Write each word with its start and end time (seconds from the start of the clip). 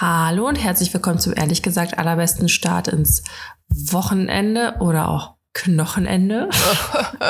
Hallo 0.00 0.46
und 0.46 0.54
herzlich 0.54 0.94
willkommen 0.94 1.18
zum 1.18 1.34
ehrlich 1.34 1.60
gesagt 1.60 1.98
allerbesten 1.98 2.48
Start 2.48 2.86
ins 2.86 3.24
Wochenende 3.66 4.76
oder 4.78 5.08
auch 5.08 5.34
Knochenende. 5.54 6.48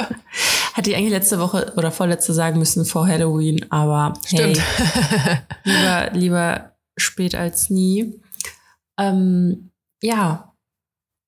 Hätte 0.74 0.90
ich 0.90 0.96
eigentlich 0.96 1.12
letzte 1.12 1.38
Woche 1.38 1.72
oder 1.78 1.90
vorletzte 1.90 2.34
sagen 2.34 2.58
müssen 2.58 2.84
vor 2.84 3.08
Halloween, 3.08 3.64
aber 3.72 4.12
Stimmt. 4.26 4.60
hey, 4.60 5.38
lieber, 5.64 6.10
lieber 6.12 6.72
spät 6.98 7.34
als 7.34 7.70
nie. 7.70 8.20
Ähm, 9.00 9.70
ja, 10.02 10.54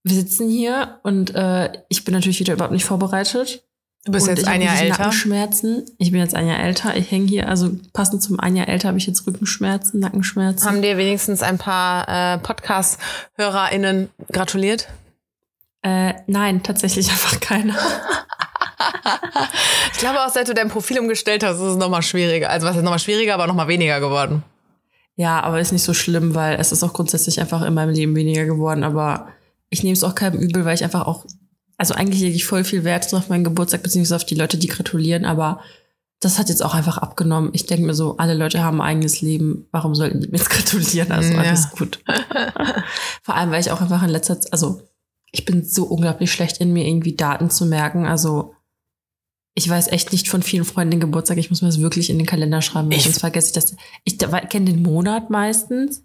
wir 0.04 0.16
sitzen 0.16 0.50
hier 0.50 1.00
und 1.04 1.34
äh, 1.34 1.72
ich 1.88 2.04
bin 2.04 2.12
natürlich 2.12 2.41
wieder 2.41 2.52
überhaupt 2.52 2.75
nicht 2.75 2.84
vorbereitet. 2.84 3.66
Du 4.05 4.12
bist 4.12 4.29
und 4.29 4.37
jetzt 4.37 4.48
ein 4.48 4.62
Jahr 4.62 4.80
älter. 4.80 4.98
Nackenschmerzen. 4.98 5.85
Ich 5.98 6.11
bin 6.11 6.21
jetzt 6.21 6.35
ein 6.35 6.46
Jahr 6.46 6.61
älter. 6.61 6.96
Ich 6.96 7.11
hänge 7.11 7.27
hier, 7.27 7.48
also 7.48 7.71
passend 7.93 8.23
zum 8.23 8.41
ein 8.41 8.57
Jahr 8.57 8.69
älter 8.69 8.89
habe 8.89 8.98
ich 8.98 9.07
jetzt 9.07 9.27
Rückenschmerzen, 9.27 10.01
Nackenschmerzen. 10.01 10.66
Haben 10.66 10.80
dir 10.80 10.96
wenigstens 10.96 11.43
ein 11.43 11.59
paar 11.59 12.09
äh, 12.09 12.39
Podcast-HörerInnen 12.39 14.09
gratuliert? 14.33 14.88
Äh, 15.83 16.15
nein, 16.27 16.62
tatsächlich 16.62 17.10
einfach 17.10 17.41
keiner. 17.41 17.77
Ich 19.93 19.98
glaube 19.98 20.21
auch, 20.24 20.30
seit 20.30 20.48
du 20.48 20.55
dein 20.55 20.69
Profil 20.69 20.98
umgestellt 20.98 21.45
hast, 21.45 21.57
ist 21.57 21.62
es 21.62 21.77
nochmal 21.77 22.02
schwieriger. 22.02 22.48
Also 22.48 22.66
was 22.66 22.77
ist 22.77 22.82
nochmal 22.82 22.98
schwieriger, 22.98 23.35
aber 23.35 23.46
nochmal 23.46 23.69
weniger 23.69 24.01
geworden. 24.01 24.43
Ja, 25.16 25.41
aber 25.43 25.60
ist 25.60 25.73
nicht 25.73 25.85
so 25.85 25.93
schlimm, 25.93 26.35
weil 26.35 26.59
es 26.59 26.73
ist 26.73 26.82
auch 26.82 26.95
grundsätzlich 26.95 27.38
einfach 27.41 27.60
in 27.62 27.74
meinem 27.74 27.93
Leben 27.93 28.16
weniger 28.16 28.46
geworden. 28.46 28.85
Aber 28.85 29.29
ich 29.69 29.82
nehme 29.82 29.93
es 29.93 30.02
auch 30.02 30.15
keinem 30.15 30.41
übel, 30.41 30.65
weil 30.65 30.74
ich 30.74 30.85
einfach 30.85 31.07
auch, 31.07 31.27
also 31.80 31.95
eigentlich 31.95 32.20
lege 32.20 32.37
ich 32.37 32.45
voll 32.45 32.62
viel 32.62 32.84
Wert 32.84 33.12
auf 33.15 33.30
meinen 33.30 33.43
Geburtstag, 33.43 33.83
beziehungsweise 33.83 34.16
auf 34.16 34.27
die 34.27 34.34
Leute, 34.34 34.59
die 34.59 34.66
gratulieren, 34.66 35.25
aber 35.25 35.62
das 36.21 36.38
hat 36.38 36.51
jetzt 36.51 36.62
auch 36.62 36.75
einfach 36.75 36.98
abgenommen. 36.98 37.48
Ich 37.55 37.65
denke 37.65 37.87
mir 37.87 37.95
so, 37.95 38.19
alle 38.19 38.34
Leute 38.34 38.62
haben 38.62 38.83
ein 38.83 38.87
eigenes 38.87 39.23
Leben. 39.23 39.66
Warum 39.71 39.95
sollten 39.95 40.21
die 40.21 40.29
mir 40.29 40.37
jetzt 40.37 40.51
gratulieren? 40.51 41.11
Also 41.11 41.33
Ja. 41.33 41.38
alles 41.38 41.71
gut. 41.71 42.01
Vor 43.23 43.35
allem, 43.35 43.51
weil 43.51 43.62
ich 43.62 43.71
auch 43.71 43.80
einfach 43.80 44.02
in 44.02 44.11
letzter 44.11 44.38
Zeit, 44.38 44.52
also 44.52 44.83
ich 45.32 45.46
bin 45.46 45.65
so 45.65 45.85
unglaublich 45.85 46.30
schlecht 46.30 46.59
in 46.59 46.74
mir, 46.74 46.87
irgendwie 46.87 47.16
Daten 47.16 47.49
zu 47.49 47.65
merken. 47.65 48.04
Also 48.04 48.52
ich 49.54 49.66
weiß 49.66 49.88
echt 49.88 50.13
nicht 50.13 50.29
von 50.29 50.43
vielen 50.43 50.66
Freunden 50.66 50.91
den 50.91 51.01
Geburtstag. 51.01 51.38
Ich 51.38 51.49
muss 51.49 51.63
mir 51.63 51.69
das 51.69 51.80
wirklich 51.80 52.10
in 52.10 52.19
den 52.19 52.26
Kalender 52.26 52.60
schreiben, 52.60 52.93
sonst 52.93 53.21
vergesse 53.21 53.47
ich 53.49 53.54
das. 53.54 53.74
Ich 54.04 54.19
kenne 54.19 54.66
den 54.66 54.82
Monat 54.82 55.30
meistens. 55.30 56.02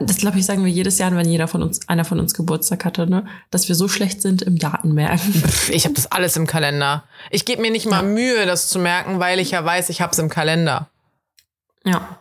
Das 0.00 0.16
glaube 0.16 0.38
ich, 0.38 0.44
sagen 0.46 0.64
wir 0.64 0.70
jedes 0.72 0.98
Jahr, 0.98 1.14
wenn 1.14 1.28
jeder 1.28 1.46
von 1.46 1.62
uns, 1.62 1.88
einer 1.88 2.04
von 2.04 2.18
uns 2.18 2.34
Geburtstag 2.34 2.84
hatte, 2.84 3.08
ne? 3.08 3.24
Dass 3.50 3.68
wir 3.68 3.76
so 3.76 3.86
schlecht 3.86 4.20
sind 4.20 4.42
im 4.42 4.58
Datenmerken. 4.58 5.42
Ich 5.70 5.84
habe 5.84 5.94
das 5.94 6.10
alles 6.10 6.36
im 6.36 6.46
Kalender. 6.46 7.04
Ich 7.30 7.44
gebe 7.44 7.62
mir 7.62 7.70
nicht 7.70 7.86
mal 7.86 8.02
Mühe, 8.02 8.46
das 8.46 8.68
zu 8.68 8.78
merken, 8.80 9.20
weil 9.20 9.38
ich 9.38 9.52
ja 9.52 9.64
weiß, 9.64 9.88
ich 9.90 10.00
habe 10.00 10.10
es 10.12 10.18
im 10.18 10.28
Kalender. 10.28 10.90
Ja. 11.84 12.18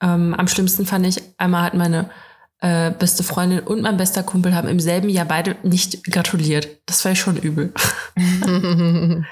Ähm, 0.00 0.34
am 0.34 0.46
schlimmsten 0.46 0.86
fand 0.86 1.04
ich, 1.06 1.20
einmal 1.38 1.62
hat 1.64 1.74
meine 1.74 2.08
äh, 2.60 2.92
beste 2.92 3.24
Freundin 3.24 3.60
und 3.60 3.82
mein 3.82 3.96
bester 3.96 4.22
Kumpel 4.22 4.54
haben 4.54 4.68
im 4.68 4.78
selben 4.78 5.08
Jahr 5.08 5.26
beide 5.26 5.56
nicht 5.64 6.04
gratuliert. 6.04 6.68
Das 6.86 7.04
war 7.04 7.16
schon 7.16 7.36
übel. 7.36 7.72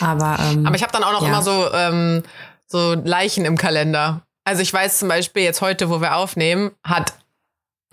Aber, 0.00 0.38
ähm, 0.40 0.66
Aber 0.66 0.74
ich 0.76 0.82
habe 0.82 0.92
dann 0.92 1.04
auch 1.04 1.12
noch 1.12 1.22
Ja. 1.22 1.28
immer 1.28 1.42
so, 1.42 1.72
ähm, 1.72 2.22
so 2.66 2.94
Leichen 2.94 3.44
im 3.44 3.56
Kalender. 3.56 4.25
Also 4.46 4.62
ich 4.62 4.72
weiß 4.72 4.98
zum 4.98 5.08
Beispiel 5.08 5.42
jetzt 5.42 5.60
heute, 5.60 5.90
wo 5.90 6.00
wir 6.00 6.14
aufnehmen, 6.14 6.70
hat, 6.84 7.14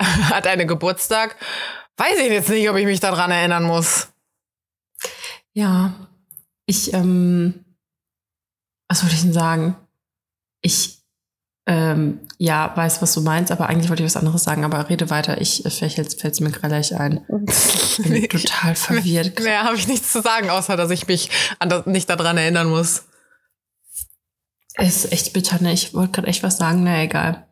hat 0.00 0.46
eine 0.46 0.66
Geburtstag. 0.66 1.34
Weiß 1.96 2.16
ich 2.18 2.30
jetzt 2.30 2.48
nicht, 2.48 2.70
ob 2.70 2.76
ich 2.76 2.86
mich 2.86 3.00
daran 3.00 3.32
erinnern 3.32 3.64
muss. 3.64 4.08
Ja, 5.52 5.94
ich, 6.66 6.92
ähm, 6.94 7.64
was 8.88 9.02
wollte 9.02 9.16
ich 9.16 9.22
denn 9.22 9.32
sagen? 9.32 9.76
Ich, 10.62 11.00
ähm, 11.66 12.20
ja, 12.38 12.72
weiß, 12.76 13.02
was 13.02 13.14
du 13.14 13.22
meinst, 13.22 13.50
aber 13.50 13.68
eigentlich 13.68 13.88
wollte 13.88 14.04
ich 14.04 14.06
was 14.06 14.16
anderes 14.16 14.44
sagen, 14.44 14.64
aber 14.64 14.88
rede 14.88 15.10
weiter. 15.10 15.40
Ich, 15.40 15.66
äh, 15.66 15.70
vielleicht 15.70 16.20
fällt 16.20 16.34
es 16.34 16.40
mir 16.40 16.52
gleich 16.52 16.94
ein. 16.94 17.24
Bin 17.26 18.28
total 18.28 18.76
verwirrt. 18.76 19.40
Mehr 19.40 19.64
habe 19.64 19.76
ich 19.76 19.88
nichts 19.88 20.12
zu 20.12 20.22
sagen, 20.22 20.50
außer 20.50 20.76
dass 20.76 20.90
ich 20.90 21.08
mich 21.08 21.30
das, 21.58 21.86
nicht 21.86 22.08
daran 22.08 22.36
erinnern 22.36 22.68
muss. 22.68 23.06
Ist 24.78 25.12
echt 25.12 25.32
bitter, 25.32 25.62
ne? 25.62 25.72
Ich 25.72 25.94
wollte 25.94 26.12
gerade 26.12 26.28
echt 26.28 26.42
was 26.42 26.56
sagen, 26.58 26.82
na 26.82 27.02
egal. 27.02 27.46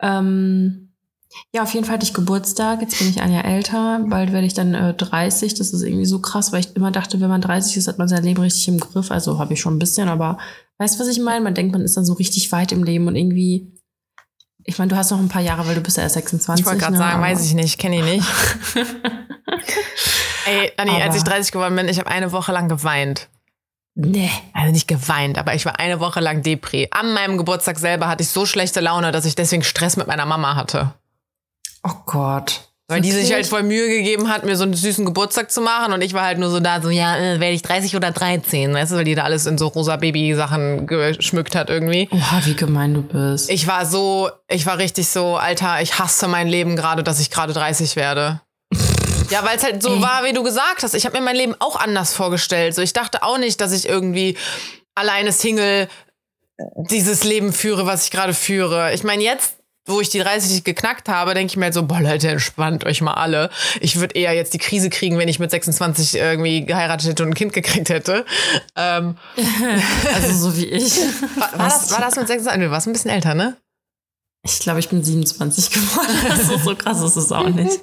Ähm, 0.00 0.86
ja, 1.52 1.62
auf 1.62 1.74
jeden 1.74 1.84
Fall 1.84 1.94
hatte 1.94 2.06
ich 2.06 2.14
Geburtstag. 2.14 2.80
Jetzt 2.80 2.98
bin 2.98 3.08
ich 3.10 3.20
ein 3.20 3.32
Jahr 3.32 3.44
älter. 3.44 4.00
Bald 4.08 4.32
werde 4.32 4.46
ich 4.46 4.54
dann 4.54 4.74
äh, 4.74 4.94
30. 4.94 5.54
Das 5.54 5.70
ist 5.72 5.82
irgendwie 5.82 6.06
so 6.06 6.20
krass, 6.20 6.52
weil 6.52 6.60
ich 6.60 6.74
immer 6.74 6.90
dachte, 6.90 7.20
wenn 7.20 7.28
man 7.28 7.42
30 7.42 7.76
ist, 7.76 7.88
hat 7.88 7.98
man 7.98 8.08
sein 8.08 8.22
Leben 8.24 8.40
richtig 8.40 8.68
im 8.68 8.80
Griff. 8.80 9.10
Also 9.10 9.38
habe 9.38 9.52
ich 9.52 9.60
schon 9.60 9.76
ein 9.76 9.78
bisschen, 9.78 10.08
aber 10.08 10.38
weißt 10.78 10.94
du, 10.96 11.00
was 11.00 11.08
ich 11.08 11.20
meine? 11.20 11.44
Man 11.44 11.54
denkt, 11.54 11.72
man 11.72 11.82
ist 11.82 11.96
dann 11.96 12.06
so 12.06 12.14
richtig 12.14 12.50
weit 12.52 12.72
im 12.72 12.84
Leben 12.84 13.06
und 13.06 13.16
irgendwie. 13.16 13.72
Ich 14.64 14.78
meine, 14.78 14.88
du 14.88 14.96
hast 14.96 15.10
noch 15.10 15.20
ein 15.20 15.28
paar 15.28 15.42
Jahre, 15.42 15.66
weil 15.66 15.76
du 15.76 15.80
bist 15.80 15.96
ja 15.96 16.02
erst 16.02 16.14
26. 16.14 16.60
Ich 16.62 16.66
wollte 16.66 16.80
gerade 16.80 16.94
ne? 16.94 16.98
sagen, 16.98 17.18
Aber- 17.18 17.24
weiß 17.26 17.44
ich 17.44 17.54
nicht, 17.54 17.78
kenne 17.78 17.98
ich 17.98 18.04
nicht. 18.04 18.26
Ey, 20.46 20.72
Anni, 20.76 21.02
als 21.02 21.16
ich 21.16 21.22
30 21.22 21.52
geworden 21.52 21.76
bin, 21.76 21.88
ich 21.88 21.98
habe 21.98 22.10
eine 22.10 22.32
Woche 22.32 22.52
lang 22.52 22.68
geweint. 22.68 23.28
Nee. 23.96 24.30
Also 24.52 24.72
nicht 24.72 24.86
geweint, 24.86 25.38
aber 25.38 25.54
ich 25.54 25.64
war 25.64 25.80
eine 25.80 26.00
Woche 26.00 26.20
lang 26.20 26.42
Depri. 26.42 26.88
An 26.90 27.14
meinem 27.14 27.38
Geburtstag 27.38 27.78
selber 27.78 28.08
hatte 28.08 28.22
ich 28.22 28.28
so 28.28 28.44
schlechte 28.44 28.80
Laune, 28.80 29.10
dass 29.10 29.24
ich 29.24 29.34
deswegen 29.34 29.64
Stress 29.64 29.96
mit 29.96 30.06
meiner 30.06 30.26
Mama 30.26 30.54
hatte. 30.54 30.92
Oh 31.82 31.94
Gott. 32.04 32.60
Weil 32.88 33.00
die 33.00 33.10
sich 33.10 33.32
halt 33.32 33.46
voll 33.46 33.64
Mühe 33.64 33.88
gegeben 33.88 34.28
hat, 34.28 34.44
mir 34.44 34.56
so 34.56 34.62
einen 34.62 34.74
süßen 34.74 35.04
Geburtstag 35.06 35.50
zu 35.50 35.60
machen. 35.60 35.92
Und 35.92 36.02
ich 36.02 36.12
war 36.12 36.24
halt 36.24 36.38
nur 36.38 36.50
so 36.50 36.60
da, 36.60 36.80
so, 36.80 36.90
ja, 36.90 37.16
äh, 37.16 37.40
werde 37.40 37.54
ich 37.54 37.62
30 37.62 37.96
oder 37.96 38.12
13, 38.12 38.72
weißt 38.72 38.92
du, 38.92 38.96
weil 38.96 39.04
die 39.04 39.16
da 39.16 39.24
alles 39.24 39.46
in 39.46 39.58
so 39.58 39.66
rosa 39.68 39.96
Baby-Sachen 39.96 40.86
geschmückt 40.86 41.56
hat 41.56 41.68
irgendwie. 41.68 42.08
Oha, 42.12 42.42
wie 42.44 42.54
gemein 42.54 42.94
du 42.94 43.02
bist. 43.02 43.50
Ich 43.50 43.66
war 43.66 43.86
so, 43.86 44.30
ich 44.46 44.66
war 44.66 44.78
richtig 44.78 45.08
so, 45.08 45.36
Alter, 45.36 45.80
ich 45.80 45.98
hasse 45.98 46.28
mein 46.28 46.46
Leben 46.46 46.76
gerade, 46.76 47.02
dass 47.02 47.18
ich 47.18 47.30
gerade 47.30 47.54
30 47.54 47.96
werde. 47.96 48.42
Ja, 49.30 49.44
weil 49.44 49.56
es 49.56 49.64
halt 49.64 49.82
so 49.82 49.94
Ey. 49.94 50.02
war, 50.02 50.24
wie 50.24 50.32
du 50.32 50.42
gesagt 50.42 50.82
hast. 50.82 50.94
Ich 50.94 51.06
habe 51.06 51.18
mir 51.18 51.24
mein 51.24 51.36
Leben 51.36 51.54
auch 51.58 51.76
anders 51.76 52.12
vorgestellt. 52.12 52.74
So, 52.74 52.82
ich 52.82 52.92
dachte 52.92 53.22
auch 53.22 53.38
nicht, 53.38 53.60
dass 53.60 53.72
ich 53.72 53.88
irgendwie 53.88 54.36
alleine 54.94 55.32
Single 55.32 55.88
dieses 56.90 57.24
Leben 57.24 57.52
führe, 57.52 57.86
was 57.86 58.04
ich 58.04 58.10
gerade 58.10 58.34
führe. 58.34 58.92
Ich 58.94 59.04
meine, 59.04 59.22
jetzt, 59.22 59.56
wo 59.86 60.00
ich 60.00 60.08
die 60.08 60.18
30 60.18 60.64
geknackt 60.64 61.08
habe, 61.08 61.34
denke 61.34 61.52
ich 61.52 61.56
mir 61.56 61.66
halt 61.66 61.74
so, 61.74 61.82
boah, 61.82 62.00
Leute, 62.00 62.28
entspannt 62.28 62.84
euch 62.84 63.02
mal 63.02 63.14
alle. 63.14 63.50
Ich 63.80 64.00
würde 64.00 64.14
eher 64.14 64.32
jetzt 64.32 64.54
die 64.54 64.58
Krise 64.58 64.90
kriegen, 64.90 65.18
wenn 65.18 65.28
ich 65.28 65.38
mit 65.38 65.50
26 65.50 66.16
irgendwie 66.16 66.64
geheiratet 66.64 67.10
hätte 67.10 67.22
und 67.22 67.30
ein 67.30 67.34
Kind 67.34 67.52
gekriegt 67.52 67.88
hätte. 67.90 68.24
Ähm, 68.74 69.16
also 70.14 70.32
so 70.32 70.56
wie 70.56 70.66
ich. 70.66 70.98
war, 71.36 71.58
war, 71.58 71.68
das, 71.68 71.90
war 71.92 72.00
das 72.00 72.16
mit 72.16 72.26
26? 72.26 72.62
Du 72.62 72.70
warst 72.70 72.86
ein 72.86 72.92
bisschen 72.92 73.10
älter, 73.10 73.34
ne? 73.34 73.56
Ich 74.46 74.60
glaube, 74.60 74.78
ich 74.78 74.88
bin 74.88 75.02
27 75.02 75.70
geworden. 75.72 76.30
Also 76.30 76.58
so 76.58 76.74
krass 76.76 77.02
ist 77.02 77.16
es 77.16 77.32
auch 77.32 77.48
nicht. 77.48 77.80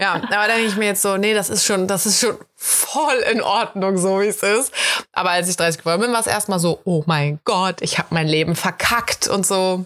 Ja, 0.00 0.14
aber 0.14 0.28
dann 0.28 0.48
denke 0.48 0.66
ich 0.66 0.76
mir 0.76 0.86
jetzt 0.86 1.02
so, 1.02 1.16
nee, 1.16 1.32
das 1.32 1.48
ist 1.48 1.64
schon, 1.64 1.86
das 1.86 2.06
ist 2.06 2.20
schon 2.20 2.36
voll 2.56 3.16
in 3.32 3.40
Ordnung, 3.40 3.96
so 3.96 4.20
wie 4.20 4.26
es 4.26 4.42
ist. 4.42 4.72
Aber 5.12 5.30
als 5.30 5.48
ich 5.48 5.56
30 5.56 5.78
geworden 5.78 6.02
bin, 6.02 6.12
war 6.12 6.20
es 6.20 6.26
erstmal 6.26 6.58
so, 6.58 6.80
oh 6.84 7.04
mein 7.06 7.40
Gott, 7.44 7.82
ich 7.82 7.98
habe 7.98 8.08
mein 8.10 8.26
Leben 8.26 8.56
verkackt 8.56 9.28
und 9.28 9.46
so. 9.46 9.84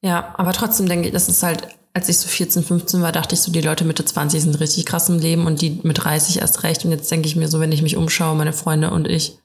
Ja, 0.00 0.34
aber 0.36 0.52
trotzdem 0.52 0.88
denke 0.88 1.08
ich, 1.08 1.12
das 1.12 1.28
ist 1.28 1.42
halt, 1.42 1.68
als 1.94 2.08
ich 2.08 2.18
so 2.18 2.28
14, 2.28 2.64
15 2.64 3.02
war, 3.02 3.12
dachte 3.12 3.34
ich 3.34 3.40
so, 3.40 3.52
die 3.52 3.60
Leute 3.60 3.84
Mitte 3.84 4.04
20 4.04 4.42
sind 4.42 4.60
richtig 4.60 4.86
krass 4.86 5.08
im 5.08 5.18
Leben 5.18 5.46
und 5.46 5.60
die 5.60 5.80
mit 5.82 6.04
30 6.04 6.40
erst 6.40 6.62
recht. 6.62 6.84
Und 6.84 6.92
jetzt 6.92 7.10
denke 7.10 7.26
ich 7.26 7.36
mir 7.36 7.48
so, 7.48 7.60
wenn 7.60 7.72
ich 7.72 7.82
mich 7.82 7.96
umschaue, 7.96 8.36
meine 8.36 8.52
Freunde 8.52 8.90
und 8.90 9.08
ich, 9.08 9.38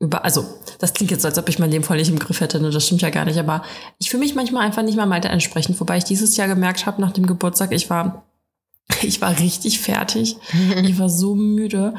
über, 0.00 0.24
also, 0.24 0.46
das 0.78 0.94
klingt 0.94 1.10
jetzt 1.10 1.22
so, 1.22 1.28
als 1.28 1.38
ob 1.38 1.48
ich 1.50 1.58
mein 1.58 1.70
Leben 1.70 1.84
voll 1.84 1.98
nicht 1.98 2.08
im 2.08 2.18
Griff 2.18 2.40
hätte, 2.40 2.58
ne? 2.58 2.70
das 2.70 2.86
stimmt 2.86 3.02
ja 3.02 3.10
gar 3.10 3.26
nicht, 3.26 3.38
aber 3.38 3.62
ich 3.98 4.08
fühle 4.08 4.22
mich 4.22 4.34
manchmal 4.34 4.64
einfach 4.64 4.82
nicht 4.82 4.96
mal 4.96 5.10
Alter 5.12 5.28
entsprechend, 5.28 5.78
wobei 5.78 5.98
ich 5.98 6.04
dieses 6.04 6.36
Jahr 6.38 6.48
gemerkt 6.48 6.86
habe, 6.86 7.02
nach 7.02 7.12
dem 7.12 7.26
Geburtstag, 7.26 7.70
ich 7.72 7.90
war, 7.90 8.24
ich 9.02 9.20
war 9.20 9.38
richtig 9.38 9.78
fertig, 9.78 10.36
ich 10.82 10.98
war 10.98 11.10
so 11.10 11.34
müde. 11.34 11.94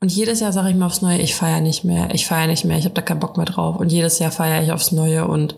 Und 0.00 0.12
jedes 0.12 0.40
Jahr 0.40 0.52
sage 0.52 0.68
ich 0.68 0.76
mir 0.76 0.84
aufs 0.84 1.00
Neue, 1.00 1.18
ich 1.18 1.34
feiere 1.34 1.62
nicht 1.62 1.82
mehr, 1.82 2.14
ich 2.14 2.26
feiere 2.26 2.46
nicht 2.46 2.66
mehr, 2.66 2.76
ich 2.76 2.84
habe 2.84 2.94
da 2.94 3.00
keinen 3.00 3.20
Bock 3.20 3.38
mehr 3.38 3.46
drauf. 3.46 3.76
Und 3.76 3.90
jedes 3.90 4.18
Jahr 4.18 4.30
feiere 4.30 4.62
ich 4.62 4.70
aufs 4.70 4.92
Neue 4.92 5.26
und 5.26 5.56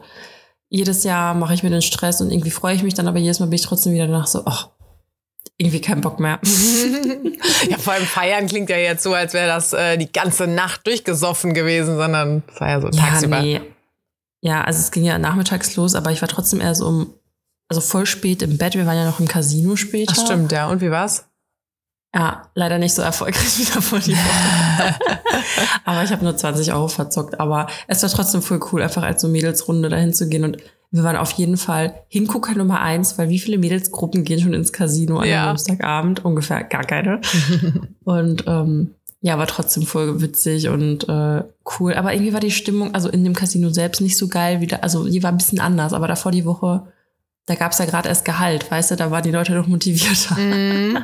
jedes 0.69 1.03
Jahr 1.03 1.35
mache 1.35 1.55
ich 1.55 1.65
mir 1.65 1.71
den 1.71 1.83
Stress 1.83 2.21
und 2.21 2.31
irgendwie 2.31 2.51
freue 2.51 2.77
ich 2.77 2.85
mich 2.85 2.95
dann, 2.95 3.09
aber 3.09 3.19
jedes 3.19 3.41
Mal 3.41 3.47
bin 3.47 3.57
ich 3.57 3.63
trotzdem 3.63 3.93
wieder 3.93 4.07
danach 4.07 4.27
so, 4.29 4.43
ach, 4.45 4.69
irgendwie 5.59 5.81
keinen 5.81 6.01
Bock 6.01 6.21
mehr. 6.21 6.41
Ja, 7.69 7.77
vor 7.77 7.93
allem 7.93 8.05
feiern 8.05 8.47
klingt 8.47 8.71
ja 8.71 8.77
jetzt 8.77 9.03
so, 9.03 9.15
als 9.15 9.35
wäre 9.35 9.49
das 9.49 9.73
äh, 9.73 9.97
die 9.99 10.11
ganze 10.11 10.47
Nacht 10.47 10.87
durchgesoffen 10.87 11.55
gewesen, 11.55 11.97
sondern 11.97 12.43
es 12.53 12.61
war 12.61 12.69
ja 12.69 12.81
so 12.81 12.89
tagsüber. 12.89 13.43
nee. 13.43 13.61
Ja, 14.41 14.63
also 14.63 14.79
es 14.79 14.91
ging 14.93 15.05
ja 15.05 15.19
nachmittags 15.19 15.75
los, 15.77 15.95
aber 15.95 16.13
ich 16.13 16.21
war 16.21 16.29
trotzdem 16.29 16.61
eher 16.61 16.75
so 16.75 16.87
um, 16.87 17.15
also 17.69 17.81
voll 17.81 18.07
spät 18.07 18.43
im 18.43 18.57
Bett. 18.59 18.75
Wir 18.75 18.87
waren 18.87 18.97
ja 18.97 19.05
noch 19.05 19.19
im 19.19 19.27
Casino 19.27 19.77
später. 19.77 20.15
Ach, 20.17 20.25
stimmt, 20.25 20.53
ja. 20.53 20.69
Und 20.69 20.81
wie 20.81 20.91
war's? 20.91 21.27
Ja, 22.15 22.49
leider 22.55 22.79
nicht 22.79 22.95
so 22.95 23.03
erfolgreich 23.03 23.59
wieder 23.59 23.83
vor 23.83 23.99
die 23.99 24.17
Woche. 24.17 24.95
aber 25.85 26.05
ich 26.05 26.13
habe 26.13 26.25
nur 26.25 26.37
20 26.37 26.73
Euro 26.73 26.89
verzockt. 26.89 27.41
Aber 27.41 27.67
es 27.89 28.03
war 28.03 28.11
trotzdem 28.11 28.43
voll 28.43 28.61
cool, 28.73 28.83
einfach 28.83 29.03
als 29.03 29.21
so 29.21 29.29
Mädelsrunde 29.29 29.89
dahin 29.89 30.15
zu 30.15 30.29
gehen. 30.29 30.45
Und 30.45 30.59
wir 30.91 31.03
waren 31.05 31.17
auf 31.17 31.33
jeden 31.33 31.57
Fall 31.57 31.95
Hingucker 32.09 32.55
Nummer 32.55 32.81
eins, 32.81 33.19
weil 33.19 33.29
wie 33.29 33.39
viele 33.39 33.59
Mädelsgruppen 33.59 34.25
gehen 34.25 34.41
schon 34.41 34.55
ins 34.55 34.73
Casino 34.73 35.23
Ja. 35.23 35.49
einem 35.49 35.57
Samstagabend? 35.59 36.25
Ungefähr 36.25 36.65
gar 36.65 36.85
keine. 36.85 37.21
und 38.05 38.45
ähm, 38.47 38.95
ja, 39.21 39.37
war 39.37 39.47
trotzdem 39.47 39.85
voll 39.85 40.21
witzig 40.21 40.69
und 40.69 41.09
äh, 41.09 41.43
cool. 41.79 41.95
Aber 41.95 42.13
irgendwie 42.15 42.33
war 42.33 42.41
die 42.41 42.51
Stimmung, 42.51 42.95
also 42.95 43.09
in 43.09 43.25
dem 43.25 43.35
Casino 43.35 43.71
selbst 43.71 44.01
nicht 44.01 44.17
so 44.17 44.29
geil 44.29 44.61
wieder. 44.61 44.83
Also 44.83 45.09
die 45.09 45.23
war 45.23 45.31
ein 45.33 45.39
bisschen 45.39 45.61
anders, 45.61 45.93
aber 45.93 46.09
davor 46.09 46.33
die 46.33 46.45
Woche 46.45 46.87
da 47.49 47.55
gab 47.55 47.73
es 47.73 47.79
ja 47.79 47.87
gerade 47.87 48.09
erst 48.11 48.27
Gehalt, 48.27 48.71
weißt 48.71 48.91
du, 48.91 48.97
da 48.97 49.11
waren 49.11 49.23
die 49.23 49.31
Leute 49.31 49.53
noch 49.53 49.67
motivierter. 49.67 50.35
Mhm. 50.39 50.99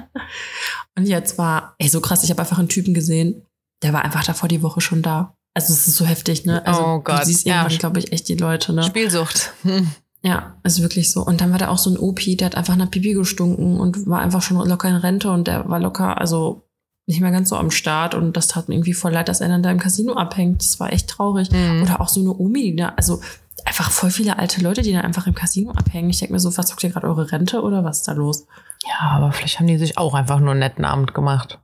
Und 0.96 1.06
jetzt 1.06 1.38
war, 1.38 1.74
ey, 1.78 1.88
so 1.88 2.00
krass, 2.00 2.22
ich 2.22 2.30
habe 2.30 2.42
einfach 2.42 2.58
einen 2.58 2.68
Typen 2.68 2.92
gesehen, 2.92 3.46
der 3.82 3.92
war 3.94 4.04
einfach 4.04 4.24
davor 4.24 4.48
die 4.48 4.62
Woche 4.62 4.80
schon 4.82 5.00
da. 5.02 5.34
Also 5.54 5.72
es 5.72 5.86
ist 5.86 5.96
so 5.96 6.04
heftig, 6.04 6.44
ne? 6.44 6.66
Also 6.66 6.84
Oh 6.84 7.00
Gott, 7.00 7.22
du 7.22 7.26
siehst 7.26 7.46
ja. 7.46 7.62
irgendwann, 7.62 7.78
glaube 7.78 7.98
ich, 8.00 8.12
echt 8.12 8.28
die 8.28 8.34
Leute, 8.34 8.72
ne? 8.72 8.82
Spielsucht. 8.82 9.52
Hm. 9.62 9.90
Ja, 10.22 10.56
ist 10.64 10.80
wirklich 10.80 11.12
so. 11.12 11.24
Und 11.24 11.40
dann 11.40 11.52
war 11.52 11.58
da 11.58 11.68
auch 11.68 11.78
so 11.78 11.90
ein 11.90 11.98
OP, 11.98 12.20
der 12.24 12.46
hat 12.46 12.56
einfach 12.56 12.76
nach 12.76 12.90
Pipi 12.90 13.12
gestunken 13.12 13.78
und 13.78 14.06
war 14.06 14.20
einfach 14.20 14.42
schon 14.42 14.56
locker 14.66 14.88
in 14.88 14.96
Rente 14.96 15.30
und 15.30 15.46
der 15.46 15.68
war 15.68 15.78
locker, 15.78 16.18
also 16.18 16.64
nicht 17.06 17.20
mehr 17.20 17.30
ganz 17.30 17.50
so 17.50 17.56
am 17.56 17.70
Start 17.70 18.14
und 18.14 18.34
das 18.34 18.48
tat 18.48 18.68
mir 18.68 18.74
irgendwie 18.74 18.94
voll 18.94 19.12
leid, 19.12 19.28
dass 19.28 19.42
er 19.42 19.48
dann 19.48 19.62
da 19.62 19.70
im 19.70 19.78
Casino 19.78 20.14
abhängt. 20.14 20.62
Das 20.62 20.80
war 20.80 20.92
echt 20.92 21.08
traurig. 21.08 21.50
Mhm. 21.50 21.82
Oder 21.82 22.00
auch 22.00 22.08
so 22.08 22.20
eine 22.20 22.34
Omi, 22.34 22.62
die 22.70 22.76
da, 22.76 22.94
also 22.96 23.20
einfach 23.66 23.90
voll 23.90 24.10
viele 24.10 24.38
alte 24.38 24.62
Leute, 24.62 24.80
die 24.80 24.92
da 24.92 25.02
einfach 25.02 25.26
im 25.26 25.34
Casino 25.34 25.72
abhängen. 25.72 26.08
Ich 26.08 26.18
denke 26.18 26.32
mir 26.32 26.40
so, 26.40 26.50
verzockt 26.50 26.82
ihr 26.82 26.90
gerade 26.90 27.06
eure 27.06 27.30
Rente 27.30 27.60
oder 27.62 27.84
was 27.84 27.98
ist 27.98 28.08
da 28.08 28.12
los? 28.12 28.46
Ja, 28.86 29.10
aber 29.10 29.30
vielleicht 29.32 29.60
haben 29.60 29.66
die 29.66 29.78
sich 29.78 29.98
auch 29.98 30.14
einfach 30.14 30.40
nur 30.40 30.52
einen 30.52 30.60
netten 30.60 30.86
Abend 30.86 31.14
gemacht. 31.14 31.60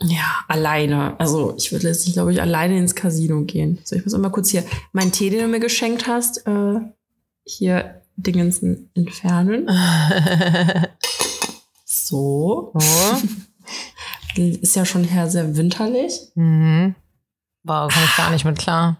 Ja, 0.00 0.44
alleine. 0.48 1.18
Also 1.18 1.54
ich 1.56 1.70
würde 1.72 1.86
letztlich, 1.88 2.14
glaube 2.14 2.32
ich, 2.32 2.40
alleine 2.40 2.76
ins 2.78 2.94
Casino 2.94 3.42
gehen. 3.42 3.78
So, 3.84 3.96
ich 3.96 4.04
muss 4.04 4.16
mal 4.16 4.30
kurz 4.30 4.50
hier 4.50 4.64
meinen 4.92 5.12
Tee, 5.12 5.30
den 5.30 5.40
du 5.40 5.48
mir 5.48 5.60
geschenkt 5.60 6.06
hast, 6.06 6.46
äh, 6.46 6.80
hier 7.44 8.02
Dingensen 8.16 8.90
entfernen. 8.94 9.68
So. 11.86 12.72
So. 12.76 13.18
Ist 14.42 14.76
ja 14.76 14.84
schon 14.84 15.04
her 15.04 15.30
sehr 15.30 15.56
winterlich. 15.56 16.20
mhm. 16.34 16.94
Wow, 17.62 17.90
komme 17.90 18.04
ich 18.04 18.16
gar 18.16 18.30
nicht 18.30 18.44
mit 18.44 18.58
klar. 18.58 18.98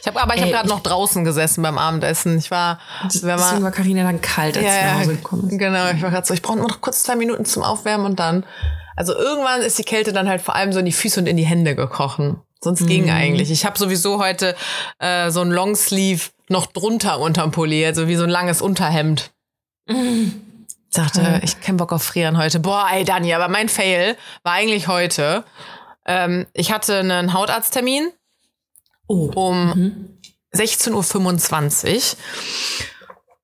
Ich 0.00 0.06
habe 0.06 0.20
aber 0.20 0.34
ich 0.34 0.42
habe 0.42 0.52
gerade 0.52 0.68
noch 0.68 0.80
draußen 0.80 1.24
gesessen 1.24 1.62
beim 1.62 1.78
Abendessen. 1.78 2.38
Ich 2.38 2.50
war, 2.50 2.78
wenn 3.00 3.08
Deswegen 3.08 3.36
man, 3.36 3.62
war 3.64 3.70
Carina 3.72 4.04
dann 4.04 4.20
kalt, 4.20 4.56
als 4.56 4.66
ja, 4.66 4.72
sie 4.72 4.84
nach 4.84 4.98
Hause 5.00 5.16
gekommen 5.16 5.48
ist. 5.50 5.58
genau, 5.58 5.90
ich 5.90 6.02
war 6.02 6.10
gerade 6.10 6.26
so, 6.26 6.34
ich 6.34 6.42
brauche 6.42 6.58
nur 6.58 6.68
noch 6.68 6.80
kurz 6.80 7.02
zwei 7.02 7.16
Minuten 7.16 7.44
zum 7.44 7.62
Aufwärmen 7.64 8.06
und 8.06 8.20
dann, 8.20 8.44
also 8.96 9.14
irgendwann 9.14 9.60
ist 9.62 9.78
die 9.78 9.84
Kälte 9.84 10.12
dann 10.12 10.28
halt 10.28 10.40
vor 10.42 10.54
allem 10.54 10.72
so 10.72 10.78
in 10.78 10.84
die 10.86 10.92
Füße 10.92 11.20
und 11.20 11.26
in 11.26 11.36
die 11.36 11.44
Hände 11.46 11.74
gekrochen. 11.74 12.40
Sonst 12.62 12.86
ging 12.86 13.04
Mhm. 13.04 13.10
eigentlich. 13.10 13.50
Ich 13.50 13.64
habe 13.66 13.78
sowieso 13.78 14.18
heute 14.22 14.54
äh, 14.98 15.30
so 15.30 15.40
ein 15.42 15.50
Longsleeve 15.50 16.30
noch 16.48 16.66
drunter 16.66 17.18
unterm 17.20 17.50
Pulli, 17.50 17.84
also 17.84 18.08
wie 18.08 18.16
so 18.16 18.24
ein 18.24 18.30
langes 18.30 18.60
Unterhemd. 18.62 19.30
Ich 20.96 21.00
dachte, 21.02 21.40
ich 21.42 21.60
kein 21.60 21.76
Bock 21.76 21.92
auf 21.92 22.04
Frieren 22.04 22.38
heute. 22.38 22.60
Boah, 22.60 22.86
ey, 22.92 23.04
Dani, 23.04 23.34
aber 23.34 23.48
mein 23.48 23.68
Fail 23.68 24.16
war 24.44 24.52
eigentlich 24.52 24.86
heute. 24.86 25.42
Ähm, 26.06 26.46
ich 26.52 26.70
hatte 26.70 26.98
einen 27.00 27.32
Hautarzttermin 27.32 28.12
Oh. 29.08 29.28
um 29.34 29.66
Mhm. 29.70 30.18
16.25 30.54 32.12
Uhr. 32.12 32.18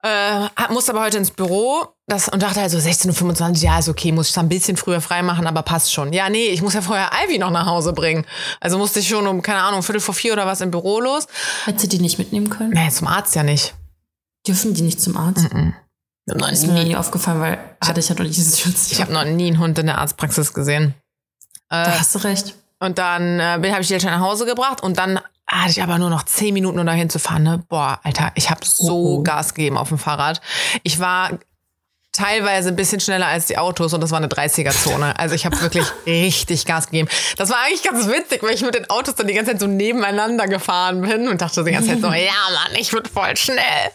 Äh, 0.03 0.49
musste 0.71 0.93
aber 0.93 1.03
heute 1.03 1.19
ins 1.19 1.31
Büro 1.31 1.89
das, 2.07 2.29
und 2.29 2.43
dachte 2.43 2.61
also 2.61 2.79
16.25 2.79 3.51
Uhr, 3.51 3.57
ja, 3.57 3.79
ist 3.79 3.89
okay, 3.89 4.13
muss 4.13 4.29
ich 4.29 4.35
dann 4.35 4.47
ein 4.47 4.49
bisschen 4.49 4.77
früher 4.77 5.01
freimachen, 5.01 5.47
aber 5.47 5.63
passt 5.63 5.93
schon. 5.93 6.13
Ja, 6.13 6.29
nee, 6.31 6.47
ich 6.47 6.63
muss 6.63 6.73
ja 6.75 6.81
vorher 6.81 7.11
Ivy 7.25 7.39
noch 7.39 7.51
nach 7.51 7.67
Hause 7.67 7.93
bringen. 7.93 8.25
Also 8.61 8.79
musste 8.79 9.01
ich 9.01 9.09
schon 9.09 9.27
um, 9.27 9.43
keine 9.43 9.61
Ahnung, 9.63 9.83
Viertel 9.83 10.01
vor 10.01 10.15
vier 10.15 10.33
oder 10.33 10.47
was 10.47 10.61
im 10.63 10.71
Büro 10.71 11.01
los. 11.01 11.27
Hättest 11.67 11.85
du 11.85 11.89
die 11.89 11.99
nicht 12.03 12.19
mitnehmen 12.19 12.49
können? 12.51 12.71
Nee, 12.71 12.89
zum 12.91 13.07
Arzt 13.09 13.35
ja 13.35 13.43
nicht. 13.43 13.75
Dürfen 14.47 14.73
die 14.75 14.83
nicht 14.83 15.01
zum 15.03 15.17
Arzt? 15.19 15.45
Ich 15.45 15.51
habe 15.53 16.41
noch, 16.41 16.51
Ist 16.51 16.67
mir 16.67 16.83
nie- 16.85 16.97
aufgefallen, 16.97 17.41
weil 17.41 17.59
hatte 17.85 18.01
ich 18.01 18.09
ja 18.09 18.15
noch 18.15 18.23
nicht 18.25 18.37
diese 18.37 18.55
ich 18.55 18.63
Situation. 18.65 19.01
hab 19.01 19.11
noch 19.27 19.31
nie 19.31 19.49
einen 19.49 19.59
Hund 19.59 19.79
in 19.79 19.87
der 19.87 19.99
Arztpraxis 19.99 20.55
gesehen. 20.55 20.95
Äh, 21.69 21.85
Da 21.85 21.99
hast 22.01 22.15
du 22.15 22.21
recht. 22.21 22.55
Und 22.79 22.97
dann 22.99 23.39
äh, 23.39 23.71
habe 23.71 23.83
ich 23.83 23.89
die 23.89 23.95
Eltern 23.95 24.13
nach 24.19 24.27
Hause 24.27 24.47
gebracht 24.47 24.83
und 24.83 24.97
dann 24.99 25.21
hatte 25.51 25.71
ich 25.71 25.83
aber 25.83 25.99
nur 25.99 26.11
noch 26.11 26.25
zehn 26.25 26.55
Minuten, 26.55 26.79
um 26.79 26.87
dahin 26.87 27.11
zu 27.11 27.19
fahren. 27.19 27.43
Ne? 27.43 27.65
Boah, 27.69 28.01
Alter, 28.03 28.33
ich 28.35 28.51
habe 28.51 28.61
so 28.65 28.93
Oh, 28.93 29.17
oh. 29.19 29.23
Gas 29.23 29.55
gegeben 29.55 29.77
auf 29.79 29.89
dem 29.89 29.99
Fahrrad. 29.99 30.41
Ich 30.83 31.01
war 31.01 31.39
teilweise 32.13 32.71
ein 32.71 32.77
bisschen 32.77 33.01
schneller 33.01 33.27
als 33.27 33.47
die 33.47 33.57
Autos 33.59 33.93
und 33.93 34.01
das 34.01 34.11
war 34.11 34.19
eine 34.19 34.27
30er-Zone. 34.29 35.19
Also 35.19 35.35
ich 35.35 35.47
habe 35.47 35.61
wirklich 35.61 35.87
richtig 36.07 36.67
Gas 36.67 36.87
gegeben. 36.87 37.09
Das 37.37 37.51
war 37.51 37.59
eigentlich 37.65 37.83
ganz 37.83 38.07
witzig, 38.09 38.43
weil 38.43 38.55
ich 38.55 38.63
mit 38.63 38.75
den 38.75 38.89
Autos 38.91 39.15
dann 39.15 39.27
die 39.27 39.35
ganze 39.35 39.53
Zeit 39.53 39.61
so 39.61 39.67
nebeneinander 39.67 40.47
gefahren 40.49 41.01
bin 41.03 41.29
und 41.29 41.41
dachte 41.41 41.65
die 41.65 41.73
ganze 41.73 41.91
Zeit 41.91 42.01
so, 42.01 42.09
ja 42.13 42.33
Mann, 42.53 42.77
ich 42.79 42.91
bin 42.91 43.05
voll 43.05 43.37
schnell. 43.37 43.91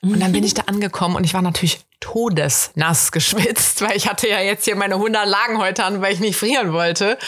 Und 0.00 0.20
dann 0.20 0.30
bin 0.30 0.44
ich 0.44 0.54
da 0.54 0.62
angekommen 0.66 1.16
und 1.16 1.24
ich 1.24 1.34
war 1.34 1.42
natürlich 1.42 1.80
todesnass 1.98 3.10
geschwitzt, 3.10 3.82
weil 3.82 3.96
ich 3.96 4.08
hatte 4.08 4.28
ja 4.28 4.40
jetzt 4.40 4.64
hier 4.64 4.76
meine 4.76 4.94
100 4.94 5.26
Lagen 5.26 5.58
heute 5.58 5.84
an, 5.84 6.00
weil 6.00 6.14
ich 6.14 6.20
nicht 6.20 6.36
frieren 6.36 6.72
wollte. 6.72 7.18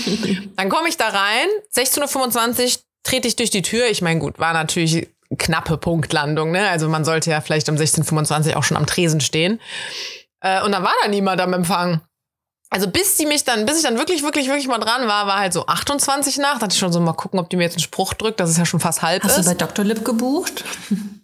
Dann 0.56 0.68
komme 0.68 0.88
ich 0.88 0.96
da 0.96 1.08
rein, 1.08 1.48
16.25 1.74 2.76
Uhr 2.76 2.82
trete 3.02 3.28
ich 3.28 3.36
durch 3.36 3.50
die 3.50 3.62
Tür. 3.62 3.88
Ich 3.88 4.02
meine, 4.02 4.20
gut, 4.20 4.38
war 4.38 4.52
natürlich 4.52 5.08
knappe 5.38 5.76
Punktlandung, 5.78 6.50
ne? 6.50 6.68
Also 6.68 6.88
man 6.88 7.04
sollte 7.04 7.30
ja 7.30 7.40
vielleicht 7.40 7.68
um 7.68 7.76
16.25 7.76 8.50
Uhr 8.50 8.56
auch 8.56 8.64
schon 8.64 8.76
am 8.76 8.86
Tresen 8.86 9.20
stehen. 9.20 9.60
Äh, 10.40 10.62
und 10.62 10.72
dann 10.72 10.82
war 10.82 10.92
da 11.02 11.08
niemand 11.08 11.40
am 11.40 11.52
Empfang. 11.52 12.00
Also 12.72 12.86
bis 12.88 13.16
die 13.16 13.26
mich 13.26 13.42
dann, 13.44 13.66
bis 13.66 13.78
ich 13.78 13.82
dann 13.82 13.98
wirklich, 13.98 14.22
wirklich, 14.22 14.46
wirklich 14.46 14.68
mal 14.68 14.78
dran 14.78 15.08
war, 15.08 15.26
war 15.26 15.40
halt 15.40 15.52
so 15.52 15.66
28 15.66 16.38
nach. 16.38 16.54
Da 16.54 16.62
hatte 16.62 16.74
ich 16.74 16.78
schon 16.78 16.92
so 16.92 17.00
mal 17.00 17.14
gucken, 17.14 17.40
ob 17.40 17.50
die 17.50 17.56
mir 17.56 17.64
jetzt 17.64 17.74
einen 17.74 17.82
Spruch 17.82 18.14
drückt, 18.14 18.38
dass 18.38 18.48
es 18.48 18.56
ja 18.56 18.64
schon 18.64 18.78
fast 18.78 19.02
halb 19.02 19.24
Hast 19.24 19.38
ist. 19.38 19.46
du 19.46 19.50
bei 19.50 19.54
Dr. 19.56 19.84
Lip 19.84 20.04
gebucht? 20.04 20.64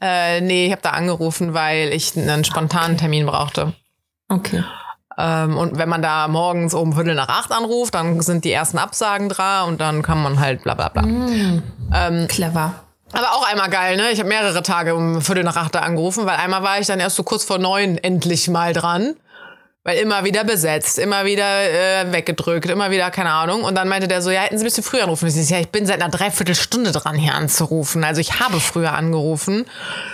Äh, 0.01 0.43
nee, 0.43 0.67
ich 0.67 0.73
habe 0.73 0.83
da 0.83 0.91
angerufen, 0.91 1.55
weil 1.55 1.93
ich 1.93 2.17
einen 2.17 2.45
spontanen 2.45 2.99
Termin 2.99 3.25
brauchte. 3.25 3.73
Okay. 4.29 4.63
Ähm, 5.19 5.57
und 5.57 5.79
wenn 5.79 5.89
man 5.89 6.03
da 6.03 6.29
morgens 6.29 6.75
um 6.75 6.93
Viertel 6.93 7.15
nach 7.15 7.29
acht 7.29 7.53
anruft, 7.53 7.95
dann 7.95 8.21
sind 8.21 8.45
die 8.45 8.53
ersten 8.53 8.79
Absagen 8.79 9.29
dran 9.29 9.69
und 9.69 9.81
dann 9.81 10.03
kann 10.03 10.23
man 10.23 10.41
halt 10.41 10.63
bla 10.63 10.75
bla 10.75 10.89
bla. 10.89 11.03
Ähm, 11.05 12.29
Clever. 12.29 12.75
aber 13.13 13.33
auch 13.33 13.51
einmal 13.51 13.71
geil, 13.71 13.97
ne? 13.97 14.11
Ich 14.11 14.19
habe 14.19 14.29
mehrere 14.29 14.63
Tage 14.63 14.95
um 14.95 15.23
Viertel 15.23 15.45
nach 15.45 15.57
acht 15.57 15.75
da 15.75 15.81
angerufen, 15.81 16.27
weil 16.27 16.37
einmal 16.37 16.63
war 16.63 16.79
ich 16.79 16.87
dann 16.87 17.01
erst 17.01 17.17
so 17.17 17.23
kurz 17.23 17.45
vor 17.45 17.59
neun 17.59 17.97
endlich 17.99 18.49
mal 18.49 18.73
dran. 18.73 19.15
Weil 19.87 19.99
immer 19.99 20.25
wieder 20.25 20.43
besetzt, 20.43 20.99
immer 20.99 21.25
wieder 21.25 21.45
äh, 21.63 22.11
weggedrückt, 22.13 22.69
immer 22.69 22.91
wieder, 22.91 23.09
keine 23.13 23.31
Ahnung. 23.31 23.63
Und 23.63 23.77
dann 23.77 23.87
meinte 23.87 24.09
der 24.09 24.21
so, 24.21 24.31
ja, 24.33 24.41
hätten 24.41 24.59
Sie 24.59 24.65
ein 24.65 24.67
bisschen 24.67 24.83
früher 24.83 25.05
anrufen 25.05 25.27
müssen. 25.27 25.41
Ja, 25.47 25.61
ich 25.61 25.69
bin 25.69 25.87
seit 25.87 26.03
einer 26.03 26.11
Dreiviertelstunde 26.11 26.91
dran, 26.91 27.15
hier 27.15 27.37
anzurufen. 27.37 28.03
Also 28.03 28.21
ich 28.21 28.41
habe 28.41 28.59
früher 28.59 28.95
angerufen. 28.95 29.65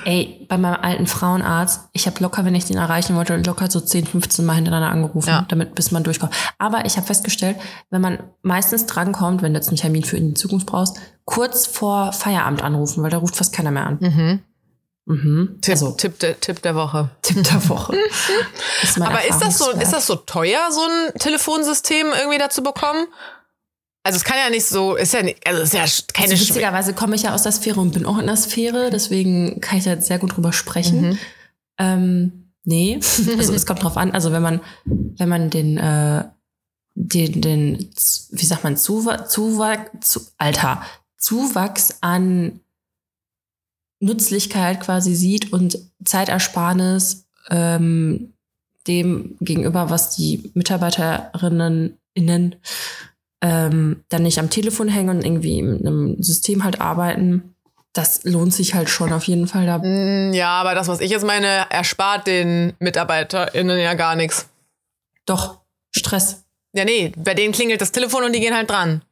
Ey, 0.04 0.44
bei 0.46 0.58
meinem 0.58 0.76
alten 0.82 1.06
Frauenarzt, 1.06 1.88
ich 1.94 2.06
habe 2.06 2.20
locker, 2.20 2.44
wenn 2.44 2.54
ich 2.54 2.66
den 2.66 2.76
erreichen 2.76 3.16
wollte, 3.16 3.34
locker 3.38 3.70
so 3.70 3.80
10, 3.80 4.06
15 4.08 4.44
Mal 4.44 4.56
hintereinander 4.56 4.90
angerufen, 4.90 5.30
Ja. 5.30 5.46
damit 5.48 5.75
bis 5.75 5.90
man 5.90 6.04
durchkommt. 6.04 6.34
Aber 6.58 6.84
ich 6.84 6.98
habe 6.98 7.06
festgestellt, 7.06 7.56
wenn 7.88 8.02
man 8.02 8.18
meistens 8.42 8.84
drankommt, 8.84 9.40
wenn 9.40 9.54
du 9.54 9.58
jetzt 9.58 9.68
einen 9.68 9.78
Termin 9.78 10.04
für 10.04 10.18
in 10.18 10.28
die 10.28 10.34
Zukunft 10.34 10.66
brauchst, 10.66 10.98
kurz 11.25 11.66
vor 11.66 12.12
Feierabend 12.12 12.62
anrufen, 12.62 13.02
weil 13.02 13.10
da 13.10 13.16
ruft 13.16 13.36
fast 13.36 13.54
keiner 13.54 13.70
mehr 13.70 13.86
an. 13.86 13.98
Mhm. 14.00 14.40
Mhm. 15.04 15.58
Tipp, 15.60 15.72
Also, 15.72 15.93
Tipp, 15.93 16.19
der, 16.20 16.38
Tipp 16.38 16.62
der 16.62 16.75
Woche. 16.75 17.10
Tipp 17.22 17.43
der 17.43 17.69
Woche. 17.69 17.96
ist 18.82 19.00
Aber 19.00 19.25
ist 19.25 19.40
das 19.40 19.59
so, 19.59 19.71
ist 19.71 19.92
das 19.92 20.06
so 20.06 20.16
teuer, 20.16 20.71
so 20.71 20.82
ein 20.82 21.18
Telefonsystem 21.18 22.06
irgendwie 22.16 22.38
dazu 22.38 22.62
bekommen? 22.62 23.06
Also 24.04 24.16
es 24.16 24.25
kann 24.25 24.37
ja 24.37 24.50
nicht 24.50 24.66
so, 24.66 24.97
ist 24.97 25.12
ja 25.12 25.23
nicht, 25.23 25.47
also 25.47 25.62
es 25.62 25.68
ist 25.68 25.75
ja 25.75 26.12
keine 26.12 26.32
Also 26.32 26.49
witzigerweise 26.49 26.92
komme 26.92 27.14
ich 27.14 27.23
ja 27.23 27.35
aus 27.35 27.44
der 27.44 27.52
Sphäre 27.52 27.80
und 27.80 27.92
bin 27.92 28.04
auch 28.04 28.18
in 28.18 28.26
der 28.26 28.37
Sphäre, 28.37 28.90
deswegen 28.90 29.61
kann 29.61 29.78
ich 29.78 29.85
da 29.85 30.00
sehr 30.00 30.18
gut 30.18 30.37
drüber 30.37 30.52
sprechen. 30.52 31.11
Mhm. 31.11 31.18
Ähm, 31.78 32.52
nee, 32.64 32.99
also 33.38 33.52
es 33.52 33.66
kommt 33.66 33.82
drauf 33.82 33.97
an, 33.97 34.11
also 34.11 34.32
wenn 34.32 34.42
man, 34.42 34.61
wenn 34.85 35.28
man 35.28 35.50
den, 35.50 35.78
äh, 35.78 36.25
den, 36.94 37.40
den, 37.40 37.90
wie 38.30 38.44
sagt 38.44 38.64
man, 38.64 38.76
Zuwachs, 38.76 39.32
Zuwachs, 39.32 39.90
zu, 40.00 40.21
Alter, 40.37 40.82
Zuwachs 41.16 41.99
an 42.00 42.61
Nützlichkeit 44.02 44.80
quasi 44.80 45.14
sieht 45.14 45.52
und 45.52 45.78
Zeitersparnis 46.04 47.26
ähm, 47.50 48.35
dem 48.87 49.37
gegenüber, 49.40 49.90
was 49.90 50.16
die 50.16 50.50
Mitarbeiterinnen 50.54 51.99
innen 52.14 52.56
ähm, 53.40 54.04
dann 54.09 54.23
nicht 54.23 54.38
am 54.38 54.50
Telefon 54.50 54.88
hängen 54.88 55.11
und 55.11 55.25
irgendwie 55.25 55.59
in 55.59 55.87
einem 55.87 56.23
System 56.23 56.64
halt 56.64 56.80
arbeiten, 56.80 57.54
das 57.92 58.25
lohnt 58.25 58.54
sich 58.54 58.75
halt 58.75 58.88
schon 58.88 59.12
auf 59.12 59.25
jeden 59.25 59.47
Fall 59.47 59.66
da. 59.66 59.78
Mm, 59.78 60.32
Ja, 60.32 60.50
aber 60.61 60.75
das, 60.75 60.88
was 60.88 61.00
ich 61.00 61.11
jetzt 61.11 61.26
meine, 61.26 61.66
erspart 61.71 62.26
den 62.26 62.73
MitarbeiterInnen 62.78 63.78
ja 63.78 63.94
gar 63.94 64.16
nichts. 64.16 64.49
Doch, 65.26 65.59
Stress. 65.90 66.44
Ja, 66.73 66.85
nee, 66.85 67.12
bei 67.16 67.35
denen 67.35 67.52
klingelt 67.52 67.80
das 67.80 67.92
Telefon 67.92 68.25
und 68.25 68.32
die 68.35 68.40
gehen 68.40 68.54
halt 68.54 68.71
dran. 68.71 69.02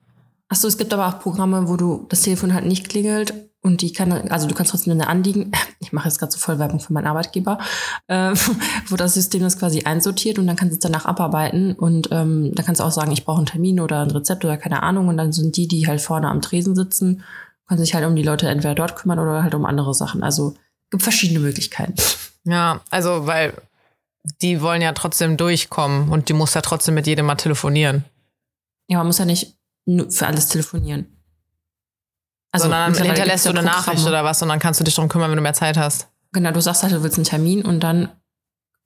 Achso, 0.50 0.66
es 0.66 0.76
gibt 0.76 0.92
aber 0.92 1.06
auch 1.06 1.20
Programme, 1.20 1.68
wo 1.68 1.76
du 1.76 2.06
das 2.08 2.22
Telefon 2.22 2.52
halt 2.52 2.66
nicht 2.66 2.88
klingelt 2.88 3.32
und 3.62 3.82
die 3.82 3.92
kann, 3.92 4.10
also 4.30 4.48
du 4.48 4.54
kannst 4.54 4.72
trotzdem 4.72 4.92
eine 4.92 5.06
Anliegen, 5.06 5.52
ich 5.78 5.92
mache 5.92 6.08
jetzt 6.08 6.18
gerade 6.18 6.32
so 6.32 6.38
voll 6.38 6.58
Werbung 6.58 6.80
für 6.80 6.92
meinen 6.92 7.06
Arbeitgeber, 7.06 7.58
äh, 8.08 8.34
wo 8.88 8.96
das 8.96 9.14
System 9.14 9.42
das 9.42 9.58
quasi 9.58 9.84
einsortiert 9.84 10.40
und 10.40 10.48
dann 10.48 10.56
kannst 10.56 10.72
du 10.72 10.74
es 10.74 10.80
danach 10.80 11.06
abarbeiten 11.06 11.74
und 11.74 12.08
ähm, 12.10 12.52
dann 12.52 12.66
kannst 12.66 12.80
du 12.80 12.84
auch 12.84 12.90
sagen, 12.90 13.12
ich 13.12 13.24
brauche 13.24 13.38
einen 13.38 13.46
Termin 13.46 13.78
oder 13.78 14.02
ein 14.02 14.10
Rezept 14.10 14.44
oder 14.44 14.56
keine 14.56 14.82
Ahnung 14.82 15.06
und 15.06 15.16
dann 15.16 15.32
sind 15.32 15.56
die, 15.56 15.68
die 15.68 15.86
halt 15.86 16.00
vorne 16.00 16.28
am 16.28 16.42
Tresen 16.42 16.74
sitzen, 16.74 17.22
können 17.68 17.80
sich 17.80 17.94
halt 17.94 18.04
um 18.04 18.16
die 18.16 18.24
Leute 18.24 18.48
entweder 18.48 18.74
dort 18.74 18.96
kümmern 18.96 19.20
oder 19.20 19.44
halt 19.44 19.54
um 19.54 19.64
andere 19.64 19.94
Sachen. 19.94 20.24
Also 20.24 20.56
gibt 20.90 21.04
verschiedene 21.04 21.38
Möglichkeiten. 21.38 21.94
Ja, 22.42 22.80
also, 22.90 23.28
weil 23.28 23.54
die 24.42 24.60
wollen 24.60 24.82
ja 24.82 24.92
trotzdem 24.94 25.36
durchkommen 25.36 26.08
und 26.08 26.28
die 26.28 26.32
muss 26.32 26.54
ja 26.54 26.60
trotzdem 26.60 26.94
mit 26.94 27.06
jedem 27.06 27.26
mal 27.26 27.36
telefonieren. 27.36 28.04
Ja, 28.88 28.98
man 28.98 29.06
muss 29.06 29.18
ja 29.18 29.24
nicht 29.24 29.59
für 30.10 30.26
alles 30.26 30.48
telefonieren. 30.48 31.06
Also 32.52 32.64
Sondern 32.64 32.94
hinterlässt 32.94 33.46
du 33.46 33.50
eine 33.50 33.62
Nachricht 33.62 34.06
oder 34.06 34.24
was 34.24 34.42
und 34.42 34.48
dann 34.48 34.58
kannst 34.58 34.80
du 34.80 34.84
dich 34.84 34.94
darum 34.94 35.08
kümmern, 35.08 35.30
wenn 35.30 35.36
du 35.36 35.42
mehr 35.42 35.54
Zeit 35.54 35.76
hast. 35.76 36.08
Genau, 36.32 36.50
du 36.50 36.60
sagst 36.60 36.82
halt, 36.82 36.92
du 36.92 37.02
willst 37.02 37.16
einen 37.16 37.24
Termin 37.24 37.64
und 37.64 37.80
dann 37.80 38.08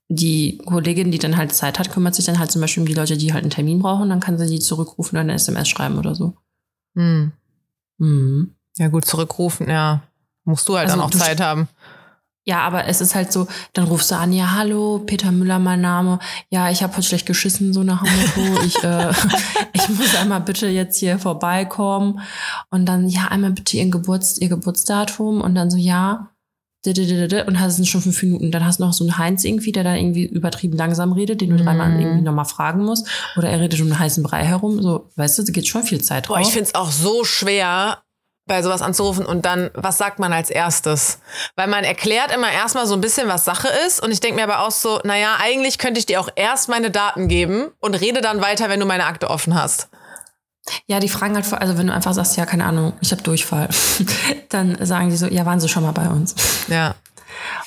die 0.09 0.59
Kollegin, 0.59 1.11
die 1.11 1.19
dann 1.19 1.37
halt 1.37 1.55
Zeit 1.55 1.79
hat, 1.79 1.91
kümmert 1.91 2.15
sich 2.15 2.27
dann 2.27 2.39
halt 2.39 2.51
zum 2.51 2.61
Beispiel 2.61 2.83
um 2.83 2.87
die 2.87 2.95
Leute, 2.95 3.17
die 3.17 3.33
halt 3.33 3.43
einen 3.43 3.51
Termin 3.51 3.81
brauchen. 3.81 4.11
Dann 4.11 4.21
kann 4.21 4.39
sie 4.39 4.47
die 4.47 4.59
zurückrufen 4.59 5.17
oder 5.17 5.23
eine 5.23 5.35
SMS 5.35 5.69
schreiben 5.69 5.99
oder 5.99 6.15
so. 6.15 6.37
Hm. 6.95 7.33
Mhm. 7.99 8.55
Ja, 8.77 8.89
gut, 8.89 9.07
zurückrufen, 9.07 9.69
ja. 9.69 10.03
Musst 10.45 10.69
du 10.69 10.77
halt 10.77 10.91
Also 10.91 11.01
dann 11.01 11.07
auch 11.07 11.11
Zeit 11.11 11.41
haben. 11.41 11.69
Ja, 12.47 12.61
aber 12.61 12.87
es 12.89 13.01
ist 13.01 13.15
halt 13.15 13.33
so, 13.33 13.47
dann 13.73 13.87
rufst 13.87 14.11
du 14.11 14.17
an, 14.17 14.33
ja, 14.33 14.53
hallo, 14.53 14.99
Peter 15.07 15.33
Müller, 15.33 15.59
mein 15.59 15.81
Name. 15.81 16.19
Ja, 16.51 16.71
ich 16.71 16.83
habe 16.83 16.93
heute 16.93 17.07
schlecht 17.07 17.25
geschissen, 17.25 17.73
so 17.73 17.83
nach 17.83 18.03
dem 18.03 18.13
Motto. 18.45 18.63
Ich, 18.67 18.85
äh, 18.85 19.11
ich 19.73 19.89
muss 19.89 20.15
einmal 20.15 20.43
bitte 20.43 20.67
jetzt 20.69 20.99
hier 20.99 21.19
vorbeikommen. 21.19 22.21
Und 22.71 22.85
dann, 22.87 23.09
ja, 23.09 23.29
einmal 23.29 23.53
bitte 23.53 23.79
ihren 23.79 23.91
Geburts, 23.91 24.37
ihr 24.39 24.51
Geburtsdatum. 24.51 25.41
Und 25.41 25.55
dann 25.55 25.71
so, 25.71 25.79
ja. 25.79 26.29
Und 26.87 27.61
hast 27.61 27.79
es 27.79 27.89
schon 27.89 28.03
fünf 28.03 28.23
Minuten. 28.23 28.51
Dann 28.51 28.63
hast 28.67 28.79
du 28.79 28.85
noch 28.85 28.93
so 28.93 29.05
einen 29.05 29.17
Heinz 29.17 29.43
irgendwie, 29.45 29.73
der 29.73 29.85
da 29.85 29.95
irgendwie 29.95 30.27
übertrieben 30.27 30.77
langsam 30.77 31.13
redet, 31.13 31.41
den 31.41 31.49
du 31.49 31.57
dreimal 31.57 31.89
Mhm. 31.89 31.99
irgendwie 31.99 32.23
nochmal 32.25 32.45
fragen 32.45 32.85
musst. 32.85 33.09
Oder 33.39 33.49
er 33.49 33.59
redet 33.61 33.81
um 33.81 33.87
einen 33.87 33.99
heißen 33.99 34.23
Brei 34.23 34.45
herum. 34.45 34.83
So, 34.83 35.09
weißt 35.17 35.39
du, 35.39 35.45
da 35.45 35.53
geht 35.53 35.67
schon 35.67 35.83
viel 35.85 36.03
Zeit 36.03 36.29
drauf. 36.29 36.37
Boah, 36.37 36.43
ich 36.43 36.53
finde 36.53 36.65
es 36.69 36.75
auch 36.75 36.91
so 36.91 37.25
schwer, 37.25 38.03
bei 38.47 38.63
sowas 38.63 38.83
anzurufen 38.83 39.25
und 39.25 39.45
dann, 39.47 39.71
was 39.75 39.97
sagt 39.99 40.19
man 40.19 40.33
als 40.33 40.51
erstes? 40.51 41.19
Weil 41.57 41.67
man 41.67 41.85
erklärt 41.85 42.31
immer 42.35 42.51
erstmal 42.53 42.87
so 42.87 42.95
ein 42.95 43.01
bisschen, 43.01 43.29
was 43.29 43.45
Sache 43.45 43.69
ist. 43.87 44.03
Und 44.03 44.11
ich 44.11 44.21
denke 44.21 44.37
mir 44.37 44.45
aber 44.45 44.67
auch 44.67 44.71
so, 44.71 45.01
naja, 45.05 45.37
eigentlich 45.41 45.79
könnte 45.79 45.99
ich 45.99 46.07
dir 46.07 46.21
auch 46.21 46.29
erst 46.37 46.69
meine 46.69 46.91
Daten 46.91 47.29
geben 47.29 47.71
und 47.81 47.95
rede 47.95 48.21
dann 48.21 48.43
weiter, 48.43 48.69
wenn 48.69 48.81
du 48.81 48.87
meine 48.87 49.07
Akte 49.07 49.31
offen 49.31 49.55
hast. 49.55 49.89
Ja, 50.87 50.99
die 51.01 51.09
fragen 51.09 51.35
halt, 51.35 51.45
vor- 51.47 51.61
also 51.61 51.77
wenn 51.79 51.87
du 51.89 51.93
einfach 51.95 52.15
sagst, 52.15 52.37
ja, 52.37 52.47
keine 52.47 52.65
Ahnung, 52.65 52.95
ich 53.01 53.13
habe 53.13 53.23
Durchfall, 53.23 53.69
dann 54.51 54.77
sagen 54.85 55.11
die 55.11 55.17
so, 55.17 55.27
ja, 55.27 55.45
waren 55.47 55.61
sie 55.61 55.69
schon 55.69 55.83
mal 55.83 55.93
bei 55.93 56.09
uns? 56.09 56.35
Ja. 56.69 56.95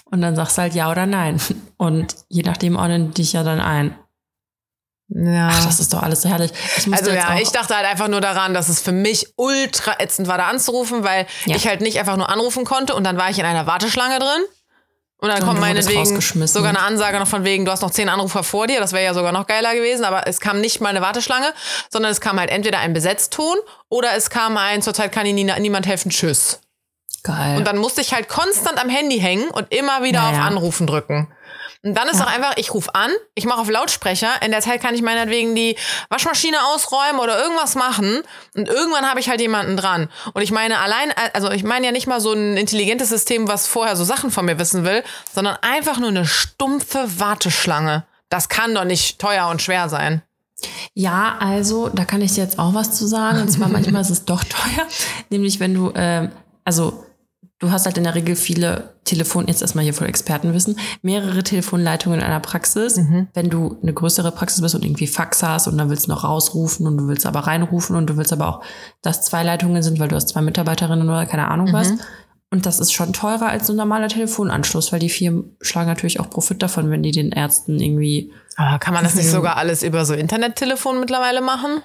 Und 0.05 0.21
dann 0.21 0.35
sagst 0.35 0.57
du 0.57 0.61
halt 0.61 0.73
ja 0.75 0.89
oder 0.91 1.05
nein. 1.05 1.39
Und 1.77 2.15
je 2.29 2.43
nachdem 2.43 2.75
ordnen 2.75 3.07
die 3.11 3.21
dich 3.21 3.33
ja 3.33 3.43
dann 3.43 3.59
ein. 3.59 3.95
Ja. 5.09 5.49
Ach, 5.51 5.65
das 5.65 5.79
ist 5.79 5.93
doch 5.93 6.03
alles 6.03 6.21
so 6.21 6.29
herrlich. 6.29 6.51
Also 6.91 7.11
ja, 7.11 7.37
ich 7.39 7.49
dachte 7.51 7.75
halt 7.75 7.85
einfach 7.85 8.07
nur 8.09 8.19
daran, 8.21 8.53
dass 8.53 8.67
es 8.67 8.81
für 8.81 8.91
mich 8.91 9.33
ultra 9.37 9.95
ätzend 9.99 10.27
war, 10.27 10.37
da 10.37 10.47
anzurufen, 10.47 11.03
weil 11.03 11.25
Ja. 11.45 11.55
ich 11.55 11.67
halt 11.67 11.79
nicht 11.81 11.97
einfach 11.99 12.17
nur 12.17 12.29
anrufen 12.29 12.65
konnte 12.65 12.93
und 12.93 13.03
dann 13.05 13.17
war 13.17 13.29
ich 13.29 13.39
in 13.39 13.45
einer 13.45 13.65
Warteschlange 13.65 14.19
drin. 14.19 14.41
Und 15.19 15.29
dann 15.29 15.41
Und 15.41 15.47
kommt 15.47 15.59
meinetwegen 15.59 16.21
sogar 16.45 16.69
eine 16.69 16.79
Ansage 16.81 17.17
noch 17.17 17.27
von 17.27 17.43
wegen, 17.43 17.65
du 17.65 17.71
hast 17.71 17.81
noch 17.81 17.89
zehn 17.89 18.07
Anrufer 18.07 18.43
vor 18.43 18.67
dir, 18.67 18.79
das 18.79 18.91
wäre 18.93 19.03
ja 19.03 19.13
sogar 19.15 19.31
noch 19.31 19.47
geiler 19.47 19.73
gewesen, 19.73 20.05
aber 20.05 20.27
es 20.27 20.39
kam 20.39 20.61
nicht 20.61 20.79
mal 20.79 20.89
eine 20.89 21.01
Warteschlange, 21.01 21.53
sondern 21.89 22.11
es 22.11 22.21
kam 22.21 22.39
halt 22.39 22.51
entweder 22.51 22.79
ein 22.79 22.93
Besetzton 22.93 23.55
oder 23.89 24.15
es 24.15 24.29
kam 24.29 24.57
ein, 24.57 24.83
zurzeit 24.83 25.11
kann 25.11 25.25
Ihnen 25.25 25.47
nie- 25.47 25.59
niemand 25.59 25.87
helfen, 25.87 26.11
tschüss. 26.11 26.59
Geil. 27.23 27.57
Und 27.57 27.65
dann 27.67 27.77
musste 27.77 28.01
ich 28.01 28.13
halt 28.13 28.27
konstant 28.29 28.81
am 28.81 28.89
Handy 28.89 29.19
hängen 29.19 29.49
und 29.49 29.73
immer 29.73 30.03
wieder 30.03 30.19
Ja, 30.19 30.29
auf 30.29 30.35
ja. 30.35 30.41
Anrufen 30.43 30.87
drücken. 30.87 31.27
Und 31.83 31.93
dann 31.93 32.07
ist 32.09 32.19
doch 32.19 32.27
einfach, 32.27 32.53
ich 32.57 32.73
rufe 32.73 32.93
an, 32.95 33.11
ich 33.35 33.45
mache 33.45 33.59
auf 33.61 33.69
Lautsprecher, 33.69 34.41
in 34.41 34.51
der 34.51 34.61
Zeit 34.61 34.81
kann 34.81 34.95
ich 34.95 35.03
meinetwegen 35.03 35.55
die 35.55 35.77
Waschmaschine 36.09 36.57
ausräumen 36.73 37.19
oder 37.21 37.39
irgendwas 37.41 37.75
machen 37.75 38.23
und 38.55 38.67
irgendwann 38.67 39.07
habe 39.07 39.19
ich 39.19 39.29
halt 39.29 39.39
jemanden 39.39 39.77
dran. 39.77 40.09
Und 40.33 40.41
ich 40.41 40.51
meine 40.51 40.79
allein, 40.79 41.13
also 41.33 41.51
ich 41.51 41.63
meine 41.63 41.85
ja 41.85 41.91
nicht 41.91 42.07
mal 42.07 42.19
so 42.19 42.33
ein 42.33 42.57
intelligentes 42.57 43.09
System, 43.09 43.47
was 43.47 43.67
vorher 43.67 43.95
so 43.95 44.03
Sachen 44.03 44.31
von 44.31 44.45
mir 44.45 44.57
wissen 44.57 44.83
will, 44.85 45.03
sondern 45.31 45.55
einfach 45.61 45.97
nur 45.99 46.09
eine 46.09 46.25
stumpfe 46.25 47.19
Warteschlange. 47.19 48.05
Das 48.29 48.49
kann 48.49 48.73
doch 48.73 48.83
nicht 48.83 49.19
teuer 49.19 49.47
und 49.47 49.61
schwer 49.61 49.87
sein. 49.87 50.23
ja, 50.95 51.37
also, 51.39 51.89
da 51.89 52.03
kann 52.05 52.21
ich 52.21 52.33
dir 52.33 52.43
jetzt 52.43 52.57
auch 52.57 52.73
was 52.73 52.91
zu 52.97 53.05
sagen. 53.07 53.39
Und 53.41 53.49
zwar 53.49 53.69
manchmal 53.69 54.01
ist 54.01 54.09
es 54.09 54.25
doch 54.25 54.43
teuer. 54.43 54.85
Nämlich, 55.29 55.59
wenn 55.59 55.75
du, 55.75 55.93
ähm, 55.95 56.31
also, 56.65 57.05
du 57.59 57.71
hast 57.71 57.85
halt 57.85 57.97
in 57.97 58.03
der 58.03 58.13
Regel 58.15 58.35
viele 58.35 58.93
Telefon, 59.03 59.47
jetzt 59.47 59.61
erstmal 59.61 59.83
hier 59.83 59.93
voll 59.93 60.07
Expertenwissen, 60.07 60.77
mehrere 61.01 61.43
Telefonleitungen 61.43 62.19
in 62.19 62.25
einer 62.25 62.39
Praxis. 62.39 62.99
Wenn 63.33 63.49
du 63.49 63.77
eine 63.81 63.93
größere 63.93 64.31
Praxis 64.31 64.61
bist 64.61 64.75
und 64.75 64.85
irgendwie 64.85 65.07
Fax 65.07 65.41
hast 65.43 65.67
und 65.67 65.77
dann 65.77 65.89
willst 65.89 66.05
du 66.07 66.11
noch 66.11 66.23
rausrufen 66.23 66.85
und 66.85 66.97
du 66.97 67.07
willst 67.07 67.25
aber 67.25 67.41
reinrufen 67.41 67.95
und 67.95 68.07
du 68.09 68.17
willst 68.17 68.31
aber 68.33 68.47
auch, 68.47 68.63
dass 69.01 69.23
zwei 69.23 69.43
Leitungen 69.43 69.81
sind, 69.81 69.99
weil 69.99 70.07
du 70.07 70.15
hast 70.15 70.29
zwei 70.29 70.41
Mitarbeiterinnen 70.41 71.07
oder 71.07 71.25
keine 71.25 71.47
Ahnung 71.49 71.73
was. 71.73 71.93
Und 72.49 72.65
das 72.65 72.79
ist 72.79 72.93
schon 72.93 73.11
teurer 73.11 73.47
als 73.47 73.67
so 73.67 73.73
ein 73.73 73.77
normaler 73.77 74.07
Telefonanschluss, 74.07 74.93
weil 74.93 74.99
die 74.99 75.09
Firmen 75.09 75.57
schlagen 75.61 75.89
natürlich 75.89 76.19
auch 76.21 76.29
Profit 76.29 76.61
davon, 76.61 76.89
wenn 76.89 77.03
die 77.03 77.11
den 77.11 77.31
Ärzten 77.33 77.79
irgendwie 77.79 78.31
Aber 78.55 78.79
kann 78.79 78.93
man 78.93 79.03
das 79.03 79.15
nicht 79.15 79.27
Mhm. 79.27 79.31
sogar 79.31 79.57
alles 79.57 79.83
über 79.83 80.05
so 80.05 80.13
Internettelefon 80.13 80.99
mittlerweile 80.99 81.41
machen? 81.41 81.81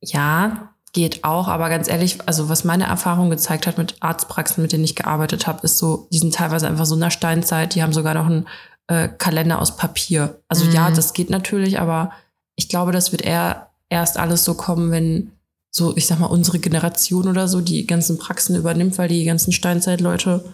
Ja, 0.00 0.71
geht 0.92 1.24
auch, 1.24 1.48
aber 1.48 1.68
ganz 1.68 1.88
ehrlich, 1.88 2.18
also 2.26 2.48
was 2.48 2.64
meine 2.64 2.84
Erfahrung 2.84 3.30
gezeigt 3.30 3.66
hat 3.66 3.78
mit 3.78 3.96
Arztpraxen, 4.00 4.62
mit 4.62 4.72
denen 4.72 4.84
ich 4.84 4.94
gearbeitet 4.94 5.46
habe, 5.46 5.62
ist 5.62 5.78
so, 5.78 6.06
die 6.12 6.18
sind 6.18 6.34
teilweise 6.34 6.68
einfach 6.68 6.84
so 6.84 6.94
in 6.94 7.00
der 7.00 7.10
Steinzeit, 7.10 7.74
die 7.74 7.82
haben 7.82 7.94
sogar 7.94 8.14
noch 8.14 8.26
einen 8.26 8.46
äh, 8.88 9.08
Kalender 9.08 9.60
aus 9.60 9.76
Papier. 9.76 10.40
Also 10.48 10.66
ja, 10.66 10.90
das 10.90 11.14
geht 11.14 11.30
natürlich, 11.30 11.80
aber 11.80 12.12
ich 12.56 12.68
glaube, 12.68 12.92
das 12.92 13.10
wird 13.10 13.22
eher 13.22 13.68
erst 13.88 14.18
alles 14.18 14.44
so 14.44 14.54
kommen, 14.54 14.90
wenn 14.90 15.32
so, 15.70 15.96
ich 15.96 16.06
sag 16.06 16.18
mal, 16.18 16.26
unsere 16.26 16.58
Generation 16.58 17.26
oder 17.26 17.48
so 17.48 17.62
die 17.62 17.86
ganzen 17.86 18.18
Praxen 18.18 18.54
übernimmt, 18.56 18.98
weil 18.98 19.08
die 19.08 19.24
ganzen 19.24 19.52
Steinzeitleute 19.52 20.44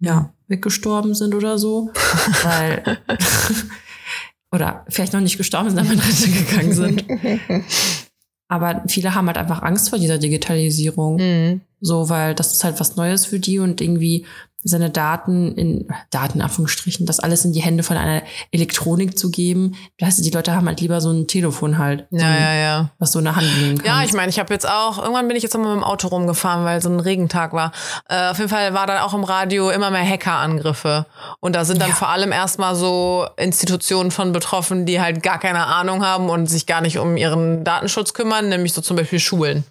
ja 0.00 0.30
weggestorben 0.48 1.14
sind 1.14 1.34
oder 1.34 1.58
so. 1.58 1.90
weil 2.42 2.98
oder 4.50 4.86
vielleicht 4.88 5.12
noch 5.12 5.20
nicht 5.20 5.36
gestorben 5.36 5.68
sind, 5.68 5.78
aber 5.78 5.92
in 5.92 5.98
Rente 5.98 6.30
gegangen 6.30 6.72
sind. 6.72 7.04
Aber 8.48 8.84
viele 8.86 9.14
haben 9.14 9.26
halt 9.26 9.38
einfach 9.38 9.62
Angst 9.62 9.90
vor 9.90 9.98
dieser 9.98 10.18
Digitalisierung. 10.18 11.16
Mhm. 11.16 11.60
So, 11.80 12.08
weil 12.08 12.34
das 12.34 12.52
ist 12.52 12.64
halt 12.64 12.80
was 12.80 12.96
Neues 12.96 13.26
für 13.26 13.40
die 13.40 13.58
und 13.58 13.80
irgendwie 13.80 14.24
seine 14.68 14.90
Daten 14.90 15.54
in 15.54 15.88
Daten, 16.10 16.40
Anführungsstrichen, 16.42 17.06
das 17.06 17.20
alles 17.20 17.44
in 17.44 17.52
die 17.52 17.60
Hände 17.62 17.82
von 17.82 17.96
einer 17.96 18.22
Elektronik 18.50 19.18
zu 19.18 19.30
geben. 19.30 19.76
Weißt 20.00 20.18
du, 20.18 20.22
die 20.22 20.30
Leute 20.30 20.54
haben 20.54 20.66
halt 20.66 20.80
lieber 20.80 21.00
so 21.00 21.10
ein 21.10 21.26
Telefon 21.26 21.78
halt, 21.78 22.06
so 22.10 22.18
Ja, 22.18 22.26
ein, 22.26 22.42
ja, 22.42 22.54
ja. 22.54 22.90
was 22.98 23.12
du 23.12 23.18
in 23.20 23.24
der 23.26 23.36
Hand 23.36 23.46
nehmen 23.60 23.78
kannst. 23.78 23.86
Ja, 23.86 24.02
ich 24.04 24.12
meine, 24.12 24.28
ich 24.28 24.38
habe 24.38 24.52
jetzt 24.52 24.68
auch, 24.68 24.98
irgendwann 24.98 25.28
bin 25.28 25.36
ich 25.36 25.42
jetzt 25.42 25.54
immer 25.54 25.68
mit 25.74 25.76
dem 25.76 25.84
Auto 25.84 26.08
rumgefahren, 26.08 26.64
weil 26.64 26.82
so 26.82 26.88
ein 26.88 27.00
Regentag 27.00 27.52
war. 27.52 27.72
Äh, 28.08 28.28
auf 28.30 28.38
jeden 28.38 28.50
Fall 28.50 28.74
war 28.74 28.86
dann 28.86 28.98
auch 28.98 29.14
im 29.14 29.24
Radio 29.24 29.70
immer 29.70 29.90
mehr 29.90 30.06
Hackerangriffe. 30.08 31.06
Und 31.40 31.54
da 31.56 31.64
sind 31.64 31.80
dann 31.80 31.90
Ja. 31.90 31.94
vor 31.94 32.08
allem 32.08 32.32
erstmal 32.32 32.74
so 32.74 33.26
Institutionen 33.36 34.10
von 34.10 34.32
betroffen, 34.32 34.86
die 34.86 35.00
halt 35.00 35.22
gar 35.22 35.38
keine 35.38 35.66
Ahnung 35.66 36.04
haben 36.04 36.28
und 36.28 36.48
sich 36.48 36.66
gar 36.66 36.80
nicht 36.80 36.98
um 36.98 37.16
ihren 37.16 37.64
Datenschutz 37.64 38.14
kümmern, 38.14 38.48
nämlich 38.48 38.72
so 38.72 38.80
zum 38.80 38.96
Beispiel 38.96 39.20
Schulen. 39.20 39.64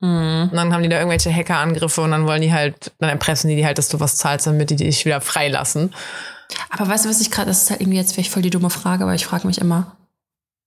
Mhm. 0.00 0.48
Und 0.50 0.54
dann 0.54 0.72
haben 0.72 0.82
die 0.82 0.88
da 0.88 0.98
irgendwelche 0.98 1.34
Hackerangriffe 1.34 2.00
und 2.02 2.10
dann 2.12 2.26
wollen 2.26 2.42
die 2.42 2.52
halt, 2.52 2.92
dann 2.98 3.10
erpressen 3.10 3.48
die 3.50 3.56
die 3.56 3.66
halt, 3.66 3.78
dass 3.78 3.88
du 3.88 3.98
was 4.00 4.16
zahlst, 4.16 4.46
damit 4.46 4.70
die 4.70 4.76
dich 4.76 5.04
wieder 5.04 5.20
freilassen. 5.20 5.94
Aber 6.70 6.88
weißt 6.88 7.04
du, 7.04 7.08
was 7.10 7.20
ich 7.20 7.30
gerade, 7.30 7.48
das 7.48 7.62
ist 7.64 7.70
halt 7.70 7.80
irgendwie 7.80 7.98
jetzt 7.98 8.14
vielleicht 8.14 8.30
voll 8.32 8.42
die 8.42 8.50
dumme 8.50 8.70
Frage, 8.70 9.02
aber 9.04 9.14
ich 9.14 9.26
frage 9.26 9.46
mich 9.46 9.58
immer, 9.60 9.96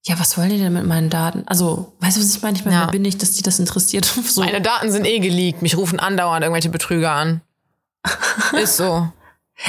ja, 0.05 0.19
was 0.19 0.37
wollen 0.37 0.49
die 0.49 0.57
denn 0.57 0.73
mit 0.73 0.85
meinen 0.85 1.09
Daten? 1.09 1.43
Also, 1.45 1.93
weißt 1.99 2.17
du, 2.17 2.21
was 2.21 2.35
ich 2.35 2.41
meine? 2.41 2.57
Ich 2.57 2.65
meine, 2.65 2.77
Ja. 2.77 2.85
bin 2.87 3.05
ich, 3.05 3.17
dass 3.19 3.33
die 3.33 3.43
das 3.43 3.59
interessiert? 3.59 4.05
So. 4.25 4.41
Meine 4.41 4.61
Daten 4.61 4.91
sind 4.91 5.05
eh 5.05 5.19
geleakt. 5.19 5.61
Mich 5.61 5.77
rufen 5.77 5.99
andauernd 5.99 6.43
irgendwelche 6.43 6.69
Betrüger 6.69 7.11
an. 7.11 7.41
Ist 8.61 8.77
so. 8.77 9.11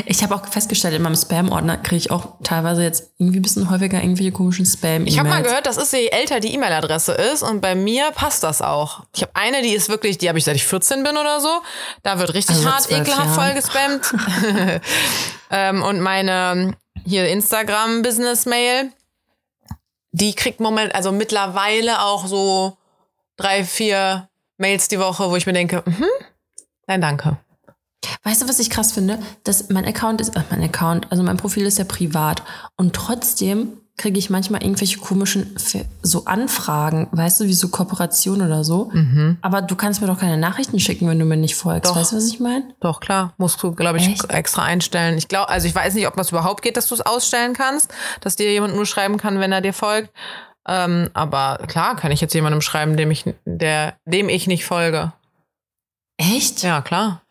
Ich 0.06 0.22
habe 0.22 0.34
auch 0.34 0.46
festgestellt, 0.46 0.94
in 0.94 1.02
meinem 1.02 1.16
Spam-Ordner 1.16 1.76
kriege 1.76 1.96
ich 1.96 2.10
auch 2.10 2.36
teilweise 2.42 2.82
jetzt 2.82 3.12
irgendwie 3.18 3.40
ein 3.40 3.42
bisschen 3.42 3.70
häufiger 3.70 4.00
irgendwelche 4.00 4.32
komischen 4.32 4.64
Spam-E-Mails. 4.64 5.12
Ich 5.12 5.18
habe 5.18 5.28
mal 5.28 5.42
gehört, 5.42 5.66
das 5.66 5.76
ist 5.76 5.92
je 5.92 6.08
älter 6.08 6.40
die 6.40 6.54
E-Mail-Adresse 6.54 7.12
ist 7.12 7.42
und 7.42 7.60
bei 7.60 7.74
mir 7.74 8.10
passt 8.12 8.42
das 8.42 8.62
auch. 8.62 9.04
Ich 9.14 9.22
habe 9.22 9.32
eine, 9.34 9.60
die 9.60 9.74
ist 9.74 9.88
wirklich, 9.90 10.16
die 10.16 10.28
habe 10.28 10.38
ich 10.38 10.44
seit 10.44 10.56
ich 10.56 10.64
14 10.64 11.02
bin 11.02 11.16
oder 11.16 11.40
so. 11.40 11.60
Da 12.02 12.18
wird 12.18 12.32
richtig 12.32 12.56
Also 12.56 12.70
hart 12.70 12.82
12 12.82 13.00
ekelhaft 13.00 13.34
voll 13.34 13.44
Jahren. 13.44 14.00
gespammt. 14.00 14.82
ähm, 15.50 15.82
und 15.82 16.00
meine 16.00 16.74
hier 17.04 17.28
Instagram-Business-Mail, 17.28 18.92
die 20.12 20.34
kriegt 20.34 20.60
moment, 20.60 20.94
also 20.94 21.12
mittlerweile 21.12 22.02
auch 22.02 22.26
so 22.26 22.78
drei, 23.36 23.64
vier 23.64 24.28
Mails 24.56 24.88
die 24.88 24.98
Woche, 24.98 25.30
wo 25.30 25.36
ich 25.36 25.46
mir 25.46 25.52
denke, 25.52 25.82
mhm, 25.84 26.06
nein, 26.86 27.00
danke. 27.00 27.38
Weißt 28.24 28.42
du, 28.42 28.48
was 28.48 28.58
ich 28.58 28.70
krass 28.70 28.92
finde? 28.92 29.18
Dass 29.44 29.68
mein 29.68 29.84
Account 29.84 30.20
ist, 30.20 30.36
äh, 30.36 30.42
mein 30.50 30.62
Account, 30.62 31.06
also 31.10 31.22
mein 31.22 31.36
Profil 31.36 31.66
ist 31.66 31.78
ja 31.78 31.84
privat. 31.84 32.42
Und 32.76 32.94
trotzdem 32.94 33.78
kriege 33.98 34.18
ich 34.18 34.30
manchmal 34.30 34.62
irgendwelche 34.62 34.98
komischen 34.98 35.54
so 36.02 36.24
Anfragen, 36.24 37.08
weißt 37.12 37.40
du, 37.40 37.44
wie 37.44 37.52
so 37.52 37.68
Kooperation 37.68 38.40
oder 38.40 38.64
so. 38.64 38.90
Aber 39.42 39.60
du 39.62 39.76
kannst 39.76 40.00
mir 40.00 40.06
doch 40.06 40.18
keine 40.18 40.38
Nachrichten 40.38 40.80
schicken, 40.80 41.08
wenn 41.08 41.18
du 41.18 41.24
mir 41.24 41.36
nicht 41.36 41.54
folgst. 41.54 41.90
Doch. 41.90 41.96
Weißt 41.96 42.12
du, 42.12 42.16
was 42.16 42.26
ich 42.26 42.40
meine? 42.40 42.64
Doch, 42.80 43.00
klar, 43.00 43.34
musst 43.36 43.62
du, 43.62 43.72
glaube 43.72 43.98
ich, 43.98 44.08
Echt? 44.08 44.30
extra 44.30 44.62
einstellen. 44.62 45.18
Ich 45.18 45.28
glaube, 45.28 45.50
also 45.50 45.68
ich 45.68 45.74
weiß 45.74 45.94
nicht, 45.94 46.06
ob 46.06 46.16
das 46.16 46.30
überhaupt 46.30 46.62
geht, 46.62 46.76
dass 46.76 46.88
du 46.88 46.94
es 46.94 47.02
ausstellen 47.02 47.52
kannst, 47.52 47.92
dass 48.22 48.34
dir 48.34 48.50
jemand 48.50 48.74
nur 48.74 48.86
schreiben 48.86 49.18
kann, 49.18 49.38
wenn 49.40 49.52
er 49.52 49.60
dir 49.60 49.74
folgt. 49.74 50.10
Ähm, 50.66 51.10
aber 51.12 51.58
klar, 51.66 51.94
kann 51.96 52.12
ich 52.12 52.20
jetzt 52.20 52.34
jemandem 52.34 52.60
schreiben, 52.60 52.96
dem 52.96 53.10
ich, 53.10 53.24
der, 53.44 53.94
dem 54.06 54.28
ich 54.28 54.46
nicht 54.46 54.64
folge. 54.64 55.12
Echt? 56.16 56.62
Ja, 56.62 56.80
klar. 56.80 57.22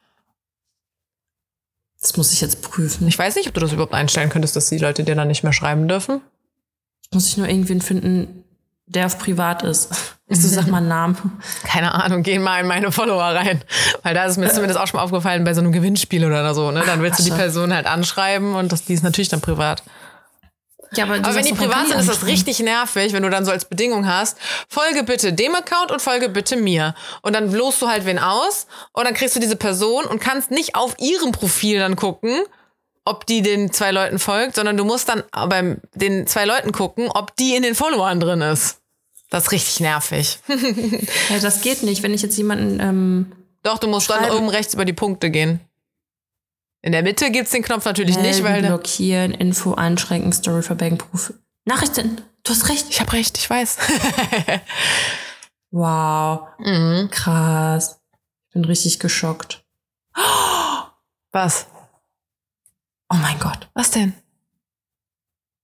Das 2.01 2.17
muss 2.17 2.33
ich 2.33 2.41
jetzt 2.41 2.61
prüfen. 2.61 3.07
Ich 3.07 3.17
weiß 3.17 3.35
nicht, 3.35 3.47
ob 3.47 3.53
du 3.53 3.59
das 3.59 3.73
überhaupt 3.73 3.93
einstellen 3.93 4.29
könntest, 4.29 4.55
dass 4.55 4.69
die 4.69 4.79
Leute 4.79 5.03
dir 5.03 5.15
dann 5.15 5.27
nicht 5.27 5.43
mehr 5.43 5.53
schreiben 5.53 5.87
dürfen. 5.87 6.21
muss 7.13 7.27
ich 7.27 7.37
nur 7.37 7.47
irgendwen 7.47 7.81
finden, 7.81 8.43
der 8.87 9.05
auf 9.05 9.19
privat 9.19 9.61
ist. 9.63 10.17
Ich 10.27 10.41
so, 10.41 10.47
sag 10.53 10.67
mal 10.67 10.77
einen 10.77 10.87
Namen. 10.87 11.41
Keine 11.63 11.93
Ahnung, 11.93 12.23
geh 12.23 12.39
mal 12.39 12.61
in 12.61 12.67
meine 12.67 12.91
Follower 12.91 13.23
rein. 13.23 13.61
Weil 14.01 14.15
da 14.15 14.25
ist 14.25 14.37
mir 14.37 14.49
zumindest 14.49 14.79
auch 14.79 14.87
schon 14.87 14.97
mal 14.97 15.03
aufgefallen 15.03 15.43
bei 15.43 15.53
so 15.53 15.61
einem 15.61 15.71
Gewinnspiel 15.71 16.25
oder 16.25 16.53
so. 16.55 16.71
Ne? 16.71 16.81
Dann 16.85 17.03
willst 17.03 17.19
du 17.19 17.23
die 17.23 17.31
Ach 17.31 17.35
so. 17.35 17.41
Person 17.41 17.73
halt 17.73 17.85
anschreiben 17.85 18.55
und 18.55 18.71
das, 18.71 18.85
die 18.85 18.93
ist 18.93 19.03
natürlich 19.03 19.29
dann 19.29 19.41
privat. 19.41 19.83
Ja, 20.93 21.05
aber 21.05 21.15
aber 21.15 21.35
wenn 21.35 21.45
die 21.45 21.53
privat 21.53 21.87
sind, 21.87 21.99
ist 21.99 22.09
das 22.09 22.25
richtig 22.25 22.59
nervig, 22.59 23.13
wenn 23.13 23.23
du 23.23 23.29
dann 23.29 23.45
so 23.45 23.51
als 23.51 23.65
Bedingung 23.65 24.07
hast, 24.07 24.37
folge 24.67 25.03
bitte 25.03 25.31
dem 25.31 25.55
Account 25.55 25.91
und 25.91 26.01
folge 26.01 26.27
bitte 26.27 26.57
mir. 26.57 26.95
Und 27.21 27.33
dann 27.33 27.49
bloßt 27.49 27.81
du 27.81 27.87
halt 27.87 28.05
wen 28.05 28.19
aus 28.19 28.67
und 28.91 29.05
dann 29.05 29.13
kriegst 29.13 29.35
du 29.35 29.39
diese 29.39 29.55
Person 29.55 30.05
und 30.05 30.19
kannst 30.19 30.51
nicht 30.51 30.75
auf 30.75 30.95
ihrem 30.99 31.31
Profil 31.31 31.79
dann 31.79 31.95
gucken, 31.95 32.41
ob 33.05 33.25
die 33.25 33.41
den 33.41 33.71
zwei 33.71 33.91
Leuten 33.91 34.19
folgt, 34.19 34.55
sondern 34.55 34.75
du 34.75 34.83
musst 34.83 35.07
dann 35.09 35.23
beim 35.47 35.79
den 35.95 36.27
zwei 36.27 36.45
Leuten 36.45 36.71
gucken, 36.73 37.09
ob 37.09 37.35
die 37.37 37.55
in 37.55 37.63
den 37.63 37.73
Followern 37.73 38.19
drin 38.19 38.41
ist. 38.41 38.79
Das 39.29 39.45
ist 39.45 39.51
richtig 39.53 39.79
nervig. 39.79 40.39
Ja, 41.29 41.39
das 41.39 41.61
geht 41.61 41.83
nicht, 41.83 42.03
wenn 42.03 42.13
ich 42.13 42.21
jetzt 42.21 42.37
jemanden. 42.37 42.79
Ähm, 42.81 43.31
Doch, 43.63 43.77
du 43.79 43.87
musst 43.87 44.09
dann 44.09 44.19
Schreiben. 44.25 44.35
oben 44.35 44.49
rechts 44.49 44.73
über 44.73 44.83
die 44.83 44.93
Punkte 44.93 45.29
gehen. 45.31 45.61
In 46.83 46.91
der 46.91 47.03
Mitte 47.03 47.29
gibt's 47.31 47.51
den 47.51 47.61
Knopf 47.63 47.85
natürlich 47.85 48.17
nicht, 48.17 48.41
melden, 48.41 48.43
weil 48.43 48.61
der, 48.61 48.69
blockieren, 48.69 49.33
Info 49.33 49.75
einschränken, 49.75 50.33
Story 50.33 50.63
verbergen, 50.63 50.97
Profil. 50.97 51.39
Nachrichten. 51.65 52.21
Du 52.43 52.51
hast 52.51 52.69
recht. 52.69 52.87
ich 52.89 52.99
habe 52.99 53.13
recht, 53.13 53.37
ich 53.37 53.49
weiß. 53.49 53.77
Wow. 55.73 56.49
mhm. 56.59 57.09
Krass. 57.11 58.01
Ich 58.47 58.53
bin 58.53 58.65
richtig 58.65 58.99
geschockt. 58.99 59.63
Was? 61.31 61.67
Oh 63.09 63.15
mein 63.15 63.39
Gott. 63.39 63.69
Was 63.73 63.91
denn? 63.91 64.13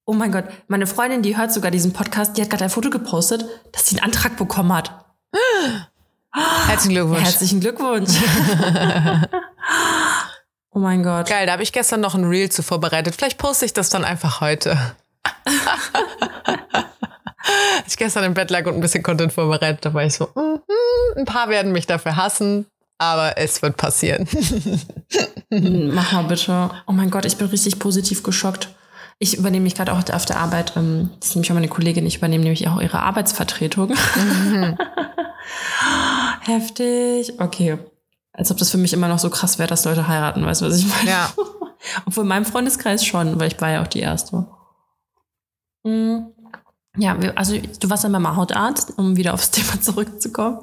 Oh 0.05 0.13
mein 0.13 0.31
Gott. 0.31 0.45
Meine 0.69 0.87
Freundin, 0.87 1.23
die 1.23 1.35
hört 1.35 1.51
sogar 1.51 1.71
diesen 1.71 1.91
Podcast, 1.91 2.37
die 2.37 2.41
hat 2.41 2.49
gerade 2.49 2.63
ein 2.63 2.69
Foto 2.69 2.89
gepostet, 2.89 3.43
dass 3.73 3.87
sie 3.87 3.97
einen 3.97 4.05
Antrag 4.05 4.37
bekommen 4.37 4.71
hat. 4.71 5.05
Herzlichen 6.31 6.95
Glückwunsch. 6.95 7.23
Herzlichen 7.23 7.59
Glückwunsch. 7.59 8.11
oh 10.77 10.79
mein 10.79 11.01
Gott. 11.01 11.27
Geil, 11.27 11.47
da 11.47 11.53
habe 11.53 11.63
ich 11.63 11.73
gestern 11.73 12.01
noch 12.01 12.13
ein 12.13 12.23
Reel 12.23 12.49
zu 12.49 12.61
vorbereitet. 12.61 13.15
Vielleicht 13.15 13.39
poste 13.39 13.65
ich 13.65 13.73
das 13.73 13.89
dann 13.89 14.05
einfach 14.05 14.41
heute. 14.41 14.77
Als 17.77 17.87
ich 17.87 17.97
gestern 17.97 18.25
im 18.25 18.35
Bett 18.35 18.51
lag 18.51 18.67
und 18.67 18.75
ein 18.75 18.81
bisschen 18.81 19.01
Content 19.01 19.33
vorbereitet, 19.33 19.85
da 19.85 19.93
war 19.95 20.03
ich 20.03 20.13
so, 20.13 20.29
mhm, 20.35 20.59
ein 21.17 21.25
paar 21.25 21.49
werden 21.49 21.71
mich 21.71 21.87
dafür 21.87 22.15
hassen, 22.15 22.67
aber 22.99 23.39
es 23.39 23.63
wird 23.63 23.75
passieren. 23.75 24.27
Mach 25.49 26.11
mal 26.11 26.25
bitte. 26.25 26.69
Oh 26.85 26.91
mein 26.91 27.09
Gott, 27.09 27.25
ich 27.25 27.37
bin 27.37 27.47
richtig 27.47 27.79
positiv 27.79 28.21
geschockt. 28.21 28.69
Ich 29.17 29.35
übernehme 29.35 29.63
mich 29.63 29.73
gerade 29.73 29.93
auch 29.93 30.03
auf 30.13 30.25
der 30.25 30.37
Arbeit. 30.37 30.73
Ähm, 30.75 31.09
das 31.19 31.29
ist 31.29 31.35
nämlich 31.35 31.49
auch 31.49 31.55
meine 31.55 31.69
Kollegin. 31.69 32.05
Ich 32.05 32.17
übernehme 32.17 32.43
nämlich 32.43 32.67
auch 32.67 32.79
ihre 32.79 32.99
Arbeitsvertretung. 32.99 33.91
Heftig. 36.41 37.33
Okay. 37.39 37.79
Als 38.37 38.51
ob 38.51 38.57
das 38.57 38.69
für 38.69 38.77
mich 38.77 38.93
immer 38.93 39.07
noch 39.07 39.17
so 39.17 39.31
krass 39.31 39.57
wäre, 39.57 39.67
dass 39.67 39.83
Leute 39.83 40.07
heiraten. 40.07 40.45
Weißt 40.45 40.61
du, 40.61 40.67
was 40.67 40.77
ich 40.77 40.85
meine? 40.85 41.09
Ja. 41.09 41.33
Obwohl 42.05 42.23
in 42.23 42.27
meinem 42.27 42.45
Freundeskreis 42.45 43.03
schon, 43.03 43.39
weil 43.39 43.47
ich 43.47 43.59
war 43.59 43.71
ja 43.71 43.81
auch 43.81 43.87
die 43.87 43.99
Erste. 44.01 44.45
Mhm. 45.83 46.27
Ja, 46.97 47.17
also 47.35 47.57
du 47.57 47.89
warst 47.89 48.03
dann 48.03 48.11
beim 48.11 48.35
Hautarzt, 48.35 48.93
um 48.97 49.17
wieder 49.17 49.33
aufs 49.33 49.49
Thema 49.57 49.81
zurückzukommen. 49.81 50.59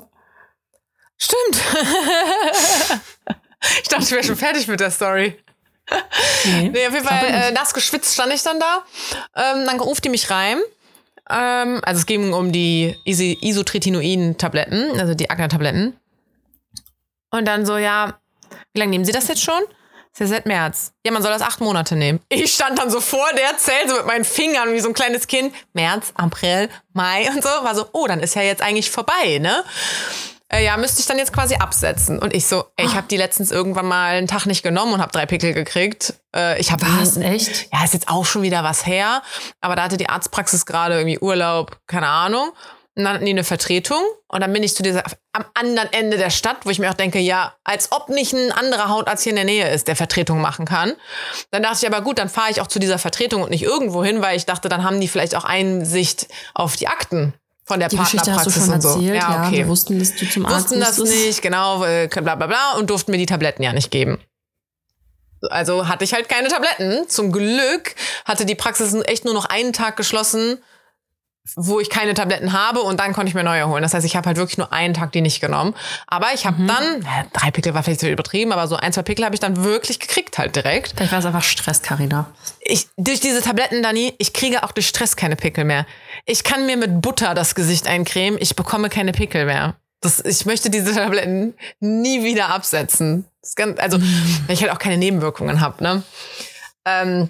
Stimmt. 1.16 1.60
ich 3.82 3.88
dachte, 3.88 4.04
ich 4.04 4.10
wäre 4.12 4.24
schon 4.24 4.36
fertig 4.36 4.68
mit 4.68 4.78
der 4.78 4.90
Story. 4.92 5.36
Nee, 6.44 6.70
Nee, 6.70 6.86
auf 6.86 6.94
jeden 6.94 7.06
Fall 7.06 7.24
äh, 7.26 7.52
nass 7.52 7.74
geschwitzt 7.74 8.14
stand 8.14 8.32
ich 8.32 8.42
dann 8.42 8.60
da. 8.60 8.84
Ähm, 9.34 9.66
dann 9.66 9.80
ruft 9.80 10.04
die 10.04 10.10
mich 10.10 10.30
rein. 10.30 10.58
Ähm, 11.28 11.80
also 11.82 11.98
es 12.00 12.06
ging 12.06 12.32
um 12.32 12.52
die 12.52 12.96
Isotretinoin-Tabletten, 13.04 14.98
also 15.00 15.14
die 15.14 15.28
Akne-Tabletten. 15.30 15.96
Und 17.34 17.46
dann 17.46 17.66
so, 17.66 17.76
ja, 17.76 18.20
wie 18.72 18.78
lange 18.78 18.90
nehmen 18.90 19.04
Sie 19.04 19.10
das 19.10 19.26
jetzt 19.26 19.42
schon? 19.42 19.60
Das 20.12 20.20
ist 20.20 20.30
ja 20.30 20.36
seit 20.36 20.46
März. 20.46 20.92
Ja, 21.04 21.10
man 21.10 21.20
soll 21.20 21.32
das 21.32 21.42
acht 21.42 21.60
Monate 21.60 21.96
nehmen. 21.96 22.20
Ich 22.28 22.54
stand 22.54 22.78
dann 22.78 22.90
so 22.90 23.00
vor 23.00 23.26
der 23.36 23.58
Zelle, 23.58 23.88
so 23.88 23.96
mit 23.96 24.06
meinen 24.06 24.24
Fingern, 24.24 24.72
wie 24.72 24.78
so 24.78 24.86
ein 24.86 24.94
kleines 24.94 25.26
Kind. 25.26 25.52
März, 25.72 26.12
April, 26.14 26.68
Mai 26.92 27.28
und 27.34 27.42
so. 27.42 27.48
War 27.48 27.74
so, 27.74 27.86
oh, 27.92 28.06
dann 28.06 28.20
ist 28.20 28.36
ja 28.36 28.42
jetzt 28.42 28.62
eigentlich 28.62 28.88
vorbei, 28.92 29.38
ne? 29.40 29.64
Äh, 30.48 30.64
ja, 30.64 30.76
müsste 30.76 31.00
ich 31.00 31.06
dann 31.06 31.18
jetzt 31.18 31.32
quasi 31.32 31.56
absetzen. 31.56 32.20
Und 32.20 32.32
ich 32.32 32.46
so, 32.46 32.66
ey, 32.76 32.86
ich 32.86 32.94
habe 32.94 33.08
die 33.08 33.16
letztens 33.16 33.50
irgendwann 33.50 33.86
mal 33.86 34.14
einen 34.14 34.28
Tag 34.28 34.46
nicht 34.46 34.62
genommen 34.62 34.92
und 34.92 35.00
habe 35.00 35.10
drei 35.10 35.26
Pickel 35.26 35.54
gekriegt. 35.54 36.14
Äh, 36.36 36.60
ich 36.60 36.70
habe 36.70 36.86
Was? 37.00 37.16
Echt? 37.16 37.72
ja, 37.72 37.82
ist 37.82 37.94
jetzt 37.94 38.08
auch 38.08 38.24
schon 38.24 38.42
wieder 38.42 38.62
was 38.62 38.86
her. 38.86 39.22
Aber 39.60 39.74
da 39.74 39.82
hatte 39.82 39.96
die 39.96 40.08
Arztpraxis 40.08 40.66
gerade 40.66 40.94
irgendwie 40.94 41.18
Urlaub, 41.18 41.78
keine 41.88 42.06
Ahnung. 42.06 42.52
Dann 42.96 43.08
hatten 43.08 43.24
die 43.24 43.32
eine 43.32 43.44
Vertretung. 43.44 44.00
Und 44.28 44.40
dann 44.40 44.52
bin 44.52 44.62
ich 44.62 44.74
zu 44.76 44.82
dieser, 44.82 45.02
am 45.32 45.44
anderen 45.54 45.92
Ende 45.92 46.16
der 46.16 46.30
Stadt, 46.30 46.58
wo 46.64 46.70
ich 46.70 46.78
mir 46.78 46.90
auch 46.90 46.94
denke, 46.94 47.18
ja, 47.18 47.54
als 47.64 47.90
ob 47.92 48.08
nicht 48.08 48.32
ein 48.32 48.52
anderer 48.52 48.88
Hautarzt 48.88 49.24
hier 49.24 49.30
in 49.30 49.36
der 49.36 49.44
Nähe 49.44 49.68
ist, 49.72 49.88
der 49.88 49.96
Vertretung 49.96 50.40
machen 50.40 50.64
kann. 50.64 50.92
Dann 51.50 51.62
dachte 51.62 51.78
ich 51.82 51.86
aber 51.92 52.02
gut, 52.02 52.18
dann 52.18 52.28
fahre 52.28 52.50
ich 52.50 52.60
auch 52.60 52.68
zu 52.68 52.78
dieser 52.78 52.98
Vertretung 52.98 53.42
und 53.42 53.50
nicht 53.50 53.62
irgendwo 53.62 54.04
hin, 54.04 54.22
weil 54.22 54.36
ich 54.36 54.46
dachte, 54.46 54.68
dann 54.68 54.84
haben 54.84 55.00
die 55.00 55.08
vielleicht 55.08 55.34
auch 55.34 55.44
Einsicht 55.44 56.28
auf 56.54 56.76
die 56.76 56.88
Akten 56.88 57.34
von 57.64 57.80
der 57.80 57.88
Die 57.88 57.96
Geschichte 57.96 58.32
hast 58.32 58.46
du 58.46 58.50
Partnerpraxis 58.50 58.64
schon 58.64 58.74
und 58.74 58.82
so. 58.82 58.88
erzählt. 58.90 59.22
Ja, 59.22 59.34
Ja, 59.34 59.46
okay 59.46 59.56
wir 59.56 59.68
wussten, 59.68 59.98
dass 59.98 60.14
du 60.14 60.28
zum 60.28 60.46
Arzt 60.46 60.70
wussten 60.70 60.80
das 60.80 60.98
nicht, 60.98 61.42
genau, 61.42 61.84
äh, 61.84 62.08
bla 62.08 62.34
bla 62.34 62.46
bla, 62.46 62.72
und 62.78 62.90
durften 62.90 63.10
mir 63.10 63.18
die 63.18 63.26
Tabletten 63.26 63.62
ja 63.62 63.72
nicht 63.72 63.90
geben. 63.90 64.18
Also 65.50 65.88
hatte 65.88 66.04
ich 66.04 66.14
halt 66.14 66.28
keine 66.28 66.48
Tabletten. 66.48 67.08
Zum 67.08 67.32
Glück 67.32 67.94
hatte 68.24 68.46
die 68.46 68.54
Praxis 68.54 68.94
echt 69.04 69.24
nur 69.24 69.34
noch 69.34 69.44
einen 69.44 69.72
Tag 69.72 69.96
geschlossen, 69.96 70.58
wo 71.56 71.78
ich 71.78 71.90
keine 71.90 72.14
Tabletten 72.14 72.52
habe 72.52 72.80
und 72.80 72.98
dann 73.00 73.12
konnte 73.12 73.28
ich 73.28 73.34
mir 73.34 73.44
neue 73.44 73.68
holen. 73.68 73.82
Das 73.82 73.92
heißt, 73.92 74.06
ich 74.06 74.16
habe 74.16 74.26
halt 74.26 74.38
wirklich 74.38 74.56
nur 74.56 74.72
einen 74.72 74.94
Tag 74.94 75.12
die 75.12 75.20
nicht 75.20 75.40
genommen. 75.40 75.74
Aber 76.06 76.28
ich 76.34 76.46
habe 76.46 76.64
dann, 76.66 77.02
ja, 77.02 77.26
drei 77.32 77.50
Pickel 77.50 77.74
war 77.74 77.82
vielleicht 77.82 78.00
so 78.00 78.08
übertrieben, 78.08 78.52
aber 78.52 78.66
so 78.66 78.76
ein, 78.76 78.92
zwei 78.92 79.02
Pickel 79.02 79.24
habe 79.26 79.34
ich 79.34 79.40
dann 79.40 79.62
wirklich 79.62 80.00
gekriegt 80.00 80.38
halt 80.38 80.56
direkt. 80.56 80.94
Vielleicht 80.96 81.12
war 81.12 81.18
es 81.18 81.26
einfach 81.26 81.42
Stress, 81.42 81.82
Carina. 81.82 82.26
Ich, 82.60 82.88
durch 82.96 83.20
diese 83.20 83.42
Tabletten, 83.42 83.82
Dani, 83.82 84.14
ich 84.18 84.32
kriege 84.32 84.62
auch 84.62 84.72
durch 84.72 84.88
Stress 84.88 85.16
keine 85.16 85.36
Pickel 85.36 85.64
mehr. 85.64 85.86
Ich 86.24 86.44
kann 86.44 86.64
mir 86.64 86.78
mit 86.78 87.02
Butter 87.02 87.34
das 87.34 87.54
Gesicht 87.54 87.86
eincremen, 87.86 88.38
ich 88.40 88.56
bekomme 88.56 88.88
keine 88.88 89.12
Pickel 89.12 89.44
mehr. 89.44 89.74
Das, 90.00 90.20
ich 90.20 90.46
möchte 90.46 90.70
diese 90.70 90.94
Tabletten 90.94 91.54
nie 91.80 92.24
wieder 92.24 92.48
absetzen. 92.48 93.26
Das 93.42 93.54
ganz, 93.54 93.78
also, 93.78 93.98
weil 94.00 94.54
ich 94.54 94.62
halt 94.62 94.72
auch 94.72 94.78
keine 94.78 94.96
Nebenwirkungen 94.96 95.60
habe, 95.60 95.82
ne? 95.82 96.02
Ähm, 96.86 97.28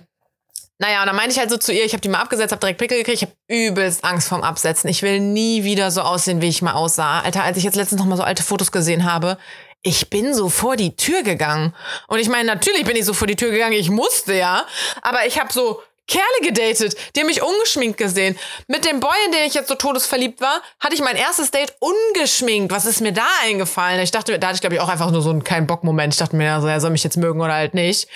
naja, 0.78 1.00
und 1.02 1.06
dann 1.06 1.16
meinte 1.16 1.32
ich 1.32 1.38
halt 1.38 1.50
so 1.50 1.56
zu 1.56 1.72
ihr, 1.72 1.84
ich 1.84 1.92
habe 1.92 2.00
die 2.00 2.08
mal 2.08 2.20
abgesetzt, 2.20 2.50
habe 2.50 2.60
direkt 2.60 2.80
Pickel 2.80 2.98
gekriegt, 2.98 3.22
ich 3.22 3.28
habe 3.28 3.37
übelst 3.48 4.04
Angst 4.04 4.28
vorm 4.28 4.42
Absetzen. 4.42 4.90
Ich 4.90 5.02
will 5.02 5.20
nie 5.20 5.62
wieder 5.64 5.90
so 5.90 6.00
aussehen, 6.00 6.40
wie 6.40 6.48
ich 6.48 6.62
mal 6.62 6.72
aussah. 6.72 7.20
Alter, 7.20 7.44
als 7.44 7.56
ich 7.56 7.64
jetzt 7.64 7.76
letztens 7.76 8.00
noch 8.00 8.08
mal 8.08 8.16
so 8.16 8.24
alte 8.24 8.42
Fotos 8.42 8.72
gesehen 8.72 9.04
habe, 9.04 9.38
ich 9.82 10.10
bin 10.10 10.34
so 10.34 10.48
vor 10.48 10.76
die 10.76 10.96
Tür 10.96 11.22
gegangen. 11.22 11.74
Und 12.08 12.18
ich 12.18 12.28
meine, 12.28 12.46
natürlich 12.46 12.84
bin 12.84 12.96
ich 12.96 13.04
so 13.04 13.14
vor 13.14 13.26
die 13.26 13.37
Tür 13.37 13.50
gegangen, 13.50 13.74
ich 13.74 13.90
musste 13.90 14.34
ja, 14.34 14.66
aber 15.02 15.26
ich 15.26 15.38
habe 15.38 15.52
so 15.52 15.80
Kerle 16.06 16.24
gedatet, 16.42 16.96
die 17.14 17.20
haben 17.20 17.28
mich 17.28 17.42
ungeschminkt 17.42 17.96
gesehen. 17.96 18.37
Mit 18.66 18.84
dem 18.84 19.00
Boy, 19.00 19.16
in 19.26 19.32
den 19.32 19.44
ich 19.46 19.54
jetzt 19.54 19.68
so 19.68 19.74
todesverliebt 19.74 20.40
war, 20.40 20.60
hatte 20.80 20.94
ich 20.94 21.00
mein 21.00 21.16
erstes 21.16 21.50
Date 21.50 21.74
ungeschminkt. 21.80 22.72
Was 22.72 22.84
ist 22.84 23.00
mir 23.00 23.12
da 23.12 23.26
eingefallen? 23.42 24.00
Ich 24.00 24.10
dachte, 24.10 24.38
da 24.38 24.48
hatte 24.48 24.56
ich 24.56 24.60
glaube 24.60 24.74
ich 24.74 24.80
auch 24.80 24.88
einfach 24.88 25.10
nur 25.10 25.22
so 25.22 25.30
einen 25.30 25.44
keinen 25.44 25.66
Bock-Moment. 25.66 26.12
Ich 26.12 26.18
dachte 26.18 26.37
mir, 26.37 26.44
ja, 26.44 26.60
so, 26.60 26.66
er 26.66 26.80
soll 26.80 26.90
mich 26.90 27.04
jetzt 27.04 27.16
mögen 27.16 27.40
oder 27.40 27.54
halt 27.54 27.72
nicht. 27.74 28.08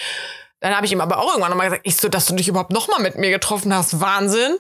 Dann 0.60 0.74
habe 0.74 0.86
ich 0.86 0.92
ihm 0.92 1.00
aber 1.00 1.18
auch 1.18 1.28
irgendwann 1.28 1.50
nochmal 1.50 1.68
gesagt, 1.68 1.86
ich 1.86 1.96
so, 1.96 2.08
dass 2.08 2.26
du 2.26 2.34
dich 2.34 2.48
überhaupt 2.48 2.72
nochmal 2.72 3.00
mit 3.00 3.16
mir 3.16 3.30
getroffen 3.30 3.74
hast, 3.74 4.00
Wahnsinn. 4.00 4.56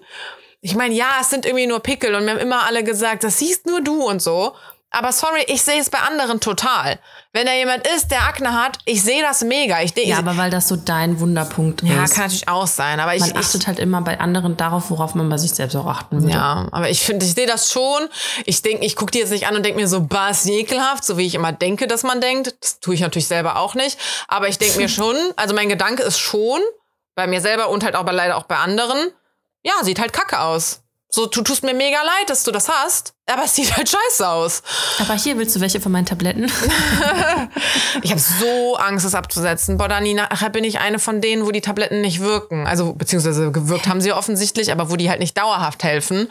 Ich 0.60 0.74
meine, 0.74 0.94
ja, 0.94 1.18
es 1.20 1.30
sind 1.30 1.46
irgendwie 1.46 1.66
nur 1.66 1.80
Pickel 1.80 2.14
und 2.14 2.24
mir 2.24 2.32
haben 2.32 2.38
immer 2.38 2.64
alle 2.64 2.84
gesagt, 2.84 3.24
das 3.24 3.38
siehst 3.38 3.66
nur 3.66 3.80
du 3.80 4.04
und 4.04 4.20
so. 4.22 4.54
Aber 4.90 5.12
sorry, 5.12 5.44
ich 5.48 5.62
sehe 5.62 5.78
es 5.78 5.90
bei 5.90 5.98
anderen 5.98 6.40
total. 6.40 6.98
Wenn 7.34 7.44
da 7.44 7.52
jemand 7.52 7.86
ist, 7.86 8.10
der 8.10 8.22
Akne 8.22 8.54
hat, 8.54 8.78
ich 8.86 9.02
sehe 9.02 9.20
das 9.22 9.42
mega. 9.42 9.82
Ich, 9.82 9.94
Ja, 9.96 10.18
aber 10.18 10.38
weil 10.38 10.50
das 10.50 10.66
so 10.66 10.76
dein 10.76 11.20
Wunderpunkt 11.20 11.82
ja, 11.82 12.04
ist. 12.04 12.14
kann 12.14 12.24
natürlich 12.24 12.48
auch 12.48 12.66
sein. 12.66 12.98
Aber 12.98 13.14
ich, 13.14 13.20
man 13.20 13.30
ich 13.30 13.36
achtet 13.36 13.66
halt 13.66 13.78
immer 13.78 14.00
bei 14.00 14.18
anderen 14.18 14.56
darauf, 14.56 14.90
worauf 14.90 15.14
man 15.14 15.28
bei 15.28 15.36
sich 15.36 15.50
selbst 15.50 15.76
auch 15.76 15.86
achten 15.86 16.22
würde. 16.22 16.32
ja, 16.34 16.68
aber 16.72 16.88
ich 16.88 17.00
finde, 17.00 17.26
ich 17.26 17.34
sehe 17.34 17.46
das 17.46 17.70
schon. 17.70 18.08
Ich 18.46 18.62
denke, 18.62 18.86
ich 18.86 18.96
gucke 18.96 19.10
die 19.10 19.18
jetzt 19.18 19.30
nicht 19.30 19.46
an 19.46 19.56
und 19.56 19.62
denke 19.62 19.78
mir 19.78 19.88
so, 19.88 20.06
was 20.08 20.46
ekelhaft, 20.46 21.04
so 21.04 21.18
wie 21.18 21.26
ich 21.26 21.34
immer 21.34 21.52
denke, 21.52 21.86
dass 21.86 22.02
man 22.02 22.22
denkt. 22.22 22.54
Das 22.62 22.80
tue 22.80 22.94
ich 22.94 23.00
natürlich 23.00 23.28
selber 23.28 23.56
auch 23.56 23.74
nicht. 23.74 23.98
Aber 24.26 24.48
ich 24.48 24.56
denke 24.56 24.78
mir 24.78 24.88
schon, 24.88 25.16
also 25.36 25.54
mein 25.54 25.68
Gedanke 25.68 26.02
ist 26.02 26.18
schon, 26.18 26.60
bei 27.14 27.26
mir 27.26 27.40
selber 27.40 27.68
und 27.68 27.84
halt 27.84 27.94
aber 27.94 28.12
leider 28.12 28.36
auch 28.36 28.44
bei 28.44 28.56
anderen, 28.56 29.10
ja, 29.62 29.72
sieht 29.82 29.98
halt 29.98 30.12
kacke 30.12 30.40
aus. 30.40 30.82
So, 31.10 31.24
du 31.24 31.40
tust 31.40 31.62
mir 31.62 31.72
mega 31.72 31.96
leid, 32.02 32.28
dass 32.28 32.44
du 32.44 32.50
das 32.50 32.68
hast, 32.68 33.14
aber 33.24 33.44
es 33.44 33.54
sieht 33.54 33.74
halt 33.74 33.88
scheiße 33.88 34.28
aus. 34.28 34.62
Aber 34.98 35.14
hier 35.14 35.38
willst 35.38 35.56
du 35.56 35.60
welche 35.60 35.80
von 35.80 35.90
meinen 35.92 36.06
Tabletten? 36.06 36.50
Ich 38.02 38.10
habe 38.10 38.20
so 38.20 38.76
Angst, 38.76 39.04
es 39.04 39.14
abzusetzen. 39.14 39.76
Boah, 39.78 39.88
Dani, 39.88 40.14
nachher 40.14 40.50
bin 40.50 40.62
ich 40.62 40.78
eine 40.78 40.98
von 40.98 41.20
denen, 41.20 41.46
wo 41.46 41.50
die 41.50 41.60
Tabletten 41.60 42.00
nicht 42.00 42.20
wirken. 42.20 42.66
Also, 42.66 42.92
beziehungsweise 42.92 43.50
gewirkt 43.50 43.88
haben 43.88 44.00
sie 44.00 44.12
offensichtlich, 44.12 44.70
aber 44.70 44.90
wo 44.90 44.96
die 44.96 45.08
halt 45.10 45.18
nicht 45.20 45.36
dauerhaft 45.36 45.82
helfen. 45.82 46.28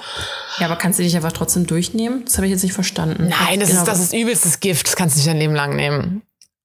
ja, 0.59 0.67
aber 0.67 0.75
kannst 0.75 0.99
du 0.99 1.03
dich 1.03 1.15
einfach 1.15 1.31
trotzdem 1.33 1.65
durchnehmen? 1.67 2.23
Das 2.25 2.37
habe 2.37 2.45
ich 2.47 2.51
jetzt 2.53 2.63
nicht 2.63 2.73
verstanden. 2.73 3.27
Nein, 3.29 3.59
das, 3.59 3.69
Genau, 3.69 3.81
ist, 3.81 3.87
das 3.87 3.99
ist 3.99 4.13
übelstes 4.13 4.59
Gift. 4.59 4.87
Das 4.87 4.95
kannst 4.95 5.15
du 5.15 5.19
nicht 5.19 5.27
dein 5.27 5.37
Leben 5.37 5.55
lang 5.55 5.75
nehmen. 5.75 6.21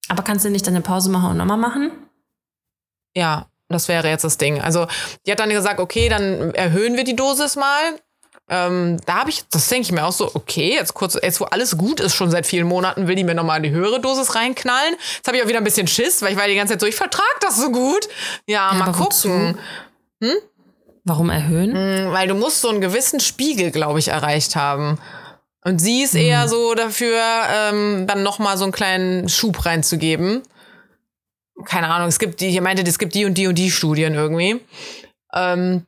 Aber 0.07 0.23
kannst 0.23 0.45
du 0.45 0.49
nicht 0.49 0.65
dann 0.65 0.75
eine 0.75 0.83
Pause 0.83 1.09
machen 1.09 1.31
und 1.31 1.37
nochmal 1.37 1.57
machen? 1.57 1.91
Ja, 3.15 3.47
das 3.73 3.87
wäre 3.87 4.07
jetzt 4.09 4.23
das 4.23 4.37
Ding. 4.37 4.61
Also, 4.61 4.87
die 5.25 5.31
hat 5.31 5.39
dann 5.39 5.49
gesagt, 5.49 5.79
okay, 5.79 6.09
dann 6.09 6.53
erhöhen 6.53 6.95
wir 6.95 7.03
die 7.03 7.15
Dosis 7.15 7.55
mal. 7.55 7.81
Ähm, 8.49 8.99
da 9.05 9.21
habe 9.21 9.29
ich, 9.29 9.47
das 9.49 9.67
denke 9.69 9.83
ich 9.83 9.91
mir 9.91 10.05
auch 10.05 10.11
so, 10.11 10.29
okay, 10.33 10.73
jetzt 10.73 10.93
kurz, 10.93 11.17
jetzt 11.21 11.39
wo 11.39 11.45
alles 11.45 11.77
gut 11.77 11.99
ist, 11.99 12.13
schon 12.13 12.29
seit 12.29 12.45
vielen 12.45 12.67
Monaten, 12.67 13.07
will 13.07 13.15
die 13.15 13.23
mir 13.23 13.35
nochmal 13.35 13.61
die 13.61 13.71
höhere 13.71 14.01
Dosis 14.01 14.35
reinknallen. 14.35 14.95
Jetzt 15.15 15.27
habe 15.27 15.37
ich 15.37 15.43
auch 15.43 15.47
wieder 15.47 15.59
ein 15.59 15.63
bisschen 15.63 15.87
Schiss, 15.87 16.21
weil 16.21 16.33
ich 16.33 16.37
war 16.37 16.47
die 16.47 16.55
ganze 16.55 16.73
Zeit 16.73 16.81
so, 16.81 16.87
ich 16.87 16.95
vertrag 16.95 17.39
das 17.41 17.57
so 17.57 17.71
gut. 17.71 18.07
Ja, 18.45 18.73
mal 18.73 18.89
aber 18.89 18.99
wozu? 18.99 19.29
gucken. 19.29 19.57
Warum 21.05 21.29
erhöhen? 21.29 21.71
Mm, 21.71 22.13
Weil 22.13 22.27
du 22.27 22.35
musst 22.35 22.61
so 22.61 22.69
einen 22.69 22.81
gewissen 22.81 23.19
Spiegel, 23.19 23.71
glaube 23.71 23.99
ich, 23.99 24.09
erreicht 24.09 24.55
haben. 24.55 24.99
Und 25.65 25.79
sie 25.79 26.03
ist 26.03 26.13
eher 26.15 26.47
so 26.47 26.75
dafür, 26.75 27.21
ähm, 27.49 28.05
dann 28.07 28.23
noch 28.23 28.39
mal 28.39 28.57
so 28.57 28.63
einen 28.65 28.73
kleinen 28.73 29.29
Schub 29.29 29.65
reinzugeben. 29.65 30.43
Keine 31.65 31.89
Ahnung, 31.89 32.07
es 32.07 32.19
gibt 32.19 32.41
die, 32.41 32.49
hier 32.49 32.61
meinte, 32.61 32.83
es 32.83 32.99
gibt 32.99 33.15
die 33.15 33.25
und 33.25 33.37
die 33.37 33.47
und 33.47 33.55
die 33.55 33.71
Studien 33.71 34.13
irgendwie. 34.13 34.61
Ähm, 35.33 35.85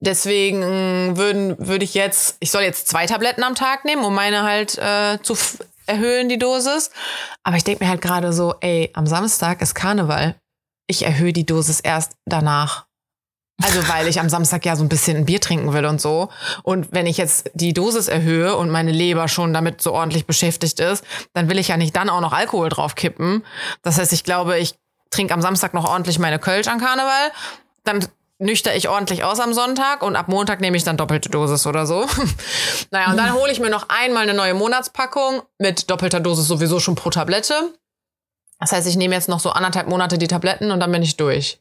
deswegen 0.00 1.16
würden, 1.16 1.56
würde 1.58 1.84
ich 1.84 1.94
jetzt, 1.94 2.36
ich 2.40 2.50
soll 2.50 2.62
jetzt 2.62 2.88
zwei 2.88 3.06
Tabletten 3.06 3.42
am 3.42 3.54
Tag 3.54 3.84
nehmen, 3.84 4.04
um 4.04 4.14
meine 4.14 4.42
halt 4.42 4.78
äh, 4.78 5.18
zu 5.22 5.36
erhöhen, 5.86 6.28
die 6.28 6.38
Dosis. 6.38 6.90
Aber 7.42 7.56
ich 7.56 7.64
denke 7.64 7.84
mir 7.84 7.90
halt 7.90 8.00
gerade 8.02 8.32
so, 8.32 8.54
ey, 8.60 8.90
am 8.94 9.06
Samstag 9.06 9.60
ist 9.60 9.74
Karneval. 9.74 10.36
Ich 10.86 11.04
erhöhe 11.04 11.32
die 11.32 11.46
Dosis 11.46 11.80
erst 11.80 12.12
danach. 12.26 12.86
Also, 13.62 13.86
weil 13.88 14.08
ich 14.08 14.20
am 14.20 14.28
Samstag 14.28 14.64
ja 14.64 14.76
so 14.76 14.84
ein 14.84 14.88
bisschen 14.88 15.16
ein 15.16 15.24
Bier 15.26 15.40
trinken 15.40 15.72
will 15.72 15.84
und 15.84 16.00
so. 16.00 16.28
Und 16.62 16.88
wenn 16.92 17.06
ich 17.06 17.16
jetzt 17.16 17.50
die 17.54 17.72
Dosis 17.72 18.08
erhöhe 18.08 18.56
und 18.56 18.70
meine 18.70 18.92
Leber 18.92 19.28
schon 19.28 19.52
damit 19.52 19.82
so 19.82 19.92
ordentlich 19.92 20.26
beschäftigt 20.26 20.80
ist, 20.80 21.04
dann 21.34 21.48
will 21.48 21.58
ich 21.58 21.68
ja 21.68 21.76
nicht 21.76 21.94
dann 21.96 22.08
auch 22.08 22.20
noch 22.20 22.32
Alkohol 22.32 22.68
drauf 22.68 22.94
kippen. 22.94 23.44
Das 23.82 23.98
heißt, 23.98 24.12
ich 24.12 24.24
glaube, 24.24 24.58
ich 24.58 24.74
trinke 25.10 25.34
am 25.34 25.42
Samstag 25.42 25.74
noch 25.74 25.84
ordentlich 25.84 26.18
meine 26.18 26.38
Kölsch 26.38 26.68
an 26.68 26.80
Karneval. 26.80 27.32
Dann 27.84 28.06
nüchter 28.38 28.74
ich 28.74 28.88
ordentlich 28.88 29.22
aus 29.22 29.38
am 29.38 29.52
Sonntag 29.52 30.02
und 30.02 30.16
ab 30.16 30.28
Montag 30.28 30.60
nehme 30.60 30.76
ich 30.76 30.84
dann 30.84 30.96
doppelte 30.96 31.28
Dosis 31.28 31.66
oder 31.66 31.86
so. 31.86 32.06
naja, 32.90 33.10
und 33.10 33.16
dann 33.18 33.34
hole 33.34 33.52
ich 33.52 33.60
mir 33.60 33.70
noch 33.70 33.88
einmal 33.88 34.22
eine 34.22 34.34
neue 34.34 34.54
Monatspackung 34.54 35.42
mit 35.58 35.90
doppelter 35.90 36.20
Dosis 36.20 36.48
sowieso 36.48 36.80
schon 36.80 36.94
pro 36.94 37.10
Tablette. 37.10 37.74
Das 38.58 38.72
heißt, 38.72 38.86
ich 38.88 38.96
nehme 38.96 39.14
jetzt 39.14 39.28
noch 39.28 39.40
so 39.40 39.50
anderthalb 39.50 39.88
Monate 39.88 40.18
die 40.18 40.28
Tabletten 40.28 40.70
und 40.70 40.80
dann 40.80 40.92
bin 40.92 41.02
ich 41.02 41.16
durch. 41.16 41.60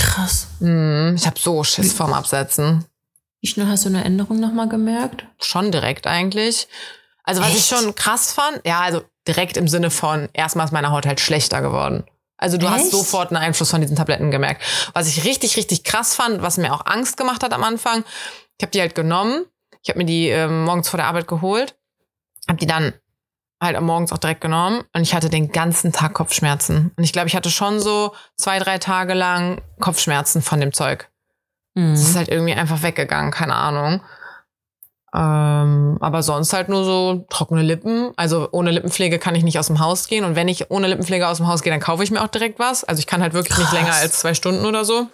Krass. 0.00 0.46
Hm, 0.60 1.14
ich 1.16 1.26
habe 1.26 1.38
so 1.38 1.62
Schiss 1.62 1.92
vorm 1.92 2.12
Absetzen. 2.12 2.84
Wie 3.40 3.48
schnell 3.48 3.66
hast 3.66 3.84
du 3.84 3.88
eine 3.90 4.04
Änderung 4.04 4.40
nochmal 4.40 4.68
gemerkt? 4.68 5.26
Schon 5.38 5.70
direkt 5.70 6.06
eigentlich. 6.06 6.68
Also 7.22 7.42
was 7.42 7.50
ich 7.50 7.56
Echt? 7.56 7.68
schon 7.68 7.94
krass 7.94 8.32
fand, 8.32 8.60
ja, 8.64 8.80
also 8.80 9.02
direkt 9.28 9.56
im 9.56 9.68
Sinne 9.68 9.90
von, 9.90 10.28
erstmal 10.32 10.66
ist 10.66 10.72
meine 10.72 10.90
Haut 10.90 11.06
halt 11.06 11.20
schlechter 11.20 11.60
geworden. 11.60 12.04
Also 12.38 12.56
du 12.56 12.70
hast 12.70 12.84
Echt? 12.84 12.90
sofort 12.92 13.30
einen 13.30 13.42
Einfluss 13.42 13.70
von 13.70 13.82
diesen 13.82 13.96
Tabletten 13.96 14.30
gemerkt. 14.30 14.62
Was 14.94 15.06
ich 15.06 15.24
richtig, 15.24 15.56
richtig 15.56 15.84
krass 15.84 16.14
fand, 16.14 16.40
was 16.40 16.56
mir 16.56 16.72
auch 16.72 16.86
Angst 16.86 17.18
gemacht 17.18 17.42
hat 17.42 17.52
am 17.52 17.62
Anfang, 17.62 18.02
ich 18.58 18.62
habe 18.62 18.72
die 18.72 18.80
halt 18.80 18.94
genommen, 18.94 19.44
ich 19.82 19.90
habe 19.90 19.98
mir 19.98 20.06
die 20.06 20.28
ähm, 20.28 20.64
morgens 20.64 20.88
vor 20.88 20.96
der 20.98 21.06
Arbeit 21.06 21.28
geholt, 21.28 21.76
habe 22.48 22.58
die 22.58 22.66
dann 22.66 22.94
halt 23.60 23.76
am 23.76 23.84
morgens 23.84 24.12
auch 24.12 24.18
direkt 24.18 24.40
genommen 24.40 24.82
und 24.94 25.02
ich 25.02 25.14
hatte 25.14 25.28
den 25.28 25.52
ganzen 25.52 25.92
Tag 25.92 26.14
Kopfschmerzen. 26.14 26.92
Und 26.96 27.04
ich 27.04 27.12
glaube, 27.12 27.28
ich 27.28 27.36
hatte 27.36 27.50
schon 27.50 27.80
so 27.80 28.12
zwei, 28.36 28.58
drei 28.58 28.78
Tage 28.78 29.14
lang 29.14 29.60
Kopfschmerzen 29.80 30.42
von 30.42 30.60
dem 30.60 30.72
Zeug. 30.72 31.08
Mhm. 31.74 31.92
Es 31.92 32.02
ist 32.02 32.16
halt 32.16 32.28
irgendwie 32.28 32.54
einfach 32.54 32.82
weggegangen, 32.82 33.30
keine 33.30 33.54
Ahnung. 33.54 34.00
Ähm, 35.12 35.98
aber 36.00 36.22
sonst 36.22 36.52
halt 36.52 36.68
nur 36.68 36.84
so 36.84 37.26
trockene 37.28 37.62
Lippen. 37.62 38.12
Also 38.16 38.48
ohne 38.52 38.70
Lippenpflege 38.70 39.18
kann 39.18 39.34
ich 39.34 39.42
nicht 39.42 39.58
aus 39.58 39.66
dem 39.66 39.80
Haus 39.80 40.06
gehen. 40.06 40.24
Und 40.24 40.36
wenn 40.36 40.48
ich 40.48 40.70
ohne 40.70 40.86
Lippenpflege 40.86 41.26
aus 41.26 41.38
dem 41.38 41.48
Haus 41.48 41.62
gehe, 41.62 41.72
dann 41.72 41.80
kaufe 41.80 42.04
ich 42.04 42.10
mir 42.10 42.22
auch 42.22 42.28
direkt 42.28 42.58
was. 42.58 42.84
Also 42.84 43.00
ich 43.00 43.06
kann 43.06 43.20
halt 43.20 43.34
wirklich 43.34 43.58
nicht 43.58 43.70
Krass. 43.70 43.78
länger 43.78 43.94
als 43.94 44.20
zwei 44.20 44.34
Stunden 44.34 44.64
oder 44.64 44.84
so. 44.84 45.08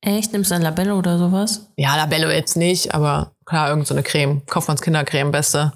Echt? 0.00 0.32
Nimmst 0.32 0.50
du 0.50 0.54
ein 0.54 0.62
Labello 0.62 0.98
oder 0.98 1.18
sowas? 1.18 1.68
Ja, 1.76 1.96
Labello 1.96 2.28
jetzt 2.28 2.56
nicht, 2.56 2.94
aber 2.94 3.32
klar, 3.46 3.68
irgend 3.70 3.86
so 3.86 3.94
eine 3.94 4.02
Creme. 4.02 4.42
Kaufmanns 4.46 4.82
Kindercreme, 4.82 5.30
beste. 5.30 5.72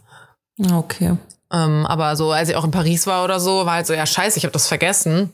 Okay. 0.70 1.16
Ähm, 1.52 1.87
aber 1.87 2.16
so, 2.16 2.32
als 2.32 2.48
ich 2.48 2.56
auch 2.56 2.64
in 2.64 2.70
Paris 2.70 3.06
war 3.06 3.24
oder 3.24 3.40
so, 3.40 3.64
war 3.66 3.74
halt 3.74 3.87
so, 3.87 3.94
ja 3.94 4.06
scheiße, 4.06 4.38
ich 4.38 4.44
habe 4.44 4.52
das 4.52 4.68
vergessen. 4.68 5.32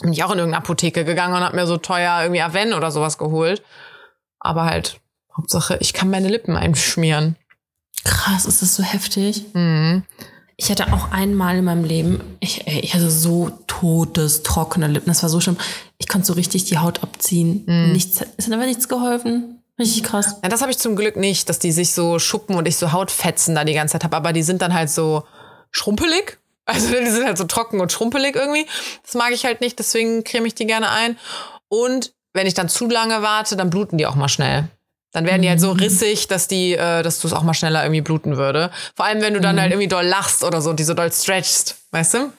Bin 0.00 0.12
ich 0.12 0.22
auch 0.22 0.30
in 0.30 0.38
irgendeine 0.38 0.62
Apotheke 0.62 1.04
gegangen 1.04 1.34
und 1.34 1.40
habe 1.42 1.56
mir 1.56 1.66
so 1.66 1.76
teuer 1.76 2.22
irgendwie 2.22 2.42
Aven 2.42 2.72
oder 2.72 2.90
sowas 2.90 3.18
geholt. 3.18 3.62
Aber 4.38 4.64
halt, 4.64 5.00
Hauptsache, 5.36 5.76
ich 5.80 5.92
kann 5.92 6.10
meine 6.10 6.28
Lippen 6.28 6.56
einschmieren. 6.56 7.36
Krass, 8.04 8.46
ist 8.46 8.62
das 8.62 8.76
so 8.76 8.82
heftig? 8.84 9.44
Mhm. 9.54 10.04
Ich 10.56 10.70
hatte 10.70 10.92
auch 10.92 11.12
einmal 11.12 11.56
in 11.56 11.64
meinem 11.64 11.84
Leben, 11.84 12.20
ich, 12.40 12.66
ey, 12.66 12.80
ich 12.80 12.94
hatte 12.94 13.10
so 13.10 13.50
todes, 13.66 14.42
trockene 14.42 14.88
Lippen. 14.88 15.08
Das 15.08 15.22
war 15.22 15.30
so 15.30 15.40
schlimm. 15.40 15.56
Ich 15.98 16.08
konnte 16.08 16.26
so 16.26 16.32
richtig 16.32 16.64
die 16.64 16.78
Haut 16.78 17.02
abziehen. 17.02 17.64
Nichts, 17.92 18.24
es 18.36 18.46
hat 18.46 18.52
einfach 18.52 18.66
nichts 18.66 18.88
geholfen. 18.88 19.62
Richtig 19.78 20.02
krass. 20.02 20.36
Ja, 20.42 20.48
das 20.48 20.60
habe 20.60 20.72
ich 20.72 20.78
zum 20.78 20.96
Glück 20.96 21.16
nicht, 21.16 21.48
dass 21.48 21.60
die 21.60 21.70
sich 21.70 21.92
so 21.92 22.18
schuppen 22.18 22.56
und 22.56 22.66
ich 22.66 22.76
so 22.76 22.90
Hautfetzen 22.90 23.54
da 23.54 23.64
die 23.64 23.74
ganze 23.74 23.92
Zeit 23.92 24.04
habe. 24.04 24.16
Aber 24.16 24.32
die 24.32 24.42
sind 24.42 24.60
dann 24.60 24.74
halt 24.74 24.90
so 24.90 25.22
schrumpelig. 25.70 26.38
Also 26.64 26.88
die 27.00 27.10
sind 27.10 27.26
halt 27.26 27.38
so 27.38 27.44
trocken 27.44 27.80
und 27.80 27.92
schrumpelig 27.92 28.36
irgendwie. 28.36 28.66
Das 29.02 29.14
mag 29.14 29.32
ich 29.32 29.44
halt 29.44 29.60
nicht, 29.60 29.78
deswegen 29.78 30.24
creme 30.24 30.46
ich 30.46 30.54
die 30.54 30.66
gerne 30.66 30.90
ein. 30.90 31.18
Und 31.68 32.12
wenn 32.34 32.46
ich 32.46 32.54
dann 32.54 32.68
zu 32.68 32.88
lange 32.88 33.22
warte, 33.22 33.56
dann 33.56 33.70
bluten 33.70 33.98
die 33.98 34.06
auch 34.06 34.14
mal 34.14 34.28
schnell. 34.28 34.68
Dann 35.12 35.24
werden 35.24 35.40
die 35.40 35.48
halt 35.48 35.60
so 35.60 35.72
rissig, 35.72 36.28
dass 36.28 36.48
die, 36.48 36.74
äh, 36.74 37.02
dass 37.02 37.20
du 37.20 37.26
es 37.28 37.32
auch 37.32 37.42
mal 37.42 37.54
schneller 37.54 37.82
irgendwie 37.82 38.02
bluten 38.02 38.36
würde. 38.36 38.70
Vor 38.94 39.06
allem, 39.06 39.22
wenn 39.22 39.32
du 39.32 39.40
dann 39.40 39.58
halt 39.58 39.72
irgendwie 39.72 39.88
doll 39.88 40.04
lachst 40.04 40.44
oder 40.44 40.60
so 40.60 40.70
und 40.70 40.78
die 40.78 40.84
so 40.84 40.92
doll 40.92 41.10
stretchst, 41.10 41.76
weißt 41.92 42.14
du? 42.14 42.32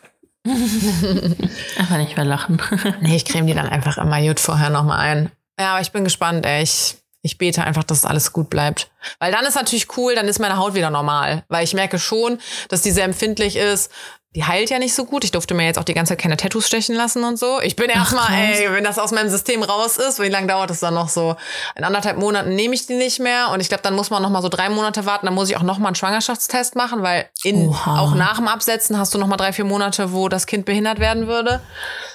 Einfach 0.45 1.97
nicht 1.97 2.15
mehr 2.15 2.25
lachen. 2.25 2.61
Nee, 3.01 3.15
ich 3.15 3.25
creme 3.25 3.47
die 3.47 3.53
dann 3.53 3.67
einfach 3.67 3.97
immer 3.97 4.21
gut 4.21 4.39
vorher 4.39 4.69
nochmal 4.69 4.99
ein. 4.99 5.31
Ja, 5.59 5.73
aber 5.73 5.81
ich 5.81 5.91
bin 5.91 6.03
gespannt, 6.03 6.45
ey. 6.45 6.63
Ich, 6.63 6.95
ich 7.21 7.37
bete 7.37 7.63
einfach, 7.63 7.83
dass 7.83 8.05
alles 8.05 8.31
gut 8.31 8.49
bleibt. 8.49 8.89
Weil 9.19 9.31
dann 9.31 9.45
ist 9.45 9.55
natürlich 9.55 9.97
cool, 9.97 10.15
dann 10.15 10.27
ist 10.27 10.39
meine 10.39 10.57
Haut 10.57 10.73
wieder 10.73 10.89
normal. 10.89 11.43
Weil 11.49 11.63
ich 11.63 11.73
merke 11.73 11.99
schon, 11.99 12.39
dass 12.69 12.81
die 12.81 12.91
sehr 12.91 13.03
empfindlich 13.03 13.57
ist. 13.57 13.91
Die 14.35 14.43
heilt 14.45 14.69
ja 14.69 14.77
nicht 14.77 14.93
so 14.93 15.05
gut. 15.05 15.23
Ich 15.23 15.31
durfte 15.31 15.55
mir 15.55 15.65
jetzt 15.65 15.79
auch 15.79 15.83
die 15.83 15.95
ganze 15.95 16.11
Zeit 16.11 16.19
keine 16.19 16.37
Tattoos 16.37 16.67
stechen 16.67 16.93
lassen 16.95 17.23
und 17.23 17.39
so. 17.39 17.59
Ich 17.61 17.75
bin 17.75 17.89
erstmal, 17.89 18.31
ey, 18.31 18.71
wenn 18.71 18.83
das 18.83 18.99
aus 18.99 19.11
meinem 19.11 19.29
System 19.29 19.63
raus 19.63 19.97
ist, 19.97 20.19
wie 20.21 20.27
lange 20.27 20.45
dauert 20.45 20.69
es 20.69 20.81
dann 20.81 20.93
noch 20.93 21.09
so? 21.09 21.35
In 21.75 21.83
anderthalb 21.83 22.17
Monaten 22.19 22.53
nehme 22.53 22.75
ich 22.75 22.85
die 22.85 22.93
nicht 22.93 23.19
mehr. 23.19 23.49
Und 23.51 23.59
ich 23.59 23.69
glaube, 23.69 23.81
dann 23.81 23.95
muss 23.95 24.11
man 24.11 24.21
noch 24.21 24.29
mal 24.29 24.43
so 24.43 24.49
drei 24.49 24.69
Monate 24.69 25.07
warten. 25.07 25.25
Dann 25.25 25.33
muss 25.33 25.49
ich 25.49 25.57
auch 25.57 25.63
noch 25.63 25.79
mal 25.79 25.87
einen 25.87 25.95
Schwangerschaftstest 25.95 26.75
machen, 26.75 27.01
weil 27.01 27.27
in, 27.41 27.69
Oha. 27.69 27.99
auch 28.01 28.13
nach 28.13 28.35
dem 28.35 28.47
Absetzen 28.47 28.99
hast 28.99 29.15
du 29.15 29.17
noch 29.17 29.25
mal 29.25 29.35
drei, 29.37 29.51
vier 29.51 29.65
Monate, 29.65 30.13
wo 30.13 30.29
das 30.29 30.45
Kind 30.45 30.65
behindert 30.65 30.99
werden 30.99 31.25
würde. 31.25 31.59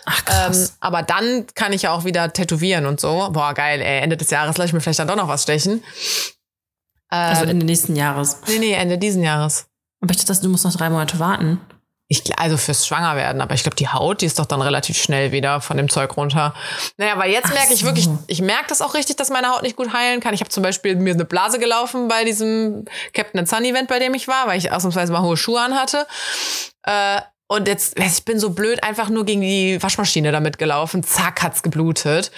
Ach 0.04 0.18
Ähm, 0.20 0.24
krass. 0.52 0.76
aber 0.78 1.02
dann 1.02 1.46
kann 1.56 1.72
ich 1.72 1.82
ja 1.82 1.90
auch 1.90 2.04
wieder 2.04 2.32
tätowieren 2.32 2.86
und 2.86 3.00
so. 3.00 3.28
Boah, 3.32 3.54
geil, 3.54 3.80
ey. 3.80 4.00
Ende 4.02 4.16
des 4.16 4.30
Jahres 4.30 4.56
lasse 4.56 4.68
ich 4.68 4.72
mir 4.72 4.80
vielleicht 4.80 5.00
dann 5.00 5.08
doch 5.08 5.16
noch 5.16 5.26
was 5.28 5.42
stechen. 5.42 5.82
Ähm, 7.10 7.18
also 7.18 7.44
Ende 7.44 7.66
nächsten 7.66 7.96
Jahres. 7.96 8.38
nee, 8.46 8.58
nee, 8.58 8.72
Ende 8.72 8.98
diesen 8.98 9.24
Jahres. 9.24 9.66
Aber 10.00 10.12
ich 10.12 10.24
dachte, 10.24 10.42
du 10.42 10.48
musst 10.48 10.64
noch 10.64 10.76
drei 10.76 10.90
Monate 10.90 11.18
warten. 11.18 11.60
Ich, 12.06 12.38
also 12.38 12.58
fürs 12.58 12.86
Schwangerwerden, 12.86 13.40
aber 13.40 13.54
ich 13.54 13.62
glaube, 13.62 13.76
die 13.76 13.88
Haut, 13.88 14.20
die 14.20 14.26
ist 14.26 14.38
doch 14.38 14.44
dann 14.44 14.60
relativ 14.60 15.00
schnell 15.00 15.32
wieder 15.32 15.62
von 15.62 15.78
dem 15.78 15.88
Zeug 15.88 16.16
runter. 16.18 16.54
Naja, 16.98 17.18
weil 17.18 17.30
jetzt 17.30 17.52
merke 17.52 17.72
ich 17.72 17.80
so. 17.80 17.86
wirklich, 17.86 18.08
ich 18.26 18.42
merke 18.42 18.66
das 18.68 18.82
auch 18.82 18.92
richtig, 18.92 19.16
dass 19.16 19.30
meine 19.30 19.48
Haut 19.48 19.62
nicht 19.62 19.76
gut 19.76 19.94
heilen 19.94 20.20
kann. 20.20 20.34
Ich 20.34 20.40
habe 20.40 20.50
zum 20.50 20.62
Beispiel 20.62 20.96
mir 20.96 21.14
eine 21.14 21.24
Blase 21.24 21.58
gelaufen 21.58 22.08
bei 22.08 22.24
diesem 22.24 22.84
Captain 23.14 23.46
Sun 23.46 23.64
Event, 23.64 23.88
bei 23.88 23.98
dem 23.98 24.12
ich 24.12 24.28
war, 24.28 24.46
weil 24.46 24.58
ich 24.58 24.70
ausnahmsweise 24.70 25.12
mal 25.12 25.22
hohe 25.22 25.38
Schuhe 25.38 25.60
anhatte. 25.60 26.06
Äh, 26.82 27.22
und 27.46 27.68
jetzt, 27.68 27.98
ich 27.98 28.24
bin 28.24 28.40
so 28.40 28.50
blöd, 28.50 28.82
einfach 28.82 29.10
nur 29.10 29.26
gegen 29.26 29.42
die 29.42 29.82
Waschmaschine 29.82 30.32
damit 30.32 30.56
gelaufen. 30.56 31.02
Zack, 31.04 31.42
hat's 31.42 31.62
geblutet. 31.62 32.30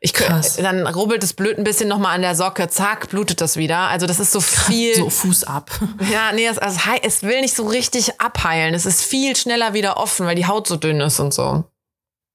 Ich, 0.00 0.12
Krass. 0.12 0.56
dann 0.56 0.86
rubbelt 0.86 1.24
es 1.24 1.32
blöd 1.32 1.58
ein 1.58 1.64
bisschen 1.64 1.88
nochmal 1.88 2.14
an 2.14 2.22
der 2.22 2.36
Socke. 2.36 2.68
Zack, 2.68 3.08
blutet 3.10 3.40
das 3.40 3.56
wieder. 3.56 3.78
Also 3.88 4.06
das 4.06 4.20
ist 4.20 4.30
so 4.30 4.40
viel. 4.40 4.94
So 4.94 5.10
Fuß 5.10 5.44
ab. 5.44 5.70
Ja, 6.10 6.30
nee, 6.32 6.46
es, 6.46 6.58
also, 6.58 6.78
es 7.02 7.22
will 7.22 7.40
nicht 7.40 7.54
so 7.54 7.66
richtig 7.66 8.20
abheilen. 8.20 8.74
Es 8.74 8.86
ist 8.86 9.02
viel 9.02 9.34
schneller 9.34 9.74
wieder 9.74 9.96
offen, 9.96 10.26
weil 10.26 10.36
die 10.36 10.46
Haut 10.46 10.68
so 10.68 10.76
dünn 10.76 11.00
ist 11.00 11.18
und 11.18 11.34
so. 11.34 11.64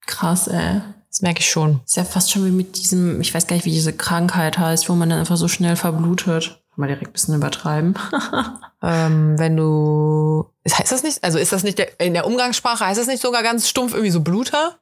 Krass, 0.05 0.47
ey. 0.47 0.81
Das 1.09 1.21
merke 1.21 1.39
ich 1.39 1.49
schon. 1.49 1.79
Ist 1.85 1.95
ja 1.95 2.03
fast 2.03 2.31
schon 2.31 2.45
wie 2.45 2.51
mit 2.51 2.77
diesem, 2.77 3.21
ich 3.21 3.33
weiß 3.33 3.47
gar 3.47 3.55
nicht, 3.55 3.65
wie 3.65 3.71
diese 3.71 3.93
Krankheit 3.93 4.57
heißt, 4.57 4.89
wo 4.89 4.93
man 4.93 5.09
dann 5.09 5.19
einfach 5.19 5.37
so 5.37 5.47
schnell 5.47 5.75
verblutet. 5.75 6.61
Mal 6.77 6.87
direkt 6.87 7.07
ein 7.09 7.13
bisschen 7.13 7.35
übertreiben. 7.35 7.95
Ähm, 8.83 9.39
wenn 9.39 9.57
du. 9.57 10.45
Heißt 10.71 10.91
das 10.91 11.01
nicht? 11.01 11.23
Also 11.23 11.39
ist 11.39 11.51
das 11.51 11.63
nicht 11.63 11.79
der, 11.79 11.99
in 11.99 12.13
der 12.13 12.27
Umgangssprache, 12.27 12.85
heißt 12.85 12.99
das 12.99 13.07
nicht 13.07 13.23
sogar 13.23 13.41
ganz 13.41 13.67
stumpf 13.67 13.93
irgendwie 13.93 14.11
so 14.11 14.19
Bluter? 14.21 14.77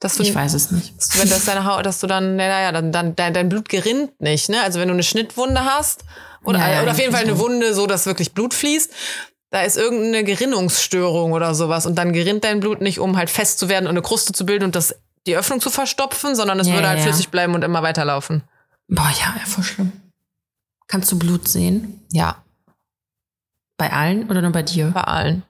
Dass 0.00 0.16
du, 0.16 0.22
Ich 0.22 0.34
weiß 0.34 0.52
es 0.52 0.70
nicht. 0.70 0.92
wenn 1.18 1.30
das 1.30 1.46
deine 1.46 1.64
Haut, 1.64 1.86
dass 1.86 1.98
du 2.00 2.06
dann, 2.06 2.38
ja, 2.38 2.60
ja, 2.60 2.70
dann, 2.70 2.92
dann 2.92 3.16
dein, 3.16 3.32
dein 3.32 3.48
Blut 3.48 3.70
gerinnt 3.70 4.20
nicht, 4.20 4.50
ne? 4.50 4.60
Also 4.62 4.78
wenn 4.78 4.88
du 4.88 4.92
eine 4.94 5.02
Schnittwunde 5.02 5.64
hast, 5.64 6.04
oder, 6.44 6.58
Ja, 6.58 6.70
ja, 6.70 6.82
oder 6.82 6.90
auf 6.92 6.98
jeden 6.98 7.12
Fall 7.12 7.22
eine. 7.24 7.38
Wunde, 7.38 7.72
so 7.72 7.86
dass 7.86 8.04
wirklich 8.04 8.34
Blut 8.34 8.52
fließt, 8.52 8.92
da 9.50 9.62
ist 9.62 9.78
irgendeine 9.78 10.22
Gerinnungsstörung 10.22 11.32
oder 11.32 11.54
sowas 11.54 11.86
und 11.86 11.94
dann 11.96 12.12
gerinnt 12.12 12.44
dein 12.44 12.60
Blut 12.60 12.82
nicht, 12.82 13.00
um 13.00 13.16
halt 13.16 13.30
fest 13.30 13.58
zu 13.58 13.70
werden 13.70 13.86
und 13.86 13.92
eine 13.92 14.02
Kruste 14.02 14.34
zu 14.34 14.44
bilden 14.44 14.64
und 14.64 14.76
das, 14.76 14.94
die 15.26 15.36
Öffnung 15.38 15.60
zu 15.62 15.70
verstopfen, 15.70 16.36
sondern 16.36 16.60
es 16.60 16.68
Ja, 16.68 16.74
würde 16.74 16.88
halt 16.88 16.98
ja. 16.98 17.04
flüssig 17.06 17.30
bleiben 17.30 17.54
und 17.54 17.64
immer 17.64 17.82
weiterlaufen. 17.82 18.42
Boah, 18.88 19.10
ja, 19.18 19.34
ja, 19.38 19.46
voll 19.46 19.64
schlimm. 19.64 19.92
Kannst 20.88 21.12
du 21.12 21.18
Blut 21.18 21.46
sehen? 21.46 22.02
Ja, 22.10 22.42
Bei 23.76 23.92
allen 23.92 24.28
oder 24.28 24.42
nur 24.42 24.50
bei 24.52 24.62
dir? 24.62 24.90
bei 24.90 25.02
allen. 25.04 25.42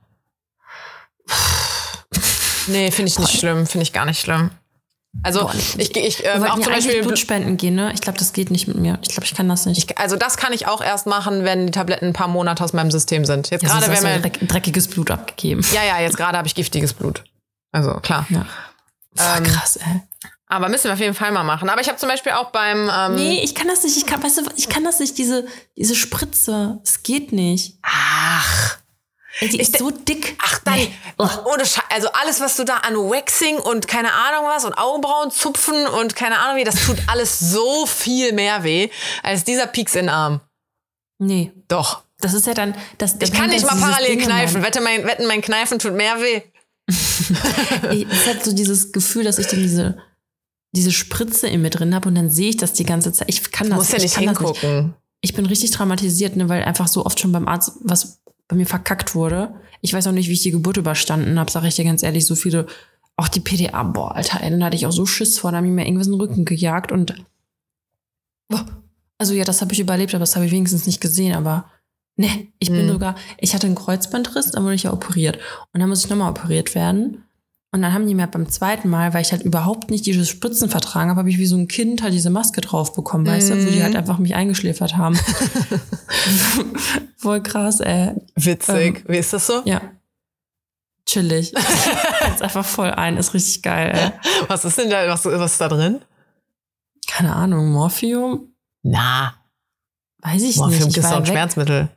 Nee, 2.66 2.90
finde 2.90 3.08
ich 3.10 3.18
nicht 3.18 3.38
schlimm, 3.38 3.66
finde 3.66 3.82
ich 3.84 3.94
gar 3.94 4.04
nicht 4.04 4.20
schlimm. 4.20 4.50
Also 5.22 5.40
Boah, 5.40 5.54
nee. 5.54 5.82
ich, 5.84 5.96
ich 5.96 6.18
Wir 6.18 6.34
ähm, 6.34 6.44
auch 6.44 6.60
zum 6.60 6.70
Beispiel 6.70 7.02
Blut 7.02 7.18
spenden 7.18 7.56
gehen, 7.56 7.74
ne? 7.74 7.92
Ich 7.94 8.02
glaube, 8.02 8.18
das 8.18 8.34
geht 8.34 8.50
nicht 8.50 8.68
mit 8.68 8.76
mir. 8.76 8.98
Ich 9.02 9.08
glaube, 9.08 9.24
ich 9.24 9.34
kann 9.34 9.48
das 9.48 9.64
nicht. 9.64 9.78
Ich, 9.90 9.98
also 9.98 10.16
das 10.16 10.36
kann 10.36 10.52
ich 10.52 10.66
auch 10.66 10.82
erst 10.82 11.06
machen, 11.06 11.44
wenn 11.44 11.64
die 11.66 11.70
Tabletten 11.72 12.08
ein 12.08 12.12
paar 12.12 12.28
Monate 12.28 12.62
aus 12.62 12.74
meinem 12.74 12.90
System 12.90 13.24
sind. 13.24 13.48
Jetzt 13.48 13.62
Ja, 13.62 13.68
gerade, 13.70 13.90
wenn 13.90 14.02
man, 14.02 14.20
dreck, 14.20 14.38
dreckiges 14.46 14.86
Blut 14.88 15.10
abgegeben. 15.10 15.64
ja, 15.72 15.82
ja, 15.82 15.98
jetzt 16.00 16.18
gerade 16.18 16.36
habe 16.36 16.46
ich 16.46 16.54
giftiges 16.54 16.92
Blut. 16.92 17.24
Also 17.72 17.94
klar. 18.00 18.26
Ja. 18.28 18.44
Voll 19.16 19.38
Ähm, 19.38 19.44
krass, 19.44 19.76
ey. 19.76 20.02
Aber 20.48 20.68
müssen 20.68 20.84
wir 20.84 20.94
auf 20.94 21.00
jeden 21.00 21.14
Fall 21.14 21.30
mal 21.30 21.44
machen. 21.44 21.68
Aber 21.68 21.80
ich 21.80 21.88
habe 21.88 21.98
zum 21.98 22.08
Beispiel 22.08 22.32
auch 22.32 22.50
beim. 22.50 22.90
Ähm 22.92 23.14
Nee, 23.16 23.40
ich 23.42 23.54
kann 23.54 23.68
das 23.68 23.82
nicht. 23.84 23.96
Ich 23.96 24.06
kann, 24.06 24.22
weißt 24.22 24.38
du, 24.38 24.42
ich 24.56 24.68
kann 24.68 24.82
das 24.84 24.98
nicht, 24.98 25.18
diese, 25.18 25.46
diese 25.76 25.94
Spritze. 25.94 26.80
Es 26.82 27.02
geht 27.02 27.32
nicht. 27.32 27.78
Ach. 27.82 28.78
Die 29.40 29.60
ist 29.60 29.78
so 29.78 29.90
dick. 29.90 30.36
Ach, 30.42 30.58
dann, 30.64 30.74
Nee. 30.74 30.92
ohne 31.18 31.64
Sche 31.64 31.80
also 31.90 32.08
alles, 32.12 32.40
was 32.40 32.56
du 32.56 32.64
da 32.64 32.78
an 32.78 32.96
Waxing 32.96 33.58
und 33.58 33.86
keine 33.86 34.12
Ahnung 34.12 34.46
was 34.48 34.64
und 34.64 34.72
Augenbrauen 34.74 35.30
zupfen 35.30 35.86
und 35.86 36.16
keine 36.16 36.40
Ahnung 36.40 36.56
wie, 36.56 36.64
das 36.64 36.84
tut 36.86 36.96
alles 37.06 37.38
so 37.38 37.86
viel 37.86 38.32
mehr 38.32 38.64
weh 38.64 38.88
als 39.22 39.44
dieser 39.44 39.66
Pieks 39.66 39.94
in 39.94 40.06
den 40.06 40.08
Arm. 40.08 40.40
Nee. 41.18 41.52
Doch. 41.68 42.02
Das 42.20 42.34
ist 42.34 42.46
ja 42.46 42.54
dann. 42.54 42.74
Das, 42.96 43.14
Ich 43.20 43.32
kann 43.32 43.50
nicht 43.50 43.64
mal 43.64 43.78
parallel 43.78 44.10
Ding 44.10 44.20
in 44.20 44.24
kneifen. 44.26 44.62
Wette, 44.64 44.80
mein, 44.80 45.04
wetten, 45.06 45.26
mein 45.26 45.40
Kneifen 45.40 45.78
tut 45.78 45.92
mehr 45.92 46.20
weh. 46.20 46.42
Ich 47.92 48.26
hat 48.26 48.42
so 48.44 48.52
dieses 48.52 48.90
Gefühl, 48.92 49.24
dass 49.24 49.38
ich 49.38 49.46
dann 49.46 49.60
diese, 49.62 49.98
diese 50.72 50.92
Spritze 50.92 51.48
in 51.48 51.62
mir 51.62 51.70
drin 51.70 51.94
habe 51.94 52.08
und 52.08 52.14
dann 52.14 52.30
sehe 52.30 52.50
ich 52.50 52.56
das 52.56 52.72
die 52.74 52.84
ganze 52.84 53.12
Zeit. 53.12 53.28
Ich 53.28 53.50
kann 53.50 53.66
Du 53.68 53.70
das 53.70 53.78
musst 53.78 53.92
ja 53.92 53.96
ich 53.98 54.02
nicht 54.04 54.18
hingucken. 54.18 54.94
Ich 55.20 55.34
bin 55.34 55.46
richtig 55.46 55.70
traumatisiert, 55.72 56.36
ne, 56.36 56.48
weil 56.48 56.62
einfach 56.62 56.88
so 56.88 57.04
oft 57.06 57.18
schon 57.18 57.32
beim 57.32 57.48
Arzt 57.48 57.72
was 57.80 58.20
bei 58.46 58.56
mir 58.56 58.66
verkackt 58.66 59.14
wurde. 59.14 59.54
Ich 59.80 59.92
weiß 59.92 60.06
auch 60.06 60.12
nicht, 60.12 60.28
wie 60.28 60.32
ich 60.34 60.42
die 60.42 60.50
Geburt 60.50 60.76
überstanden 60.76 61.38
habe, 61.38 61.50
sage 61.50 61.68
ich 61.68 61.74
dir 61.74 61.84
ganz 61.84 62.02
ehrlich. 62.02 62.24
So 62.26 62.34
viele, 62.34 62.66
auch 63.16 63.28
die 63.28 63.40
PDA, 63.40 63.82
boah, 63.82 64.14
Alter, 64.14 64.42
ey, 64.42 64.50
dann 64.50 64.62
hatte 64.64 64.76
ich 64.76 64.86
auch 64.86 64.92
so 64.92 65.06
Schiss 65.06 65.38
vor, 65.38 65.50
da 65.50 65.58
haben 65.58 65.64
die 65.64 65.70
mir 65.70 65.84
irgendwas 65.86 66.06
in 66.06 66.12
den 66.14 66.20
Rücken 66.20 66.44
gejagt 66.44 66.92
und 66.92 67.14
boah, 68.48 68.64
also 69.18 69.34
ja, 69.34 69.44
das 69.44 69.60
habe 69.60 69.72
ich 69.72 69.80
überlebt, 69.80 70.14
aber 70.14 70.20
das 70.20 70.36
habe 70.36 70.46
ich 70.46 70.52
wenigstens 70.52 70.86
nicht 70.86 71.00
gesehen, 71.00 71.34
aber 71.34 71.70
ne, 72.16 72.48
ich 72.58 72.70
bin 72.70 72.86
Mhm. 72.86 72.92
sogar, 72.92 73.14
ich 73.38 73.54
hatte 73.54 73.66
einen 73.66 73.74
Kreuzbandriss, 73.76 74.52
dann 74.52 74.64
wurde 74.64 74.74
ich 74.74 74.84
ja 74.84 74.92
operiert 74.92 75.38
und 75.72 75.80
dann 75.80 75.88
muss 75.88 76.04
ich 76.04 76.10
nochmal 76.10 76.30
operiert 76.30 76.74
werden. 76.74 77.24
Und 77.70 77.82
dann 77.82 77.92
haben 77.92 78.06
die 78.06 78.14
mir 78.14 78.26
beim 78.26 78.48
zweiten 78.48 78.88
Mal, 78.88 79.12
weil 79.12 79.20
ich 79.20 79.30
halt 79.32 79.42
überhaupt 79.42 79.90
nicht 79.90 80.06
diese 80.06 80.24
Spritzen 80.24 80.70
vertragen 80.70 81.10
habe, 81.10 81.18
habe 81.18 81.28
ich 81.30 81.36
wie 81.38 81.44
so 81.46 81.56
ein 81.56 81.68
Kind 81.68 82.02
halt 82.02 82.14
diese 82.14 82.30
Maske 82.30 82.62
drauf 82.62 82.94
bekommen, 82.94 83.26
weißt 83.26 83.50
du, 83.50 83.54
wo 83.66 83.70
die 83.70 83.76
Mhm. 83.78 83.82
halt 83.82 83.96
einfach 83.96 84.18
mich 84.18 84.34
eingeschläfert 84.34 84.96
haben. 84.96 85.18
Voll 87.16 87.42
krass, 87.42 87.80
ey. 87.80 88.12
Witzig. 88.36 89.04
wie 89.08 89.18
ist 89.18 89.32
das 89.32 89.46
so? 89.46 89.62
Ja. 89.64 89.82
Chillig. 91.06 91.52
Jetzt 92.28 92.42
einfach 92.42 92.64
voll 92.64 92.90
ein, 92.90 93.16
ist 93.16 93.32
richtig 93.34 93.62
geil, 93.62 93.92
ey. 93.94 94.12
Was 94.48 94.64
ist 94.64 94.78
denn 94.78 94.90
da, 94.90 95.08
was, 95.08 95.24
was 95.24 95.52
ist 95.52 95.60
da 95.60 95.68
drin? 95.68 96.00
Keine 97.06 97.34
Ahnung, 97.34 97.70
Morphium? 97.72 98.52
Na, 98.82 99.34
Weiß 100.20 100.42
ich 100.42 100.56
Morphium 100.56 100.84
nicht. 100.88 100.96
Ich 100.96 101.02
ist 101.04 101.10
doch 101.10 101.18
ein. 101.18 101.26
Schmerzmittel. 101.26 101.88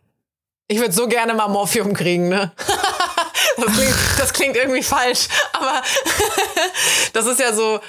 Ich 0.68 0.80
würde 0.80 0.94
so 0.94 1.08
gerne 1.08 1.34
mal 1.34 1.48
Morphium 1.50 1.94
kriegen, 1.94 2.30
ne? 2.30 2.52
Das 3.58 3.74
klingt, 3.74 3.96
das 4.18 4.34
klingt 4.34 4.56
irgendwie 4.56 4.84
falsch, 4.84 5.28
aber 5.54 5.82
das 7.14 7.26
ist 7.26 7.40
ja 7.40 7.54
so 7.54 7.80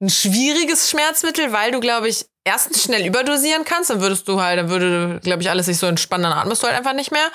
ein 0.00 0.08
schwieriges 0.08 0.90
Schmerzmittel, 0.90 1.52
weil 1.52 1.72
du, 1.72 1.80
glaube 1.80 2.08
ich, 2.08 2.26
erstens 2.44 2.82
schnell 2.82 3.06
überdosieren 3.06 3.64
kannst, 3.64 3.90
dann 3.90 4.00
würdest 4.00 4.26
du 4.28 4.40
halt, 4.40 4.58
dann 4.58 4.70
würde, 4.70 5.20
glaube 5.22 5.42
ich, 5.42 5.50
alles 5.50 5.66
sich 5.66 5.78
so 5.78 5.86
entspannen, 5.86 6.24
dann 6.24 6.38
atmest 6.38 6.62
du 6.62 6.66
halt 6.66 6.76
einfach 6.76 6.94
nicht 6.94 7.12
mehr. 7.12 7.28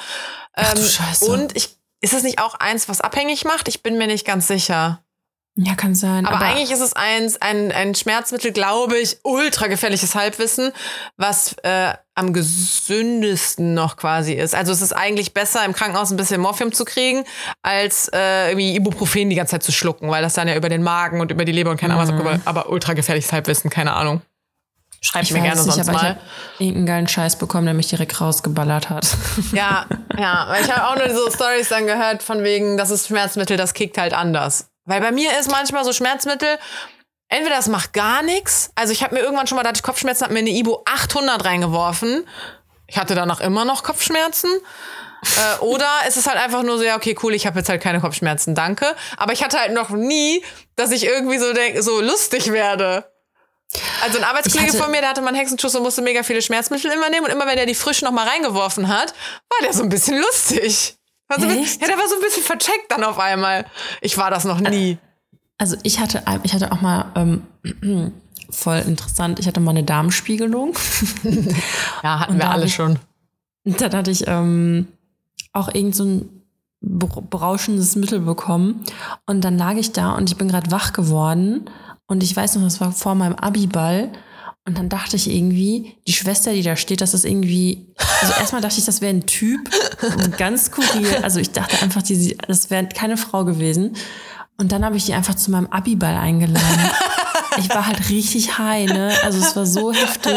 Ach 0.53 0.75
Ähm, 0.75 0.83
Scheiße. 0.83 1.25
Und 1.25 1.55
ich, 1.55 1.77
ist 2.01 2.13
es 2.13 2.23
nicht 2.23 2.39
auch 2.39 2.55
eins, 2.55 2.89
was 2.89 3.01
abhängig 3.01 3.45
macht? 3.45 3.67
Ich 3.67 3.83
bin 3.83 3.97
mir 3.97 4.07
nicht 4.07 4.25
ganz 4.25 4.47
sicher. 4.47 5.04
Ja, 5.57 5.75
kann 5.75 5.95
sein. 5.95 6.25
Aber, 6.25 6.37
Aber, 6.37 6.45
eigentlich 6.47 6.71
ist 6.71 6.81
es 6.81 6.93
eins, 6.93 7.41
ein, 7.41 7.71
ein 7.71 7.95
Schmerzmittel, 7.95 8.51
glaube 8.51 8.97
ich, 8.97 9.19
ultra 9.23 9.67
gefährliches 9.67 10.13
Halbwissen, 10.13 10.73
was 11.15 11.55
äh, 11.63 11.93
am 12.13 12.33
gesündesten 12.33 13.73
noch 13.73 13.95
quasi 13.95 14.33
ist. 14.33 14.53
Also 14.53 14.73
es 14.73 14.81
ist 14.81 14.91
eigentlich 14.91 15.33
besser, 15.33 15.63
im 15.63 15.71
Krankenhaus 15.71 16.11
ein 16.11 16.17
bisschen 16.17 16.41
Morphium 16.41 16.73
zu 16.73 16.83
kriegen, 16.83 17.23
als 17.61 18.09
äh, 18.09 18.49
irgendwie 18.49 18.75
Ibuprofen 18.75 19.29
die 19.29 19.37
ganze 19.37 19.51
Zeit 19.51 19.63
zu 19.63 19.71
schlucken, 19.71 20.09
weil 20.09 20.21
das 20.21 20.33
dann 20.33 20.49
ja 20.49 20.55
über 20.55 20.67
den 20.67 20.83
Magen 20.83 21.21
und 21.21 21.31
über 21.31 21.45
die 21.45 21.53
Leber 21.53 21.71
und 21.71 21.79
keine 21.79 21.93
Ahnung, 21.95 22.19
was, 22.19 22.19
aber, 22.19 22.39
aber 22.43 22.69
ultra 22.69 22.93
gefährliches 22.93 23.31
Halbwissen, 23.31 23.69
keine 23.69 23.93
Ahnung. 23.93 24.21
Schreibt 24.99 25.25
ich 25.25 25.33
mir 25.33 25.41
gerne 25.41 25.61
nicht, 25.61 25.71
sonst 25.71 25.87
aber 25.87 25.97
ich 25.97 26.03
mal. 26.03 26.09
hab 26.15 26.17
irgendeinen 26.59 26.85
geilen 26.85 27.07
Scheiß 27.07 27.37
bekommen, 27.37 27.65
der 27.65 27.75
mich 27.75 27.87
direkt 27.87 28.19
rausgeballert 28.19 28.89
hat. 28.89 29.07
Ja, 29.53 29.85
ja, 30.17 30.47
weil 30.49 30.63
ich 30.65 30.71
habe 30.71 30.87
auch 30.87 30.95
nur 30.97 31.15
so 31.15 31.29
Stories 31.31 31.69
dann 31.69 31.85
gehört 31.85 32.23
von 32.23 32.43
wegen, 32.43 32.75
das 32.75 32.89
ist 32.89 33.07
Schmerzmittel, 33.07 33.55
das 33.55 33.73
kickt 33.73 33.97
halt 33.97 34.13
anders. 34.13 34.67
Weil 34.85 35.01
bei 35.01 35.11
mir 35.11 35.37
ist 35.39 35.49
manchmal 35.51 35.83
so 35.83 35.93
Schmerzmittel, 35.93 36.59
entweder 37.27 37.55
das 37.55 37.67
macht 37.67 37.93
gar 37.93 38.21
nichts, 38.21 38.71
also 38.75 38.93
ich 38.93 39.03
habe 39.03 39.15
mir 39.15 39.21
irgendwann 39.21 39.47
schon 39.47 39.55
mal, 39.55 39.63
da 39.63 39.69
hatte 39.69 39.77
ich 39.77 39.83
Kopfschmerzen, 39.83 40.23
habe 40.23 40.33
mir 40.33 40.39
eine 40.39 40.51
Ibo 40.51 40.83
800 40.85 41.43
reingeworfen. 41.43 42.27
Ich 42.87 42.97
hatte 42.97 43.15
danach 43.15 43.41
immer 43.41 43.65
noch 43.65 43.83
Kopfschmerzen. 43.83 44.49
Äh, 45.23 45.59
oder 45.61 45.89
es 46.07 46.17
ist 46.17 46.27
halt 46.27 46.37
einfach 46.37 46.63
nur 46.63 46.77
so, 46.77 46.83
ja, 46.83 46.95
okay, 46.95 47.17
cool, 47.23 47.33
ich 47.33 47.47
habe 47.47 47.59
jetzt 47.59 47.69
halt 47.69 47.81
keine 47.81 47.99
Kopfschmerzen, 47.99 48.53
danke. 48.53 48.95
Aber 49.17 49.33
ich 49.33 49.43
hatte 49.43 49.59
halt 49.59 49.73
noch 49.73 49.89
nie, 49.89 50.43
dass 50.75 50.91
ich 50.91 51.05
irgendwie 51.05 51.39
so 51.39 51.51
denk, 51.53 51.81
so 51.81 51.99
lustig 51.99 52.51
werde. 52.51 53.11
Also 54.03 54.19
ein 54.19 54.23
Arbeitskollege 54.23 54.77
von 54.77 54.91
mir, 54.91 55.01
der 55.01 55.09
hatte 55.09 55.21
mal 55.21 55.29
einen 55.29 55.37
Hexenschuss 55.37 55.75
und 55.75 55.83
musste 55.83 56.01
mega 56.01 56.23
viele 56.23 56.41
Schmerzmittel 56.41 56.91
immer 56.91 57.09
nehmen. 57.09 57.25
Und 57.25 57.31
immer 57.31 57.47
wenn 57.47 57.57
er 57.57 57.65
die 57.65 57.75
frisch 57.75 58.03
noch 58.03 58.11
mal 58.11 58.27
reingeworfen 58.27 58.87
hat, 58.87 59.13
war 59.49 59.59
der 59.63 59.73
so 59.73 59.83
ein 59.83 59.89
bisschen 59.89 60.19
lustig. 60.19 60.95
War 61.27 61.39
so 61.39 61.43
ein 61.45 61.49
bisschen, 61.49 61.63
Echt? 61.63 61.81
ja, 61.81 61.87
der 61.87 61.97
war 61.97 62.07
so 62.07 62.15
ein 62.15 62.21
bisschen 62.21 62.43
vercheckt 62.43 62.89
dann 62.91 63.03
auf 63.03 63.17
einmal. 63.19 63.65
Ich 64.01 64.17
war 64.17 64.29
das 64.29 64.43
noch 64.45 64.59
nie. 64.59 64.97
Also 65.57 65.75
ich 65.83 65.99
hatte, 65.99 66.23
ich 66.43 66.53
hatte 66.53 66.71
auch 66.71 66.81
mal 66.81 67.11
ähm, 67.15 68.11
voll 68.49 68.77
interessant, 68.85 69.39
ich 69.39 69.47
hatte 69.47 69.59
mal 69.59 69.71
eine 69.71 69.83
Darmspiegelung. 69.83 70.73
Ja, 72.03 72.19
hatten 72.19 72.33
Und 72.33 72.39
wir 72.39 72.49
alle 72.51 72.65
ich- 72.65 72.75
schon. 72.75 72.99
Dann 73.63 73.93
hatte 73.93 74.11
ich 74.11 74.27
ähm, 74.27 74.87
auch 75.53 75.73
irgend 75.73 75.95
so 75.95 76.03
ein 76.05 76.29
ber- 76.81 77.23
berauschendes 77.27 77.95
Mittel 77.95 78.19
bekommen. 78.19 78.83
Und 79.25 79.41
dann 79.43 79.57
lag 79.57 79.73
ich 79.75 79.91
da 79.91 80.11
und 80.11 80.29
ich 80.29 80.37
bin 80.37 80.47
gerade 80.49 80.69
wach 80.69 80.93
geworden. 80.93 81.67
Und 82.05 82.21
ich 82.21 82.35
weiß 82.35 82.55
noch, 82.57 82.63
das 82.63 82.79
war 82.81 82.91
vor 82.91 83.15
meinem 83.15 83.33
Abiball. 83.33 84.11
Und 84.67 84.79
dann 84.79 84.89
dachte 84.89 85.15
ich 85.15 85.29
irgendwie, 85.29 85.95
die 86.07 86.13
Schwester, 86.13 86.51
die 86.51 86.63
da 86.63 86.75
steht, 86.75 87.01
das 87.01 87.13
ist 87.13 87.23
irgendwie. 87.23 87.93
Also 88.21 88.33
erstmal 88.39 88.61
dachte 88.61 88.79
ich, 88.79 88.85
das 88.85 88.99
wäre 88.99 89.13
ein 89.13 89.27
Typ. 89.27 89.69
Ganz 90.37 90.65
skurril. 90.65 91.17
Also 91.21 91.39
ich 91.39 91.51
dachte 91.51 91.81
einfach, 91.83 92.01
die, 92.01 92.35
das 92.47 92.71
wäre 92.71 92.87
keine 92.87 93.17
Frau 93.17 93.45
gewesen. 93.45 93.95
Und 94.57 94.71
dann 94.71 94.83
habe 94.83 94.97
ich 94.97 95.05
die 95.05 95.13
einfach 95.13 95.35
zu 95.35 95.51
meinem 95.51 95.67
Abiball 95.67 96.15
eingeladen. 96.15 96.65
Ich 97.57 97.69
war 97.69 97.87
halt 97.87 98.09
richtig 98.09 98.57
high, 98.57 98.91
ne? 98.91 99.13
Also 99.23 99.39
es 99.39 99.55
war 99.55 99.65
so 99.65 99.93
heftig. 99.93 100.35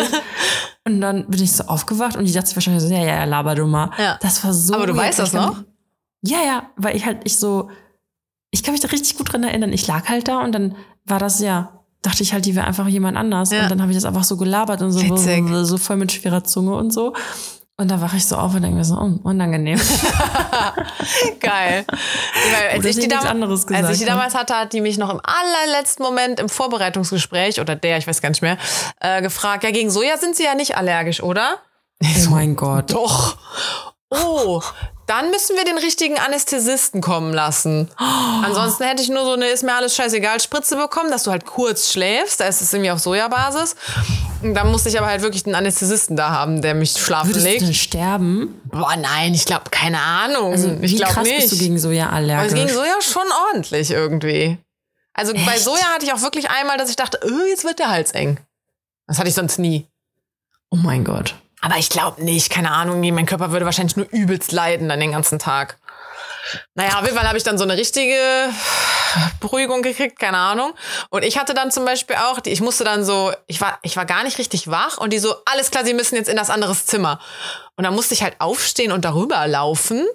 Und 0.87 1.01
dann 1.01 1.27
bin 1.27 1.43
ich 1.43 1.51
so 1.51 1.65
aufgewacht 1.65 2.17
und 2.17 2.27
die 2.27 2.33
dachte 2.33 2.55
wahrscheinlich 2.55 2.83
so, 2.83 2.89
ja, 2.89 3.01
ja, 3.01 3.17
ja, 3.17 3.25
laber 3.25 3.57
du 3.57 3.67
mal. 3.67 3.91
Ja. 3.99 4.19
Das 4.21 4.45
war 4.45 4.55
so. 4.55 4.75
Aber 4.75 4.87
du 4.87 4.97
weißt 4.97 5.19
das 5.19 5.33
noch? 5.33 5.65
Ja, 6.23 6.39
ja, 6.45 6.71
weil 6.77 6.95
ich 6.97 7.05
halt, 7.05 7.23
ich 7.25 7.37
so, 7.37 7.71
ich 8.53 8.63
kann 8.63 8.73
mich 8.73 8.81
da 8.81 8.89
richtig 8.89 9.19
gut 9.19 9.33
dran 9.33 9.43
erinnern. 9.43 9.73
Ich 9.73 9.87
lag 9.89 10.09
halt 10.09 10.29
da 10.29 10.43
und 10.45 10.53
dann 10.53 10.77
war 11.05 11.19
das 11.19 11.41
ja, 11.41 11.78
dachte 12.03 12.23
ich 12.23 12.33
halt, 12.33 12.47
die 12.47 12.55
wäre 12.55 12.67
einfach 12.67 12.87
jemand 12.87 13.17
anders. 13.17 13.51
Ja. 13.51 13.63
Und 13.65 13.71
dann 13.71 13.83
habe 13.83 13.91
ich 13.91 13.97
das 13.97 14.05
einfach 14.05 14.25
so 14.25 14.37
gelabert 14.37 14.83
und 14.83 14.93
so, 14.93 15.01
so, 15.17 15.65
so 15.65 15.79
voll 15.79 15.97
mit 15.97 16.13
schwerer 16.13 16.45
Zunge 16.45 16.75
und 16.75 16.93
so. 16.93 17.15
Und 17.81 17.93
dann 17.93 18.01
wache 18.01 18.17
ich 18.17 18.27
so 18.27 18.35
auf 18.35 18.53
und 18.55 18.63
denke 18.63 18.77
mir 18.77 18.85
so, 18.85 18.97
oh, 18.97 19.21
unangenehm. 19.23 19.79
Geil. 21.41 21.85
Weil 21.87 22.71
als, 22.73 22.85
ich 22.85 22.97
die 22.97 23.07
gesagt 23.07 23.25
als 23.25 23.91
ich 23.91 23.99
die 23.99 24.05
haben. 24.05 24.07
damals 24.07 24.35
hatte, 24.35 24.55
hat 24.57 24.73
die 24.73 24.81
mich 24.81 24.99
noch 24.99 25.11
im 25.11 25.21
allerletzten 25.23 26.05
Moment 26.05 26.41
im 26.41 26.49
Vorbereitungsgespräch, 26.49 27.61
oder 27.61 27.77
der, 27.77 27.99
ich 27.99 28.09
weiß 28.09 28.21
gar 28.21 28.31
nicht 28.31 28.43
mehr, 28.43 28.59
äh, 28.99 29.23
gefragt, 29.23 29.63
ja, 29.63 29.71
gegen 29.71 29.91
Soja 29.91 30.17
sind 30.17 30.35
sie 30.35 30.43
ja 30.43 30.57
nicht 30.57 30.77
allergisch, 30.77 31.23
oder? 31.23 31.59
oh 32.03 32.31
mein 32.31 32.57
Gott. 32.57 32.93
Doch. 32.93 33.37
Oh, 34.11 34.61
dann 35.09 35.31
müssen 35.31 35.57
wir 35.57 35.65
den 35.65 35.79
richtigen 35.79 36.19
Anästhesisten 36.19 37.01
kommen 37.01 37.33
lassen. 37.33 37.89
Ansonsten 37.97 38.85
hätte 38.85 39.03
ich 39.03 39.09
nur 39.09 39.25
so 39.25 39.33
eine 39.33 39.47
ist 39.47 39.65
mir 39.65 39.75
alles 39.75 39.97
scheißegal 39.97 40.39
Spritze 40.41 40.77
bekommen, 40.77 41.11
dass 41.11 41.25
du 41.25 41.31
halt 41.31 41.47
kurz 41.47 41.91
schläfst. 41.91 42.41
Da 42.41 42.45
ist 42.45 42.61
es 42.61 42.73
irgendwie 42.73 42.91
auf 42.91 42.99
Sojabasis. 43.01 43.75
Und 44.43 44.55
dann 44.55 44.71
musste 44.71 44.91
ich 44.91 44.99
aber 44.99 45.09
halt 45.09 45.23
wirklich 45.23 45.47
einen 45.47 45.55
Anästhesisten 45.55 46.15
da 46.15 46.31
haben, 46.31 46.61
der 46.63 46.75
mich 46.75 46.93
schlafen 46.93 47.31
Würdest 47.31 47.47
du 47.47 47.51
legt. 47.51 47.63
denn 47.63 47.75
sterben? 47.75 48.61
Boah, 48.67 48.95
nein, 48.97 49.33
ich 49.35 49.47
glaube, 49.47 49.71
keine 49.71 49.99
Ahnung. 49.99 50.53
Also, 50.53 50.77
ich 50.83 50.97
glaube 50.97 51.15
krass 51.15 51.25
nicht. 51.25 51.41
bist 51.41 51.53
du 51.53 51.57
gegen 51.57 51.79
Soja 51.79 52.11
allergisch? 52.11 52.53
es 52.53 52.55
ging 52.55 52.69
Soja 52.69 53.01
schon 53.01 53.27
ordentlich 53.49 53.91
irgendwie. 53.91 54.59
Also 55.15 55.33
bei 55.33 55.55
Echt? 55.55 55.65
Soja 55.65 55.85
hatte 55.95 56.05
ich 56.05 56.13
auch 56.13 56.21
wirklich 56.23 56.51
einmal, 56.51 56.77
dass 56.77 56.91
ich 56.91 56.97
dachte, 56.97 57.19
oh, 57.25 57.47
jetzt 57.49 57.65
wird 57.65 57.79
der 57.79 57.89
Hals 57.89 58.13
eng. 58.13 58.39
Das 59.07 59.19
hatte 59.19 59.29
ich 59.29 59.35
sonst 59.35 59.59
nie. 59.59 59.89
oh 60.71 60.77
mein 60.77 61.03
Gott. 61.03 61.35
Aber 61.61 61.77
ich 61.77 61.89
glaube 61.89 62.23
nicht, 62.23 62.51
keine 62.51 62.71
Ahnung, 62.71 63.01
mein 63.01 63.27
Körper 63.27 63.51
würde 63.51 63.65
wahrscheinlich 63.67 63.97
nur 63.97 64.07
übelst 64.11 64.53
leiden 64.53 64.89
dann 64.89 65.01
den 65.01 65.13
ganzen 65.13 65.39
Tag. 65.39 65.79
Naja, 66.75 66.99
auf 66.99 67.05
jeden 67.05 67.17
Fall 67.17 67.27
habe 67.27 67.37
ich 67.37 67.45
dann 67.45 67.59
so 67.59 67.65
eine 67.65 67.77
richtige 67.77 68.15
Beruhigung 69.41 69.83
gekriegt, 69.83 70.19
keine 70.19 70.39
Ahnung. 70.39 70.73
Und 71.11 71.25
ich 71.25 71.39
hatte 71.39 71.55
dann 71.55 71.71
zum 71.71 71.85
Beispiel 71.85 72.17
auch, 72.17 72.39
ich 72.45 72.61
musste 72.61 72.85
dann 72.85 73.05
so, 73.05 73.33
ich 73.47 73.61
war, 73.61 73.79
ich 73.83 73.97
war 73.97 74.07
gar 74.07 74.25
nicht 74.25 74.39
richtig 74.39 74.71
wach 74.71 74.99
und 74.99 75.13
die 75.13 75.19
so, 75.19 75.35
alles 75.45 75.71
klar, 75.71 75.85
sie 75.85 75.95
müssen 75.95 76.17
jetzt 76.17 76.29
in 76.29 76.37
das 76.37 76.51
andere 76.51 76.75
Zimmer. 76.75 77.21
Und 77.77 77.85
dann 77.85 77.95
musste 77.95 78.15
ich 78.15 78.23
halt 78.23 78.41
aufstehen 78.41 78.93
und 78.93 79.05
darüber 79.05 79.47
laufen. 79.47 80.07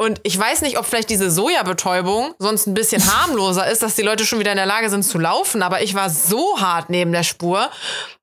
Und 0.00 0.20
ich 0.22 0.38
weiß 0.38 0.62
nicht, 0.62 0.78
ob 0.78 0.86
vielleicht 0.86 1.10
diese 1.10 1.28
Sojabetäubung 1.28 2.32
sonst 2.38 2.68
ein 2.68 2.74
bisschen 2.74 3.04
harmloser 3.12 3.68
ist, 3.68 3.82
dass 3.82 3.96
die 3.96 4.02
Leute 4.02 4.24
schon 4.24 4.38
wieder 4.38 4.52
in 4.52 4.56
der 4.56 4.64
Lage 4.64 4.90
sind 4.90 5.02
zu 5.02 5.18
laufen. 5.18 5.60
Aber 5.60 5.82
ich 5.82 5.94
war 5.94 6.08
so 6.08 6.60
hart 6.60 6.88
neben 6.88 7.10
der 7.10 7.24
Spur. 7.24 7.68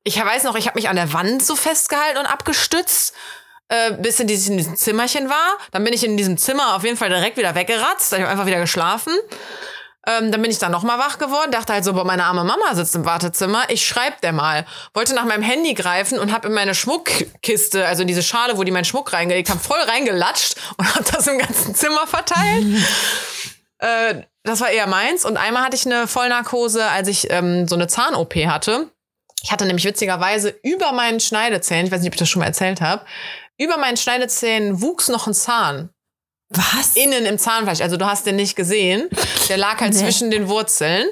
Ich 0.06 0.18
weiß 0.18 0.44
noch, 0.44 0.56
ich 0.56 0.68
habe 0.68 0.78
mich 0.78 0.88
an 0.88 0.96
der 0.96 1.12
Wand 1.12 1.44
so 1.46 1.56
festgehalten 1.56 2.18
und 2.18 2.28
abgestützt, 2.28 3.14
äh, 3.68 3.92
bis 3.92 4.22
in 4.22 4.28
dieses, 4.28 4.48
in 4.48 4.58
diesem 4.58 4.78
Zimmerchen 4.78 5.30
war. 5.30 5.58
Dann 5.72 5.84
bin 5.84 5.92
ich 5.92 6.06
in 6.06 6.16
diesem 6.16 6.38
Zimmer 6.38 6.76
auf 6.76 6.86
jeden 6.86 6.96
Fall 6.96 7.10
direkt 7.10 7.36
wieder 7.36 7.56
weggeratzt. 7.56 8.14
Ich 8.14 8.20
habe 8.20 8.30
einfach 8.30 8.46
wieder 8.46 8.62
geschlafen. 8.62 9.14
Ähm, 10.08 10.32
dann 10.32 10.41
bin 10.41 10.52
ich 10.52 10.60
dann 10.60 10.72
nochmal 10.72 11.00
wach 11.00 11.18
geworden, 11.18 11.52
dachte 11.52 11.74
halt 11.74 11.84
so, 11.84 11.94
boah, 11.94 12.06
meine 12.06 12.26
arme 12.26 12.44
Mama 12.44 12.76
sitzt 12.76 12.96
im 12.96 13.06
Wartezimmer, 13.06 13.63
ich 13.70 13.86
schreib 13.86 14.22
der 14.22 14.34
mal. 14.34 14.65
Wollte 14.94 15.15
nach 15.15 15.26
meinem 15.26 15.41
Handy 15.41 15.74
greifen 15.74 16.20
und 16.20 16.32
habe 16.32 16.48
in 16.48 16.54
meine 16.54 16.76
Schmuckkiste, 16.76 17.86
also 17.88 18.04
in 18.04 18.08
diese 18.08 18.22
Schale, 18.22 18.58
wo 18.58 18.63
die 18.63 18.72
meinen 18.72 18.86
Schmuck 18.86 19.13
reingelegt 19.13 19.50
haben, 19.50 19.60
voll 19.60 19.80
reingelatscht 19.80 20.56
und 20.78 20.96
habe 20.96 21.06
das 21.12 21.28
im 21.28 21.39
ganzen 21.39 21.74
Zimmer 21.74 22.06
verteilt. 22.06 22.65
äh, 23.80 24.22
das 24.44 24.62
war 24.62 24.70
eher 24.70 24.88
meins. 24.88 25.26
Und 25.26 25.38
einmal 25.38 25.63
hatte 25.63 25.76
ich 25.76 25.86
eine 25.86 26.08
Vollnarkose, 26.08 26.86
als 26.86 27.08
ich 27.08 27.32
ähm, 27.32 27.68
so 27.68 27.76
eine 27.76 27.88
Zahn-OP 27.88 28.36
hatte. 28.46 28.91
Ich 29.41 29.52
hatte 29.52 29.65
nämlich 29.65 29.86
witzigerweise 29.86 30.50
über 30.63 30.91
meinen 30.91 31.20
Schneidezähnen, 31.20 31.88
ich 31.88 31.91
weiß 31.91 32.02
nicht, 32.02 32.10
ob 32.10 32.15
ich 32.15 32.20
das 32.20 32.30
schon 32.30 32.39
mal 32.39 32.48
erzählt 32.48 32.82
habe, 32.82 33.06
über 33.58 33.78
meinen 33.78 33.98
Schneidezähnen 33.98 34.82
wuchs 34.82 35.08
noch 35.08 35.28
ein 35.28 35.34
Zahn. 35.34 35.89
Was? 36.50 36.96
Innen 36.96 37.26
im 37.26 37.38
Zahnfleisch. 37.38 37.82
Also 37.82 37.98
du 37.98 38.06
hast 38.06 38.26
den 38.26 38.36
nicht 38.36 38.56
gesehen. 38.56 39.10
Der 39.50 39.58
lag 39.58 39.80
halt 39.82 39.94
Nee. 39.94 40.00
zwischen 40.00 40.30
den 40.32 40.48
Wurzeln. 40.48 41.08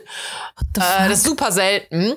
Äh, 0.78 1.10
das 1.10 1.19
ist 1.19 1.24
super 1.24 1.52
selten. 1.52 2.15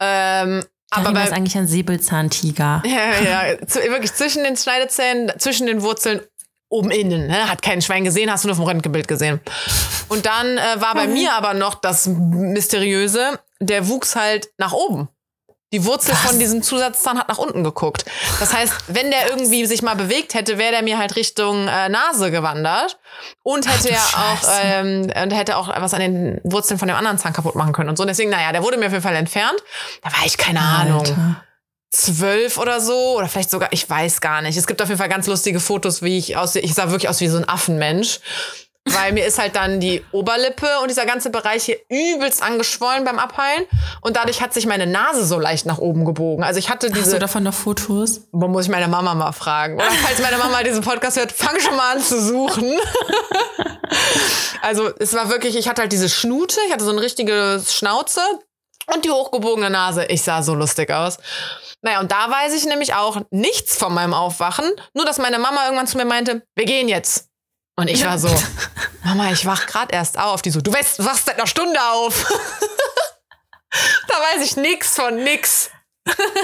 Ähm, 0.00 0.64
aber 0.90 1.04
Karina 1.04 1.22
ist 1.24 1.30
bei, 1.30 1.36
eigentlich 1.36 1.56
ein 1.56 1.66
Säbelzahntiger. 1.68 2.82
ja, 2.84 3.20
ja, 3.52 3.58
wirklich 3.90 4.12
zwischen 4.14 4.42
den 4.42 4.56
Schneidezähnen, 4.56 5.32
zwischen 5.38 5.66
den 5.66 5.82
Wurzeln 5.82 6.20
oben 6.68 6.90
innen. 6.90 7.26
Ne? 7.28 7.48
Hat 7.50 7.62
kein 7.62 7.82
Schwein 7.82 8.04
gesehen, 8.04 8.30
hast 8.30 8.44
du 8.44 8.48
nur 8.48 8.56
vom 8.56 8.64
Röntgenbild 8.64 9.06
gesehen. 9.06 9.40
Und 10.08 10.26
dann 10.26 10.58
äh, 10.58 10.80
war 10.80 10.94
bei 10.94 11.06
mir 11.06 11.32
aber 11.34 11.54
noch 11.54 11.76
das 11.76 12.06
Mysteriöse, 12.06 13.38
der 13.60 13.88
wuchs 13.88 14.16
halt 14.16 14.50
nach 14.58 14.72
oben. 14.72 15.08
Die 15.72 15.84
Wurzel 15.84 16.12
Was? 16.12 16.20
von 16.22 16.38
diesem 16.40 16.62
Zusatzzahn 16.62 17.18
hat 17.18 17.28
nach 17.28 17.38
unten 17.38 17.62
geguckt. 17.62 18.04
Das 18.40 18.52
heißt, 18.52 18.72
wenn 18.88 19.10
der 19.10 19.30
irgendwie 19.30 19.66
sich 19.66 19.82
mal 19.82 19.94
bewegt 19.94 20.34
hätte, 20.34 20.58
wäre 20.58 20.72
der 20.72 20.82
mir 20.82 20.98
halt 20.98 21.14
Richtung 21.14 21.68
äh, 21.68 21.88
Nase 21.88 22.30
gewandert 22.32 22.98
und 23.44 23.68
hätte 23.72 23.90
ja 23.92 24.02
auch 24.02 24.48
ähm, 24.62 25.02
und 25.02 25.30
hätte 25.30 25.56
auch 25.56 25.68
was 25.68 25.94
an 25.94 26.00
den 26.00 26.40
Wurzeln 26.42 26.78
von 26.78 26.88
dem 26.88 26.96
anderen 26.96 27.18
Zahn 27.18 27.32
kaputt 27.32 27.54
machen 27.54 27.72
können 27.72 27.88
und 27.88 27.96
so. 27.96 28.04
Deswegen, 28.04 28.30
naja, 28.30 28.50
der 28.50 28.62
wurde 28.64 28.78
mir 28.78 28.86
auf 28.86 28.92
jeden 28.92 29.04
Fall 29.04 29.14
entfernt. 29.14 29.62
Da 30.02 30.10
war 30.12 30.26
ich 30.26 30.36
keine 30.36 30.60
Ahnung 30.60 31.00
Alter. 31.00 31.44
zwölf 31.92 32.58
oder 32.58 32.80
so 32.80 33.16
oder 33.16 33.28
vielleicht 33.28 33.50
sogar, 33.50 33.68
ich 33.72 33.88
weiß 33.88 34.20
gar 34.20 34.42
nicht. 34.42 34.56
Es 34.56 34.66
gibt 34.66 34.82
auf 34.82 34.88
jeden 34.88 34.98
Fall 34.98 35.08
ganz 35.08 35.28
lustige 35.28 35.60
Fotos, 35.60 36.02
wie 36.02 36.18
ich 36.18 36.36
aussehe. 36.36 36.62
Ich 36.62 36.74
sah 36.74 36.90
wirklich 36.90 37.08
aus 37.08 37.20
wie 37.20 37.28
so 37.28 37.38
ein 37.38 37.48
Affenmensch. 37.48 38.18
Weil 38.86 39.12
mir 39.12 39.26
ist 39.26 39.38
halt 39.38 39.56
dann 39.56 39.78
die 39.78 40.02
Oberlippe 40.10 40.66
und 40.82 40.88
dieser 40.88 41.04
ganze 41.04 41.30
Bereich 41.30 41.64
hier 41.64 41.76
übelst 41.90 42.42
angeschwollen 42.42 43.04
beim 43.04 43.18
Abheilen. 43.18 43.66
Und 44.00 44.16
dadurch 44.16 44.40
hat 44.40 44.54
sich 44.54 44.66
meine 44.66 44.86
Nase 44.86 45.24
so 45.26 45.38
leicht 45.38 45.66
nach 45.66 45.78
oben 45.78 46.04
gebogen. 46.06 46.42
Also 46.42 46.58
ich 46.58 46.70
hatte 46.70 46.88
Hast 46.88 46.96
du 46.96 47.00
diese. 47.00 47.18
davon 47.18 47.42
noch 47.42 47.52
Fotos? 47.54 48.22
Boah, 48.32 48.48
muss 48.48 48.64
ich 48.64 48.70
meine 48.70 48.88
Mama 48.88 49.14
mal 49.14 49.32
fragen. 49.32 49.74
Oder 49.74 49.90
falls 50.02 50.20
meine 50.22 50.38
Mama 50.38 50.62
diesen 50.62 50.82
Podcast 50.82 51.18
hört, 51.18 51.30
fang 51.30 51.60
schon 51.60 51.76
mal 51.76 51.96
an 51.96 52.02
zu 52.02 52.20
suchen. 52.20 52.72
also 54.62 54.90
es 54.98 55.12
war 55.14 55.28
wirklich, 55.28 55.56
ich 55.56 55.68
hatte 55.68 55.82
halt 55.82 55.92
diese 55.92 56.08
Schnute, 56.08 56.58
ich 56.66 56.72
hatte 56.72 56.84
so 56.84 56.90
eine 56.90 57.02
richtige 57.02 57.62
Schnauze 57.66 58.20
und 58.92 59.04
die 59.04 59.10
hochgebogene 59.10 59.70
Nase. 59.70 60.06
Ich 60.06 60.22
sah 60.22 60.42
so 60.42 60.54
lustig 60.54 60.90
aus. 60.90 61.18
Naja, 61.82 62.00
und 62.00 62.12
da 62.12 62.30
weiß 62.30 62.54
ich 62.54 62.66
nämlich 62.66 62.94
auch 62.94 63.20
nichts 63.30 63.76
von 63.76 63.94
meinem 63.94 64.14
Aufwachen. 64.14 64.70
Nur, 64.94 65.04
dass 65.04 65.18
meine 65.18 65.38
Mama 65.38 65.64
irgendwann 65.64 65.86
zu 65.86 65.96
mir 65.96 66.04
meinte, 66.04 66.42
wir 66.54 66.64
gehen 66.66 66.88
jetzt. 66.88 67.29
Und 67.80 67.88
ich 67.88 68.04
war 68.04 68.18
so, 68.18 68.28
Mama, 69.04 69.32
ich 69.32 69.46
wach 69.46 69.66
grad 69.66 69.90
erst 69.90 70.18
auf. 70.18 70.42
Die 70.42 70.50
so, 70.50 70.60
du 70.60 70.70
wachst, 70.72 71.02
wachst 71.02 71.24
seit 71.24 71.36
einer 71.36 71.46
Stunde 71.46 71.80
auf. 71.92 72.26
da 74.08 74.14
weiß 74.14 74.44
ich 74.44 74.56
nix 74.58 74.96
von 74.96 75.16
nix. 75.16 75.70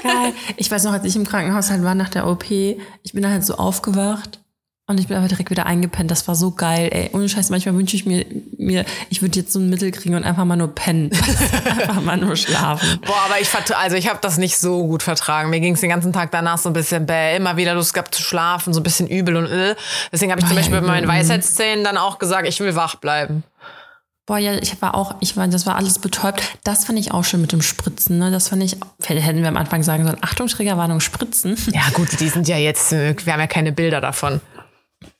Geil. 0.03 0.33
Ich 0.57 0.70
weiß 0.70 0.85
noch, 0.85 0.92
als 0.92 1.05
ich 1.05 1.14
im 1.14 1.27
Krankenhaus 1.27 1.70
halt 1.70 1.83
war 1.85 1.94
nach 1.94 2.09
der 2.09 2.27
OP, 2.27 2.51
ich 2.51 3.12
bin 3.12 3.22
da 3.22 3.29
halt 3.29 3.44
so 3.44 3.57
aufgewacht 3.57 4.40
und 4.88 5.01
ich 5.01 5.09
bin 5.09 5.16
aber 5.16 5.27
direkt 5.27 5.51
wieder 5.51 5.66
eingepennt. 5.66 6.12
Das 6.12 6.29
war 6.29 6.37
so 6.37 6.53
geil, 6.53 6.88
ey. 6.92 7.11
Ohne 7.12 7.29
Scheiß, 7.29 7.51
manchmal 7.51 7.75
wünsche 7.75 7.96
ich 7.96 8.07
mir, 8.07 8.25
mir 8.57 8.85
ich 9.11 9.20
würde 9.20 9.40
jetzt 9.40 9.53
so 9.53 9.59
ein 9.59 9.68
Mittel 9.68 9.90
kriegen 9.90 10.14
und 10.14 10.22
einfach 10.22 10.44
mal 10.44 10.55
nur 10.55 10.72
pennen. 10.72 11.11
einfach 11.64 12.01
mal 12.01 12.16
nur 12.16 12.37
schlafen. 12.37 13.01
Boah, 13.05 13.22
aber 13.25 13.40
ich 13.40 13.49
also 13.77 13.96
ich 13.96 14.09
habe 14.09 14.20
das 14.22 14.38
nicht 14.38 14.59
so 14.59 14.87
gut 14.87 15.03
vertragen. 15.03 15.51
Mir 15.51 15.59
ging 15.59 15.75
es 15.75 15.81
den 15.81 15.90
ganzen 15.90 16.12
Tag 16.12 16.31
danach 16.31 16.59
so 16.59 16.70
ein 16.70 16.72
bisschen 16.72 17.05
bäh, 17.05 17.37
immer 17.37 17.57
wieder 17.57 17.75
Lust 17.75 17.94
gehabt 17.94 18.14
zu 18.14 18.22
schlafen, 18.22 18.72
so 18.72 18.79
ein 18.79 18.85
bisschen 18.85 19.09
übel 19.09 19.37
und 19.37 19.46
äh. 19.46 19.75
Deswegen 20.12 20.31
habe 20.31 20.40
ich 20.40 20.46
zum 20.46 20.57
Ah, 20.57 20.61
ja, 20.61 20.61
Beispiel 20.61 20.81
bei 20.81 20.87
meinen 20.87 21.07
mhm. 21.07 21.11
Weisheitszähnen 21.11 21.83
dann 21.83 21.96
auch 21.96 22.20
gesagt, 22.20 22.46
ich 22.46 22.61
will 22.61 22.77
wach 22.77 22.94
bleiben. 22.94 23.42
Boah, 24.25 24.38
ja, 24.38 24.55
ich 24.55 24.81
war 24.83 24.94
auch, 24.94 25.16
ich 25.20 25.37
war, 25.37 25.46
das 25.49 25.66
war 25.66 25.77
alles 25.77 25.99
betäubt. 25.99 26.42
Das 26.64 26.85
fand 26.85 26.99
ich 26.99 27.12
auch 27.12 27.25
schön 27.25 27.40
mit 27.40 27.53
dem 27.53 27.62
Spritzen, 27.62 28.18
ne? 28.18 28.31
Das 28.31 28.49
fand 28.49 28.62
ich, 28.62 28.77
hätten 29.05 29.40
wir 29.40 29.49
am 29.49 29.57
Anfang 29.57 29.83
sagen 29.83 30.05
sollen, 30.05 30.18
Achtung, 30.20 30.49
Triggerwarnung, 30.49 30.99
Spritzen. 31.01 31.57
Ja 31.72 31.83
gut, 31.92 32.20
die 32.20 32.29
sind 32.29 32.49
ja 32.49 32.57
jetzt, 32.57 32.90
wir 32.90 33.33
haben 33.33 33.40
ja 33.40 33.46
keine 33.46 33.70
Bilder 33.72 34.01
davon. 34.01 34.40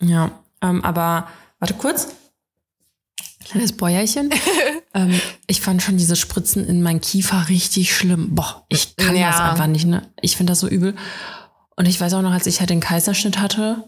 Ja, 0.01 0.31
ähm, 0.63 0.85
aber 0.85 1.29
warte 1.59 1.75
kurz. 1.75 2.09
Kleines 3.45 3.77
Bäuerchen. 3.77 4.31
ähm, 4.95 5.21
ich 5.47 5.61
fand 5.61 5.83
schon 5.83 5.97
diese 5.97 6.17
Spritzen 6.17 6.67
in 6.67 6.83
meinen 6.83 7.01
Kiefer 7.01 7.49
richtig 7.49 7.95
schlimm. 7.97 8.35
Boah, 8.35 8.65
ich 8.69 8.97
kann 8.97 9.15
Ja. 9.17 9.31
das 9.31 9.41
einfach 9.41 9.67
nicht, 9.69 9.87
ne? 9.87 10.03
Ich 10.21 10.37
finde 10.37 10.51
das 10.53 10.61
so 10.61 10.69
übel. 10.69 10.97
Und 11.77 11.87
ich 11.87 12.01
weiß 12.01 12.15
auch 12.15 12.23
noch, 12.23 12.33
als 12.33 12.47
ich 12.47 12.59
halt 12.61 12.71
den 12.71 12.81
Kaiserschnitt 12.81 13.39
hatte, 13.39 13.85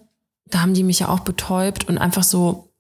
da 0.47 0.61
haben 0.61 0.75
die 0.75 0.85
mich 0.85 1.01
ja 1.01 1.09
auch 1.09 1.21
betäubt 1.21 1.89
und 1.89 1.99
einfach 1.99 2.23
so, 2.23 2.71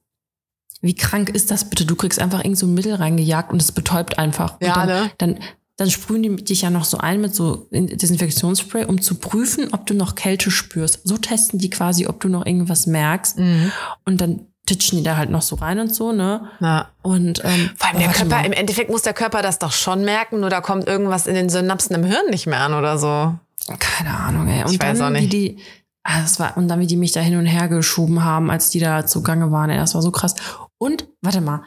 wie 0.81 0.94
krank 0.94 1.31
ist 1.31 1.51
das 1.51 1.68
bitte? 1.68 1.85
Du 1.85 1.97
kriegst 1.97 2.21
einfach 2.21 2.44
irgend 2.44 2.59
so 2.59 2.66
ein 2.66 2.75
Mittel 2.75 2.94
reingejagt 2.94 3.51
und 3.53 3.61
es 3.61 3.73
betäubt 3.73 4.18
einfach. 4.18 4.61
Und 4.61 4.66
Ja, 4.66 4.75
dann, 4.75 4.87
ne? 4.87 5.11
dann, 5.18 5.38
dann 5.79 5.91
sprühen 5.91 6.23
die 6.23 6.45
dich 6.45 6.62
ja 6.62 6.71
noch 6.71 6.85
so 6.85 6.99
ein 6.99 7.21
mit 7.21 7.35
so 7.35 7.69
Desinfektionsspray, 7.71 8.85
um 8.85 9.01
zu 9.01 9.14
prüfen, 9.14 9.69
ob 9.73 9.87
du 9.87 9.95
noch 9.95 10.14
Kälte 10.17 10.51
spürst. 10.51 11.01
So 11.07 11.17
testen 11.17 11.59
die 11.59 11.71
quasi, 11.71 12.07
ob 12.07 12.21
du 12.21 12.29
noch 12.29 12.45
irgendwas 12.45 12.87
merkst. 12.87 13.38
Mhm. 13.38 13.73
Und 14.05 14.21
dann 14.21 14.41
titschen 14.67 14.99
die 14.99 15.05
da 15.05 15.17
halt 15.17 15.31
noch 15.31 15.41
so 15.43 15.57
rein 15.57 15.79
und 15.79 15.95
so, 15.95 16.12
ne? 16.12 16.49
Ja. 16.61 16.88
Und 17.03 17.41
ähm, 17.45 17.71
Vor 17.77 17.88
allem 17.88 17.99
der 18.01 18.09
Körper, 18.09 18.37
mal. 18.37 18.45
im 18.45 18.53
Endeffekt 18.53 18.91
muss 18.91 19.03
der 19.03 19.14
Körper 19.14 19.41
das 19.41 19.59
doch 19.59 19.73
schon 19.73 20.05
merken, 20.05 20.41
nur 20.41 20.51
da 20.51 20.61
kommt 20.61 20.87
irgendwas 20.87 21.27
in 21.27 21.35
den 21.35 21.49
Synapsen 21.49 21.95
im 21.97 22.05
Hirn 22.05 22.29
nicht 22.31 22.47
mehr 22.47 22.61
an 22.61 22.75
oder 22.75 22.99
so. 22.99 23.35
keine 23.79 24.14
Ahnung, 24.19 24.49
ey. 24.49 24.64
Und 24.64 24.73
Ich 24.73 24.83
weiß 24.83 24.99
dann, 24.99 25.07
auch 25.07 25.11
nicht. 25.12 25.23
wie 25.25 25.29
die, 25.29 25.59
ah, 26.03 26.21
das 26.21 26.38
war, 26.41 26.57
und 26.57 26.69
dann, 26.69 26.81
wie 26.81 26.87
die 26.88 26.97
mich 26.97 27.12
da 27.12 27.21
hin 27.21 27.37
und 27.38 27.47
her 27.47 27.69
geschoben 27.69 28.25
haben, 28.25 28.51
als 28.51 28.69
die 28.71 28.81
da 28.81 29.07
zugange 29.07 29.51
waren, 29.53 29.71
ey, 29.71 29.79
das 29.79 29.95
war 29.95 30.03
so 30.03 30.11
krass. 30.11 30.35
Und, 30.77 31.07
warte 31.23 31.41
mal, 31.41 31.62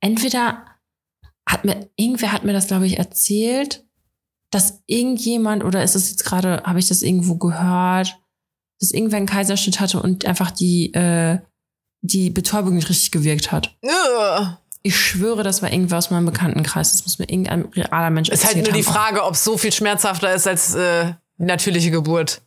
entweder 0.00 0.62
hat 1.48 1.64
mir, 1.64 1.88
irgendwer 1.96 2.32
hat 2.32 2.44
mir 2.44 2.52
das, 2.52 2.66
glaube 2.66 2.86
ich, 2.86 2.98
erzählt, 2.98 3.84
dass 4.50 4.82
irgendjemand, 4.86 5.64
oder 5.64 5.82
ist 5.82 5.94
es 5.94 6.10
jetzt 6.10 6.24
gerade, 6.24 6.62
habe 6.64 6.78
ich 6.78 6.88
das 6.88 7.02
irgendwo 7.02 7.36
gehört, 7.36 8.18
dass 8.80 8.90
irgendwer 8.90 9.18
einen 9.18 9.26
Kaiserschnitt 9.26 9.80
hatte 9.80 10.00
und 10.02 10.24
einfach 10.26 10.50
die, 10.50 10.92
äh, 10.94 11.38
die 12.02 12.30
Betäubung 12.30 12.74
nicht 12.74 12.88
richtig 12.88 13.10
gewirkt 13.10 13.52
hat. 13.52 13.76
Ugh. 13.82 14.56
Ich 14.82 14.96
schwöre, 14.96 15.42
das 15.42 15.62
war 15.62 15.72
irgendwer 15.72 15.98
aus 15.98 16.10
meinem 16.10 16.26
Bekanntenkreis. 16.26 16.92
Das 16.92 17.02
muss 17.04 17.18
mir 17.18 17.28
irgendein 17.28 17.64
realer 17.66 18.10
Mensch 18.10 18.28
Ist 18.28 18.44
halt 18.46 18.56
nur 18.56 18.64
die 18.66 18.84
haben. 18.86 18.92
Frage, 18.94 19.24
ob 19.24 19.34
es 19.34 19.42
so 19.42 19.58
viel 19.58 19.72
schmerzhafter 19.72 20.32
ist 20.32 20.46
als 20.46 20.74
äh, 20.76 21.12
die 21.38 21.44
natürliche 21.44 21.90
Geburt. 21.90 22.42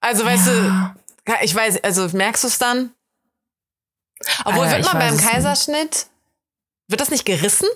Also, 0.00 0.24
weißt 0.24 0.46
Ja. 0.46 0.94
du, 1.26 1.32
ich 1.42 1.54
weiß, 1.54 1.82
also 1.82 2.08
merkst 2.16 2.44
du 2.44 2.48
es 2.48 2.58
dann? 2.58 2.90
Obwohl, 4.44 4.64
Alter, 4.64 4.76
wird 4.76 4.86
man 4.92 4.98
beim 4.98 5.14
es. 5.14 5.20
Kaiserschnitt, 5.20 6.06
wird 6.92 7.00
das 7.00 7.10
nicht 7.10 7.24
gerissen? 7.24 7.66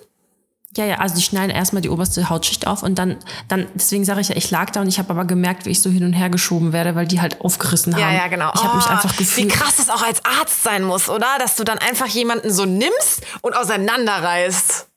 Ja, 0.76 0.84
ja, 0.84 0.96
also 0.96 1.14
die 1.14 1.22
schneiden 1.22 1.50
erstmal 1.50 1.80
die 1.80 1.88
oberste 1.88 2.28
Hautschicht 2.28 2.66
auf 2.66 2.82
und 2.82 2.96
dann, 2.98 3.16
dann 3.48 3.66
deswegen 3.74 4.04
sage 4.04 4.20
ich 4.20 4.28
ja, 4.28 4.36
ich 4.36 4.50
lag 4.50 4.70
da 4.70 4.82
und 4.82 4.88
ich 4.88 4.98
habe 4.98 5.08
aber 5.10 5.24
gemerkt, 5.24 5.64
wie 5.64 5.70
ich 5.70 5.80
so 5.80 5.88
hin 5.88 6.04
und 6.04 6.12
her 6.12 6.28
geschoben 6.28 6.72
werde, 6.74 6.94
weil 6.94 7.06
die 7.06 7.20
halt 7.20 7.40
aufgerissen 7.40 7.94
haben. 7.94 8.02
Ja, 8.02 8.12
ja, 8.12 8.26
genau. 8.28 8.52
Ich 8.54 8.62
habe 8.62 8.76
mich 8.76 8.84
Oh, 8.86 8.90
einfach 8.90 9.16
gefühlt. 9.16 9.46
Wie 9.46 9.56
krass 9.56 9.76
das 9.76 9.88
auch 9.88 10.02
als 10.02 10.22
Arzt 10.24 10.62
sein 10.62 10.82
muss, 10.84 11.08
oder? 11.08 11.26
Dass 11.38 11.56
du 11.56 11.64
dann 11.64 11.78
einfach 11.78 12.06
jemanden 12.08 12.52
so 12.52 12.66
nimmst 12.66 13.22
und 13.40 13.56
auseinanderreißt. 13.56 14.88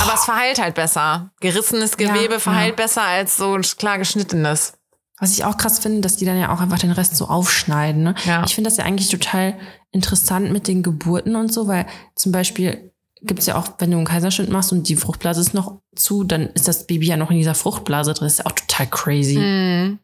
Aber 0.00 0.14
es 0.14 0.24
verheilt 0.24 0.60
halt 0.60 0.74
besser. 0.74 1.30
Gerissenes 1.40 1.96
Gewebe 1.96 2.34
Ja, 2.34 2.38
verheilt 2.40 2.78
ja. 2.78 2.84
besser 2.84 3.02
als 3.02 3.36
so 3.36 3.54
ein 3.54 3.62
klar 3.62 3.98
geschnittenes. 3.98 4.74
Was 5.18 5.32
ich 5.32 5.44
auch 5.44 5.56
krass 5.56 5.78
finde, 5.78 6.02
dass 6.02 6.16
die 6.16 6.24
dann 6.24 6.38
ja 6.38 6.52
auch 6.52 6.60
einfach 6.60 6.78
den 6.78 6.90
Rest 6.92 7.16
so 7.16 7.26
aufschneiden. 7.26 8.02
Ne? 8.02 8.14
Ja. 8.26 8.44
Ich 8.44 8.54
finde 8.54 8.68
das 8.70 8.76
ja 8.76 8.84
eigentlich 8.84 9.08
total 9.08 9.58
interessant 9.92 10.52
mit 10.52 10.68
den 10.68 10.82
Geburten 10.82 11.36
und 11.36 11.52
so, 11.52 11.66
weil 11.68 11.86
zum 12.16 12.32
Beispiel 12.32 12.92
gibt's 13.24 13.46
ja 13.46 13.56
auch, 13.56 13.68
wenn 13.78 13.90
du 13.90 13.96
einen 13.96 14.06
Kaiserschnitt 14.06 14.50
machst 14.50 14.72
und 14.72 14.88
die 14.88 14.96
Fruchtblase 14.96 15.40
ist 15.40 15.54
noch 15.54 15.80
zu, 15.96 16.24
dann 16.24 16.48
ist 16.50 16.68
das 16.68 16.86
Baby 16.86 17.06
ja 17.06 17.16
noch 17.16 17.30
in 17.30 17.36
dieser 17.38 17.54
Fruchtblase 17.54 18.12
drin. 18.14 18.26
Das 18.26 18.34
ist 18.34 18.38
ja 18.40 18.46
auch 18.46 18.52
total 18.52 18.86
crazy. 18.88 19.38
Mhm. 19.38 19.98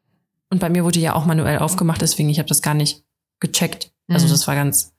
Und 0.51 0.59
bei 0.59 0.69
mir 0.69 0.85
wurde 0.85 0.99
ja 1.01 1.15
auch 1.15 1.27
manuell 1.27 1.59
aufgemacht, 1.59 2.01
deswegen 2.01 2.29
ich 2.29 2.39
habe 2.39 2.49
das 2.49 2.63
gar 2.63 2.75
nicht 2.75 3.05
gecheckt. 3.41 3.93
Also 4.09 4.27
Mhm. 4.27 4.31
das 4.31 4.47
war 4.49 4.55
ganz. 4.55 4.93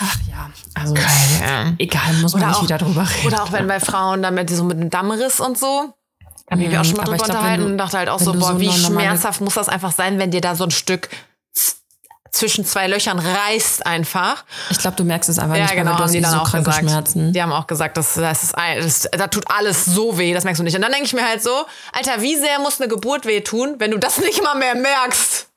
Ach 0.00 0.16
ja, 0.30 0.50
also 0.74 0.94
Ja. 0.94 1.74
egal, 1.78 2.14
muss 2.22 2.32
man 2.32 2.42
Oder 2.42 2.48
nicht 2.50 2.58
auch- 2.58 2.62
wieder 2.62 2.78
drüber 2.78 3.02
reden. 3.08 3.26
Oder 3.26 3.42
auch 3.42 3.52
wenn 3.52 3.66
bei 3.66 3.80
Frauen 3.80 4.22
damit 4.22 4.48
so 4.50 4.62
mit 4.64 4.76
einem 4.78 4.90
Dammriss 4.90 5.40
und 5.40 5.58
so. 5.58 5.92
Da 6.46 6.52
habe 6.52 6.62
ich 6.62 6.68
mich 6.68 6.78
auch 6.78 6.84
schon 6.84 6.94
mal 6.96 7.02
Mhm, 7.02 7.06
drüber 7.06 7.16
glaub, 7.16 7.28
unterhalten 7.36 7.64
du- 7.64 7.70
und 7.72 7.78
dachte 7.78 7.98
halt 7.98 8.08
auch 8.08 8.20
so, 8.20 8.32
boah, 8.32 8.52
so 8.52 8.60
wie 8.60 8.70
schmerzhaft 8.70 9.40
muss 9.40 9.54
das 9.54 9.68
einfach 9.68 9.92
sein, 9.92 10.18
wenn 10.18 10.30
dir 10.30 10.40
da 10.40 10.54
so 10.54 10.64
ein 10.64 10.70
Stück 10.70 11.08
zwischen 12.38 12.64
zwei 12.64 12.86
Löchern 12.86 13.18
reißt 13.18 13.84
einfach. 13.86 14.44
Ich 14.70 14.78
glaube, 14.78 14.96
du 14.96 15.04
merkst 15.04 15.28
es 15.28 15.38
einfach 15.38 15.56
Ja, 15.56 15.64
nicht, 15.64 15.74
genau, 15.74 15.90
weil 15.90 15.96
du 15.98 16.02
hast 16.04 16.14
die 16.14 16.20
dann 16.20 16.30
so 16.32 16.38
auch 16.38 16.50
kranke 16.50 16.70
gesagt. 16.70 16.88
Schmerzen. 16.88 17.32
Die 17.32 17.42
haben 17.42 17.52
auch 17.52 17.66
gesagt, 17.66 17.96
das, 17.96 18.14
das 18.14 18.42
ist 18.42 18.54
ein, 18.56 18.80
das, 18.82 19.08
da 19.12 19.26
tut 19.26 19.44
alles 19.50 19.84
so 19.84 20.16
weh, 20.18 20.32
das 20.32 20.44
merkst 20.44 20.60
du 20.60 20.64
nicht. 20.64 20.74
Und 20.76 20.82
dann 20.82 20.92
denke 20.92 21.06
ich 21.06 21.12
mir 21.12 21.26
halt 21.26 21.42
so, 21.42 21.66
Alter, 21.92 22.22
wie 22.22 22.36
sehr 22.36 22.58
muss 22.60 22.80
eine 22.80 22.88
Geburt 22.88 23.26
wehtun, 23.26 23.76
wenn 23.78 23.90
du 23.90 23.98
das 23.98 24.18
nicht 24.20 24.42
mal 24.42 24.54
mehr 24.56 24.74
merkst? 24.74 25.48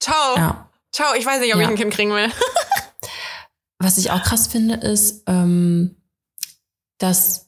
Ciao. 0.00 0.36
Ja. 0.36 0.68
Ciao, 0.92 1.14
ich 1.14 1.24
weiß 1.26 1.40
nicht, 1.40 1.54
ob 1.54 1.60
ich 1.60 1.66
Ja. 1.66 1.70
ein 1.72 1.76
Kind 1.76 1.92
kriegen 1.94 2.12
will. 2.12 2.30
Was 3.78 3.98
ich 3.98 4.10
auch 4.10 4.22
krass 4.22 4.46
finde, 4.46 4.76
ist, 4.76 5.22
ähm, 5.26 5.96
dass. 6.98 7.45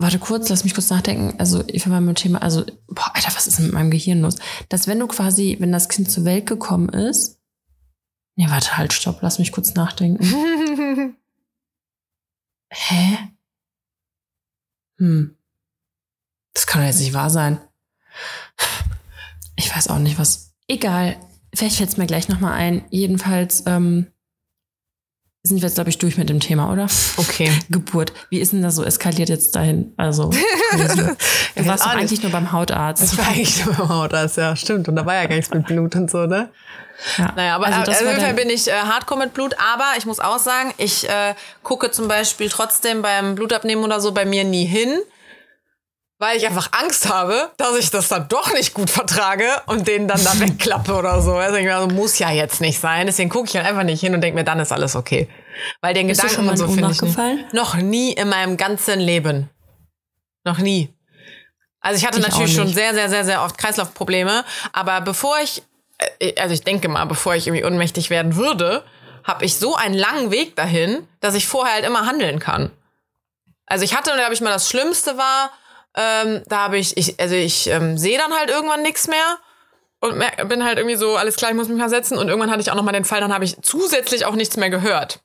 Warte 0.00 0.20
kurz, 0.20 0.48
lass 0.48 0.62
mich 0.62 0.74
kurz 0.74 0.90
nachdenken. 0.90 1.34
Also, 1.38 1.64
ich 1.66 1.84
mit 1.86 1.96
dem 1.98 2.14
Thema, 2.14 2.40
also, 2.40 2.64
boah, 2.86 3.10
Alter, 3.14 3.34
was 3.34 3.48
ist 3.48 3.58
denn 3.58 3.66
mit 3.66 3.74
meinem 3.74 3.90
Gehirn 3.90 4.20
los? 4.20 4.36
Dass 4.68 4.86
wenn 4.86 5.00
du 5.00 5.08
quasi, 5.08 5.56
wenn 5.58 5.72
das 5.72 5.88
Kind 5.88 6.08
zur 6.08 6.24
Welt 6.24 6.46
gekommen 6.46 6.88
ist. 6.88 7.40
Nee, 8.36 8.48
warte, 8.48 8.78
halt, 8.78 8.92
stopp, 8.92 9.18
lass 9.22 9.40
mich 9.40 9.50
kurz 9.50 9.74
nachdenken. 9.74 10.24
Hä? 12.70 13.18
Hm. 14.98 15.36
Das 16.54 16.66
kann 16.68 16.82
doch 16.82 16.88
jetzt 16.88 17.00
nicht 17.00 17.14
wahr 17.14 17.30
sein. 17.30 17.60
Ich 19.56 19.74
weiß 19.74 19.88
auch 19.88 19.98
nicht, 19.98 20.18
was. 20.18 20.54
Egal. 20.68 21.16
Vielleicht 21.52 21.76
fällt 21.76 21.88
es 21.88 21.96
mir 21.96 22.06
gleich 22.06 22.28
nochmal 22.28 22.52
ein. 22.52 22.84
Jedenfalls 22.90 23.64
ähm, 23.66 24.06
sind 25.42 25.58
wir 25.58 25.68
jetzt, 25.68 25.76
glaube 25.76 25.90
ich, 25.90 25.98
durch 25.98 26.16
mit 26.16 26.28
dem 26.28 26.40
Thema, 26.40 26.72
oder? 26.72 26.88
Okay. 27.16 27.50
Geburt. 27.70 28.12
Wie 28.30 28.40
ist 28.40 28.52
denn 28.52 28.62
das 28.62 28.74
so 28.74 28.84
eskaliert 28.84 29.28
jetzt 29.28 29.54
dahin? 29.54 29.92
Also, 29.96 30.30
du 30.72 31.66
warst 31.66 31.84
doch 31.84 31.90
eigentlich 31.90 32.22
nur 32.22 32.32
beim 32.32 32.52
Hautarzt. 32.52 33.02
Das 33.02 33.18
war 33.18 33.28
eigentlich 33.28 33.64
nur 33.64 33.74
beim 33.74 33.88
Hautarzt, 33.88 34.36
ja, 34.36 34.56
stimmt. 34.56 34.88
Und 34.88 34.96
da 34.96 35.06
war 35.06 35.14
ja 35.14 35.26
gar 35.26 35.36
nichts 35.36 35.52
mit 35.52 35.66
Blut 35.66 35.94
und 35.96 36.10
so, 36.10 36.26
ne? 36.26 36.50
Ja. 37.16 37.32
Naja, 37.36 37.54
aber 37.54 37.66
Also 37.66 37.82
das 37.84 38.00
auf 38.02 38.08
jeden 38.08 38.20
Fall 38.20 38.34
bin 38.34 38.50
ich 38.50 38.68
äh, 38.68 38.72
hardcore 38.72 39.20
mit 39.20 39.34
Blut. 39.34 39.54
Aber 39.72 39.92
ich 39.96 40.06
muss 40.06 40.18
auch 40.18 40.38
sagen, 40.38 40.74
ich 40.78 41.08
äh, 41.08 41.34
gucke 41.62 41.90
zum 41.92 42.08
Beispiel 42.08 42.48
trotzdem 42.48 43.02
beim 43.02 43.36
Blutabnehmen 43.36 43.84
oder 43.84 44.00
so 44.00 44.12
bei 44.12 44.24
mir 44.24 44.44
nie 44.44 44.64
hin, 44.64 44.98
weil 46.18 46.36
ich 46.36 46.46
einfach 46.46 46.70
Angst 46.72 47.08
habe, 47.08 47.50
dass 47.56 47.76
ich 47.76 47.90
das 47.90 48.08
dann 48.08 48.28
doch 48.28 48.52
nicht 48.52 48.74
gut 48.74 48.90
vertrage 48.90 49.46
und 49.66 49.86
den 49.86 50.08
dann 50.08 50.22
da 50.22 50.38
wegklappe 50.40 50.94
oder 50.94 51.20
so. 51.22 51.34
Also, 51.34 51.56
also 51.56 51.88
muss 51.88 52.18
ja 52.18 52.30
jetzt 52.30 52.60
nicht 52.60 52.80
sein. 52.80 53.06
Deswegen 53.06 53.30
gucke 53.30 53.48
ich 53.48 53.56
halt 53.56 53.66
einfach 53.66 53.84
nicht 53.84 54.00
hin 54.00 54.14
und 54.14 54.20
denke 54.20 54.36
mir, 54.36 54.44
dann 54.44 54.58
ist 54.58 54.72
alles 54.72 54.96
okay. 54.96 55.28
Weil 55.80 55.94
den 55.94 56.08
Bist 56.08 56.20
Gedanken 56.20 56.48
und 56.48 56.56
so 56.56 56.64
in 56.66 56.74
finde 56.74 56.90
ich 56.92 57.02
nicht. 57.02 57.54
noch 57.54 57.76
nie 57.76 58.12
in 58.12 58.28
meinem 58.28 58.56
ganzen 58.56 58.98
Leben. 58.98 59.48
Noch 60.44 60.58
nie. 60.58 60.92
Also 61.80 61.98
ich 61.98 62.06
hatte 62.06 62.18
Ich 62.18 62.26
natürlich 62.26 62.54
schon 62.54 62.68
sehr, 62.68 62.94
sehr, 62.94 63.08
sehr, 63.08 63.24
sehr 63.24 63.42
oft 63.42 63.56
Kreislaufprobleme. 63.56 64.44
Aber 64.72 65.00
bevor 65.00 65.38
ich, 65.42 65.62
äh, 66.18 66.34
also 66.40 66.52
ich 66.52 66.62
denke 66.62 66.88
mal, 66.88 67.04
bevor 67.04 67.36
ich 67.36 67.46
irgendwie 67.46 67.64
ohnmächtig 67.64 68.10
werden 68.10 68.34
würde, 68.34 68.82
habe 69.22 69.44
ich 69.44 69.56
so 69.56 69.76
einen 69.76 69.94
langen 69.94 70.32
Weg 70.32 70.56
dahin, 70.56 71.06
dass 71.20 71.34
ich 71.34 71.46
vorher 71.46 71.74
halt 71.74 71.84
immer 71.84 72.06
handeln 72.06 72.40
kann. 72.40 72.72
Also 73.66 73.84
ich 73.84 73.94
hatte, 73.94 74.10
habe 74.12 74.34
ich 74.34 74.40
mal 74.40 74.50
das 74.50 74.68
Schlimmste 74.68 75.16
war, 75.18 75.50
ähm, 75.96 76.42
da 76.46 76.58
habe 76.64 76.78
ich, 76.78 76.96
ich, 76.96 77.18
also 77.18 77.34
ich 77.34 77.68
ähm, 77.68 77.98
sehe 77.98 78.18
dann 78.18 78.32
halt 78.32 78.50
irgendwann 78.50 78.82
nichts 78.82 79.08
mehr 79.08 79.38
und 80.00 80.16
mer- 80.16 80.44
bin 80.44 80.64
halt 80.64 80.78
irgendwie 80.78 80.96
so, 80.96 81.16
alles 81.16 81.36
klar, 81.36 81.50
ich 81.50 81.56
muss 81.56 81.68
mich 81.68 81.78
mal 81.78 81.88
setzen. 81.88 82.18
Und 82.18 82.28
irgendwann 82.28 82.50
hatte 82.50 82.60
ich 82.60 82.70
auch 82.70 82.76
noch 82.76 82.84
mal 82.84 82.92
den 82.92 83.04
Fall, 83.04 83.20
dann 83.20 83.32
habe 83.32 83.44
ich 83.44 83.56
zusätzlich 83.62 84.24
auch 84.26 84.34
nichts 84.34 84.56
mehr 84.56 84.70
gehört. 84.70 85.20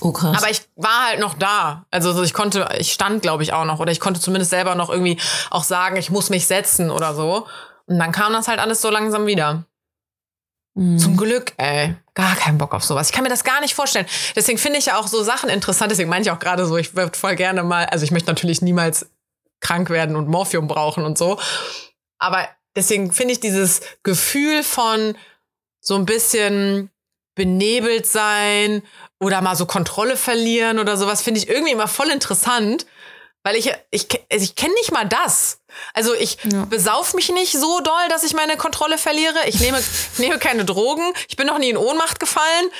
Oh, 0.00 0.12
krass. 0.12 0.36
Aber 0.40 0.50
ich 0.50 0.62
war 0.76 1.08
halt 1.08 1.18
noch 1.18 1.34
da. 1.34 1.86
Also 1.90 2.12
so, 2.12 2.22
ich 2.22 2.32
konnte, 2.34 2.68
ich 2.78 2.92
stand, 2.92 3.22
glaube 3.22 3.42
ich, 3.42 3.52
auch 3.52 3.64
noch. 3.64 3.80
Oder 3.80 3.90
ich 3.90 3.98
konnte 3.98 4.20
zumindest 4.20 4.50
selber 4.50 4.76
noch 4.76 4.90
irgendwie 4.90 5.18
auch 5.50 5.64
sagen, 5.64 5.96
ich 5.96 6.10
muss 6.10 6.30
mich 6.30 6.46
setzen 6.46 6.90
oder 6.90 7.14
so. 7.14 7.48
Und 7.86 7.98
dann 7.98 8.12
kam 8.12 8.32
das 8.32 8.46
halt 8.46 8.60
alles 8.60 8.80
so 8.80 8.90
langsam 8.90 9.26
wieder. 9.26 9.64
Mhm. 10.74 10.98
Zum 10.98 11.16
Glück, 11.16 11.52
ey. 11.56 11.96
Gar 12.14 12.36
keinen 12.36 12.58
Bock 12.58 12.74
auf 12.74 12.84
sowas. 12.84 13.08
Ich 13.08 13.12
kann 13.14 13.24
mir 13.24 13.30
das 13.30 13.42
gar 13.42 13.60
nicht 13.60 13.74
vorstellen. 13.74 14.06
Deswegen 14.36 14.58
finde 14.58 14.78
ich 14.78 14.86
ja 14.86 14.98
auch 14.98 15.08
so 15.08 15.24
Sachen 15.24 15.50
interessant. 15.50 15.90
Deswegen 15.90 16.10
meine 16.10 16.22
ich 16.22 16.30
auch 16.30 16.38
gerade 16.38 16.66
so, 16.66 16.76
ich 16.76 16.94
würde 16.94 17.18
voll 17.18 17.34
gerne 17.34 17.64
mal, 17.64 17.86
also 17.86 18.04
ich 18.04 18.12
möchte 18.12 18.30
natürlich 18.30 18.62
niemals 18.62 19.06
krank 19.60 19.90
werden 19.90 20.16
und 20.16 20.28
Morphium 20.28 20.68
brauchen 20.68 21.04
und 21.04 21.18
so. 21.18 21.38
Aber 22.18 22.48
deswegen 22.76 23.12
finde 23.12 23.32
ich 23.32 23.40
dieses 23.40 23.80
Gefühl 24.02 24.62
von 24.62 25.16
so 25.80 25.94
ein 25.94 26.06
bisschen 26.06 26.90
benebelt 27.34 28.06
sein 28.06 28.82
oder 29.20 29.40
mal 29.40 29.56
so 29.56 29.66
Kontrolle 29.66 30.16
verlieren 30.16 30.78
oder 30.78 30.96
sowas, 30.96 31.22
finde 31.22 31.40
ich 31.40 31.48
irgendwie 31.48 31.72
immer 31.72 31.88
voll 31.88 32.10
interessant. 32.10 32.86
Weil 33.44 33.54
ich, 33.54 33.72
ich, 33.92 34.08
also 34.30 34.42
ich 34.44 34.56
kenne 34.56 34.74
nicht 34.74 34.90
mal 34.92 35.06
das. 35.06 35.60
Also 35.94 36.12
ich 36.12 36.38
Ja. 36.52 36.64
besauf 36.64 37.14
mich 37.14 37.30
nicht 37.30 37.52
so 37.52 37.80
doll, 37.80 38.08
dass 38.10 38.24
ich 38.24 38.34
meine 38.34 38.56
Kontrolle 38.56 38.98
verliere. 38.98 39.36
Ich 39.46 39.60
nehme, 39.60 39.80
nehme 40.18 40.38
keine 40.38 40.64
Drogen. 40.64 41.12
Ich 41.28 41.36
bin 41.36 41.46
noch 41.46 41.58
nie 41.58 41.70
in 41.70 41.76
Ohnmacht 41.76 42.18
gefallen. 42.20 42.70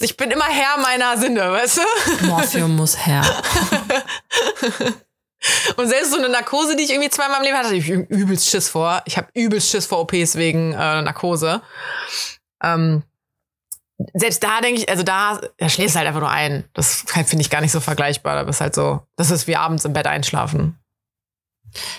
Ich 0.00 0.16
bin 0.18 0.30
immer 0.30 0.44
Herr 0.44 0.76
meiner 0.78 1.16
Sinne, 1.18 1.50
weißt 1.50 1.78
du? 1.78 2.26
Morphium 2.26 2.76
muss 2.76 3.04
her. 3.06 3.22
Und 5.76 5.88
selbst 5.88 6.12
so 6.12 6.18
eine 6.18 6.28
Narkose, 6.28 6.76
die 6.76 6.84
ich 6.84 6.90
irgendwie 6.90 7.10
zweimal 7.10 7.38
im 7.38 7.44
Leben 7.44 7.56
hatte, 7.56 7.68
hatte 7.68 7.76
ich 7.76 7.88
übelst 7.88 8.48
Schiss 8.48 8.68
vor. 8.68 9.02
Ich 9.06 9.16
habe 9.16 9.28
übelst 9.34 9.70
Schiss 9.70 9.86
vor 9.86 10.00
OPs 10.00 10.36
wegen 10.36 10.72
äh, 10.72 11.02
Narkose. 11.02 11.62
Ähm, 12.62 13.02
selbst 14.14 14.42
da 14.42 14.60
denke 14.60 14.80
ich, 14.80 14.88
also 14.88 15.02
da, 15.02 15.40
da 15.58 15.68
schläfst 15.68 15.94
du 15.94 15.98
halt 15.98 16.08
einfach 16.08 16.20
nur 16.20 16.30
ein. 16.30 16.64
Das 16.74 17.04
finde 17.26 17.40
ich 17.40 17.50
gar 17.50 17.60
nicht 17.60 17.72
so 17.72 17.80
vergleichbar. 17.80 18.36
Da 18.36 18.44
bist 18.44 18.60
halt 18.60 18.74
so, 18.74 19.00
das 19.16 19.30
ist 19.30 19.46
wie 19.46 19.56
abends 19.56 19.84
im 19.84 19.92
Bett 19.92 20.06
einschlafen. 20.06 20.78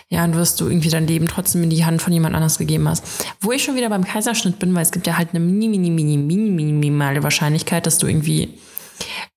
Ja, 0.07 0.23
und 0.23 0.35
wirst 0.35 0.61
du 0.61 0.67
irgendwie 0.67 0.89
dein 0.89 1.07
Leben 1.07 1.27
trotzdem 1.27 1.63
in 1.63 1.69
die 1.69 1.83
Hand 1.83 2.01
von 2.01 2.13
jemand 2.13 2.35
anders 2.35 2.59
gegeben 2.59 2.87
hast. 2.87 3.03
Wo 3.41 3.51
ich 3.51 3.63
schon 3.63 3.75
wieder 3.75 3.89
beim 3.89 4.03
Kaiserschnitt 4.03 4.59
bin, 4.59 4.73
weil 4.75 4.83
es 4.83 4.91
gibt 4.91 5.07
ja 5.07 5.17
halt 5.17 5.29
eine 5.31 5.39
mini, 5.39 5.67
mini, 5.67 5.89
mini, 5.89 6.17
mini, 6.17 6.73
minimale 6.73 7.23
Wahrscheinlichkeit, 7.23 7.85
dass 7.85 7.97
du 7.97 8.07
irgendwie 8.07 8.57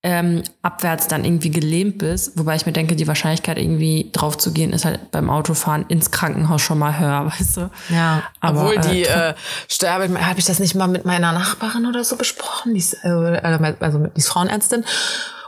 ähm, 0.02 0.42
abwärts 0.62 1.08
dann 1.08 1.24
irgendwie 1.24 1.50
gelähmt 1.50 1.98
bist. 1.98 2.38
Wobei 2.38 2.56
ich 2.56 2.66
mir 2.66 2.72
denke, 2.72 2.96
die 2.96 3.08
Wahrscheinlichkeit 3.08 3.58
irgendwie 3.58 4.10
drauf 4.12 4.38
zu 4.38 4.52
gehen, 4.52 4.72
ist 4.72 4.84
halt 4.84 5.10
beim 5.10 5.30
Autofahren 5.30 5.86
ins 5.88 6.10
Krankenhaus 6.10 6.62
schon 6.62 6.78
mal 6.78 6.98
höher, 6.98 7.26
weißt 7.38 7.56
du? 7.56 7.70
Ja, 7.90 8.22
Aber, 8.40 8.60
obwohl 8.60 8.76
äh, 8.76 8.80
die 8.90 9.04
äh, 9.06 9.34
Sterbe, 9.68 10.26
habe 10.26 10.38
ich 10.38 10.44
das 10.44 10.58
nicht 10.58 10.74
mal 10.74 10.88
mit 10.88 11.04
meiner 11.04 11.32
Nachbarin 11.32 11.86
oder 11.86 12.04
so 12.04 12.16
besprochen, 12.16 12.74
die 12.74 12.80
ist, 12.80 12.94
äh, 13.04 13.08
also 13.08 13.60
mit, 13.98 14.14
die 14.14 14.18
ist 14.18 14.28
Frauenärztin 14.28 14.84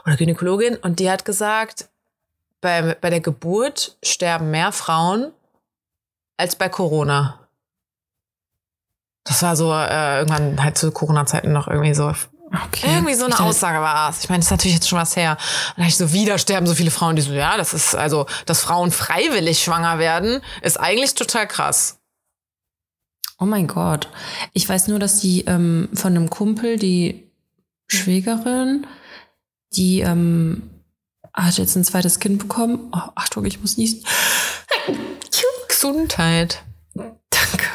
oder 0.05 0.15
Gynäkologin 0.15 0.75
und 0.77 0.99
die 0.99 1.09
hat 1.09 1.25
gesagt, 1.25 1.89
bei, 2.61 2.95
bei 2.99 3.09
der 3.09 3.21
Geburt 3.21 3.97
sterben 4.03 4.51
mehr 4.51 4.71
Frauen 4.71 5.31
als 6.37 6.55
bei 6.55 6.69
Corona. 6.69 7.39
Das 9.23 9.43
war 9.43 9.55
so 9.55 9.71
äh, 9.73 10.19
irgendwann 10.19 10.63
halt 10.63 10.77
zu 10.77 10.91
Corona-Zeiten 10.91 11.51
noch 11.51 11.67
irgendwie 11.67 11.93
so. 11.93 12.11
Okay. 12.51 12.87
Irgendwie 12.95 13.13
so 13.13 13.25
eine 13.25 13.31
dachte- 13.31 13.43
Aussage 13.43 13.79
war 13.79 14.09
es. 14.09 14.23
Ich 14.23 14.29
meine, 14.29 14.39
das 14.39 14.47
ist 14.47 14.51
natürlich 14.51 14.75
jetzt 14.75 14.89
schon 14.89 14.97
was 14.99 15.15
her. 15.15 15.37
Und 15.75 15.83
da 15.83 15.87
ich 15.87 15.95
so, 15.97 16.11
wieder 16.13 16.37
sterben 16.37 16.65
so 16.65 16.73
viele 16.73 16.91
Frauen, 16.91 17.15
die 17.15 17.21
so, 17.21 17.31
ja, 17.33 17.57
das 17.57 17.73
ist 17.73 17.95
also, 17.95 18.25
dass 18.45 18.61
Frauen 18.61 18.91
freiwillig 18.91 19.63
schwanger 19.63 19.99
werden, 19.99 20.41
ist 20.61 20.79
eigentlich 20.79 21.13
total 21.13 21.47
krass. 21.47 21.99
Oh 23.37 23.45
mein 23.45 23.67
Gott. 23.67 24.09
Ich 24.53 24.67
weiß 24.67 24.87
nur, 24.87 24.99
dass 24.99 25.19
die 25.19 25.41
ähm, 25.45 25.89
von 25.93 26.15
einem 26.15 26.29
Kumpel, 26.29 26.77
die 26.77 27.31
Schwägerin, 27.87 28.85
die 29.73 29.99
ähm, 30.01 30.69
hat 31.33 31.57
jetzt 31.57 31.75
ein 31.75 31.83
zweites 31.85 32.19
Kind 32.19 32.39
bekommen. 32.39 32.89
Oh, 32.91 33.11
Achtung, 33.15 33.45
ich 33.45 33.61
muss 33.61 33.77
niesen. 33.77 34.03
Gesundheit. 35.67 36.63
Danke. 36.95 37.65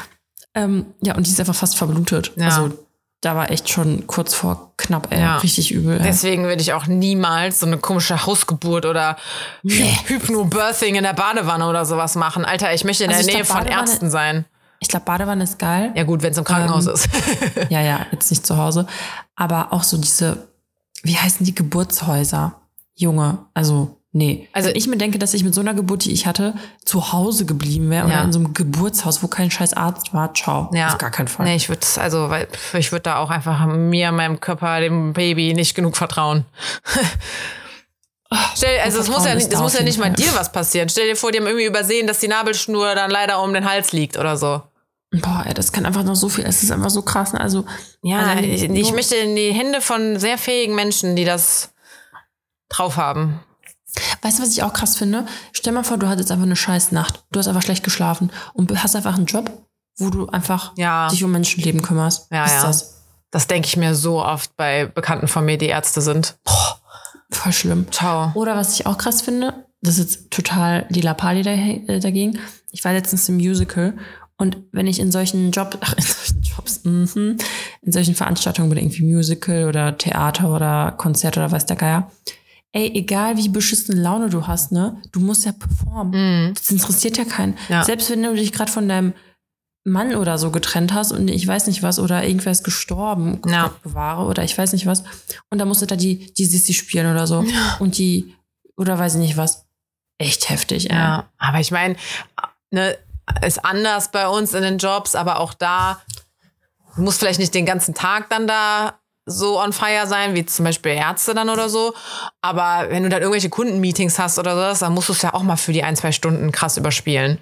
Ähm, 0.53 0.85
ja, 1.01 1.15
und 1.15 1.25
die 1.25 1.31
ist 1.31 1.39
einfach 1.39 1.55
fast 1.55 1.75
verblutet. 1.75 2.33
Ja. 2.35 2.45
Also 2.47 2.84
da 3.25 3.35
war 3.35 3.49
echt 3.49 3.69
schon 3.69 4.05
kurz 4.07 4.33
vor 4.33 4.73
knapp, 4.77 5.07
ey, 5.11 5.19
Ja. 5.19 5.37
richtig 5.37 5.71
übel. 5.71 5.97
Ey. 5.97 6.03
Deswegen 6.03 6.43
würde 6.43 6.61
ich 6.61 6.73
auch 6.73 6.85
niemals 6.87 7.59
so 7.59 7.65
eine 7.65 7.77
komische 7.77 8.25
Hausgeburt 8.25 8.85
oder 8.85 9.17
Nee. 9.63 9.97
Hypnobirthing 10.05 10.95
in 10.95 11.03
der 11.03 11.13
Badewanne 11.13 11.67
oder 11.67 11.85
sowas 11.85 12.15
machen. 12.15 12.45
Alter, 12.45 12.73
ich 12.73 12.83
möchte 12.83 13.03
in 13.05 13.09
Also 13.11 13.25
der 13.25 13.35
Nähe 13.35 13.43
glaub, 13.43 13.57
von 13.59 13.67
Ärzten 13.67 14.09
sein. 14.11 14.45
Ich 14.79 14.87
glaube, 14.89 15.05
Badewanne 15.05 15.43
ist 15.43 15.57
geil. 15.57 15.91
Ja 15.95 16.03
gut, 16.03 16.21
wenn 16.21 16.31
es 16.33 16.37
im 16.37 16.43
Krankenhaus 16.43 16.85
Ähm, 16.87 16.93
ist. 16.93 17.09
Ja, 17.69 17.81
ja, 17.81 18.05
jetzt 18.11 18.29
nicht 18.29 18.45
zu 18.45 18.57
Hause. 18.57 18.85
Aber 19.35 19.73
auch 19.73 19.83
so 19.83 19.97
diese, 19.97 20.47
wie 21.03 21.17
heißen 21.17 21.45
die 21.45 21.55
Geburtshäuser? 21.55 22.61
Junge, 22.95 23.39
also 23.53 23.97
nee. 24.17 24.47
Also- 24.53 24.69
ich 24.73 24.87
mir 24.87 24.97
denke, 24.97 25.19
dass 25.19 25.33
ich 25.33 25.43
mit 25.43 25.53
so 25.53 25.61
einer 25.61 25.73
Geburt, 25.73 26.05
die 26.05 26.11
ich 26.13 26.25
hatte, 26.25 26.53
zu 26.85 27.11
Hause 27.11 27.45
geblieben 27.45 27.89
wäre 27.89 28.07
Ja. 28.09 28.15
oder 28.15 28.23
in 28.23 28.33
so 28.33 28.39
einem 28.39 28.53
Geburtshaus, 28.53 29.21
wo 29.21 29.27
kein 29.27 29.51
scheiß 29.51 29.73
Arzt 29.73 30.13
war. 30.13 30.33
Ciao. 30.33 30.71
Ja. 30.73 30.87
Auf 30.87 30.97
gar 30.97 31.11
keinen 31.11 31.27
Fall. 31.27 31.45
Nee, 31.45 31.55
ich 31.57 31.67
würde 31.69 31.85
also, 31.97 32.29
weil 32.29 32.47
ich 32.73 32.91
würde 32.91 33.03
da 33.03 33.17
auch 33.17 33.29
einfach 33.29 33.65
mir, 33.67 34.11
meinem 34.11 34.39
Körper, 34.39 34.79
dem 34.79 35.13
Baby 35.13 35.53
nicht 35.53 35.75
genug 35.75 35.97
vertrauen. 35.97 36.45
Stell, 38.55 38.79
also 38.81 38.99
es 38.99 39.07
muss 39.09 39.25
ja, 39.25 39.35
nicht- 39.35 39.53
es 39.53 39.59
muss 39.59 39.73
ja 39.77 39.83
nicht 39.83 39.99
mal 39.99 40.11
dir 40.11 40.33
was 40.35 40.51
passieren. 40.51 40.89
Stell 40.89 41.07
dir 41.07 41.15
vor, 41.15 41.31
die 41.31 41.37
haben 41.39 41.45
irgendwie 41.47 41.65
übersehen, 41.65 42.07
dass 42.07 42.19
die 42.19 42.27
Nabelschnur 42.27 42.95
dann 42.95 43.11
leider 43.11 43.41
um 43.41 43.53
den 43.53 43.69
Hals 43.69 43.91
liegt 43.91 44.17
oder 44.17 44.35
so. 44.35 44.61
Boah, 45.11 45.43
ey, 45.45 45.53
das 45.53 45.71
kann 45.71 45.85
einfach 45.85 46.03
noch 46.03 46.15
so 46.15 46.27
viel. 46.27 46.43
Es 46.45 46.63
ist 46.63 46.71
einfach 46.71 46.89
so 46.89 47.01
krass. 47.03 47.31
ne? 47.33 47.39
Also, 47.39 47.65
Ja, 48.01 48.19
also 48.19 48.43
ich, 48.43 48.63
ich 48.63 48.91
möchte 48.91 49.15
in 49.15 49.35
die 49.35 49.51
Hände 49.53 49.79
von 49.79 50.19
sehr 50.19 50.37
fähigen 50.37 50.75
Menschen, 50.75 51.15
die 51.15 51.23
das 51.23 51.73
drauf 52.67 52.97
haben. 52.97 53.39
Weißt 54.21 54.39
du, 54.39 54.43
was 54.43 54.51
ich 54.51 54.63
auch 54.63 54.73
krass 54.73 54.97
finde? 54.97 55.25
Stell 55.53 55.73
mal 55.73 55.83
vor, 55.83 55.97
du 55.97 56.07
hattest 56.07 56.31
einfach 56.31 56.45
eine 56.45 56.55
scheiß 56.55 56.91
Nacht. 56.91 57.23
Du 57.31 57.39
hast 57.39 57.47
einfach 57.47 57.61
schlecht 57.61 57.83
geschlafen 57.83 58.31
und 58.53 58.83
hast 58.83 58.95
einfach 58.95 59.15
einen 59.15 59.25
Job, 59.25 59.51
wo 59.97 60.09
du 60.09 60.27
einfach 60.27 60.73
Ja. 60.77 61.07
dich 61.09 61.23
um 61.23 61.31
Menschenleben 61.31 61.81
kümmerst. 61.81 62.27
Ja, 62.31 62.43
was 62.43 62.51
ist 62.51 62.61
ja. 62.61 62.67
das? 62.67 62.91
Das 63.31 63.47
denke 63.47 63.67
ich 63.67 63.77
mir 63.77 63.95
so 63.95 64.23
oft 64.23 64.55
bei 64.55 64.85
Bekannten 64.85 65.27
von 65.27 65.45
mir, 65.45 65.57
die 65.57 65.67
Ärzte 65.67 66.01
sind. 66.01 66.37
Boah, 66.43 66.79
Voll 67.31 67.51
schlimm. 67.53 67.91
ciao. 67.91 68.31
Oder 68.33 68.55
was 68.55 68.73
ich 68.79 68.85
auch 68.85 68.97
krass 68.97 69.21
finde, 69.21 69.65
das 69.81 69.97
ist 69.97 70.15
jetzt 70.15 70.31
total 70.31 70.87
die 70.89 71.01
äh, 71.87 71.99
dagegen. 71.99 72.39
Ich 72.71 72.83
war 72.83 72.93
letztens 72.93 73.27
im 73.29 73.35
Musical 73.37 73.97
und 74.37 74.57
wenn 74.71 74.87
ich 74.87 74.99
in 74.99 75.11
solchen 75.11 75.51
Job, 75.51 75.77
ach, 75.81 75.93
in 75.93 76.03
solchen 76.03 76.41
Jobs, 76.41 76.81
mhm, 76.83 77.37
in 77.81 77.91
solchen 77.91 78.15
Veranstaltungen 78.15 78.71
oder 78.71 78.81
irgendwie 78.81 79.03
Musical 79.03 79.65
oder 79.67 79.97
Theater 79.97 80.53
oder 80.53 80.91
Konzert 80.97 81.37
oder 81.37 81.51
weiß 81.51 81.65
der 81.65 81.75
Geier. 81.77 82.11
Ey, 82.75 82.91
egal 82.93 83.37
wie 83.37 83.47
beschissene 83.47 84.01
Laune 84.01 84.29
du 84.29 84.47
hast, 84.47 84.73
ne, 84.73 85.01
du 85.13 85.21
musst 85.21 85.45
ja 85.45 85.53
performen. 85.53 86.53
Das 86.53 86.69
interessiert 86.71 87.17
ja 87.17 87.23
keinen. 87.23 87.57
Ja. 87.69 87.85
Selbst 87.85 88.09
wenn 88.09 88.21
du 88.21 88.35
dich 88.35 88.51
gerade 88.51 88.69
von 88.69 88.89
deinem 88.89 89.13
Mann 89.85 90.13
oder 90.15 90.37
so 90.37 90.51
getrennt 90.51 90.93
hast 90.93 91.13
und 91.13 91.29
ich 91.29 91.47
weiß 91.47 91.67
nicht 91.67 91.83
was 91.83 91.99
oder 91.99 92.25
irgendwer 92.25 92.51
ist 92.51 92.65
gestorben, 92.65 93.39
Ja. 93.45 93.67
Gott 93.67 93.81
bewahre 93.83 94.25
oder 94.25 94.43
ich 94.43 94.57
weiß 94.57 94.73
nicht 94.73 94.87
was 94.87 95.03
und 95.49 95.59
da 95.59 95.63
musst 95.65 95.83
du 95.83 95.85
da 95.85 95.95
die 95.95 96.33
die 96.33 96.45
Sissi 96.45 96.73
spielen 96.73 97.09
oder 97.09 97.27
so 97.27 97.45
und 97.79 97.97
die 97.97 98.35
oder 98.75 98.99
weiß 98.99 99.13
ich 99.15 99.21
nicht 99.21 99.37
was. 99.37 99.65
Echt 100.17 100.49
heftig, 100.49 100.89
ey. 100.89 100.97
Ja, 100.97 101.29
aber 101.37 101.59
ich 101.61 101.71
meine, 101.71 101.95
ne, 102.71 102.97
ist 103.45 103.63
anders 103.63 104.11
bei 104.11 104.27
uns 104.27 104.53
in 104.53 104.63
den 104.63 104.79
Jobs, 104.79 105.15
aber 105.15 105.39
auch 105.39 105.53
da 105.53 106.01
muss 106.97 107.17
vielleicht 107.17 107.39
nicht 107.39 107.53
den 107.53 107.65
ganzen 107.65 107.93
Tag 107.93 108.29
dann 108.29 108.47
da 108.47 108.99
so 109.25 109.59
on 109.59 109.73
fire 109.73 110.05
sein, 110.07 110.35
wie 110.35 110.45
zum 110.45 110.65
Beispiel 110.65 110.91
Ärzte 110.91 111.33
dann 111.33 111.49
oder 111.49 111.67
so. 111.69 111.93
Aber 112.41 112.87
wenn 112.89 113.03
du 113.03 113.09
dann 113.09 113.21
irgendwelche 113.21 113.49
Kundenmeetings 113.49 114.19
hast 114.19 114.37
oder 114.39 114.55
sowas, 114.55 114.79
dann 114.79 114.93
musst 114.93 115.09
du 115.09 115.13
es 115.13 115.21
ja 115.21 115.33
auch 115.33 115.43
mal 115.43 115.55
für 115.57 115.73
die 115.73 115.83
ein, 115.83 115.95
zwei 115.95 116.11
Stunden 116.11 116.51
krass 116.51 116.77
überspielen. 116.77 117.39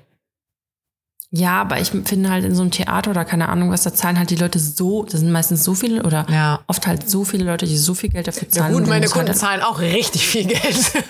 Ja, 1.35 1.61
aber 1.61 1.79
ich 1.79 1.89
finde 1.89 2.29
halt 2.29 2.45
in 2.45 2.53
so 2.53 2.61
einem 2.61 2.69
Theater 2.69 3.09
oder 3.09 3.25
keine 3.25 3.49
Ahnung 3.49 3.71
was, 3.71 3.81
da 3.81 3.91
zahlen 3.91 4.19
halt 4.19 4.29
die 4.29 4.35
Leute 4.35 4.59
so, 4.59 5.01
das 5.03 5.19
sind 5.21 5.31
meistens 5.31 5.63
so 5.63 5.73
viele 5.73 6.03
oder 6.03 6.27
Ja. 6.29 6.59
oft 6.67 6.85
halt 6.85 7.09
so 7.09 7.25
viele 7.25 7.43
Leute, 7.45 7.65
die 7.65 7.75
so 7.75 7.95
viel 7.95 8.09
Geld 8.11 8.27
dafür 8.27 8.47
Ja, 8.49 8.53
zahlen. 8.53 8.71
gut, 8.73 8.77
Und 8.81 8.83
du 8.85 8.89
meine 8.91 9.01
musst 9.05 9.15
halt 9.15 9.25
Kunden 9.25 9.39
zahlen 9.39 9.61
auch 9.63 9.79
richtig 9.79 10.27
viel 10.27 10.45
Geld. 10.45 10.91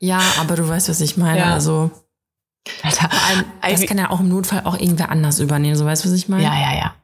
Ja, 0.00 0.20
aber 0.40 0.56
du 0.56 0.68
weißt, 0.68 0.88
was 0.88 1.00
ich 1.00 1.16
meine. 1.16 1.38
Ja. 1.38 1.54
Also, 1.54 1.90
Alter, 2.82 3.08
das 3.62 3.80
Ivy- 3.80 3.86
kann 3.86 3.96
ja 3.98 4.10
auch 4.10 4.20
im 4.20 4.28
Notfall 4.28 4.62
auch 4.64 4.78
irgendwer 4.78 5.08
anders 5.08 5.38
übernehmen. 5.38 5.76
So 5.76 5.84
weißt 5.86 6.04
du, 6.04 6.08
was 6.08 6.14
ich 6.16 6.28
meine? 6.28 6.42
Ja, 6.42 6.52
ja, 6.54 6.76
ja. 6.76 6.94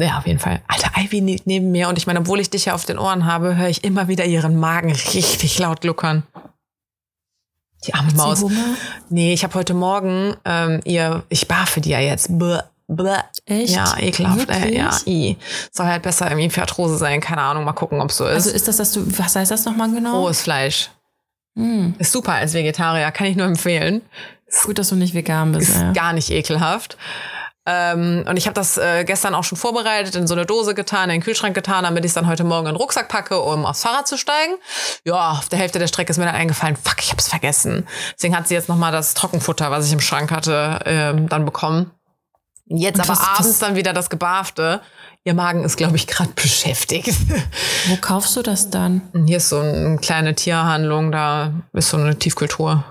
Ja, 0.00 0.18
auf 0.18 0.26
jeden 0.26 0.38
Fall. 0.38 0.60
Alter, 0.68 0.90
Ivy 0.96 1.20
liegt 1.20 1.46
neben 1.46 1.72
mir 1.72 1.88
und 1.88 1.98
ich 1.98 2.06
meine, 2.06 2.20
obwohl 2.20 2.38
ich 2.40 2.50
dich 2.50 2.66
ja 2.66 2.74
auf 2.74 2.84
den 2.84 2.98
Ohren 2.98 3.26
habe, 3.26 3.56
höre 3.56 3.68
ich 3.68 3.82
immer 3.84 4.06
wieder 4.08 4.24
ihren 4.24 4.56
Magen 4.56 4.92
richtig 5.14 5.58
laut 5.58 5.80
gluckern. 5.80 6.22
Die 7.86 7.94
arme 7.94 8.12
Maus. 8.14 8.42
Hunger? 8.42 8.76
Nee, 9.08 9.32
ich 9.32 9.44
habe 9.44 9.54
heute 9.54 9.74
Morgen 9.74 10.34
ähm, 10.44 10.80
ihr, 10.84 11.24
ich 11.28 11.46
barfe 11.48 11.80
die 11.80 11.90
ja 11.90 12.00
jetzt. 12.00 12.28
Bäh, 12.38 12.58
bäh. 12.88 13.18
Echt? 13.46 13.74
Ja, 13.74 13.96
ekelhaft. 13.98 14.48
Ey, 14.50 14.62
Wirklich? 14.62 14.78
ja, 14.78 14.90
i. 15.06 15.36
Soll 15.72 15.86
halt 15.86 16.02
besser 16.02 16.28
irgendwie 16.30 16.50
für 16.50 16.60
Arthrose 16.62 16.96
sein. 16.96 17.20
Keine 17.20 17.40
Ahnung, 17.42 17.64
mal 17.64 17.72
gucken, 17.72 18.00
ob 18.00 18.10
so 18.10 18.24
ist. 18.24 18.34
Also 18.34 18.50
ist 18.50 18.66
das, 18.68 18.76
dass 18.78 18.92
du, 18.92 19.04
was 19.18 19.34
heißt 19.36 19.50
das 19.50 19.64
nochmal 19.64 19.90
genau? 19.92 20.20
Rohes 20.22 20.40
Fleisch. 20.42 20.90
Hm. 21.56 21.94
Ist 21.98 22.12
super 22.12 22.34
als 22.34 22.54
Vegetarier, 22.54 23.10
kann 23.10 23.26
ich 23.28 23.36
nur 23.36 23.46
empfehlen. 23.46 24.02
Gut, 24.64 24.78
dass 24.78 24.88
du 24.88 24.96
nicht 24.96 25.14
vegan 25.14 25.52
bist. 25.52 25.68
Ist 25.70 25.76
Ja. 25.80 25.92
gar 25.92 26.12
nicht 26.12 26.30
ekelhaft. 26.30 26.96
Ähm, 27.70 28.24
und 28.26 28.38
ich 28.38 28.46
habe 28.46 28.54
das 28.54 28.78
äh, 28.78 29.04
gestern 29.04 29.34
auch 29.34 29.44
schon 29.44 29.58
vorbereitet, 29.58 30.14
in 30.14 30.26
so 30.26 30.32
eine 30.34 30.46
Dose 30.46 30.72
getan, 30.74 31.10
in 31.10 31.16
den 31.16 31.22
Kühlschrank 31.22 31.54
getan, 31.54 31.84
damit 31.84 32.02
ich 32.04 32.10
es 32.10 32.14
dann 32.14 32.26
heute 32.26 32.42
Morgen 32.44 32.66
in 32.66 32.72
den 32.72 32.76
Rucksack 32.80 33.08
packe, 33.10 33.38
um 33.40 33.66
aufs 33.66 33.82
Fahrrad 33.82 34.08
zu 34.08 34.16
steigen. 34.16 34.54
Ja, 35.04 35.32
auf 35.32 35.50
der 35.50 35.58
Hälfte 35.58 35.78
der 35.78 35.86
Strecke 35.86 36.10
ist 36.10 36.16
mir 36.16 36.24
dann 36.24 36.34
eingefallen, 36.34 36.76
fuck, 36.76 36.96
ich 37.00 37.10
hab's 37.12 37.28
vergessen. 37.28 37.86
Deswegen 38.16 38.34
hat 38.34 38.48
sie 38.48 38.54
jetzt 38.54 38.70
nochmal 38.70 38.90
das 38.90 39.12
Trockenfutter, 39.12 39.70
was 39.70 39.86
ich 39.86 39.92
im 39.92 40.00
Schrank 40.00 40.30
hatte, 40.30 40.78
ähm, 40.86 41.28
dann 41.28 41.44
bekommen. 41.44 41.90
Jetzt 42.70 42.96
Und 42.96 43.00
aber 43.02 43.10
was- 43.10 43.20
was- 43.20 43.38
abends 43.40 43.58
dann 43.58 43.76
wieder 43.76 43.92
das 43.92 44.08
Gebarfte. 44.08 44.80
Ihr 45.24 45.34
Magen 45.34 45.62
ist, 45.64 45.76
glaube 45.76 45.96
ich, 45.96 46.06
gerade 46.06 46.30
beschäftigt. 46.34 47.14
Wo 47.88 47.96
kaufst 48.00 48.34
du 48.36 48.42
das 48.42 48.70
dann? 48.70 49.02
Hier 49.26 49.36
ist 49.38 49.50
so 49.50 49.58
eine 49.60 49.98
kleine 49.98 50.34
Tierhandlung, 50.34 51.12
da 51.12 51.52
ist 51.74 51.90
so 51.90 51.98
eine 51.98 52.18
Tiefkultur. 52.18 52.82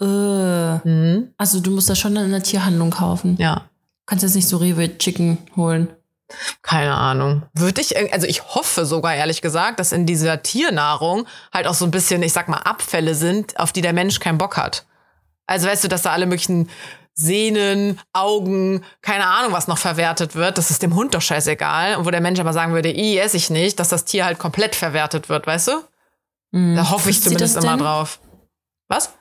Äh, 0.00 0.04
Mhm. 0.04 1.34
also 1.36 1.60
du 1.60 1.70
musst 1.70 1.88
das 1.90 1.98
schon 1.98 2.16
in 2.16 2.30
der 2.30 2.42
Tierhandlung 2.42 2.90
kaufen. 2.90 3.36
Ja. 3.38 3.69
Kannst 4.10 4.24
jetzt 4.24 4.34
nicht 4.34 4.48
so 4.48 4.56
Rewe 4.56 4.98
Chicken 4.98 5.38
holen. 5.54 5.86
Keine 6.62 6.96
Ahnung. 6.96 7.44
Würde 7.54 7.80
ich, 7.80 7.96
also 8.12 8.26
ich 8.26 8.42
hoffe 8.56 8.84
sogar 8.84 9.14
ehrlich 9.14 9.40
gesagt, 9.40 9.78
dass 9.78 9.92
in 9.92 10.04
dieser 10.04 10.42
Tiernahrung 10.42 11.28
halt 11.54 11.68
auch 11.68 11.74
so 11.74 11.84
ein 11.84 11.92
bisschen, 11.92 12.20
ich 12.24 12.32
sag 12.32 12.48
mal, 12.48 12.56
Abfälle 12.58 13.14
sind, 13.14 13.56
auf 13.60 13.70
die 13.70 13.82
der 13.82 13.92
Mensch 13.92 14.18
keinen 14.18 14.36
Bock 14.36 14.56
hat. 14.56 14.84
Also 15.46 15.68
weißt 15.68 15.84
du, 15.84 15.88
dass 15.88 16.02
da 16.02 16.10
alle 16.10 16.26
möglichen 16.26 16.68
Sehnen, 17.14 18.00
Augen, 18.12 18.82
keine 19.00 19.28
Ahnung, 19.28 19.52
was 19.52 19.68
noch 19.68 19.78
verwertet 19.78 20.34
wird, 20.34 20.58
das 20.58 20.72
ist 20.72 20.82
dem 20.82 20.96
Hund 20.96 21.14
doch 21.14 21.22
scheißegal. 21.22 21.94
Und 21.94 22.04
wo 22.04 22.10
der 22.10 22.20
Mensch 22.20 22.40
aber 22.40 22.52
sagen 22.52 22.72
würde, 22.72 22.90
i, 22.90 23.16
esse 23.16 23.36
ich 23.36 23.48
nicht, 23.48 23.78
dass 23.78 23.90
das 23.90 24.06
Tier 24.06 24.24
halt 24.24 24.40
komplett 24.40 24.74
verwertet 24.74 25.28
wird, 25.28 25.46
weißt 25.46 25.68
du? 25.68 25.72
Hm. 26.52 26.74
Da 26.74 26.90
hoffe 26.90 27.10
ich 27.10 27.22
zumindest 27.22 27.58
immer 27.58 27.76
denn? 27.76 27.84
drauf. 27.84 28.18
Was? 28.88 29.12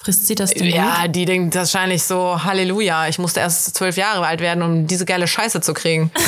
Frisst 0.00 0.28
sie 0.28 0.36
das 0.36 0.50
denn 0.50 0.68
Ja, 0.68 1.02
gut? 1.06 1.16
die 1.16 1.24
denkt 1.24 1.54
wahrscheinlich 1.56 2.04
so, 2.04 2.44
Halleluja, 2.44 3.08
ich 3.08 3.18
musste 3.18 3.40
erst 3.40 3.74
zwölf 3.76 3.96
Jahre 3.96 4.24
alt 4.24 4.40
werden, 4.40 4.62
um 4.62 4.86
diese 4.86 5.04
geile 5.04 5.26
Scheiße 5.26 5.60
zu 5.60 5.74
kriegen. 5.74 6.10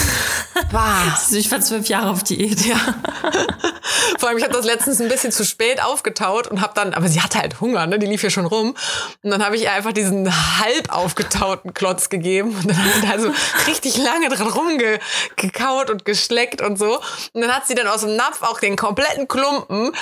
Ich 1.32 1.50
war 1.50 1.60
zwölf 1.60 1.88
Jahre 1.88 2.10
auf 2.10 2.22
Diät. 2.22 2.64
Ja. 2.66 2.76
Vor 4.18 4.28
allem, 4.28 4.38
ich 4.38 4.44
habe 4.44 4.52
das 4.52 4.64
letztens 4.64 5.00
ein 5.00 5.08
bisschen 5.08 5.32
zu 5.32 5.44
spät 5.44 5.82
aufgetaut 5.82 6.46
und 6.48 6.60
habe 6.60 6.72
dann, 6.74 6.92
aber 6.94 7.08
sie 7.08 7.20
hatte 7.20 7.38
halt 7.38 7.60
Hunger, 7.60 7.86
ne? 7.86 7.98
Die 7.98 8.06
lief 8.06 8.20
hier 8.20 8.30
schon 8.30 8.46
rum. 8.46 8.76
Und 9.22 9.30
dann 9.30 9.44
habe 9.44 9.56
ich 9.56 9.62
ihr 9.62 9.72
einfach 9.72 9.92
diesen 9.92 10.30
halb 10.60 10.92
aufgetauten 10.94 11.74
Klotz 11.74 12.08
gegeben. 12.08 12.50
Und 12.56 12.68
dann 12.70 12.76
hat 12.76 12.94
sie 12.94 13.06
da 13.06 13.18
so 13.18 13.32
richtig 13.66 13.96
lange 13.96 14.28
dran 14.28 14.48
rumgekaut 14.48 15.90
und 15.90 16.04
geschleckt 16.04 16.60
und 16.62 16.78
so. 16.78 17.00
Und 17.32 17.40
dann 17.40 17.54
hat 17.54 17.66
sie 17.66 17.74
dann 17.74 17.86
aus 17.86 18.02
dem 18.02 18.16
Napf 18.16 18.42
auch 18.42 18.60
den 18.60 18.76
kompletten 18.76 19.28
Klumpen 19.28 19.92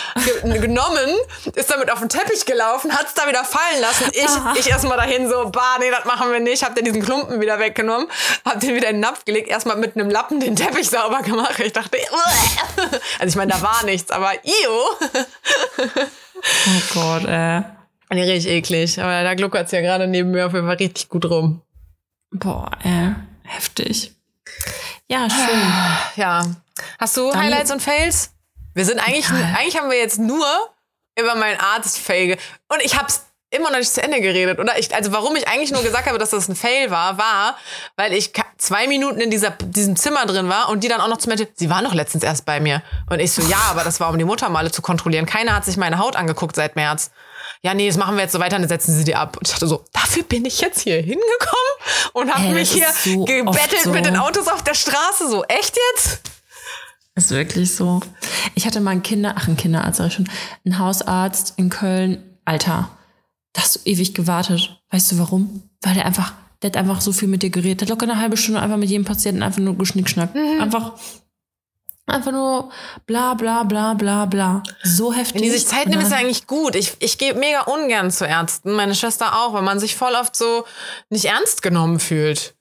ge 0.42 0.58
genommen, 0.58 1.16
ist 1.54 1.70
damit 1.70 1.90
auf 1.90 2.00
den 2.00 2.08
Teppich 2.08 2.46
gelaufen, 2.46 2.92
hat 2.92 3.06
es 3.06 3.14
da 3.14 3.28
wieder 3.28 3.44
fallen 3.58 3.80
lassen. 3.80 4.10
Ich, 4.12 4.60
ich 4.60 4.70
erstmal 4.70 4.96
dahin 4.96 5.28
so, 5.28 5.50
bah, 5.50 5.76
nee, 5.80 5.90
das 5.90 6.04
machen 6.04 6.30
wir 6.30 6.40
nicht. 6.40 6.62
Hab 6.62 6.74
dann 6.74 6.84
diesen 6.84 7.02
Klumpen 7.02 7.40
wieder 7.40 7.58
weggenommen, 7.58 8.08
hab 8.44 8.60
den 8.60 8.74
wieder 8.74 8.88
in 8.88 8.96
den 8.96 9.00
Napf 9.00 9.24
gelegt, 9.24 9.48
erstmal 9.48 9.76
mit 9.76 9.96
einem 9.96 10.10
Lappen 10.10 10.40
den 10.40 10.56
Teppich 10.56 10.88
sauber 10.90 11.22
gemacht. 11.22 11.58
Ich 11.60 11.72
dachte, 11.72 11.96
Uäh. 11.98 12.88
also 13.18 13.28
ich 13.28 13.36
meine, 13.36 13.52
da 13.52 13.62
war 13.62 13.84
nichts, 13.84 14.10
aber 14.10 14.32
io. 14.44 14.80
Oh 16.66 16.94
Gott, 16.94 17.24
äh. 17.24 17.62
Nee, 18.10 18.22
richtig 18.30 18.50
eklig. 18.52 19.00
Aber 19.00 19.22
da 19.22 19.34
gluckert's 19.34 19.72
ja 19.72 19.80
gerade 19.80 20.06
neben 20.06 20.30
mir 20.30 20.46
auf 20.46 20.54
jeden 20.54 20.66
Fall 20.66 20.76
richtig 20.76 21.08
gut 21.08 21.24
rum. 21.26 21.62
Boah, 22.30 22.70
äh. 22.84 23.10
Heftig. 23.42 24.12
Ja, 25.08 25.28
schön. 25.30 25.72
Ja. 26.16 26.42
Hast 26.98 27.16
du 27.16 27.30
Dann- 27.30 27.42
Highlights 27.42 27.70
und 27.70 27.82
Fails? 27.82 28.30
Wir 28.74 28.84
sind 28.84 28.98
eigentlich, 29.00 29.28
Ja. 29.28 29.54
eigentlich 29.58 29.76
haben 29.78 29.90
wir 29.90 29.98
jetzt 29.98 30.18
nur 30.18 30.46
über 31.18 31.34
meinen 31.34 31.58
Artist-Fail. 31.58 32.26
ge- 32.28 32.38
Und 32.68 32.80
ich 32.82 32.96
hab's 32.96 33.26
immer 33.50 33.70
noch 33.70 33.78
nicht 33.78 33.92
zu 33.92 34.02
Ende 34.02 34.20
geredet, 34.20 34.58
oder? 34.58 34.78
Ich, 34.78 34.94
also 34.94 35.12
warum 35.12 35.34
ich 35.36 35.48
eigentlich 35.48 35.72
nur 35.72 35.82
gesagt 35.82 36.06
habe, 36.06 36.18
dass 36.18 36.30
das 36.30 36.48
ein 36.48 36.56
Fail 36.56 36.90
war, 36.90 37.16
war, 37.16 37.56
weil 37.96 38.12
ich 38.12 38.32
zwei 38.58 38.86
Minuten 38.86 39.20
in 39.20 39.30
dieser, 39.30 39.50
diesem 39.50 39.96
Zimmer 39.96 40.26
drin 40.26 40.48
war 40.48 40.68
und 40.68 40.84
die 40.84 40.88
dann 40.88 41.00
auch 41.00 41.08
noch 41.08 41.18
zu 41.18 41.28
mir 41.28 41.36
sie 41.54 41.70
war 41.70 41.80
noch 41.80 41.94
letztens 41.94 42.24
erst 42.24 42.44
bei 42.44 42.60
mir. 42.60 42.82
Und 43.08 43.20
ich 43.20 43.32
so, 43.32 43.42
ja, 43.42 43.60
aber 43.70 43.84
das 43.84 44.00
war, 44.00 44.10
um 44.10 44.18
die 44.18 44.24
Muttermale 44.24 44.70
zu 44.70 44.82
kontrollieren. 44.82 45.24
Keiner 45.24 45.54
hat 45.54 45.64
sich 45.64 45.76
meine 45.76 45.98
Haut 45.98 46.16
angeguckt 46.16 46.56
seit 46.56 46.76
März. 46.76 47.10
Ja, 47.62 47.74
nee, 47.74 47.88
das 47.88 47.96
machen 47.96 48.16
wir 48.16 48.22
jetzt 48.22 48.32
so 48.32 48.38
weiter, 48.38 48.58
dann 48.58 48.68
setzen 48.68 48.94
sie 48.94 49.04
die 49.04 49.14
ab. 49.14 49.36
Und 49.36 49.48
ich 49.48 49.52
dachte 49.52 49.66
so, 49.66 49.84
dafür 49.92 50.22
bin 50.24 50.44
ich 50.44 50.60
jetzt 50.60 50.80
hier 50.80 50.96
hingekommen 50.96 51.22
und 52.12 52.32
habe 52.32 52.48
mich 52.48 52.70
hier 52.70 52.88
so 52.92 53.24
gebettelt 53.24 53.82
so. 53.82 53.90
mit 53.90 54.04
den 54.04 54.16
Autos 54.16 54.46
auf 54.48 54.62
der 54.62 54.74
Straße. 54.74 55.28
So, 55.28 55.44
echt 55.44 55.76
jetzt? 55.94 56.20
Ist 57.14 57.30
wirklich 57.30 57.74
so. 57.74 58.00
Ich 58.54 58.66
hatte 58.66 58.80
mal 58.80 58.92
einen 58.92 59.02
Kinder, 59.02 59.34
ach, 59.36 59.48
einen 59.48 59.56
Kinderarzt, 59.56 59.98
ich 59.98 60.12
schon, 60.12 60.30
einen 60.64 60.78
Hausarzt 60.78 61.54
in 61.56 61.70
Köln. 61.70 62.24
Alter, 62.44 62.88
da 63.52 63.62
hast 63.62 63.76
du 63.76 63.80
ewig 63.84 64.14
gewartet. 64.14 64.78
Weißt 64.90 65.12
du 65.12 65.18
warum? 65.18 65.62
Weil 65.82 65.94
der 65.94 66.06
einfach, 66.06 66.32
der 66.62 66.70
hat 66.70 66.76
einfach 66.76 67.00
so 67.00 67.12
viel 67.12 67.28
mit 67.28 67.42
dir 67.42 67.50
geredet. 67.50 67.80
Der 67.80 67.86
hat 67.86 67.90
locker 67.90 68.10
eine 68.10 68.20
halbe 68.20 68.36
Stunde 68.36 68.60
einfach 68.60 68.76
mit 68.76 68.90
jedem 68.90 69.04
Patienten 69.04 69.42
einfach 69.42 69.60
nur 69.60 69.76
geschnickschnackt. 69.76 70.34
Mhm. 70.34 70.60
Einfach, 70.60 70.92
einfach 72.06 72.32
nur 72.32 72.70
bla 73.06 73.34
bla 73.34 73.64
bla 73.64 73.94
bla 73.94 74.26
bla. 74.26 74.62
So 74.82 75.12
heftig. 75.12 75.36
Wenn 75.36 75.42
die 75.42 75.50
sich 75.50 75.66
Zeit 75.66 75.86
nehmen, 75.88 76.02
ist 76.02 76.10
ja 76.10 76.18
eigentlich 76.18 76.46
gut. 76.46 76.74
Ich, 76.74 76.96
ich 77.00 77.18
gehe 77.18 77.34
mega 77.34 77.62
ungern 77.62 78.10
zu 78.10 78.26
Ärzten, 78.26 78.72
meine 78.72 78.94
Schwester 78.94 79.38
auch, 79.40 79.54
weil 79.54 79.62
man 79.62 79.78
sich 79.80 79.96
voll 79.96 80.14
oft 80.14 80.36
so 80.36 80.64
nicht 81.10 81.24
ernst 81.26 81.62
genommen 81.62 81.98
fühlt. 82.00 82.54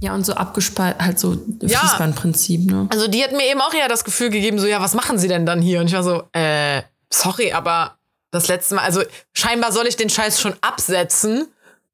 Ja, 0.00 0.14
und 0.14 0.24
so 0.24 0.34
abgespalten, 0.34 1.04
halt 1.04 1.18
so 1.18 1.36
Ja. 1.62 1.80
Fließbandprinzip, 1.80 2.70
ne? 2.70 2.86
Also 2.90 3.08
die 3.08 3.22
hat 3.24 3.32
mir 3.32 3.44
eben 3.50 3.60
auch 3.60 3.74
eher 3.74 3.88
das 3.88 4.04
Gefühl 4.04 4.30
gegeben, 4.30 4.58
so, 4.58 4.66
ja, 4.66 4.80
was 4.80 4.94
machen 4.94 5.18
sie 5.18 5.26
denn 5.28 5.44
dann 5.46 5.60
hier? 5.60 5.80
Und 5.80 5.86
ich 5.88 5.92
war 5.94 6.04
so, 6.04 6.22
äh, 6.32 6.82
sorry, 7.12 7.52
aber 7.52 7.98
das 8.30 8.48
letzte 8.48 8.74
Mal, 8.76 8.82
also 8.84 9.02
scheinbar 9.34 9.72
soll 9.72 9.86
ich 9.86 9.96
den 9.96 10.10
Scheiß 10.10 10.40
schon 10.40 10.54
absetzen, 10.60 11.48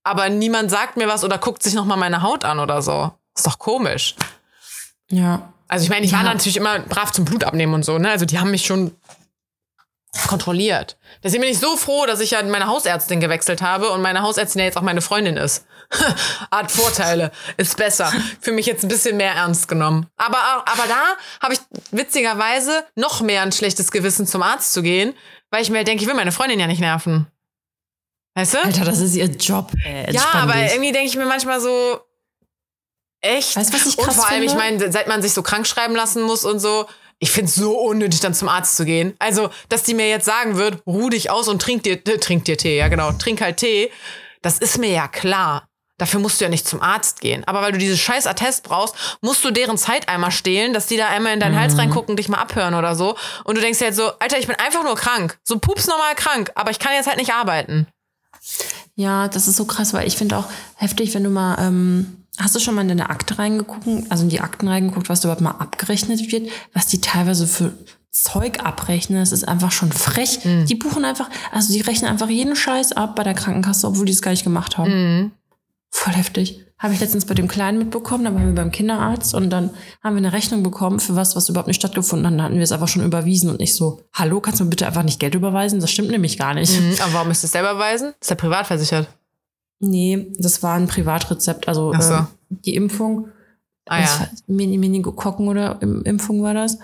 aber 0.05 0.29
niemand 0.29 0.71
sagt 0.71 0.97
mir 0.97 1.09
was 1.09 1.25
oder 1.25 1.39
guckt 1.39 1.63
sich 1.63 1.75
nochmal 1.75 1.99
meine 1.99 2.23
Haut 2.23 2.45
an 2.45 2.61
oder 2.61 2.83
so. 2.83 3.13
Ist 3.37 3.47
doch 3.47 3.59
komisch. 3.59 4.15
Ja. 5.11 5.53
Also 5.69 5.85
ich 5.85 5.91
meine, 5.91 6.07
ich 6.07 6.13
war 6.13 6.23
Ja. 6.25 6.33
natürlich 6.33 6.57
immer 6.57 6.79
brav 6.81 7.11
zum 7.13 7.25
Blut 7.25 7.43
abnehmen 7.45 7.75
und 7.75 7.85
so, 7.85 7.99
ne? 7.99 8.11
Also 8.11 8.25
die 8.25 8.39
haben 8.39 8.51
mich 8.51 8.65
schon 8.67 8.95
kontrolliert. 10.29 10.97
Deswegen 11.23 11.43
bin 11.43 11.51
ich 11.51 11.59
so 11.59 11.77
froh, 11.77 12.07
dass 12.07 12.21
ich 12.21 12.31
ja 12.31 12.43
meine 12.43 12.67
Hausärztin 12.69 13.21
gewechselt 13.21 13.61
habe 13.61 13.91
und 13.91 14.01
meine 14.01 14.23
Hausärztin 14.23 14.61
ja 14.61 14.65
jetzt 14.67 14.77
auch 14.79 14.83
meine 14.83 15.03
Freundin 15.03 15.37
ist. 15.37 15.67
Hat 16.51 16.71
Vorteile, 16.71 17.31
ist 17.59 17.77
besser. 17.77 18.11
Für 18.41 18.53
mich 18.53 18.67
jetzt 18.67 18.83
ein 18.83 18.89
bisschen 18.89 19.17
mehr 19.19 19.33
ernst 19.35 19.69
genommen. 19.69 20.07
Aber, 20.17 20.39
aber 20.39 20.85
da 20.89 21.03
habe 21.43 21.55
ich 21.55 21.61
witzigerweise 21.91 22.85
noch 22.95 23.21
mehr 23.21 23.43
ein 23.43 23.53
schlechtes 23.53 23.91
Gewissen 23.91 24.27
zum 24.27 24.43
Arzt 24.43 24.73
zu 24.73 24.83
gehen, 24.83 25.15
weil 25.51 25.63
ich 25.63 25.71
mir 25.71 25.85
denke, 25.85 26.03
ich 26.03 26.09
will 26.09 26.17
meine 26.17 26.33
Freundin 26.33 26.61
ja 26.61 26.67
nicht 26.67 26.81
nerven. 26.81 27.27
Weißt 28.35 28.55
du? 28.55 28.59
Alter, 28.63 28.85
das 28.85 29.01
ist 29.01 29.15
ihr 29.15 29.27
Job, 29.27 29.73
ey. 29.85 30.13
ja, 30.13 30.27
aber 30.33 30.53
dich. 30.55 30.73
irgendwie 30.73 30.93
denke 30.93 31.09
ich 31.09 31.17
mir 31.17 31.25
manchmal 31.25 31.61
so, 31.61 32.01
Echt? 33.21 33.57
Weißt 33.57 33.73
was 33.73 33.87
ich 33.87 33.99
und 33.99 34.05
krass 34.05 34.17
vor 34.17 34.27
allem, 34.29 34.41
finde? 34.41 34.53
ich 34.53 34.59
meine, 34.59 34.93
seit 34.93 35.09
man 35.09 35.23
sich 35.23 35.33
so 35.33 35.43
krank 35.43 35.67
schreiben 35.67 35.95
lassen 35.95 36.23
muss 36.23 36.45
und 36.45 36.59
so, 36.59 36.87
ich 37.19 37.31
finde 37.31 37.49
es 37.49 37.55
so 37.55 37.79
unnötig, 37.79 38.21
dann 38.21 38.35
zum 38.35 38.49
Arzt 38.49 38.77
zu 38.77 38.85
gehen. 38.85 39.15
Also, 39.19 39.51
dass 39.69 39.83
die 39.83 39.95
mir 39.95 40.09
jetzt 40.09 40.27
sagen 40.27 40.57
wird, 40.57 40.83
ruh 40.87 41.09
dich 41.09 41.31
aus 41.31 41.49
und 41.49 41.61
trink 41.63 41.83
dir, 41.83 41.95
äh, 41.95 42.19
trink 42.19 42.45
dir 42.45 42.59
Tee, 42.59 42.77
ja 42.77 42.89
genau, 42.89 43.13
trink 43.13 43.41
halt 43.41 43.57
Tee, 43.57 43.91
das 44.43 44.59
ist 44.59 44.79
mir 44.79 44.91
ja 44.91 45.09
klar. 45.09 45.69
Dafür 45.99 46.21
musst 46.21 46.41
du 46.41 46.45
ja 46.45 46.51
nicht 46.51 46.69
zum 46.69 46.83
Arzt 46.83 47.21
gehen. 47.21 47.43
Aber 47.47 47.63
weil 47.63 47.73
du 47.73 47.79
dieses 47.79 47.99
scheiß 48.01 48.27
Attest 48.27 48.65
brauchst, 48.65 48.95
musst 49.23 49.43
du 49.45 49.51
deren 49.51 49.79
Zeit 49.79 50.09
einmal 50.09 50.31
stehlen, 50.31 50.75
dass 50.75 50.87
die 50.87 50.97
da 50.99 51.09
einmal 51.09 51.33
in 51.33 51.41
deinen 51.41 51.55
Mhm. 51.55 51.61
Hals 51.61 51.79
reingucken, 51.79 52.17
dich 52.17 52.29
mal 52.29 52.39
abhören 52.39 52.75
oder 52.75 52.95
so. 52.95 53.17
Und 53.45 53.57
du 53.57 53.63
denkst 53.63 53.79
dir 53.79 53.87
halt 53.87 53.95
so, 53.97 54.11
Alter, 54.19 54.39
ich 54.39 54.47
bin 54.47 54.57
einfach 54.57 54.83
nur 54.85 54.95
krank. 54.95 55.39
So 55.43 55.59
pups 55.59 55.87
normal 55.87 56.15
krank, 56.15 56.51
aber 56.55 56.71
ich 56.71 56.79
kann 56.79 56.93
jetzt 56.93 57.07
halt 57.07 57.17
nicht 57.19 57.33
arbeiten. 57.33 57.87
Ja, 58.95 59.29
das 59.29 59.49
ist 59.49 59.57
so 59.57 59.65
krass, 59.65 59.93
weil 59.93 60.07
ich 60.07 60.17
finde 60.17 60.37
auch 60.39 60.47
heftig, 60.77 61.15
wenn 61.15 61.25
du 61.25 61.31
mal, 61.31 61.57
ähm, 61.61 62.25
hast 62.39 62.55
du 62.55 62.61
schon 62.61 62.75
mal 62.75 62.83
in 62.83 62.89
deine 62.89 63.11
Akte 63.11 63.39
reingeguckt, 63.39 63.87
also 64.11 64.23
in 64.25 64.29
die 64.31 64.41
Akten 64.41 64.69
reingeguckt, 64.69 65.09
was 65.09 65.21
da 65.21 65.29
überhaupt 65.29 65.43
mal 65.43 65.51
abgerechnet 65.53 66.31
wird, 66.33 66.51
was 66.75 66.87
die 66.87 67.01
teilweise 67.01 67.47
für 67.47 67.73
Zeug 68.11 68.61
abrechnen, 68.65 69.19
das 69.19 69.33
ist 69.33 69.47
einfach 69.47 69.73
schon 69.73 69.93
frech. 69.93 70.41
Die 70.43 70.75
buchen 70.75 71.05
einfach, 71.05 71.29
also 71.53 71.73
die 71.73 71.83
rechnen 71.83 72.11
einfach 72.11 72.29
jeden 72.31 72.57
Scheiß 72.57 72.93
ab 72.93 73.15
bei 73.17 73.23
der 73.25 73.35
Krankenkasse, 73.35 73.87
obwohl 73.87 74.07
die 74.07 74.13
es 74.13 74.23
gar 74.23 74.31
nicht 74.31 74.45
gemacht 74.45 74.79
haben. 74.79 75.33
Voll 75.91 76.13
heftig. 76.15 76.63
Habe 76.79 76.93
ich 76.93 77.01
letztens 77.01 77.25
bei 77.25 77.33
dem 77.33 77.49
Kleinen 77.49 77.79
mitbekommen, 77.79 78.25
da 78.25 78.35
waren 78.35 78.47
wir 78.49 78.55
beim 78.55 78.71
Kinderarzt 78.71 79.35
und 79.35 79.49
dann 79.49 79.71
haben 80.05 80.15
wir 80.15 80.19
eine 80.19 80.33
Rechnung 80.35 80.63
bekommen 80.63 81.01
für 81.01 81.17
was, 81.17 81.35
was 81.35 81.49
überhaupt 81.49 81.69
nicht 81.69 81.79
stattgefunden 81.79 82.27
hat. 82.27 82.35
Dann 82.35 82.43
hatten 82.43 82.57
wir 82.57 82.63
es 82.63 82.73
einfach 82.73 82.89
schon 82.89 83.03
überwiesen 83.03 83.49
und 83.49 83.61
nicht 83.61 83.75
so, 83.75 84.03
hallo, 84.13 84.41
kannst 84.41 84.61
du 84.61 84.65
mir 84.65 84.71
bitte 84.71 84.87
einfach 84.87 85.03
nicht 85.03 85.19
Geld 85.19 85.35
überweisen? 85.35 85.81
Das 85.81 85.91
stimmt 85.91 86.11
nämlich 86.11 86.37
gar 86.37 86.53
nicht. 86.53 86.79
Mhm, 86.79 86.97
aber 87.03 87.15
warum 87.15 87.29
müsst 87.29 87.43
ihr 87.45 87.47
es 87.47 87.53
selber 87.53 87.79
weisen? 87.79 88.13
Ist 88.21 88.29
der 88.29 88.35
privat 88.35 88.67
versichert? 88.67 89.09
Nee, 89.81 90.27
das 90.39 90.63
war 90.63 90.75
ein 90.75 90.87
Privatrezept, 90.87 91.67
also 91.69 91.95
so. 91.99 92.13
äh, 92.15 92.23
die 92.51 92.75
Impfung. 92.75 93.29
Ah 93.89 94.01
ja. 94.01 94.29
Meningokokken 94.47 95.49
oder 95.49 95.79
Im- 95.81 96.03
Impfung 96.05 96.43
war 96.43 96.55
das. 96.55 96.79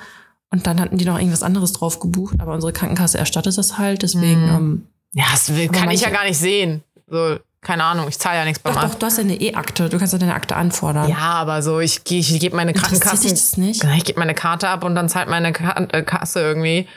Und 0.50 0.66
dann 0.66 0.80
hatten 0.80 0.96
die 0.98 1.05
noch 1.05 1.18
irgendwas 1.18 1.42
anderes 1.42 1.72
drauf 1.72 2.00
gebucht, 2.00 2.36
aber 2.38 2.55
unsere 2.55 2.72
Krankenkasse 2.72 3.18
erstattet 3.18 3.57
das 3.59 3.76
halt, 3.78 4.03
deswegen. 4.03 4.42
Mhm. 4.44 4.48
Ähm, 4.57 4.86
Ja, 5.14 5.24
das 5.32 5.55
will, 5.55 5.68
kann 5.68 5.90
ich 5.90 6.00
ja 6.00 6.09
manche- 6.09 6.18
gar 6.18 6.24
nicht 6.28 6.38
sehen. 6.38 6.82
So, 7.09 7.36
keine 7.62 7.84
Ahnung, 7.84 8.08
ich 8.08 8.18
zahle 8.18 8.38
ja 8.38 8.44
nichts 8.44 8.58
beim 8.58 8.74
doch, 8.74 8.82
doch, 8.82 8.94
du 8.96 9.06
hast 9.06 9.18
ja 9.18 9.22
eine 9.24 9.40
E-Akte, 9.40 9.88
du 9.88 9.96
kannst 9.98 10.12
ja 10.12 10.18
deine 10.18 10.34
Akte 10.34 10.56
anfordern. 10.56 11.08
Ja, 11.08 11.16
aber 11.18 11.62
so, 11.62 11.78
ich, 11.78 12.00
ich 12.10 12.40
gebe 12.40 12.56
meine 12.56 12.72
Krankenkasse. 12.72 13.28
das 13.28 13.56
nicht? 13.56 13.84
Ich 13.84 14.04
gebe 14.04 14.18
meine 14.18 14.34
Karte 14.34 14.68
ab 14.68 14.82
und 14.84 14.94
dann 14.96 15.08
zahlt 15.08 15.28
meine 15.28 15.48
äh, 15.48 16.02
Kasse 16.02 16.40
irgendwie. 16.40 16.88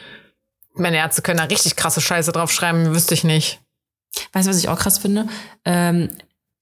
Meine 0.74 0.98
Ärzte 0.98 1.22
können 1.22 1.38
da 1.38 1.44
richtig 1.46 1.76
krasse 1.76 2.02
Scheiße 2.02 2.32
draufschreiben, 2.32 2.94
wüsste 2.94 3.14
ich 3.14 3.24
nicht. 3.24 3.62
Weißt 4.34 4.48
du, 4.48 4.50
was 4.50 4.58
ich 4.58 4.68
auch 4.68 4.80
krass 4.80 4.98
finde? 4.98 5.28
Ähm, 5.66 6.10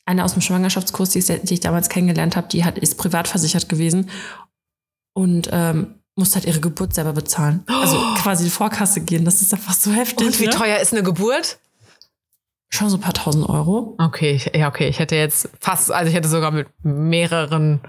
eine 0.06 0.26
aus 0.26 0.34
dem 0.34 0.42
Schwangerschaftskurs, 0.42 1.10
die, 1.12 1.20
ich- 1.20 1.42
die 1.44 1.54
ich 1.54 1.60
damals 1.62 1.88
kennengelernt 1.88 2.36
habe, 2.36 2.48
die 2.50 2.66
hat, 2.66 2.78
ist 2.78 2.98
privat 2.98 3.28
versichert 3.30 3.70
gewesen 3.70 4.10
und 5.14 5.50
ähm, 5.52 5.96
musste 6.16 6.36
halt 6.36 6.46
ihre 6.46 6.60
Geburt 6.60 6.94
selber 6.94 7.14
bezahlen. 7.14 7.64
Also 7.68 7.98
quasi 8.22 8.44
die 8.44 8.50
Vorkasse 8.50 9.02
gehen. 9.02 9.24
Das 9.26 9.42
ist 9.42 9.54
einfach 9.54 9.74
so 9.74 9.92
heftig. 9.92 10.28
Und 10.28 10.40
wie 10.40 10.46
ne? 10.46 10.52
teuer 10.52 10.78
ist 10.80 10.92
eine 10.94 11.04
Geburt? 11.04 11.58
Schon 12.74 12.90
so 12.90 12.98
ein 12.98 13.02
paar 13.02 13.14
tausend 13.14 13.48
Euro. 13.48 13.96
Okay, 14.00 14.32
ich, 14.32 14.46
ja, 14.56 14.68
okay. 14.68 14.88
Ich 14.88 14.98
hätte 14.98 15.16
jetzt 15.16 15.48
fast, 15.60 15.92
also 15.92 16.10
ich 16.10 16.16
hätte 16.16 16.28
sogar 16.28 16.50
mit 16.50 16.68
mehreren. 16.82 17.82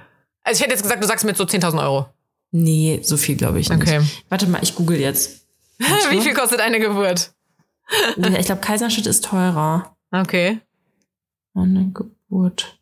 Also 0.43 0.59
ich 0.59 0.63
hätte 0.63 0.75
jetzt 0.75 0.83
gesagt, 0.83 1.03
du 1.03 1.07
sagst 1.07 1.25
mit 1.25 1.39
so 1.39 1.45
10.000 1.45 1.83
Euro. 1.83 2.11
Nee, 2.51 3.01
so 3.03 3.17
viel 3.17 3.35
glaube 3.35 3.61
ich 3.61 3.71
nicht. 3.71 3.81
Okay. 3.81 4.03
Warte 4.29 4.47
mal, 4.47 4.63
ich 4.63 4.75
google 4.75 5.01
jetzt. 5.01 5.47
Wie 5.79 6.21
viel 6.21 6.35
kostet 6.35 6.61
eine 6.61 6.81
Geburt? 6.81 7.33
Ich 8.17 8.45
glaube, 8.47 8.61
Kaiserschnitt 8.61 9.07
ist 9.07 9.25
teurer. 9.25 9.97
Okay. 10.13 10.61
Eine 11.55 11.91
Geburt. 11.91 12.79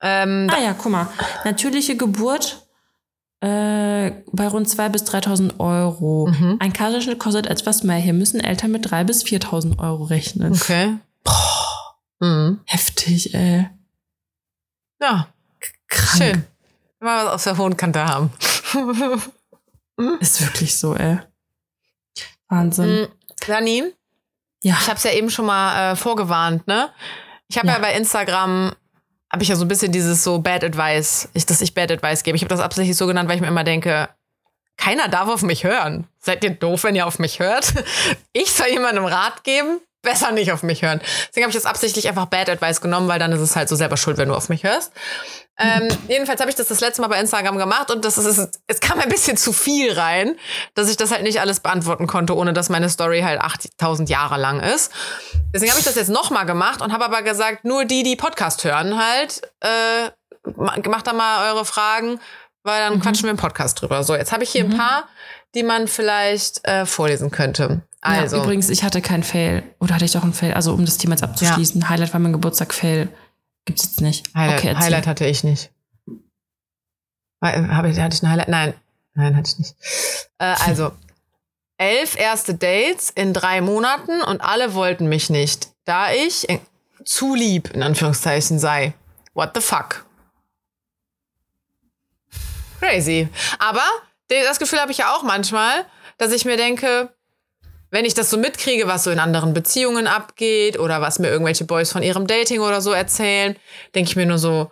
Ähm, 0.00 0.48
Ah 0.50 0.62
ja, 0.62 0.72
guck 0.72 0.92
mal. 0.92 1.08
Natürliche 1.44 1.94
Geburt 1.94 2.65
äh, 3.46 4.10
bei 4.32 4.48
rund 4.48 4.66
2.000 4.68 4.88
bis 4.90 5.02
3.000 5.04 5.60
Euro. 5.60 6.26
Mhm. 6.28 6.56
Ein 6.58 6.72
Kaiserschnitt 6.72 7.18
kostet 7.20 7.46
etwas 7.46 7.82
mehr. 7.84 7.96
Hier 7.96 8.12
müssen 8.12 8.40
Eltern 8.40 8.72
mit 8.72 8.86
3.000 8.86 9.04
bis 9.04 9.24
4.000 9.24 9.78
Euro 9.78 10.04
rechnen. 10.04 10.52
okay. 10.52 10.96
Mhm. 12.18 12.60
Heftig, 12.64 13.34
ey. 13.34 13.68
Ja, 15.00 15.28
Krank. 15.88 16.22
schön. 16.22 16.44
Mal 17.00 17.26
was 17.26 17.34
auf 17.34 17.44
der 17.44 17.58
hohen 17.58 17.76
Kante 17.76 18.04
haben. 18.04 18.30
Ist 20.20 20.40
wirklich 20.42 20.76
so, 20.76 20.94
ey. 20.94 21.18
Wahnsinn. 22.48 23.02
Mhm. 23.02 23.08
Dani, 23.46 23.84
Ja. 24.62 24.76
ich 24.80 24.86
habe 24.88 24.96
es 24.96 25.04
ja 25.04 25.12
eben 25.12 25.30
schon 25.30 25.46
mal 25.46 25.92
äh, 25.92 25.96
vorgewarnt, 25.96 26.66
ne? 26.66 26.88
Ich 27.48 27.58
habe 27.58 27.68
ja. 27.68 27.74
Ja. 27.74 27.78
bei 27.80 27.94
Instagram 27.94 28.72
habe 29.36 29.42
ich 29.42 29.50
ja 29.50 29.56
so 29.56 29.66
ein 29.66 29.68
bisschen 29.68 29.92
dieses 29.92 30.24
so 30.24 30.38
Bad 30.38 30.64
Advice, 30.64 31.28
ich, 31.34 31.44
dass 31.44 31.60
ich 31.60 31.74
Bad 31.74 31.92
Advice 31.92 32.22
gebe. 32.22 32.36
Ich 32.36 32.42
habe 32.42 32.48
das 32.48 32.60
absichtlich 32.60 32.96
so 32.96 33.06
genannt, 33.06 33.28
weil 33.28 33.36
ich 33.36 33.42
mir 33.42 33.48
immer 33.48 33.64
denke, 33.64 34.08
keiner 34.78 35.08
darf 35.08 35.28
auf 35.28 35.42
mich 35.42 35.62
hören. 35.62 36.06
Seid 36.18 36.42
ihr 36.42 36.50
doof, 36.50 36.84
wenn 36.84 36.96
ihr 36.96 37.06
auf 37.06 37.18
mich 37.18 37.38
hört? 37.38 37.74
Ich 38.32 38.52
soll 38.52 38.68
jemandem 38.68 39.04
Rat 39.04 39.44
geben? 39.44 39.80
Besser 40.06 40.30
nicht 40.32 40.52
auf 40.52 40.62
mich 40.62 40.80
hören. 40.82 41.00
Deswegen 41.28 41.44
habe 41.44 41.50
ich 41.50 41.56
das 41.56 41.66
absichtlich 41.66 42.08
einfach 42.08 42.24
Bad 42.26 42.48
Advice 42.48 42.80
genommen, 42.80 43.08
weil 43.08 43.18
dann 43.18 43.32
ist 43.32 43.40
es 43.40 43.54
halt 43.56 43.68
so 43.68 43.76
selber 43.76 43.98
schuld, 43.98 44.16
wenn 44.16 44.28
du 44.28 44.34
auf 44.34 44.48
mich 44.48 44.64
hörst. 44.64 44.92
Ähm, 45.58 45.88
jedenfalls 46.08 46.40
habe 46.40 46.50
ich 46.50 46.56
das 46.56 46.68
das 46.68 46.80
letzte 46.80 47.00
Mal 47.02 47.08
bei 47.08 47.18
Instagram 47.18 47.56
gemacht 47.56 47.90
und 47.90 48.04
das 48.04 48.18
ist, 48.18 48.48
es 48.66 48.80
kam 48.80 48.98
ein 49.00 49.08
bisschen 49.08 49.36
zu 49.38 49.52
viel 49.54 49.92
rein, 49.98 50.36
dass 50.74 50.88
ich 50.90 50.96
das 50.98 51.10
halt 51.12 51.22
nicht 51.22 51.40
alles 51.40 51.60
beantworten 51.60 52.06
konnte, 52.06 52.36
ohne 52.36 52.52
dass 52.52 52.68
meine 52.68 52.88
Story 52.90 53.22
halt 53.22 53.40
8000 53.40 54.08
Jahre 54.10 54.36
lang 54.38 54.60
ist. 54.60 54.92
Deswegen 55.54 55.70
habe 55.72 55.80
ich 55.80 55.86
das 55.86 55.94
jetzt 55.94 56.10
nochmal 56.10 56.44
gemacht 56.46 56.82
und 56.82 56.92
habe 56.92 57.04
aber 57.06 57.22
gesagt, 57.22 57.64
nur 57.64 57.84
die, 57.86 58.02
die 58.02 58.16
Podcast 58.16 58.64
hören 58.64 58.98
halt, 58.98 59.40
äh, 59.60 60.10
ma- 60.56 60.76
macht 60.88 61.06
da 61.06 61.14
mal 61.14 61.50
eure 61.50 61.64
Fragen, 61.64 62.20
weil 62.62 62.80
dann 62.80 63.00
quatschen 63.00 63.24
wir 63.24 63.30
im 63.30 63.36
Podcast 63.38 63.80
drüber. 63.80 64.04
So, 64.04 64.14
jetzt 64.14 64.32
habe 64.32 64.44
ich 64.44 64.50
hier 64.50 64.64
ein 64.64 64.76
paar, 64.76 65.08
die 65.54 65.62
man 65.62 65.88
vielleicht 65.88 66.66
äh, 66.68 66.84
vorlesen 66.84 67.30
könnte. 67.30 67.80
Also, 68.06 68.36
Ja, 68.36 68.42
übrigens, 68.42 68.70
ich 68.70 68.82
hatte 68.82 69.00
kein 69.02 69.22
Fail. 69.22 69.62
Oder 69.80 69.94
hatte 69.94 70.04
ich 70.04 70.12
doch 70.12 70.22
ein 70.24 70.32
Fail? 70.32 70.54
Also, 70.54 70.72
um 70.72 70.84
das 70.84 70.98
Thema 70.98 71.14
jetzt 71.14 71.22
abzuschließen. 71.22 71.88
Highlight 71.88 72.12
war 72.12 72.20
mein 72.20 72.32
Geburtstag, 72.32 72.72
Fail. 72.72 73.08
Gibt's 73.64 73.84
jetzt 73.84 74.00
nicht. 74.00 74.34
Highlight, 74.34 74.58
okay. 74.58 74.76
Highlight 74.76 75.06
hatte 75.06 75.26
ich 75.26 75.44
nicht. 75.44 75.70
Weil, 77.40 77.68
Habe 77.68 77.90
ich, 77.90 77.98
hatte 77.98 78.16
ich 78.16 78.22
ein 78.22 78.30
Highlight? 78.30 78.48
Nein, 78.48 78.74
nein, 79.14 79.36
hatte 79.36 79.50
ich 79.50 79.58
nicht. 79.58 79.76
Äh, 80.38 80.54
also, 80.66 80.92
elf 81.78 82.16
erste 82.16 82.54
Dates 82.54 83.10
in 83.10 83.32
drei 83.32 83.60
Monaten 83.60 84.22
und 84.22 84.40
alle 84.40 84.74
wollten 84.74 85.08
mich 85.08 85.28
nicht, 85.30 85.68
da 85.84 86.10
ich 86.12 86.46
zu 87.04 87.34
lieb, 87.34 87.70
in 87.70 87.82
Anführungszeichen, 87.82 88.58
sei. 88.58 88.94
What 89.34 89.50
the 89.54 89.60
fuck? 89.60 90.06
Crazy. 92.80 93.28
Aber 93.58 93.82
das 94.28 94.58
Gefühl 94.58 94.80
habe 94.80 94.92
ich 94.92 94.98
ja 94.98 95.14
auch 95.14 95.22
manchmal, 95.22 95.84
dass 96.18 96.32
ich 96.32 96.44
mir 96.44 96.56
denke, 96.56 97.10
wenn 97.90 98.04
ich 98.04 98.14
das 98.14 98.30
so 98.30 98.36
mitkriege, 98.36 98.86
was 98.86 99.04
so 99.04 99.10
in 99.10 99.18
anderen 99.18 99.54
Beziehungen 99.54 100.06
abgeht 100.06 100.78
oder 100.78 101.00
was 101.00 101.18
mir 101.18 101.28
irgendwelche 101.28 101.64
Boys 101.64 101.92
von 101.92 102.02
ihrem 102.02 102.26
Dating 102.26 102.60
oder 102.60 102.80
so 102.80 102.92
erzählen, 102.92 103.56
denke 103.94 104.10
ich 104.10 104.16
mir 104.16 104.26
nur 104.26 104.38
so, 104.38 104.70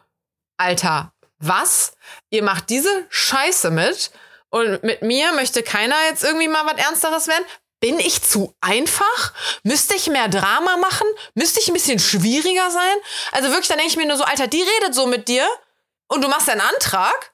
Alter, 0.57 1.12
was? 1.39 1.93
Ihr 2.31 2.43
macht 2.43 2.71
diese 2.71 3.07
Scheiße 3.11 3.71
mit 3.71 4.11
und 4.51 4.83
mit 4.83 5.03
mir 5.03 5.33
möchte 5.33 5.62
keiner 5.62 5.97
jetzt 6.09 6.25
irgendwie 6.25 6.49
mal 6.49 6.67
was 6.67 6.85
Ernsteres 6.85 7.29
werden? 7.29 7.45
Bin 7.81 7.99
ich 7.99 8.23
zu 8.23 8.55
einfach? 8.61 9.35
Müsste 9.62 9.95
ich 9.95 10.09
mehr 10.09 10.29
Drama 10.29 10.77
machen? 10.79 11.07
Müsste 11.35 11.61
ich 11.61 11.69
ein 11.69 11.75
bisschen 11.75 11.99
schwieriger 11.99 12.71
sein? 12.71 12.97
Also 13.33 13.49
wirklich, 13.49 13.69
dann 13.69 13.79
denke 13.79 13.91
ich 13.91 13.97
mir 13.97 14.07
nur 14.07 14.17
so, 14.17 14.25
Alter, 14.25 14.47
die 14.47 14.62
redet 14.62 14.95
so 14.95 15.07
mit 15.07 15.29
dir 15.29 15.47
und 16.09 16.23
du 16.23 16.29
machst 16.29 16.49
einen 16.49 16.62
Antrag, 16.62 17.33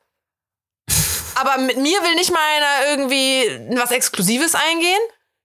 aber 1.34 1.58
mit 1.58 1.76
mir 1.76 2.02
will 2.02 2.14
nicht 2.14 2.32
mal 2.32 2.40
einer 2.40 2.90
irgendwie 2.90 3.78
was 3.78 3.92
Exklusives 3.92 4.54
eingehen? 4.54 5.00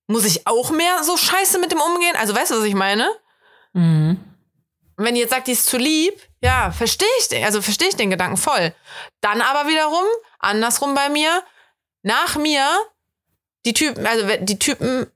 Muss 0.07 0.25
ich 0.25 0.45
auch 0.45 0.71
mehr 0.71 1.03
so 1.03 1.17
scheiße 1.17 1.59
mit 1.59 1.71
dem 1.71 1.81
umgehen? 1.81 2.15
Also 2.17 2.35
weißt 2.35 2.51
du, 2.51 2.55
was 2.57 2.63
ich 2.63 2.75
meine? 2.75 3.09
Mhm. 3.73 4.19
Wenn 4.97 5.15
ihr 5.15 5.23
jetzt 5.23 5.31
sagt, 5.31 5.47
die 5.47 5.51
ist 5.51 5.65
zu 5.65 5.77
lieb, 5.77 6.13
ja, 6.41 6.71
verstehe 6.71 7.07
ich 7.19 7.27
den, 7.27 7.43
also 7.43 7.61
verstehe 7.61 7.89
ich 7.89 7.95
den 7.95 8.11
Gedanken 8.11 8.37
voll. 8.37 8.73
Dann 9.21 9.41
aber 9.41 9.67
wiederum, 9.67 10.05
andersrum 10.39 10.93
bei 10.93 11.09
mir, 11.09 11.43
nach 12.03 12.37
mir, 12.37 12.65
die 13.65 13.73
Typen, 13.73 14.05
also 14.05 14.27
die 14.41 14.59
Typen 14.59 15.07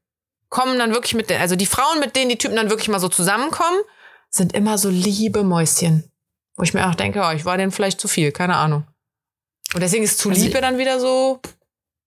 kommen 0.50 0.80
dann 0.80 0.94
wirklich 0.94 1.14
mit, 1.14 1.30
den, 1.30 1.40
also 1.40 1.56
die 1.56 1.68
Frauen, 1.68 2.00
mit 2.00 2.16
denen 2.16 2.30
die 2.30 2.38
Typen 2.38 2.56
dann 2.56 2.70
wirklich 2.70 2.90
mal 2.90 3.00
so 3.00 3.08
zusammenkommen, 3.08 3.80
sind 4.30 4.54
immer 4.54 4.78
so 4.78 4.90
liebe 4.90 5.44
Mäuschen. 5.44 6.12
Wo 6.56 6.64
ich 6.64 6.74
mir 6.74 6.90
auch 6.90 6.96
denke, 6.96 7.22
oh, 7.24 7.32
ich 7.32 7.46
war 7.46 7.58
denen 7.58 7.72
vielleicht 7.72 8.02
zu 8.02 8.08
viel, 8.08 8.32
keine 8.32 8.56
Ahnung. 8.58 8.86
Und 9.74 9.82
deswegen 9.82 10.04
ist 10.04 10.18
zu 10.18 10.30
Also 10.30 10.44
liebe 10.44 10.60
dann 10.60 10.78
wieder 10.78 11.00
so 11.00 11.40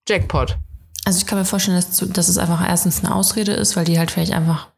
Jackpot. 0.09 0.59
Also, 1.05 1.19
ich 1.19 1.27
kann 1.27 1.39
mir 1.39 1.45
vorstellen, 1.45 1.77
dass, 1.77 1.99
dass 2.13 2.29
es 2.29 2.39
einfach 2.39 2.67
erstens 2.67 3.05
eine 3.05 3.15
Ausrede 3.15 3.53
ist, 3.53 3.77
weil 3.77 3.85
die 3.85 3.99
halt 3.99 4.11
vielleicht 4.11 4.33
einfach 4.33 4.69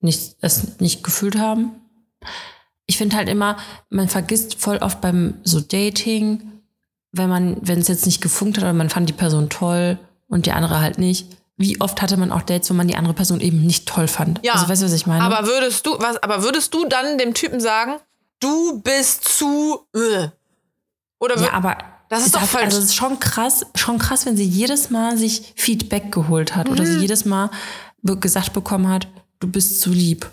nicht, 0.00 0.36
es 0.40 0.80
nicht 0.80 1.02
gefühlt 1.02 1.38
haben. 1.38 1.72
Ich 2.86 2.98
finde 2.98 3.16
halt 3.16 3.28
immer, 3.28 3.56
man 3.88 4.08
vergisst 4.08 4.60
voll 4.60 4.76
oft 4.78 5.00
beim 5.00 5.38
so 5.42 5.60
Dating, 5.60 6.60
wenn 7.12 7.28
man, 7.28 7.56
wenn 7.62 7.78
es 7.78 7.88
jetzt 7.88 8.06
nicht 8.06 8.20
gefunkt 8.20 8.58
hat, 8.58 8.64
aber 8.64 8.74
man 8.74 8.90
fand 8.90 9.08
die 9.08 9.14
Person 9.14 9.48
toll 9.48 9.98
und 10.28 10.46
die 10.46 10.52
andere 10.52 10.80
halt 10.80 10.98
nicht. 10.98 11.28
Wie 11.56 11.80
oft 11.80 12.02
hatte 12.02 12.16
man 12.16 12.32
auch 12.32 12.42
Dates, 12.42 12.68
wo 12.68 12.74
man 12.74 12.88
die 12.88 12.96
andere 12.96 13.14
Person 13.14 13.40
eben 13.40 13.62
nicht 13.62 13.88
toll 13.88 14.08
fand? 14.08 14.40
Ja, 14.44 14.54
Also 14.54 14.68
weißt 14.68 14.82
du, 14.82 14.86
was 14.86 14.92
ich 14.92 15.06
meine? 15.06 15.24
Aber 15.24 15.46
würdest 15.46 15.86
du, 15.86 15.96
was, 15.98 16.22
aber 16.22 16.42
würdest 16.42 16.74
du 16.74 16.86
dann 16.86 17.16
dem 17.16 17.32
Typen 17.32 17.60
sagen, 17.60 17.94
du 18.40 18.80
bist 18.80 19.24
zu. 19.24 19.86
Äh. 19.94 20.28
Oder 21.20 21.40
Ja, 21.40 21.52
aber 21.52 21.78
Das 22.08 22.24
ist 22.26 22.34
doch 22.34 22.42
falsch. 22.42 22.66
Also 22.66 22.78
es 22.78 22.84
ist 22.86 22.94
schon 22.94 23.18
krass, 23.18 23.64
schon 23.74 23.98
krass, 23.98 24.26
wenn 24.26 24.36
sie 24.36 24.44
jedes 24.44 24.90
Mal 24.90 25.16
sich 25.16 25.52
Feedback 25.56 26.12
geholt 26.12 26.54
hat 26.54 26.68
oder 26.68 26.82
Mhm. 26.84 26.86
sie 26.94 26.98
jedes 27.00 27.24
Mal 27.24 27.50
gesagt 28.02 28.52
bekommen 28.52 28.88
hat, 28.88 29.08
du 29.40 29.48
bist 29.48 29.80
zu 29.80 29.90
lieb. 29.90 30.30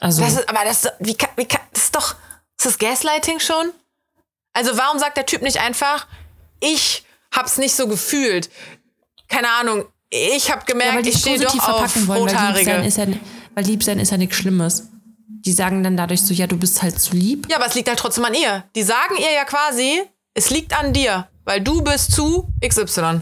Also 0.00 0.22
Das 0.22 0.32
ist, 0.34 0.48
aber 0.48 0.64
das, 0.64 0.84
ist- 0.84 0.92
wie, 1.00 1.14
kann- 1.14 1.30
wie, 1.36 1.44
kann- 1.44 1.60
das 1.72 1.84
ist 1.84 1.94
doch, 1.96 2.14
ist 2.56 2.66
das 2.66 2.78
Gaslighting 2.78 3.40
schon? 3.40 3.70
Also 4.52 4.76
warum 4.76 4.98
sagt 4.98 5.16
der 5.16 5.26
Typ 5.26 5.42
nicht 5.42 5.58
einfach, 5.60 6.06
ich 6.60 7.04
hab's 7.32 7.58
nicht 7.58 7.74
so 7.74 7.86
gefühlt? 7.88 8.48
Keine 9.28 9.48
Ahnung, 9.50 9.84
ich 10.10 10.50
hab 10.50 10.60
ja, 10.60 10.64
gemerkt, 10.66 10.94
weil 10.96 11.02
die 11.02 11.10
ich 11.10 11.18
stehe 11.18 11.38
doch 11.38 11.54
auf 11.68 11.96
wollen, 12.08 12.08
weil 12.08 12.20
lieb, 12.20 12.30
sein 12.30 12.46
Rothaarige. 12.54 12.86
ist 12.86 12.96
ja, 12.96 13.06
weil 13.54 13.64
lieb 13.64 13.82
sein 13.84 13.98
ist 13.98 14.10
ja 14.10 14.16
nichts 14.16 14.36
Schlimmes. 14.36 14.88
Die 15.30 15.52
sagen 15.52 15.82
dann 15.82 15.96
dadurch 15.96 16.22
so, 16.22 16.32
ja, 16.32 16.46
du 16.46 16.56
bist 16.56 16.80
halt 16.82 16.98
zu 16.98 17.14
lieb. 17.14 17.46
Ja, 17.50 17.58
aber 17.58 17.66
es 17.66 17.74
liegt 17.74 17.88
halt 17.88 17.98
trotzdem 17.98 18.24
an 18.24 18.34
ihr. 18.34 18.64
Die 18.74 18.82
sagen 18.82 19.14
ihr 19.18 19.30
ja 19.32 19.44
quasi, 19.44 20.02
es 20.34 20.48
liegt 20.50 20.72
an 20.78 20.92
dir, 20.92 21.28
weil 21.44 21.60
du 21.60 21.82
bist 21.82 22.12
zu 22.12 22.48
XY. 22.66 23.20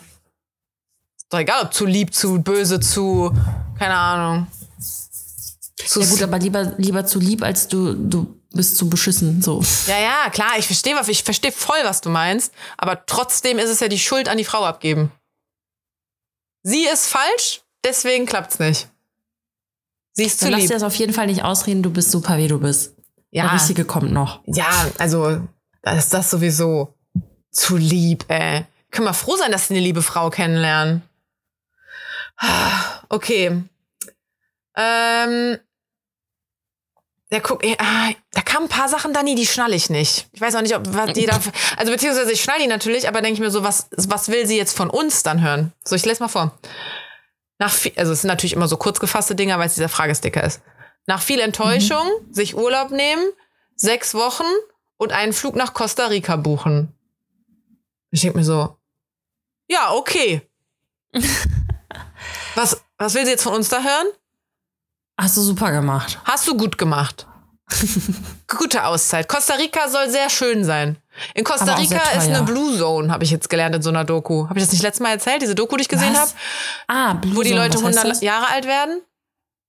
Ist 1.17 1.27
doch 1.31 1.39
egal, 1.41 1.65
ob 1.65 1.75
zu 1.75 1.85
lieb, 1.85 2.15
zu 2.15 2.41
böse, 2.41 2.79
zu, 2.79 3.33
keine 3.79 3.97
Ahnung. 3.97 4.47
Zu 4.79 6.01
Ja 6.01 6.07
gut, 6.09 6.23
aber 6.23 6.39
lieber, 6.39 6.63
lieber 6.79 7.05
zu 7.07 7.19
lieb, 7.19 7.43
als 7.43 7.67
du, 7.69 7.95
du 7.95 8.41
bist 8.53 8.77
zu 8.77 8.89
beschissen. 8.89 9.43
So. 9.43 9.63
Ja, 9.89 9.99
ja, 9.99 10.31
klar, 10.31 10.53
ich 10.59 10.67
verstehe, 10.67 10.95
was- 10.95 11.09
ich 11.09 11.23
verstehe 11.25 11.53
voll, 11.53 11.79
was 11.83 12.01
du 12.01 12.09
meinst, 12.09 12.53
aber 12.79 13.05
trotzdem 13.07 13.59
ist 13.59 13.69
es 13.71 13.81
ja 13.81 13.89
die 13.89 13.99
Schuld 13.99 14.29
an 14.29 14.39
die 14.39 14.45
Frau 14.45 14.65
abgeben. 14.65 15.11
Sie 16.63 16.85
ist 16.87 17.07
falsch, 17.09 17.63
deswegen 17.85 18.27
klappt's 18.27 18.59
nicht. 18.59 18.89
Sie 20.19 20.25
ist 20.25 20.39
zu 20.39 20.47
Dann 20.47 20.53
lass 20.53 20.61
lieb. 20.63 20.69
dir 20.71 20.75
das 20.75 20.83
auf 20.83 20.95
jeden 20.97 21.13
Fall 21.13 21.27
nicht 21.27 21.45
ausreden, 21.45 21.83
du 21.83 21.91
bist 21.91 22.11
super, 22.11 22.39
wie 22.39 22.49
du 22.49 22.59
bist. 22.59 22.95
Der 23.35 23.45
Ja, 23.45 23.51
Richtige 23.53 23.85
kommt 23.85 24.13
noch. 24.13 24.41
ja, 24.47 24.67
also, 24.99 25.47
das 25.83 25.99
ist 25.99 26.15
das 26.15 26.31
sowieso. 26.31 26.95
Zu 27.51 27.77
lieb, 27.77 28.25
ey. 28.29 28.65
Können 28.91 29.07
wir 29.07 29.15
froh 29.15 29.37
sein, 29.37 29.53
dass 29.53 29.69
sie 29.69 29.75
eine 29.75 29.83
liebe 29.83 30.01
Frau 30.03 30.31
kennenlernen. 30.31 31.03
Okay. 33.09 33.63
Ähm. 34.77 35.59
Ja, 37.33 37.41
guck, 37.41 37.61
da 37.63 38.41
kamen 38.43 38.67
ein 38.67 38.69
paar 38.69 38.89
Sachen, 38.89 39.13
Dani, 39.13 39.35
die 39.35 39.47
schnall 39.47 39.75
ich 39.75 39.91
nicht. 39.91 40.29
Ich 40.33 40.41
weiß 40.41 40.55
auch 40.55 40.63
nicht, 40.63 40.77
ob 40.77 40.83
was 40.95 41.13
die 41.13 41.27
da. 41.27 41.39
Also, 41.77 41.91
beziehungsweise 41.93 42.31
ich 42.33 42.41
schnall 42.43 42.59
die 42.61 42.69
natürlich, 42.69 43.09
aber 43.09 43.21
denke 43.21 43.35
ich 43.35 43.41
mir 43.41 43.51
so, 43.51 43.65
was, 43.65 43.89
was 43.97 44.29
will 44.29 44.47
sie 44.47 44.57
jetzt 44.57 44.77
von 44.77 44.89
uns 44.91 45.23
dann 45.23 45.43
hören? 45.43 45.73
So, 45.85 45.97
ich 45.97 46.05
lese 46.07 46.23
mal 46.23 46.29
vor. 46.29 46.57
Nach 47.59 47.73
viel, 47.73 47.93
also, 47.97 48.13
es 48.13 48.23
sind 48.23 48.29
natürlich 48.29 48.53
immer 48.53 48.69
so 48.69 48.77
kurz 48.77 49.01
gefasste 49.01 49.35
Dinger, 49.35 49.59
weil 49.59 49.67
es 49.67 49.75
dieser 49.75 49.89
Fragesticker 49.89 50.45
ist. 50.45 50.61
Nach 51.07 51.23
viel 51.23 51.41
Enttäuschung, 51.41 52.07
sich 52.31 52.57
Urlaub 52.57 52.91
nehmen, 52.91 53.25
sechs 53.77 54.15
Wochen 54.15 54.45
und 54.97 55.13
einen 55.13 55.33
Flug 55.33 55.55
nach 55.55 55.73
Costa 55.73 56.07
Rica 56.07 56.37
buchen. 56.37 56.93
Ich 58.11 58.23
denke 58.23 58.39
mir 58.39 58.45
so, 58.45 58.77
ja, 59.69 59.93
okay. 59.93 60.43
was, 62.55 62.83
was 62.99 63.15
will 63.15 63.25
sie 63.25 63.33
jetzt 63.33 63.43
von 63.43 63.55
uns 63.55 63.69
da 63.69 63.83
hören? 63.83 64.07
Hast 65.19 65.37
du 65.37 65.43
super 65.43 65.73
gemacht. 65.73 66.21
Hast 66.25 66.47
du 66.47 66.57
gut 66.57 66.77
gemacht. 66.77 67.27
Gute 68.49 68.85
Auszeit. 68.85 69.29
Costa 69.29 69.55
Rica 69.55 69.89
soll 69.89 70.11
sehr 70.11 70.31
schön 70.31 70.65
sein. 70.65 70.99
In 71.35 71.45
Costa 71.45 71.75
Rica 71.75 72.01
ist 72.17 72.29
eine 72.29 72.43
Blue 72.43 72.77
Zone, 72.79 73.11
habe 73.13 73.25
ich 73.25 73.31
jetzt 73.31 73.49
gelernt 73.51 73.75
in 73.75 73.83
so 73.83 73.91
einer 73.91 74.05
Doku. 74.05 74.49
Habe 74.49 74.59
ich 74.59 74.65
das 74.65 74.73
nicht 74.73 74.83
letztes 74.83 75.01
Mal 75.03 75.11
erzählt, 75.11 75.43
diese 75.43 75.55
Doku, 75.55 75.77
die 75.77 75.83
ich 75.83 75.89
gesehen 75.89 76.17
habe? 76.17 76.31
Ah, 76.89 77.15
Blue 77.15 77.37
Wo 77.37 77.43
die 77.43 77.51
Zone, 77.51 77.61
Leute 77.63 77.75
was 77.79 77.85
heißt 77.85 77.99
100 77.99 78.17
das? 78.17 78.23
Jahre 78.23 78.49
alt 78.51 78.67
werden? 78.67 79.01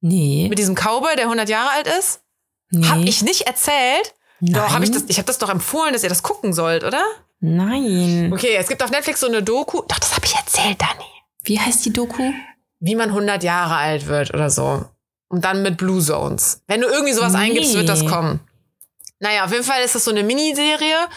Nee. 0.01 0.47
Mit 0.49 0.59
diesem 0.59 0.75
Cowboy, 0.75 1.15
der 1.15 1.25
100 1.25 1.49
Jahre 1.49 1.71
alt 1.71 1.87
ist? 1.99 2.21
nee. 2.69 2.85
Hab 2.87 2.99
ich 2.99 3.21
nicht 3.23 3.41
erzählt? 3.47 4.13
Doch, 4.41 4.69
habe 4.71 4.83
ich 4.83 4.91
Nein. 4.91 4.99
das, 5.01 5.09
ich 5.09 5.17
habe 5.17 5.25
das 5.25 5.39
doch 5.39 5.49
empfohlen, 5.49 5.93
dass 5.93 6.03
ihr 6.03 6.09
das 6.09 6.21
gucken 6.21 6.53
sollt, 6.53 6.83
oder? 6.83 7.01
Nein. 7.39 8.31
Okay, 8.33 8.55
es 8.55 8.67
gibt 8.67 8.83
auf 8.83 8.91
Netflix 8.91 9.19
so 9.21 9.27
eine 9.27 9.41
Doku. 9.41 9.81
Doch, 9.87 9.99
das 9.99 10.15
habe 10.15 10.25
ich 10.25 10.35
erzählt, 10.35 10.79
Dani. 10.81 11.09
Wie 11.43 11.59
heißt 11.59 11.85
die 11.85 11.93
Doku? 11.93 12.31
Wie 12.79 12.95
man 12.95 13.09
100 13.09 13.41
Jahre 13.43 13.75
alt 13.75 14.05
wird 14.07 14.33
oder 14.33 14.49
so. 14.49 14.85
Und 15.29 15.43
dann 15.45 15.63
mit 15.63 15.77
Blue 15.77 16.01
Zones. 16.03 16.61
Wenn 16.67 16.81
du 16.81 16.87
irgendwie 16.87 17.13
sowas 17.13 17.33
eingibst, 17.35 17.73
wird 17.73 17.89
das 17.89 18.01
Nee. 18.03 18.09
kommen. 18.09 18.39
Naja, 19.19 19.45
auf 19.45 19.51
jeden 19.51 19.63
Fall 19.63 19.81
ist 19.83 19.95
das 19.95 20.03
so 20.05 20.11
eine 20.11 20.23
Miniserie 20.23 21.07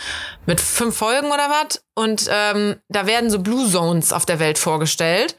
mit 0.46 0.61
fünf 0.61 0.96
Folgen 0.96 1.28
oder 1.30 1.48
was. 1.51 1.82
Und 1.94 2.26
ähm, 2.30 2.76
da 2.88 3.07
werden 3.07 3.30
so 3.30 3.40
Blue 3.40 3.68
Zones 3.70 4.12
auf 4.12 4.24
der 4.24 4.38
Welt 4.38 4.59
vorgestellt, 4.59 5.36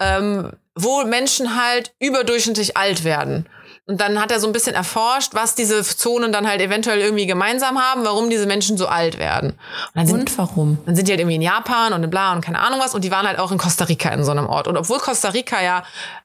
ähm, 0.00 0.52
wo 0.74 1.04
Menschen 1.04 1.56
halt 1.62 1.94
überdurchschnittlich 2.00 2.76
alt 2.76 3.04
werden. 3.04 3.46
Und 3.86 4.00
dann 4.00 4.18
hat 4.18 4.32
er 4.32 4.40
so 4.40 4.46
ein 4.46 4.52
bisschen 4.54 4.74
erforscht, 4.74 5.34
was 5.34 5.54
diese 5.54 5.82
Zonen 5.84 6.32
dann 6.32 6.48
halt 6.48 6.62
eventuell 6.62 7.00
irgendwie 7.00 7.26
gemeinsam 7.26 7.78
haben, 7.78 8.02
warum 8.04 8.30
diese 8.30 8.46
Menschen 8.46 8.78
so 8.78 8.86
alt 8.86 9.18
werden. 9.18 9.50
Und 9.50 9.58
dann 9.94 10.06
sind 10.06 10.20
Und 10.20 10.38
warum? 10.38 10.78
dann 10.86 10.96
sind 10.96 11.06
die 11.06 11.12
halt 11.12 11.20
irgendwie 11.20 11.36
in 11.36 11.42
Japan 11.42 11.92
und 11.92 12.02
in 12.02 12.08
bla 12.08 12.32
und 12.32 12.40
keine 12.42 12.60
Ahnung 12.60 12.80
was 12.80 12.94
und 12.94 13.04
die 13.04 13.10
waren 13.10 13.26
halt 13.26 13.38
auch 13.38 13.52
in 13.52 13.58
Costa 13.58 13.84
Rica 13.84 14.08
in 14.08 14.24
so 14.24 14.30
einem 14.30 14.46
Ort. 14.46 14.68
Und 14.68 14.78
obwohl 14.78 15.00
Costa 15.00 15.28
Rica 15.28 15.62
ja 15.62 15.82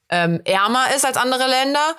ähm, 0.08 0.40
ärmer 0.46 0.86
ist 0.96 1.04
als 1.04 1.18
andere 1.18 1.46
Länder 1.48 1.96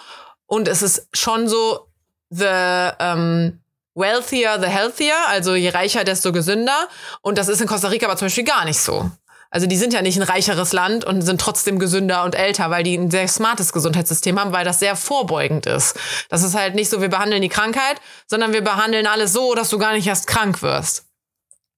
und 0.48 0.68
es 0.68 0.82
ist 0.82 1.08
schon 1.14 1.48
so 1.48 1.91
the 2.32 2.94
ähm, 3.00 3.60
wealthier, 3.94 4.60
the 4.60 4.68
healthier, 4.68 5.16
also 5.28 5.54
je 5.54 5.70
reicher, 5.70 6.04
desto 6.04 6.32
gesünder. 6.32 6.88
Und 7.22 7.38
das 7.38 7.50
ist 7.50 7.62
in 7.62 7.68
Costa 7.68 7.90
Rica 7.90 8.08
aber 8.08 8.18
zum 8.18 8.28
Beispiel 8.28 8.46
gar 8.46 8.66
nicht 8.66 8.80
so. 8.80 9.12
Also 9.54 9.68
die 9.68 9.76
sind 9.76 9.92
ja 9.94 10.02
nicht 10.02 10.16
ein 10.18 10.24
reicheres 10.24 10.72
Land 10.72 11.04
und 11.04 11.22
sind 11.22 11.42
trotzdem 11.42 11.78
gesünder 11.78 12.24
und 12.24 12.36
älter, 12.36 12.70
weil 12.70 12.84
die 12.84 12.98
ein 12.98 13.12
sehr 13.12 13.28
smartes 13.28 13.74
Gesundheitssystem 13.74 14.40
haben, 14.40 14.54
weil 14.54 14.64
das 14.64 14.80
sehr 14.80 14.96
vorbeugend 14.96 15.66
ist. 15.66 16.00
Das 16.30 16.42
ist 16.42 16.56
halt 16.56 16.74
nicht 16.74 16.90
so, 16.90 17.02
wir 17.02 17.10
behandeln 17.10 17.42
die 17.42 17.50
Krankheit, 17.50 18.00
sondern 18.28 18.54
wir 18.54 18.64
behandeln 18.64 19.08
alles 19.08 19.34
so, 19.34 19.54
dass 19.54 19.70
du 19.70 19.78
gar 19.78 19.92
nicht 19.92 20.08
erst 20.08 20.26
krank 20.26 20.62
wirst. 20.62 21.06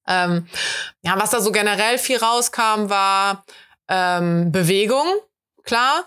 Ähm, 0.08 0.48
ja, 1.02 1.20
was 1.20 1.32
da 1.32 1.42
so 1.42 1.52
generell 1.52 1.98
viel 1.98 2.18
rauskam, 2.18 2.90
war 2.90 3.44
ähm, 3.88 4.52
Bewegung, 4.52 5.08
klar. 5.64 6.06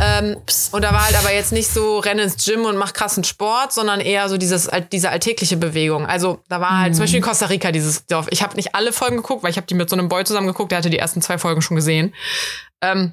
Ähm, 0.00 0.36
und 0.72 0.82
da 0.82 0.92
war 0.92 1.04
halt 1.04 1.16
aber 1.16 1.32
jetzt 1.32 1.52
nicht 1.52 1.68
so, 1.68 1.98
renn 1.98 2.18
ins 2.18 2.44
Gym 2.44 2.64
und 2.64 2.76
mach 2.76 2.92
krassen 2.92 3.24
Sport, 3.24 3.72
sondern 3.72 4.00
eher 4.00 4.28
so 4.28 4.36
dieses, 4.36 4.68
diese 4.92 5.10
alltägliche 5.10 5.56
Bewegung. 5.56 6.06
Also 6.06 6.40
da 6.48 6.60
war 6.60 6.78
halt 6.78 6.94
zum 6.94 7.02
Beispiel 7.02 7.18
in 7.18 7.24
Costa 7.24 7.46
Rica 7.46 7.72
dieses 7.72 8.06
Dorf. 8.06 8.26
Ich 8.30 8.42
habe 8.42 8.56
nicht 8.56 8.74
alle 8.74 8.92
Folgen 8.92 9.16
geguckt, 9.16 9.42
weil 9.42 9.50
ich 9.50 9.56
habe 9.56 9.66
die 9.66 9.74
mit 9.74 9.90
so 9.90 9.96
einem 9.96 10.08
Boy 10.08 10.24
zusammen 10.24 10.46
geguckt, 10.46 10.72
der 10.72 10.78
hatte 10.78 10.90
die 10.90 10.98
ersten 10.98 11.22
zwei 11.22 11.38
Folgen 11.38 11.62
schon 11.62 11.76
gesehen. 11.76 12.14
Ähm, 12.80 13.12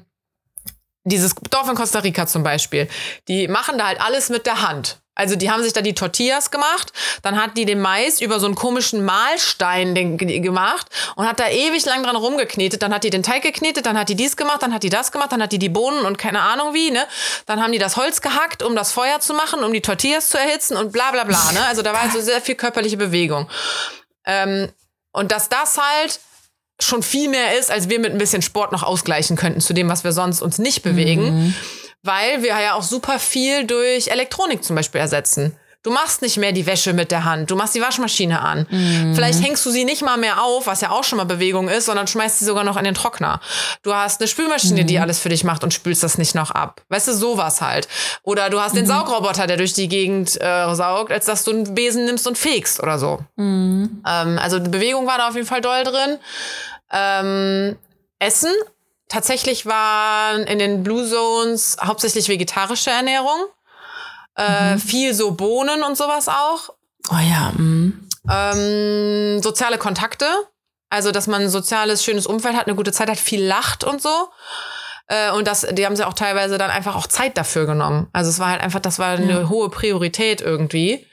dieses 1.04 1.34
Dorf 1.50 1.68
in 1.68 1.74
Costa 1.74 1.98
Rica 1.98 2.26
zum 2.26 2.42
Beispiel, 2.42 2.88
die 3.28 3.48
machen 3.48 3.76
da 3.78 3.88
halt 3.88 4.00
alles 4.00 4.28
mit 4.30 4.46
der 4.46 4.62
Hand. 4.62 5.01
Also 5.14 5.36
die 5.36 5.50
haben 5.50 5.62
sich 5.62 5.74
da 5.74 5.82
die 5.82 5.94
Tortillas 5.94 6.50
gemacht, 6.50 6.92
dann 7.20 7.40
hat 7.40 7.58
die 7.58 7.66
den 7.66 7.80
Mais 7.80 8.22
über 8.22 8.40
so 8.40 8.46
einen 8.46 8.54
komischen 8.54 9.04
Mahlstein 9.04 9.94
gemacht 10.16 10.86
und 11.16 11.26
hat 11.26 11.38
da 11.38 11.48
ewig 11.48 11.84
lang 11.84 12.02
dran 12.02 12.16
rumgeknetet. 12.16 12.80
Dann 12.80 12.94
hat 12.94 13.04
die 13.04 13.10
den 13.10 13.22
Teig 13.22 13.42
geknetet, 13.42 13.84
dann 13.84 13.98
hat 13.98 14.08
die 14.08 14.14
dies 14.14 14.38
gemacht, 14.38 14.62
dann 14.62 14.72
hat 14.72 14.82
die 14.82 14.88
das 14.88 15.12
gemacht, 15.12 15.30
dann 15.30 15.42
hat 15.42 15.52
die 15.52 15.58
die 15.58 15.68
Bohnen 15.68 16.06
und 16.06 16.16
keine 16.16 16.40
Ahnung 16.40 16.72
wie, 16.72 16.90
ne? 16.90 17.06
Dann 17.44 17.62
haben 17.62 17.72
die 17.72 17.78
das 17.78 17.96
Holz 17.96 18.22
gehackt, 18.22 18.62
um 18.62 18.74
das 18.74 18.92
Feuer 18.92 19.20
zu 19.20 19.34
machen, 19.34 19.62
um 19.62 19.72
die 19.72 19.82
Tortillas 19.82 20.30
zu 20.30 20.38
erhitzen 20.38 20.78
und 20.78 20.92
bla 20.92 21.10
bla 21.10 21.24
bla, 21.24 21.52
ne? 21.52 21.64
Also 21.66 21.82
da 21.82 21.92
war 21.92 22.00
also 22.00 22.20
sehr 22.20 22.40
viel 22.40 22.54
körperliche 22.54 22.96
Bewegung. 22.96 23.50
Ähm, 24.24 24.70
und 25.12 25.30
dass 25.30 25.50
das 25.50 25.76
halt 25.76 26.20
schon 26.80 27.02
viel 27.02 27.28
mehr 27.28 27.58
ist, 27.58 27.70
als 27.70 27.90
wir 27.90 27.98
mit 28.00 28.12
ein 28.12 28.18
bisschen 28.18 28.40
Sport 28.40 28.72
noch 28.72 28.82
ausgleichen 28.82 29.36
könnten 29.36 29.60
zu 29.60 29.74
dem, 29.74 29.90
was 29.90 30.04
wir 30.04 30.12
sonst 30.12 30.40
uns 30.40 30.58
nicht 30.58 30.82
bewegen. 30.82 31.54
Weil 32.02 32.42
wir 32.42 32.50
ja 32.60 32.74
auch 32.74 32.82
super 32.82 33.18
viel 33.18 33.66
durch 33.66 34.08
Elektronik 34.08 34.64
zum 34.64 34.76
Beispiel 34.76 35.00
ersetzen. 35.00 35.56
Du 35.84 35.90
machst 35.90 36.22
nicht 36.22 36.36
mehr 36.36 36.52
die 36.52 36.64
Wäsche 36.64 36.92
mit 36.92 37.10
der 37.10 37.24
Hand, 37.24 37.50
du 37.50 37.56
machst 37.56 37.74
die 37.74 37.80
Waschmaschine 37.80 38.40
an. 38.40 38.68
Vielleicht 39.14 39.42
hängst 39.42 39.66
du 39.66 39.70
sie 39.70 39.84
nicht 39.84 40.02
mal 40.02 40.16
mehr 40.16 40.40
auf, 40.40 40.68
was 40.68 40.80
ja 40.80 40.90
auch 40.90 41.02
schon 41.02 41.16
mal 41.16 41.24
Bewegung 41.24 41.68
ist, 41.68 41.86
sondern 41.86 42.06
schmeißt 42.06 42.38
sie 42.38 42.44
sogar 42.44 42.62
noch 42.62 42.76
in 42.76 42.84
den 42.84 42.94
Trockner. 42.94 43.40
Du 43.82 43.92
hast 43.92 44.20
eine 44.20 44.28
Spülmaschine, 44.28 44.84
die 44.84 45.00
alles 45.00 45.18
für 45.18 45.28
dich 45.28 45.42
macht 45.42 45.64
und 45.64 45.74
spülst 45.74 46.04
das 46.04 46.18
nicht 46.18 46.36
noch 46.36 46.52
ab. 46.52 46.82
Weißt 46.88 47.08
du, 47.08 47.12
sowas 47.14 47.60
halt. 47.60 47.88
Oder 48.22 48.48
du 48.48 48.60
hast 48.60 48.76
den 48.76 48.86
Saugroboter, 48.86 49.48
der 49.48 49.56
durch 49.56 49.72
die 49.72 49.88
Gegend 49.88 50.40
äh, 50.40 50.72
saugt, 50.72 51.10
als 51.10 51.24
dass 51.26 51.42
du 51.42 51.50
einen 51.50 51.74
Besen 51.74 52.04
nimmst 52.04 52.28
und 52.28 52.38
fegst 52.38 52.80
oder 52.80 53.00
so. 53.00 53.18
Ähm, 54.06 54.38
also 54.40 54.60
die 54.60 54.70
Bewegung 54.70 55.08
war 55.08 55.18
da 55.18 55.28
auf 55.28 55.34
jeden 55.34 55.48
Fall 55.48 55.62
doll 55.62 55.82
drin. 55.82 56.18
Ähm, 56.92 57.76
Essen. 58.20 58.52
Tatsächlich 59.12 59.66
waren 59.66 60.44
in 60.44 60.58
den 60.58 60.82
Blue 60.82 61.06
Zones 61.06 61.76
hauptsächlich 61.84 62.30
vegetarische 62.30 62.88
Ernährung. 62.88 63.44
Äh, 64.36 64.78
Viel 64.78 65.12
so 65.12 65.32
Bohnen 65.32 65.82
und 65.82 65.98
sowas 65.98 66.28
auch. 66.28 66.70
Oh 67.10 67.18
ja, 67.18 67.52
mm. 67.52 68.08
Ähm, 68.30 69.42
soziale 69.42 69.76
Kontakte. 69.76 70.24
Also, 70.88 71.12
dass 71.12 71.26
man 71.26 71.42
ein 71.42 71.50
soziales, 71.50 72.02
schönes 72.02 72.26
Umfeld 72.26 72.56
hat, 72.56 72.68
eine 72.68 72.74
gute 72.74 72.90
Zeit 72.90 73.10
hat, 73.10 73.18
viel 73.18 73.44
lacht 73.44 73.84
und 73.84 74.00
so. 74.00 74.30
Äh, 75.08 75.30
und 75.32 75.46
das, 75.46 75.66
die 75.72 75.84
haben 75.84 75.94
sie 75.94 76.06
auch 76.06 76.14
teilweise 76.14 76.56
dann 76.56 76.70
einfach 76.70 76.96
auch 76.96 77.06
Zeit 77.06 77.36
dafür 77.36 77.66
genommen. 77.66 78.08
Also 78.14 78.30
es 78.30 78.38
war 78.38 78.48
halt 78.48 78.62
einfach, 78.62 78.80
das 78.80 78.98
war 78.98 79.10
eine 79.10 79.50
hohe 79.50 79.68
Priorität 79.68 80.40
irgendwie. 80.40 81.06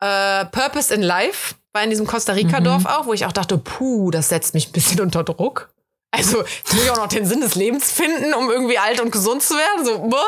Äh, 0.00 0.44
Purpose 0.44 0.92
in 0.92 1.00
Life 1.00 1.54
war 1.72 1.82
in 1.82 1.88
diesem 1.88 2.06
Costa 2.06 2.34
Rica-Dorf 2.34 2.84
auch, 2.84 3.06
wo 3.06 3.14
ich 3.14 3.24
auch 3.24 3.32
dachte, 3.32 3.56
puh, 3.56 4.10
das 4.10 4.28
setzt 4.28 4.52
mich 4.52 4.68
ein 4.68 4.72
bisschen 4.72 5.00
unter 5.06 5.24
Druck. 5.24 5.70
Also, 6.10 6.44
ich 6.44 6.72
muss 6.72 6.90
auch 6.90 6.96
noch 6.96 7.08
den 7.08 7.26
Sinn 7.26 7.40
des 7.40 7.56
Lebens 7.56 7.92
finden, 7.92 8.32
um 8.34 8.50
irgendwie 8.50 8.78
alt 8.78 9.00
und 9.00 9.10
gesund 9.10 9.42
zu 9.42 9.54
werden. 9.54 9.84
So, 9.84 9.98
boah. 9.98 10.24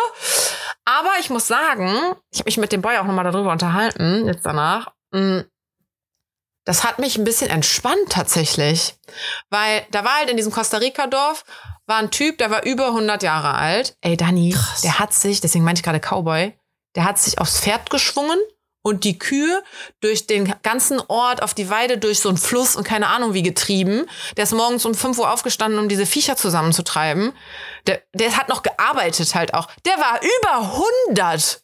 Aber 0.85 1.11
ich 1.21 1.31
muss 1.31 1.47
sagen, 1.47 2.15
ich 2.31 2.41
habe 2.41 2.49
mich 2.49 2.59
mit 2.59 2.73
dem 2.73 2.83
Boy 2.83 2.99
auch 2.99 3.05
nochmal 3.05 3.25
darüber 3.25 3.53
unterhalten, 3.53 4.27
jetzt 4.27 4.45
danach. 4.45 4.93
Mm, 5.13 5.41
das 6.65 6.85
hat 6.85 6.99
mich 6.99 7.17
ein 7.17 7.25
bisschen 7.25 7.49
entspannt 7.49 8.11
tatsächlich. 8.11 8.97
Weil 9.49 9.87
da 9.91 10.05
war 10.05 10.17
halt 10.17 10.29
in 10.31 10.37
diesem 10.37 10.53
Costa 10.53 10.77
Rica-Dorf, 10.77 11.45
war 11.87 11.97
ein 11.97 12.11
Typ, 12.11 12.37
der 12.39 12.51
war 12.51 12.65
über 12.65 12.89
100 12.89 13.23
Jahre 13.23 13.55
alt. 13.55 13.97
Ey, 14.03 14.17
Dani, 14.19 14.51
Krass. 14.51 14.83
der 14.83 14.99
hat 14.99 15.15
sich, 15.15 15.41
deswegen 15.41 15.65
meinte 15.65 15.81
ich 15.81 15.85
gerade 15.85 16.01
Cowboy, 16.01 16.53
der 16.95 17.05
hat 17.05 17.19
sich 17.19 17.39
aufs 17.39 17.61
Pferd 17.61 17.89
geschwungen 17.89 18.39
und 18.89 19.05
die 19.05 19.19
Kühe 19.19 19.63
durch 20.01 20.27
den 20.27 20.55
ganzen 20.63 21.01
Ort 21.09 21.43
auf 21.43 21.55
die 21.55 21.71
Weide 21.71 21.99
durch 21.99 22.21
so 22.21 22.29
einen 22.29 22.39
Fluss 22.39 22.75
und 22.75 22.85
keine 22.85 23.09
Ahnung 23.09 23.35
wie 23.35 23.43
getrieben. 23.43 24.07
Der 24.37 24.45
ist 24.45 24.53
morgens 24.53 24.85
um 24.85 24.95
5 24.95 25.19
Uhr 25.19 25.31
aufgestanden, 25.33 25.79
um 25.79 25.89
diese 25.89 26.07
Viecher 26.07 26.37
zusammenzutreiben. 26.37 27.33
Der, 27.87 28.03
der 28.15 28.37
hat 28.37 28.49
noch 28.49 28.63
gearbeitet 28.63 29.35
halt 29.35 29.55
auch. 29.55 29.69
Der 29.85 29.97
war 29.99 30.21
über 30.23 30.83
100. 31.09 31.63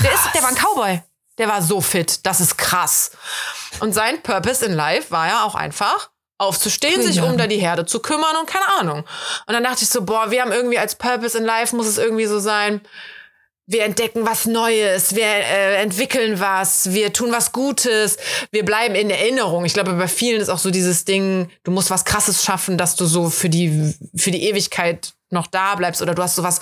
Der, 0.00 0.12
ist, 0.12 0.34
der 0.34 0.42
war 0.42 0.50
ein 0.50 0.54
Cowboy. 0.54 1.02
Der 1.38 1.48
war 1.48 1.62
so 1.62 1.80
fit. 1.80 2.26
Das 2.26 2.40
ist 2.40 2.58
krass. 2.58 3.12
Und 3.80 3.92
sein 3.92 4.22
Purpose 4.22 4.64
in 4.64 4.72
Life 4.72 5.10
war 5.10 5.28
ja 5.28 5.44
auch 5.44 5.54
einfach, 5.54 6.10
aufzustehen, 6.38 7.02
sich 7.02 7.20
um 7.20 7.36
da 7.36 7.48
die 7.48 7.58
Herde 7.58 7.84
zu 7.84 8.00
kümmern 8.00 8.36
und 8.36 8.48
keine 8.48 8.66
Ahnung. 8.78 8.98
Und 9.46 9.54
dann 9.54 9.64
dachte 9.64 9.82
ich 9.82 9.88
so, 9.88 10.02
boah, 10.02 10.30
wir 10.30 10.40
haben 10.40 10.52
irgendwie 10.52 10.78
als 10.78 10.94
Purpose 10.94 11.36
in 11.36 11.44
Life, 11.44 11.74
muss 11.74 11.88
es 11.88 11.98
irgendwie 11.98 12.26
so 12.26 12.38
sein, 12.38 12.80
wir 13.68 13.84
entdecken 13.84 14.26
was 14.26 14.46
Neues, 14.46 15.14
wir 15.14 15.26
äh, 15.26 15.82
entwickeln 15.82 16.40
was, 16.40 16.92
wir 16.92 17.12
tun 17.12 17.30
was 17.32 17.52
Gutes, 17.52 18.16
wir 18.50 18.64
bleiben 18.64 18.94
in 18.94 19.10
Erinnerung. 19.10 19.66
Ich 19.66 19.74
glaube, 19.74 19.92
bei 19.92 20.08
vielen 20.08 20.40
ist 20.40 20.48
auch 20.48 20.58
so 20.58 20.70
dieses 20.70 21.04
Ding, 21.04 21.50
du 21.64 21.70
musst 21.70 21.90
was 21.90 22.06
Krasses 22.06 22.42
schaffen, 22.42 22.78
dass 22.78 22.96
du 22.96 23.04
so 23.04 23.28
für 23.28 23.50
die, 23.50 23.94
für 24.16 24.30
die 24.30 24.44
Ewigkeit 24.48 25.12
noch 25.30 25.46
da 25.46 25.74
bleibst 25.74 26.00
oder 26.00 26.14
du 26.14 26.22
hast 26.22 26.36
sowas, 26.36 26.60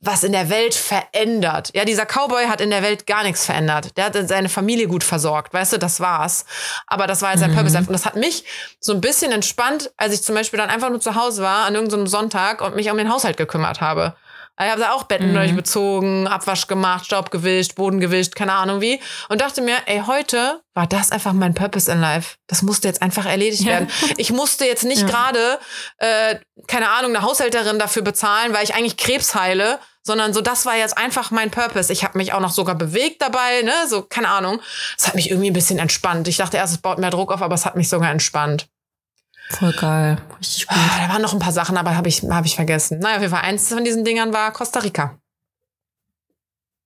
was 0.00 0.24
in 0.24 0.32
der 0.32 0.50
Welt 0.50 0.74
verändert. 0.74 1.70
Ja, 1.72 1.84
dieser 1.84 2.04
Cowboy 2.04 2.46
hat 2.46 2.60
in 2.60 2.70
der 2.70 2.82
Welt 2.82 3.06
gar 3.06 3.22
nichts 3.22 3.44
verändert. 3.44 3.96
Der 3.96 4.06
hat 4.06 4.16
seine 4.28 4.48
Familie 4.48 4.88
gut 4.88 5.04
versorgt, 5.04 5.54
weißt 5.54 5.74
du, 5.74 5.78
das 5.78 6.00
war's. 6.00 6.44
Aber 6.88 7.06
das 7.06 7.22
war 7.22 7.30
jetzt 7.30 7.40
sein 7.40 7.54
Purpose. 7.54 7.78
Und 7.78 7.92
das 7.92 8.06
hat 8.06 8.16
mich 8.16 8.44
so 8.80 8.92
ein 8.92 9.00
bisschen 9.00 9.30
entspannt, 9.30 9.92
als 9.96 10.14
ich 10.14 10.22
zum 10.22 10.34
Beispiel 10.34 10.58
dann 10.58 10.70
einfach 10.70 10.90
nur 10.90 11.00
zu 11.00 11.14
Hause 11.14 11.42
war 11.42 11.66
an 11.66 11.76
irgendeinem 11.76 12.08
Sonntag 12.08 12.60
und 12.60 12.74
mich 12.74 12.90
um 12.90 12.96
den 12.96 13.12
Haushalt 13.12 13.36
gekümmert 13.36 13.80
habe. 13.80 14.16
Ich 14.62 14.70
habe 14.70 14.80
da 14.80 14.92
auch 14.92 15.04
Betten 15.04 15.32
neu 15.32 15.50
bezogen, 15.52 16.26
Abwasch 16.26 16.66
gemacht, 16.66 17.06
Staub 17.06 17.30
gewischt, 17.30 17.76
Boden 17.76 17.98
gewischt, 17.98 18.34
keine 18.34 18.52
Ahnung 18.52 18.80
wie. 18.80 19.00
Und 19.28 19.40
dachte 19.40 19.62
mir, 19.62 19.76
ey, 19.86 20.02
heute 20.06 20.60
war 20.74 20.86
das 20.86 21.10
einfach 21.12 21.32
mein 21.32 21.54
Purpose 21.54 21.90
in 21.90 22.00
life. 22.00 22.36
Das 22.46 22.62
musste 22.62 22.86
jetzt 22.88 23.00
einfach 23.00 23.24
erledigt 23.26 23.64
werden. 23.64 23.88
Ich 24.18 24.32
musste 24.32 24.66
jetzt 24.66 24.84
nicht 24.84 25.02
Ja. 25.02 25.08
gerade, 25.08 25.58
äh, 25.98 26.36
keine 26.66 26.90
Ahnung, 26.90 27.14
eine 27.16 27.24
Haushälterin 27.24 27.78
dafür 27.78 28.02
bezahlen, 28.02 28.52
weil 28.52 28.64
ich 28.64 28.74
eigentlich 28.74 28.96
Krebs 28.96 29.34
heile, 29.34 29.78
sondern 30.02 30.32
so, 30.32 30.40
das 30.40 30.66
war 30.66 30.76
jetzt 30.76 30.96
einfach 30.98 31.30
mein 31.30 31.50
Purpose. 31.50 31.92
Ich 31.92 32.04
habe 32.04 32.18
mich 32.18 32.32
auch 32.32 32.40
noch 32.40 32.50
sogar 32.52 32.74
bewegt 32.74 33.22
dabei, 33.22 33.62
ne, 33.62 33.72
so, 33.88 34.02
keine 34.02 34.28
Ahnung. 34.28 34.60
Es 34.98 35.06
hat 35.06 35.14
mich 35.14 35.30
irgendwie 35.30 35.50
ein 35.50 35.54
bisschen 35.54 35.78
entspannt. 35.78 36.28
Ich 36.28 36.36
dachte 36.38 36.56
erst, 36.56 36.74
es 36.74 36.80
baut 36.80 36.98
mehr 36.98 37.10
Druck 37.10 37.32
auf, 37.32 37.42
aber 37.42 37.54
es 37.54 37.64
hat 37.66 37.76
mich 37.76 37.88
sogar 37.88 38.10
entspannt. 38.10 38.66
Voll 39.50 39.72
geil. 39.72 40.16
Richtig 40.38 40.68
gut. 40.68 40.76
Ah, 40.78 41.06
da 41.06 41.12
waren 41.12 41.22
noch 41.22 41.32
ein 41.32 41.40
paar 41.40 41.52
Sachen, 41.52 41.76
aber 41.76 41.96
habe 41.96 42.08
ich, 42.08 42.22
hab 42.22 42.46
ich 42.46 42.54
vergessen. 42.54 43.00
Naja, 43.00 43.16
auf 43.16 43.22
jeden 43.22 43.34
Fall, 43.34 43.42
eins 43.42 43.68
von 43.68 43.84
diesen 43.84 44.04
Dingern 44.04 44.32
war 44.32 44.52
Costa 44.52 44.78
Rica. 44.78 45.18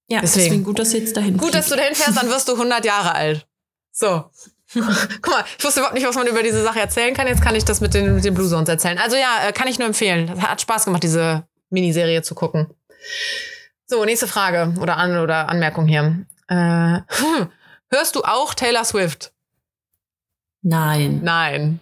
Ja, 0.08 0.20
deswegen. 0.20 0.44
deswegen, 0.44 0.64
gut, 0.64 0.78
dass 0.78 0.90
du 0.90 0.98
jetzt 0.98 1.16
dahin 1.16 1.36
Gut, 1.36 1.54
dass 1.54 1.68
du 1.68 1.76
dahin 1.76 1.94
fährst, 1.94 2.16
dann 2.16 2.28
wirst 2.28 2.48
du 2.48 2.52
100 2.52 2.84
Jahre 2.84 3.14
alt. 3.14 3.46
So. 3.92 4.30
Guck 4.74 5.28
mal, 5.28 5.44
ich 5.58 5.64
wusste 5.64 5.80
überhaupt 5.80 5.94
nicht, 5.94 6.06
was 6.06 6.16
man 6.16 6.26
über 6.26 6.42
diese 6.42 6.62
Sache 6.62 6.80
erzählen 6.80 7.14
kann. 7.14 7.26
Jetzt 7.26 7.42
kann 7.42 7.54
ich 7.54 7.64
das 7.64 7.80
mit 7.80 7.94
den, 7.94 8.16
mit 8.16 8.24
den 8.24 8.34
Blue 8.34 8.48
Zones 8.48 8.68
erzählen. 8.68 8.98
Also 8.98 9.16
ja, 9.16 9.46
äh, 9.46 9.52
kann 9.52 9.68
ich 9.68 9.78
nur 9.78 9.86
empfehlen. 9.86 10.26
Das 10.26 10.40
hat 10.40 10.60
Spaß 10.60 10.86
gemacht, 10.86 11.02
diese 11.02 11.46
Miniserie 11.70 12.22
zu 12.22 12.34
gucken. 12.34 12.66
So, 13.86 14.04
nächste 14.04 14.26
Frage 14.26 14.74
oder 14.80 14.96
An 14.96 15.18
oder 15.18 15.48
Anmerkung 15.48 15.86
hier. 15.86 16.26
Äh, 16.48 16.54
hm, 17.08 17.50
hörst 17.90 18.16
du 18.16 18.22
auch 18.24 18.54
Taylor 18.54 18.84
Swift? 18.84 19.32
Nein. 20.62 21.20
Nein. 21.22 21.80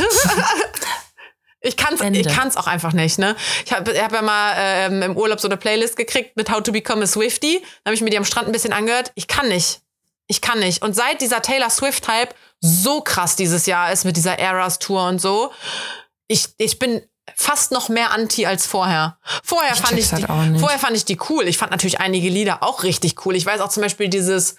ich 1.60 1.76
kann's, 1.76 2.00
Ende. 2.00 2.20
ich 2.20 2.28
kann's 2.28 2.56
auch 2.56 2.66
einfach 2.66 2.92
nicht, 2.92 3.18
ne? 3.18 3.36
Ich 3.64 3.72
habe 3.72 3.92
hab 4.00 4.12
ja 4.12 4.22
mal 4.22 4.54
ähm, 4.56 5.02
im 5.02 5.16
Urlaub 5.16 5.40
so 5.40 5.48
eine 5.48 5.56
Playlist 5.56 5.96
gekriegt 5.96 6.36
mit 6.36 6.50
How 6.50 6.62
to 6.62 6.72
Become 6.72 7.04
a 7.04 7.06
Swifty. 7.06 7.60
Dann 7.60 7.90
habe 7.90 7.94
ich 7.94 8.00
mir 8.00 8.10
die 8.10 8.18
am 8.18 8.24
Strand 8.24 8.48
ein 8.48 8.52
bisschen 8.52 8.72
angehört. 8.72 9.12
Ich 9.14 9.28
kann 9.28 9.48
nicht. 9.48 9.80
Ich 10.26 10.40
kann 10.40 10.60
nicht. 10.60 10.82
Und 10.82 10.94
seit 10.94 11.20
dieser 11.20 11.42
Taylor 11.42 11.70
Swift-Hype 11.70 12.34
so 12.60 13.00
krass 13.00 13.36
dieses 13.36 13.66
Jahr 13.66 13.92
ist 13.92 14.04
mit 14.04 14.16
dieser 14.16 14.38
Eras-Tour 14.38 15.08
und 15.08 15.20
so, 15.20 15.52
ich, 16.28 16.48
ich 16.58 16.78
bin 16.78 17.02
fast 17.34 17.72
noch 17.72 17.88
mehr 17.88 18.10
anti 18.10 18.46
als 18.46 18.66
vorher. 18.66 19.18
Vorher 19.42 19.72
Ich 19.74 19.80
fand 19.80 19.98
ich 19.98 20.08
die, 20.08 20.26
halt 20.26 20.58
vorher 20.58 20.78
fand 20.78 20.96
ich 20.96 21.04
die 21.04 21.18
cool. 21.28 21.46
Ich 21.46 21.58
fand 21.58 21.70
natürlich 21.70 22.00
einige 22.00 22.28
Lieder 22.28 22.62
auch 22.62 22.82
richtig 22.82 23.24
cool. 23.24 23.36
Ich 23.36 23.46
weiß 23.46 23.60
auch 23.60 23.68
zum 23.68 23.82
Beispiel 23.82 24.08
dieses 24.08 24.56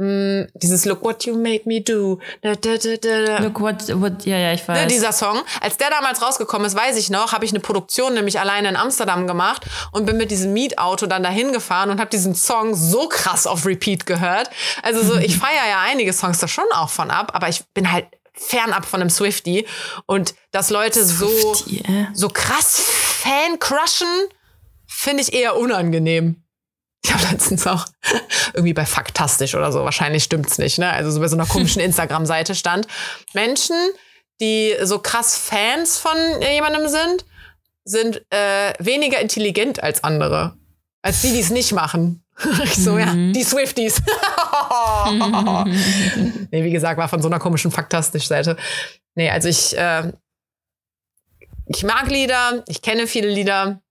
mh, 0.00 0.48
dieses 0.54 0.84
Look 0.84 1.04
What 1.04 1.24
You 1.26 1.36
Made 1.36 1.62
Me 1.66 1.80
Do. 1.80 2.18
Da, 2.42 2.54
da, 2.54 2.76
da, 2.76 2.96
da. 2.96 3.38
Look 3.38 3.60
what, 3.60 4.00
what, 4.00 4.24
ja, 4.24 4.38
ja, 4.38 4.52
ich 4.52 4.66
weiß. 4.66 4.80
Ne, 4.80 4.86
dieser 4.86 5.12
Song, 5.12 5.40
als 5.60 5.76
der 5.76 5.90
damals 5.90 6.22
rausgekommen 6.22 6.66
ist, 6.66 6.76
weiß 6.76 6.96
ich 6.96 7.10
noch, 7.10 7.32
habe 7.32 7.44
ich 7.44 7.52
eine 7.52 7.60
Produktion 7.60 8.14
nämlich 8.14 8.40
alleine 8.40 8.68
in 8.68 8.76
Amsterdam 8.76 9.26
gemacht 9.26 9.64
und 9.92 10.06
bin 10.06 10.16
mit 10.16 10.30
diesem 10.30 10.52
Mietauto 10.52 11.06
dann 11.06 11.22
dahin 11.22 11.52
gefahren 11.52 11.90
und 11.90 12.00
habe 12.00 12.10
diesen 12.10 12.34
Song 12.34 12.74
so 12.74 13.08
krass 13.08 13.46
auf 13.46 13.66
Repeat 13.66 14.06
gehört. 14.06 14.50
Also 14.82 15.02
so, 15.02 15.18
ich 15.18 15.36
feiere 15.38 15.68
ja 15.68 15.80
einige 15.86 16.12
Songs 16.12 16.38
da 16.38 16.48
schon 16.48 16.64
auch 16.74 16.90
von 16.90 17.10
ab, 17.10 17.32
aber 17.34 17.48
ich 17.48 17.62
bin 17.74 17.92
halt 17.92 18.06
fernab 18.32 18.86
von 18.86 19.00
einem 19.00 19.10
Swifty 19.10 19.66
und 20.06 20.34
dass 20.50 20.70
Leute 20.70 21.04
so 21.04 21.28
Swiftie, 21.28 21.80
äh. 21.80 22.06
so 22.14 22.28
krass 22.28 22.80
Fan 22.80 23.58
crushen, 23.58 24.08
finde 24.86 25.22
ich 25.22 25.34
eher 25.34 25.58
unangenehm. 25.58 26.42
Ich 27.02 27.12
habe 27.12 27.24
letztens 27.30 27.66
auch 27.66 27.86
irgendwie 28.54 28.74
bei 28.74 28.86
Faktastisch 28.86 29.54
oder 29.54 29.72
so, 29.72 29.84
wahrscheinlich 29.84 30.24
stimmt's 30.24 30.58
nicht, 30.58 30.78
ne? 30.78 30.90
Also 30.90 31.10
so 31.10 31.20
bei 31.20 31.28
so 31.28 31.36
einer 31.36 31.46
komischen 31.46 31.80
Instagram-Seite 31.82 32.54
stand. 32.54 32.86
Menschen, 33.32 33.76
die 34.40 34.74
so 34.82 34.98
krass 34.98 35.36
Fans 35.36 35.98
von 35.98 36.16
jemandem 36.40 36.88
sind, 36.88 37.24
sind 37.84 38.22
äh, 38.30 38.72
weniger 38.78 39.20
intelligent 39.20 39.82
als 39.82 40.04
andere. 40.04 40.56
Als 41.02 41.22
die, 41.22 41.32
die 41.32 41.40
es 41.40 41.50
nicht 41.50 41.72
machen. 41.72 42.22
Ich 42.64 42.74
so, 42.74 42.96
ja, 42.96 43.12
die 43.12 43.44
Swifties. 43.44 44.00
nee, 46.50 46.64
wie 46.64 46.70
gesagt, 46.70 46.98
war 46.98 47.06
von 47.06 47.20
so 47.20 47.28
einer 47.28 47.38
komischen 47.38 47.70
Faktastisch-Seite. 47.70 48.56
Nee, 49.14 49.28
also 49.28 49.48
ich, 49.48 49.76
äh, 49.76 50.10
ich 51.66 51.82
mag 51.82 52.08
Lieder, 52.08 52.64
ich 52.66 52.80
kenne 52.80 53.06
viele 53.06 53.28
Lieder, 53.28 53.82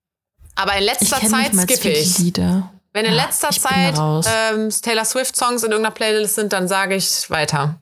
aber 0.55 0.76
in 0.78 0.84
letzter 0.84 1.22
Zeit 1.28 1.53
skippe 1.53 1.89
ich. 1.89 2.18
Lieder. 2.18 2.74
Wenn 3.00 3.06
in 3.12 3.18
Ja, 3.18 3.26
letzter 3.26 3.50
ich 3.52 3.62
bin 3.62 3.95
Zeit 3.95 4.26
ähm, 4.54 4.70
Taylor 4.82 5.06
Swift-Songs 5.06 5.64
in 5.64 5.72
irgendeiner 5.72 5.93
Playlist 5.95 6.36
sind, 6.36 6.52
dann 6.54 6.68
sage 6.68 6.95
ich 6.95 7.30
weiter. 7.30 7.80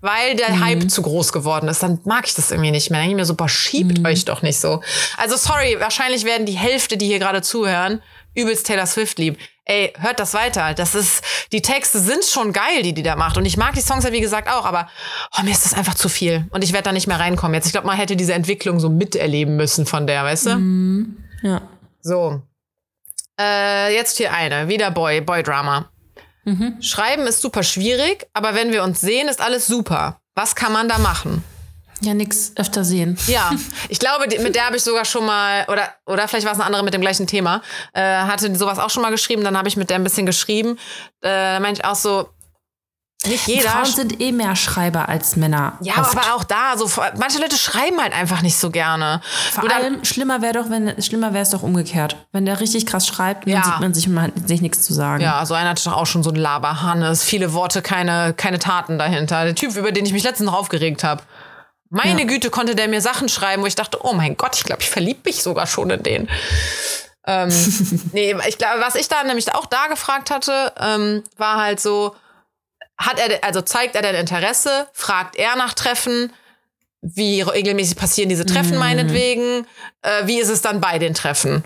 Weil 0.00 0.34
der 0.36 0.50
Mhm. 0.50 0.64
Hype 0.64 0.90
zu 0.90 1.02
groß 1.02 1.32
geworden 1.32 1.68
ist, 1.68 1.82
dann 1.82 2.00
mag 2.04 2.26
ich 2.26 2.34
das 2.34 2.50
irgendwie 2.50 2.70
nicht 2.70 2.90
mehr. 2.90 3.00
Dann 3.00 3.08
denke 3.08 3.20
ich 3.20 3.22
mir 3.22 3.26
so, 3.26 3.34
boah, 3.34 3.48
schiebt 3.48 3.98
Mhm. 3.98 4.06
euch 4.06 4.24
doch 4.24 4.42
nicht 4.42 4.60
so. 4.60 4.80
Also 5.16 5.36
sorry, 5.36 5.76
wahrscheinlich 5.80 6.24
werden 6.24 6.46
die 6.46 6.52
Hälfte, 6.56 6.96
die 6.96 7.06
hier 7.06 7.18
gerade 7.18 7.42
zuhören, 7.42 8.02
übelst 8.34 8.66
Taylor 8.66 8.86
Swift 8.86 9.18
lieben. 9.18 9.36
Ey, 9.64 9.92
hört 9.98 10.18
das 10.18 10.34
weiter. 10.34 10.74
Das 10.74 10.94
ist, 10.96 11.22
die 11.52 11.62
Texte 11.62 12.00
sind 12.00 12.24
schon 12.24 12.52
geil, 12.52 12.82
die 12.82 12.92
die 12.94 13.02
da 13.04 13.14
macht. 13.14 13.36
Und 13.36 13.44
ich 13.46 13.56
mag 13.56 13.74
die 13.74 13.80
Songs 13.80 14.02
ja 14.04 14.10
wie 14.12 14.20
gesagt 14.20 14.48
auch, 14.48 14.64
aber 14.64 14.88
oh, 15.38 15.42
mir 15.44 15.52
ist 15.52 15.64
das 15.64 15.74
einfach 15.74 15.94
zu 15.94 16.08
viel. 16.08 16.46
Und 16.50 16.64
ich 16.64 16.72
werde 16.72 16.84
da 16.86 16.92
nicht 16.92 17.06
mehr 17.06 17.20
reinkommen 17.20 17.54
jetzt. 17.54 17.66
Ich 17.66 17.72
glaube, 17.72 17.86
man 17.86 17.96
hätte 17.96 18.16
diese 18.16 18.34
Entwicklung 18.34 18.80
so 18.80 18.88
miterleben 18.88 19.54
müssen 19.56 19.86
von 19.86 20.06
der, 20.08 20.24
weißt 20.24 20.46
du? 20.46 20.56
Mhm. 20.56 21.16
Ja. 21.42 21.62
So. 22.00 22.42
Äh, 23.42 23.94
jetzt 23.94 24.16
hier 24.16 24.32
eine. 24.32 24.68
Wieder 24.68 24.90
Boy, 24.90 25.20
Boy-Drama. 25.20 25.90
Mhm. 26.44 26.80
Schreiben 26.80 27.26
ist 27.26 27.40
super 27.40 27.62
schwierig, 27.62 28.26
aber 28.32 28.54
wenn 28.54 28.72
wir 28.72 28.82
uns 28.82 29.00
sehen, 29.00 29.28
ist 29.28 29.40
alles 29.40 29.66
super. 29.66 30.20
Was 30.34 30.54
kann 30.54 30.72
man 30.72 30.88
da 30.88 30.98
machen? 30.98 31.44
Ja, 32.00 32.14
nix 32.14 32.52
öfter 32.56 32.82
sehen. 32.84 33.16
Ja, 33.28 33.52
ich 33.88 33.98
glaube, 34.00 34.26
mit 34.26 34.54
der 34.56 34.66
habe 34.66 34.76
ich 34.76 34.82
sogar 34.82 35.04
schon 35.04 35.24
mal, 35.24 35.64
oder, 35.68 35.94
oder 36.06 36.26
vielleicht 36.26 36.44
war 36.46 36.52
es 36.52 36.58
eine 36.58 36.66
andere 36.66 36.82
mit 36.82 36.94
dem 36.94 37.00
gleichen 37.00 37.28
Thema, 37.28 37.62
äh, 37.92 38.02
hatte 38.02 38.54
sowas 38.56 38.78
auch 38.78 38.90
schon 38.90 39.02
mal 39.02 39.10
geschrieben, 39.10 39.44
dann 39.44 39.56
habe 39.56 39.68
ich 39.68 39.76
mit 39.76 39.88
der 39.88 39.96
ein 39.96 40.04
bisschen 40.04 40.26
geschrieben. 40.26 40.78
Äh, 41.20 41.28
da 41.28 41.60
meinte 41.60 41.80
ich 41.80 41.84
auch 41.84 41.94
so, 41.94 42.28
nicht 43.26 43.46
jeder. 43.46 43.70
Frauen 43.70 43.84
sind 43.86 44.20
eh 44.20 44.32
mehr 44.32 44.56
Schreiber 44.56 45.08
als 45.08 45.36
Männer. 45.36 45.74
ja, 45.80 45.98
oft. 46.00 46.16
aber 46.16 46.34
auch 46.34 46.44
da, 46.44 46.76
so, 46.76 46.90
manche 47.18 47.38
Leute 47.40 47.56
schreiben 47.56 48.00
halt 48.00 48.12
einfach 48.14 48.42
nicht 48.42 48.56
so 48.56 48.70
gerne. 48.70 49.20
Vor 49.52 49.64
Oder- 49.64 49.76
allem 49.76 50.04
schlimmer 50.04 50.42
wäre 50.42 50.54
doch, 50.54 50.70
wenn 50.70 51.00
schlimmer 51.02 51.32
wäre 51.32 51.42
es 51.42 51.50
doch 51.50 51.62
umgekehrt. 51.62 52.16
Wenn 52.32 52.46
der 52.46 52.60
richtig 52.60 52.86
krass 52.86 53.06
schreibt, 53.06 53.44
dann 53.46 53.54
Ja. 53.54 53.62
sieht 53.64 53.80
man 53.80 53.94
sich 53.94 54.06
und 54.08 54.14
man 54.14 54.24
hat 54.34 54.48
sich 54.48 54.60
nichts 54.60 54.82
zu 54.82 54.92
sagen. 54.94 55.22
Ja, 55.22 55.44
so 55.46 55.54
einer 55.54 55.70
hatte 55.70 55.84
doch 55.84 55.96
auch 55.96 56.06
schon 56.06 56.22
so 56.22 56.30
ein 56.30 56.36
Laberhannes. 56.36 57.22
Viele 57.24 57.52
Worte, 57.52 57.82
keine, 57.82 58.34
keine 58.34 58.58
Taten 58.58 58.98
dahinter. 58.98 59.44
Der 59.44 59.54
Typ, 59.54 59.76
über 59.76 59.92
den 59.92 60.04
ich 60.06 60.12
mich 60.12 60.22
letztens 60.24 60.50
noch 60.50 60.58
aufgeregt 60.58 61.04
habe. 61.04 61.22
Meine 61.90 62.22
Ja. 62.22 62.26
Güte, 62.26 62.48
konnte 62.50 62.74
der 62.74 62.88
mir 62.88 63.02
Sachen 63.02 63.28
schreiben, 63.28 63.62
wo 63.62 63.66
ich 63.66 63.74
dachte, 63.74 63.98
oh 64.02 64.14
mein 64.14 64.36
Gott, 64.38 64.56
ich 64.56 64.64
glaube, 64.64 64.80
ich 64.82 64.88
verlieb 64.90 65.24
mich 65.26 65.42
sogar 65.42 65.66
schon 65.66 65.90
in 65.90 66.02
den. 66.02 66.28
ähm, 67.26 67.50
nee, 68.12 68.34
ich 68.48 68.58
glaube, 68.58 68.80
was 68.80 68.94
ich 68.94 69.08
da 69.08 69.22
nämlich 69.24 69.54
auch 69.54 69.66
da 69.66 69.86
gefragt 69.88 70.30
hatte, 70.30 70.72
ähm, 70.80 71.22
war 71.36 71.60
halt 71.60 71.80
so, 71.80 72.16
hat 73.06 73.18
er, 73.18 73.42
also 73.44 73.60
zeigt 73.60 73.94
er 73.96 74.02
denn 74.02 74.14
Interesse? 74.14 74.88
Fragt 74.92 75.36
er 75.36 75.56
nach 75.56 75.74
Treffen? 75.74 76.32
wie 77.04 77.40
regelmäßig 77.42 77.96
passieren 77.96 78.28
diese 78.28 78.46
Treffen 78.46 78.74
Mhm. 78.74 78.78
meinetwegen, 78.78 79.66
äh, 80.02 80.24
wie 80.26 80.38
ist 80.38 80.48
es 80.50 80.62
dann 80.62 80.80
bei 80.80 81.00
den 81.00 81.14
Treffen? 81.14 81.64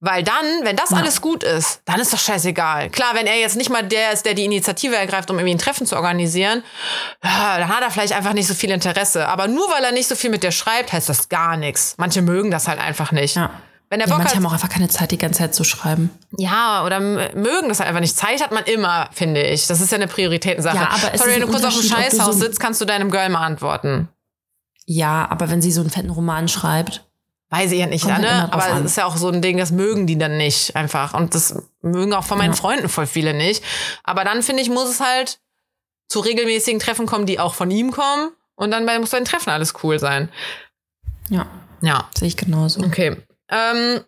Weil 0.00 0.24
dann, 0.24 0.44
wenn 0.64 0.74
das 0.74 0.90
Ja. 0.90 0.96
alles 0.96 1.20
gut 1.20 1.44
ist, 1.44 1.80
dann 1.84 2.00
ist 2.00 2.12
doch 2.12 2.18
scheißegal. 2.18 2.90
Klar, 2.90 3.14
wenn 3.14 3.28
er 3.28 3.38
jetzt 3.38 3.54
nicht 3.54 3.70
mal 3.70 3.84
der 3.84 4.10
ist, 4.10 4.26
der 4.26 4.34
die 4.34 4.44
Initiative 4.44 4.96
ergreift, 4.96 5.30
um 5.30 5.38
irgendwie 5.38 5.54
ein 5.54 5.58
Treffen 5.60 5.86
zu 5.86 5.94
organisieren, 5.94 6.64
dann 7.22 7.68
hat 7.68 7.82
er 7.82 7.90
vielleicht 7.92 8.14
einfach 8.14 8.32
nicht 8.32 8.48
so 8.48 8.54
viel 8.54 8.72
Interesse. 8.72 9.28
Aber 9.28 9.46
nur 9.46 9.70
weil 9.70 9.84
er 9.84 9.92
nicht 9.92 10.08
so 10.08 10.16
viel 10.16 10.30
mit 10.30 10.42
dir 10.42 10.50
schreibt, 10.50 10.92
heißt 10.92 11.08
das 11.08 11.28
gar 11.28 11.56
nichts. 11.56 11.94
Manche 11.96 12.20
mögen 12.20 12.50
das 12.50 12.66
halt 12.66 12.80
einfach 12.80 13.12
nicht. 13.12 13.36
Ja. 13.36 13.50
Wenn 13.94 14.00
er 14.00 14.08
Ja, 14.08 14.12
Bock 14.14 14.18
manche 14.24 14.30
hat, 14.32 14.36
haben 14.38 14.46
auch 14.46 14.52
einfach 14.52 14.68
keine 14.68 14.88
Zeit, 14.88 15.12
die 15.12 15.18
ganze 15.18 15.38
Zeit 15.38 15.54
zu 15.54 15.62
schreiben. 15.62 16.10
ja, 16.36 16.84
oder 16.84 16.98
mögen 16.98 17.68
das 17.68 17.78
halt 17.78 17.88
einfach 17.88 18.00
nicht. 18.00 18.16
Zeit 18.16 18.42
hat 18.42 18.50
man 18.50 18.64
immer, 18.64 19.08
finde 19.12 19.40
ich. 19.40 19.68
Das 19.68 19.80
ist 19.80 19.92
ja 19.92 19.96
eine 19.98 20.08
Prioritätensache. 20.08 20.74
Ja, 20.76 20.88
aber 20.90 21.16
Sorry, 21.16 21.34
wenn 21.34 21.40
du 21.42 21.46
kurz 21.46 21.62
auf 21.62 21.74
dem 21.78 21.82
Scheißhaus 21.88 22.26
so- 22.34 22.40
sitzt, 22.40 22.58
kannst 22.58 22.80
du 22.80 22.86
deinem 22.86 23.12
Girl 23.12 23.28
mal 23.28 23.46
antworten. 23.46 24.08
Ja, 24.84 25.28
aber 25.30 25.48
wenn 25.48 25.62
sie 25.62 25.70
so 25.70 25.80
einen 25.80 25.90
fetten 25.90 26.10
Roman 26.10 26.48
schreibt, 26.48 27.04
Weiß 27.50 27.70
ich 27.70 27.78
ja 27.78 27.86
nicht, 27.86 28.04
halt 28.04 28.22
ne? 28.22 28.52
Aber 28.52 28.80
es 28.80 28.84
ist 28.84 28.96
ja 28.96 29.04
auch 29.04 29.16
so 29.16 29.28
ein 29.28 29.40
Ding, 29.40 29.58
das 29.58 29.70
mögen 29.70 30.08
die 30.08 30.18
dann 30.18 30.36
nicht 30.38 30.74
einfach. 30.74 31.14
Und 31.14 31.36
das 31.36 31.54
mögen 31.82 32.12
auch 32.12 32.24
von 32.24 32.36
meinen 32.38 32.50
Ja. 32.54 32.56
Freunden 32.56 32.88
voll 32.88 33.06
viele 33.06 33.32
nicht. 33.32 33.62
Aber 34.02 34.24
dann, 34.24 34.42
finde 34.42 34.60
ich, 34.62 34.70
muss 34.70 34.88
es 34.90 34.98
halt 34.98 35.38
zu 36.08 36.18
regelmäßigen 36.18 36.80
Treffen 36.80 37.06
kommen, 37.06 37.26
die 37.26 37.38
auch 37.38 37.54
von 37.54 37.70
ihm 37.70 37.92
kommen. 37.92 38.32
Und 38.56 38.72
dann 38.72 38.86
bei- 38.86 38.98
muss 38.98 39.10
bei 39.10 39.18
den 39.20 39.24
Treffen 39.26 39.50
alles 39.50 39.72
cool 39.84 40.00
sein. 40.00 40.30
ja, 41.28 41.46
Ja, 41.80 42.08
sehe 42.18 42.26
ich 42.26 42.36
genauso. 42.36 42.80
okay. 42.82 43.18
Ähm, 43.54 44.04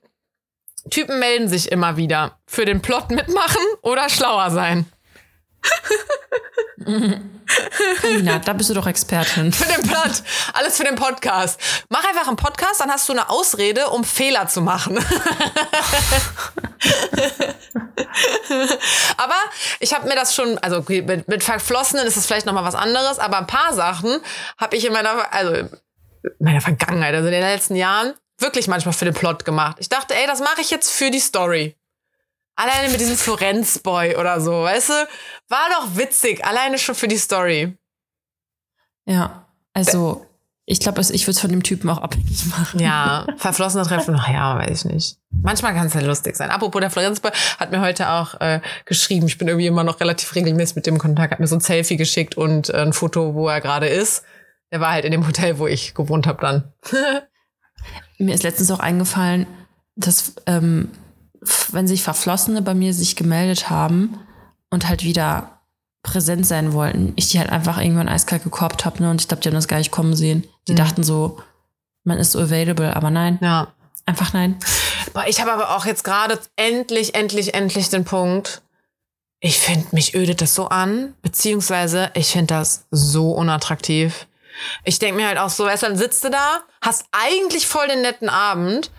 Typen 0.90 1.18
melden 1.20 1.48
sich 1.48 1.70
immer 1.70 1.96
wieder. 1.96 2.38
Für 2.46 2.64
den 2.64 2.82
Plot 2.82 3.10
mitmachen 3.10 3.62
oder 3.82 4.08
schlauer 4.08 4.50
sein. 4.50 4.86
Carina, 8.00 8.38
da 8.40 8.52
bist 8.52 8.70
du 8.70 8.74
doch 8.74 8.86
Expertin. 8.86 9.52
Für 9.52 9.72
den 9.72 9.82
Plot. 9.88 10.22
Alles 10.52 10.76
für 10.76 10.84
den 10.84 10.96
Podcast. 10.96 11.60
Mach 11.88 12.04
einfach 12.04 12.28
einen 12.28 12.36
Podcast, 12.36 12.80
dann 12.80 12.90
hast 12.90 13.08
du 13.08 13.12
eine 13.12 13.30
Ausrede, 13.30 13.88
um 13.88 14.04
Fehler 14.04 14.48
zu 14.48 14.60
machen. 14.60 14.98
aber 19.16 19.34
ich 19.80 19.94
habe 19.94 20.08
mir 20.08 20.16
das 20.16 20.34
schon, 20.34 20.58
also 20.58 20.84
mit, 20.88 21.28
mit 21.28 21.44
Verflossenen 21.44 22.06
ist 22.06 22.16
es 22.16 22.26
vielleicht 22.26 22.46
noch 22.46 22.52
mal 22.52 22.64
was 22.64 22.74
anderes, 22.74 23.20
aber 23.20 23.38
ein 23.38 23.46
paar 23.46 23.72
Sachen 23.72 24.20
habe 24.58 24.76
ich 24.76 24.84
in 24.84 24.92
meiner, 24.92 25.32
also 25.32 25.54
in 25.54 25.70
meiner 26.40 26.60
Vergangenheit, 26.60 27.14
also 27.14 27.28
in 27.28 27.32
den 27.32 27.42
letzten 27.42 27.76
Jahren, 27.76 28.14
wirklich 28.38 28.68
manchmal 28.68 28.92
für 28.92 29.04
den 29.04 29.14
Plot 29.14 29.44
gemacht. 29.44 29.76
Ich 29.80 29.88
dachte, 29.88 30.14
ey, 30.14 30.26
das 30.26 30.40
mache 30.40 30.60
ich 30.60 30.70
jetzt 30.70 30.90
für 30.90 31.10
die 31.10 31.20
Story. 31.20 31.76
Alleine 32.54 32.90
mit 32.90 33.00
diesem 33.00 33.16
Florenz-Boy 33.16 34.16
oder 34.16 34.40
so, 34.40 34.62
weißt 34.62 34.88
du? 34.88 35.08
War 35.48 35.68
doch 35.70 35.96
witzig, 35.96 36.44
alleine 36.44 36.78
schon 36.78 36.94
für 36.94 37.08
die 37.08 37.18
Story. 37.18 37.76
Ja, 39.04 39.46
also 39.74 40.26
ich 40.68 40.80
glaube, 40.80 41.00
ich 41.00 41.22
würde 41.22 41.30
es 41.30 41.40
von 41.40 41.50
dem 41.50 41.62
Typen 41.62 41.88
auch 41.88 41.98
abhängig 41.98 42.44
machen. 42.46 42.80
Ja, 42.80 43.24
verflossene 43.36 43.84
Treffen, 43.84 44.16
ach 44.18 44.28
ja, 44.28 44.58
weiß 44.58 44.84
ich 44.84 44.92
nicht. 44.92 45.18
Manchmal 45.30 45.74
kann 45.74 45.86
es 45.86 45.94
ja 45.94 46.00
lustig 46.00 46.34
sein. 46.34 46.50
Apropos, 46.50 46.80
der 46.80 46.90
Florenzboy 46.90 47.30
hat 47.58 47.70
mir 47.70 47.80
heute 47.80 48.10
auch 48.10 48.40
äh, 48.40 48.60
geschrieben, 48.84 49.26
ich 49.28 49.38
bin 49.38 49.46
irgendwie 49.46 49.68
immer 49.68 49.84
noch 49.84 50.00
relativ 50.00 50.34
regelmäßig 50.34 50.74
mit 50.74 50.86
dem 50.86 50.98
Kontakt, 50.98 51.32
hat 51.32 51.40
mir 51.40 51.46
so 51.46 51.54
ein 51.54 51.60
Selfie 51.60 51.96
geschickt 51.96 52.36
und 52.36 52.70
äh, 52.70 52.78
ein 52.78 52.92
Foto, 52.92 53.34
wo 53.34 53.48
er 53.48 53.60
gerade 53.60 53.86
ist. 53.86 54.24
Der 54.72 54.80
war 54.80 54.90
halt 54.90 55.04
in 55.04 55.12
dem 55.12 55.24
Hotel, 55.24 55.58
wo 55.58 55.68
ich 55.68 55.94
gewohnt 55.94 56.26
habe 56.26 56.40
dann. 56.40 56.72
Mir 58.18 58.34
ist 58.34 58.42
letztens 58.42 58.70
auch 58.70 58.80
eingefallen, 58.80 59.46
dass 59.96 60.34
ähm, 60.46 60.90
wenn 61.72 61.86
sich 61.86 62.02
Verflossene 62.02 62.62
bei 62.62 62.74
mir 62.74 62.92
sich 62.94 63.16
gemeldet 63.16 63.70
haben 63.70 64.18
und 64.70 64.88
halt 64.88 65.04
wieder 65.04 65.60
präsent 66.02 66.46
sein 66.46 66.72
wollten, 66.72 67.12
ich 67.16 67.30
die 67.30 67.38
halt 67.38 67.50
einfach 67.50 67.78
irgendwann 67.78 68.08
eiskalt 68.08 68.44
gekorbt 68.44 68.84
habe, 68.84 69.02
ne? 69.02 69.10
Und 69.10 69.20
ich 69.20 69.28
glaube, 69.28 69.42
die 69.42 69.48
haben 69.48 69.54
das 69.54 69.68
gar 69.68 69.78
nicht 69.78 69.90
kommen 69.90 70.14
sehen. 70.14 70.44
Die 70.68 70.72
Mhm. 70.72 70.76
dachten 70.76 71.02
so, 71.04 71.40
man 72.04 72.18
ist 72.18 72.32
so 72.32 72.38
available, 72.40 72.94
aber 72.94 73.10
nein, 73.10 73.38
Ja. 73.42 73.68
einfach 74.06 74.32
nein. 74.32 74.56
Boah, 75.12 75.24
ich 75.26 75.40
habe 75.40 75.52
aber 75.52 75.76
auch 75.76 75.84
jetzt 75.86 76.04
gerade 76.04 76.38
endlich, 76.56 77.14
endlich, 77.14 77.54
endlich 77.54 77.88
den 77.90 78.04
Punkt. 78.04 78.62
Ich 79.40 79.58
finde, 79.58 79.86
mich 79.92 80.14
ödet 80.14 80.40
das 80.40 80.54
so 80.54 80.68
an, 80.68 81.14
beziehungsweise 81.22 82.10
ich 82.14 82.28
finde 82.28 82.54
das 82.54 82.86
so 82.90 83.32
unattraktiv. 83.32 84.26
Ich 84.84 84.98
denke 84.98 85.20
mir 85.20 85.28
halt 85.28 85.38
auch 85.38 85.50
so, 85.50 85.64
weißt 85.64 85.82
du, 85.82 85.86
dann 85.88 85.96
sitzt 85.96 86.24
du 86.24 86.30
da, 86.30 86.62
hast 86.82 87.04
eigentlich 87.12 87.66
voll 87.66 87.88
den 87.88 88.02
netten 88.02 88.28
Abend. 88.28 88.90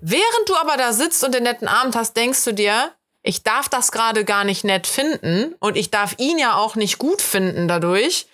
Während 0.00 0.48
du 0.48 0.56
aber 0.56 0.76
da 0.76 0.92
sitzt 0.92 1.24
und 1.24 1.34
den 1.34 1.44
netten 1.44 1.68
Abend 1.68 1.96
hast, 1.96 2.16
denkst 2.16 2.44
du 2.44 2.52
dir, 2.52 2.92
ich 3.22 3.42
darf 3.42 3.68
das 3.68 3.90
gerade 3.90 4.24
gar 4.24 4.44
nicht 4.44 4.64
nett 4.64 4.86
finden 4.86 5.54
und 5.60 5.76
ich 5.76 5.90
darf 5.90 6.14
ihn 6.18 6.38
ja 6.38 6.56
auch 6.56 6.76
nicht 6.76 6.98
gut 6.98 7.22
finden 7.22 7.68
dadurch, 7.68 8.26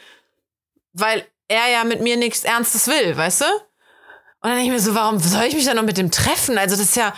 weil 0.92 1.24
er 1.46 1.68
ja 1.70 1.84
mit 1.84 2.00
mir 2.00 2.16
nichts 2.16 2.42
Ernstes 2.44 2.88
will, 2.88 3.16
weißt 3.16 3.42
du? 3.42 3.44
Und 3.44 4.48
dann 4.48 4.56
denke 4.56 4.64
ich 4.66 4.70
mir 4.72 4.80
so, 4.80 4.94
warum 4.94 5.18
soll 5.18 5.44
ich 5.44 5.54
mich 5.54 5.64
dann 5.64 5.76
noch 5.76 5.84
mit 5.84 5.96
dem 5.98 6.10
treffen? 6.10 6.58
Also 6.58 6.74
das 6.74 6.86
ist 6.86 6.96
ja, 6.96 7.12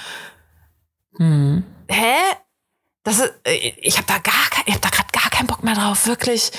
Hm. 1.18 1.64
hä? 1.88 2.14
Das 3.05 3.18
ist, 3.18 3.32
äh, 3.45 3.72
ich 3.78 3.97
habe 3.97 4.07
da 4.07 4.18
gar 4.18 4.34
ich 4.66 4.74
hab 4.74 4.82
da 4.82 4.88
gerade 4.90 5.09
gar 5.12 5.30
keinen 5.30 5.47
Bock 5.47 5.62
mehr 5.62 5.74
drauf, 5.74 6.07
wirklich. 6.07 6.53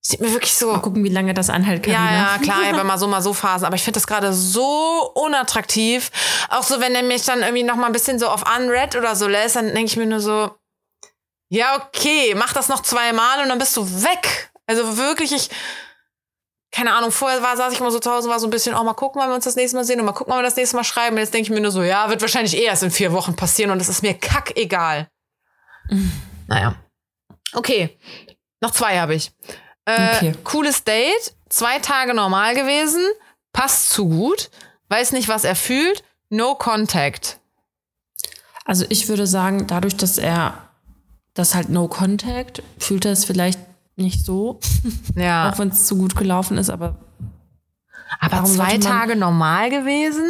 Sieht 0.00 0.20
mir 0.20 0.32
wirklich 0.32 0.54
so. 0.54 0.72
Mal 0.72 0.80
gucken, 0.80 1.02
wie 1.04 1.08
lange 1.08 1.34
das 1.34 1.50
anhält, 1.50 1.86
Ja, 1.86 1.94
Carina. 1.94 2.16
ja, 2.16 2.38
klar, 2.38 2.62
ich 2.62 2.72
habe 2.72 2.84
mal 2.84 2.98
so, 2.98 3.08
mal 3.08 3.20
so 3.20 3.34
Phasen, 3.34 3.66
aber 3.66 3.76
ich 3.76 3.82
finde 3.82 3.98
das 3.98 4.06
gerade 4.06 4.32
so 4.32 5.10
unattraktiv. 5.14 6.10
Auch 6.50 6.62
so, 6.62 6.80
wenn 6.80 6.94
er 6.94 7.02
mich 7.02 7.24
dann 7.24 7.40
irgendwie 7.40 7.64
noch 7.64 7.76
mal 7.76 7.86
ein 7.86 7.92
bisschen 7.92 8.18
so 8.18 8.28
auf 8.28 8.44
Unread 8.56 8.96
oder 8.96 9.16
so 9.16 9.26
lässt, 9.26 9.56
dann 9.56 9.66
denke 9.66 9.84
ich 9.84 9.96
mir 9.96 10.06
nur 10.06 10.20
so, 10.20 10.50
ja, 11.50 11.76
okay, 11.76 12.34
mach 12.36 12.52
das 12.52 12.68
noch 12.68 12.82
zweimal 12.82 13.42
und 13.42 13.48
dann 13.48 13.58
bist 13.58 13.76
du 13.76 13.84
weg. 14.02 14.50
Also 14.66 14.98
wirklich, 14.98 15.32
ich, 15.32 15.50
keine 16.70 16.92
Ahnung, 16.94 17.10
vorher 17.10 17.42
war, 17.42 17.56
saß 17.56 17.72
ich 17.72 17.80
immer 17.80 17.90
so 17.90 17.98
zu 17.98 18.10
Hause, 18.10 18.28
war 18.28 18.38
so 18.38 18.46
ein 18.46 18.50
bisschen, 18.50 18.74
oh, 18.76 18.84
mal 18.84 18.94
gucken, 18.94 19.20
wann 19.20 19.30
wir 19.30 19.34
uns 19.34 19.44
das 19.44 19.56
nächste 19.56 19.76
Mal 19.76 19.84
sehen 19.84 19.98
und 19.98 20.06
mal 20.06 20.12
gucken, 20.12 20.30
wann 20.30 20.40
wir 20.40 20.44
das 20.44 20.56
nächste 20.56 20.76
Mal 20.76 20.84
schreiben. 20.84 21.16
Und 21.16 21.20
jetzt 21.20 21.34
denke 21.34 21.44
ich 21.44 21.50
mir 21.50 21.60
nur 21.60 21.70
so, 21.72 21.82
ja, 21.82 22.08
wird 22.08 22.20
wahrscheinlich 22.20 22.56
eh 22.56 22.64
erst 22.64 22.82
in 22.82 22.90
vier 22.90 23.12
Wochen 23.12 23.34
passieren 23.34 23.70
und 23.72 23.78
das 23.78 23.88
ist 23.88 24.02
mir 24.02 24.14
kackegal. 24.14 25.08
Naja. 26.46 26.74
Okay. 27.54 27.98
Noch 28.60 28.70
zwei 28.72 28.98
habe 29.00 29.14
ich. 29.14 29.32
Äh, 29.88 30.16
Okay. 30.16 30.34
Cooles 30.44 30.84
Date, 30.84 31.34
zwei 31.48 31.78
Tage 31.78 32.12
normal 32.14 32.54
gewesen, 32.54 33.00
passt 33.52 33.90
zu 33.90 34.08
gut, 34.08 34.50
weiß 34.88 35.12
nicht, 35.12 35.28
was 35.28 35.44
er 35.44 35.56
fühlt, 35.56 36.02
no 36.28 36.54
contact. 36.54 37.38
Also 38.64 38.84
ich 38.90 39.08
würde 39.08 39.26
sagen, 39.26 39.66
dadurch, 39.66 39.96
dass 39.96 40.18
er 40.18 40.68
das 41.32 41.54
halt 41.54 41.68
No 41.70 41.88
Contact, 41.88 42.62
fühlt 42.78 43.04
er 43.06 43.12
es 43.12 43.24
vielleicht 43.24 43.58
nicht 43.96 44.24
so, 44.26 44.60
Ja. 45.16 45.50
auch 45.50 45.58
wenn 45.58 45.68
es 45.68 45.86
zu 45.86 45.96
gut 45.96 46.16
gelaufen 46.16 46.58
ist, 46.58 46.68
aber 46.68 46.96
Aber 48.20 48.44
zwei 48.44 48.76
Tage 48.78 49.16
normal 49.16 49.70
gewesen, 49.70 50.26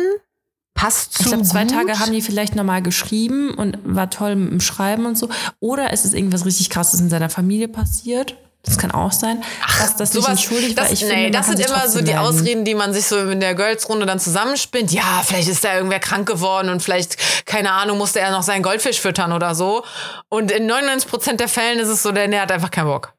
passt 0.74 1.14
zu 1.14 1.22
ich 1.22 1.28
glaube, 1.28 1.42
zwei. 1.44 1.64
Tage 1.64 1.98
haben 1.98 2.12
die 2.12 2.22
vielleicht 2.22 2.54
normal 2.54 2.82
geschrieben 2.82 3.54
und 3.54 3.78
war 3.84 4.09
toll 4.11 4.36
mit 4.36 4.52
dem 4.52 4.61
Schreiben 4.61 5.06
und 5.06 5.18
so. 5.18 5.28
Oder 5.59 5.92
ist 5.92 6.04
es 6.04 6.12
irgendwas 6.14 6.44
richtig 6.44 6.70
krasses 6.70 7.00
in 7.00 7.11
seiner 7.11 7.30
Familie 7.30 7.66
passiert? 7.68 8.36
Das 8.68 8.78
kann 8.78 8.90
auch 8.90 9.12
sein. 9.12 9.42
dass 9.78 9.94
das 9.96 10.12
nicht 10.14 10.28
entschuldigt, 10.28 10.76
das, 10.78 10.86
weil 10.88 10.92
ich 10.94 11.02
nee, 11.02 11.08
finde, 11.08 11.30
das 11.32 11.46
sind 11.46 11.58
immer 11.60 11.88
so 11.88 11.98
die 12.00 12.04
melden. 12.12 12.18
Ausreden, 12.20 12.64
die 12.64 12.74
man 12.74 12.92
sich 12.92 13.06
so 13.06 13.18
in 13.18 13.40
der 13.40 13.54
Girls-Runde 13.54 14.04
dann 14.06 14.20
zusammenspinnt. 14.20 14.92
Ja, 14.92 15.22
vielleicht 15.24 15.48
ist 15.48 15.64
da 15.64 15.74
irgendwer 15.74 16.00
krank 16.00 16.28
geworden 16.28 16.68
und 16.68 16.82
vielleicht, 16.82 17.16
keine 17.46 17.72
Ahnung, 17.72 17.98
musste 17.98 18.20
er 18.20 18.30
noch 18.30 18.42
seinen 18.42 18.62
Goldfisch 18.62 19.00
füttern 19.00 19.32
oder 19.32 19.54
so. 19.54 19.84
Und 20.28 20.50
in 20.50 20.70
99% 20.70 21.36
der 21.36 21.48
Fällen 21.48 21.78
ist 21.78 21.88
es 21.88 22.02
so, 22.02 22.12
der, 22.12 22.28
der 22.28 22.42
hat 22.42 22.52
einfach 22.52 22.70
keinen 22.70 22.86
Bock. 22.88 23.14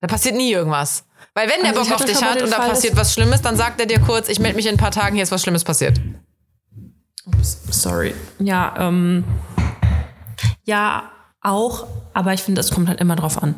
Da 0.00 0.08
passiert 0.08 0.34
nie 0.34 0.50
irgendwas. 0.52 1.04
Weil 1.34 1.48
wenn 1.48 1.60
der 1.62 1.70
Also 1.76 1.82
Bock 1.90 2.00
auf 2.00 2.04
dich 2.04 2.22
hat 2.22 2.42
und 2.42 2.50
da 2.50 2.56
Fall, 2.56 2.68
dass- 2.68 2.78
passiert 2.78 2.96
was 2.96 3.12
Schlimmes, 3.12 3.42
dann 3.42 3.56
sagt 3.56 3.78
er 3.80 3.86
dir 3.86 4.00
kurz, 4.00 4.28
ich 4.28 4.38
melde 4.38 4.56
mich 4.56 4.66
in 4.66 4.74
ein 4.74 4.78
paar 4.78 4.90
Tagen, 4.90 5.14
hier 5.14 5.22
ist 5.22 5.30
was 5.32 5.42
Schlimmes 5.42 5.64
passiert. 5.64 6.00
Sorry. 7.42 8.14
Ja, 8.38 8.74
ähm, 8.78 9.24
ja, 10.64 11.10
auch, 11.46 11.86
aber 12.12 12.34
ich 12.34 12.42
finde, 12.42 12.60
es 12.60 12.70
kommt 12.70 12.88
halt 12.88 13.00
immer 13.00 13.16
drauf 13.16 13.42
an. 13.42 13.54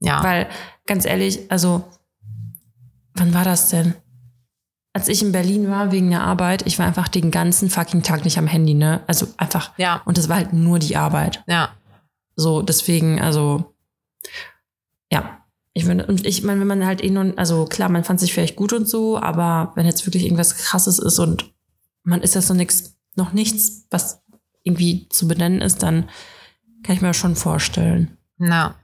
Ja. 0.00 0.22
Weil, 0.22 0.48
ganz 0.86 1.04
ehrlich, 1.04 1.50
also, 1.50 1.84
wann 3.14 3.32
war 3.32 3.44
das 3.44 3.68
denn? 3.68 3.94
Als 4.92 5.08
ich 5.08 5.22
in 5.22 5.32
Berlin 5.32 5.70
war 5.70 5.92
wegen 5.92 6.10
der 6.10 6.22
Arbeit, 6.22 6.66
ich 6.66 6.78
war 6.78 6.86
einfach 6.86 7.08
den 7.08 7.30
ganzen 7.30 7.70
fucking 7.70 8.02
Tag 8.02 8.24
nicht 8.24 8.38
am 8.38 8.46
Handy, 8.46 8.74
ne? 8.74 9.02
Also 9.06 9.26
einfach. 9.36 9.72
Ja. 9.78 10.02
Und 10.04 10.16
das 10.18 10.28
war 10.28 10.36
halt 10.36 10.52
nur 10.52 10.78
die 10.78 10.96
Arbeit. 10.96 11.42
ja. 11.46 11.70
So, 12.38 12.60
deswegen, 12.60 13.18
also, 13.18 13.74
ja. 15.10 15.38
Ich 15.72 15.86
finde, 15.86 16.06
und 16.06 16.26
ich 16.26 16.42
meine, 16.42 16.60
wenn 16.60 16.66
man 16.66 16.86
halt 16.86 17.02
eh 17.02 17.10
nur, 17.10 17.32
also 17.36 17.64
klar, 17.64 17.88
man 17.88 18.04
fand 18.04 18.20
sich 18.20 18.32
vielleicht 18.32 18.56
gut 18.56 18.74
und 18.74 18.88
so, 18.88 19.18
aber 19.18 19.72
wenn 19.74 19.86
jetzt 19.86 20.06
wirklich 20.06 20.24
irgendwas 20.24 20.56
krasses 20.56 20.98
ist 20.98 21.18
und 21.18 21.52
man 22.02 22.22
ist 22.22 22.34
jetzt 22.34 22.48
noch 22.48 22.56
nichts, 22.56 22.96
noch 23.14 23.32
nichts, 23.32 23.86
was 23.90 24.22
irgendwie 24.62 25.08
zu 25.08 25.28
benennen 25.28 25.60
ist, 25.60 25.82
dann 25.82 26.08
kann 26.84 26.94
ich 26.96 27.02
mir 27.02 27.14
schon 27.14 27.36
vorstellen. 27.36 28.16
Na. 28.38 28.74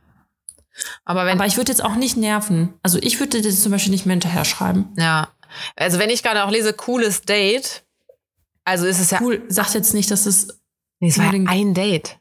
Aber 1.04 1.26
wenn 1.26 1.38
Aber 1.38 1.46
ich 1.46 1.56
würde 1.56 1.70
jetzt 1.70 1.84
auch 1.84 1.96
nicht 1.96 2.16
nerven. 2.16 2.74
Also 2.82 2.98
ich 3.00 3.20
würde 3.20 3.42
das 3.42 3.62
zum 3.62 3.72
Beispiel 3.72 3.92
nicht 3.92 4.06
mehr 4.06 4.14
hinterher 4.14 4.44
schreiben. 4.44 4.88
Ja. 4.96 5.28
Also 5.76 5.98
wenn 5.98 6.10
ich 6.10 6.22
gerade 6.22 6.44
auch 6.44 6.50
lese, 6.50 6.72
cooles 6.72 7.22
Date, 7.22 7.84
also 8.64 8.86
ist 8.86 8.98
es 9.00 9.10
ja. 9.10 9.20
Cool, 9.20 9.42
sagt 9.48 9.74
jetzt 9.74 9.92
nicht, 9.94 10.10
dass 10.10 10.26
es 10.26 10.48
Nee, 11.00 11.08
es 11.08 11.18
war 11.18 11.34
ja 11.34 11.44
ein 11.48 11.74
Date. 11.74 12.18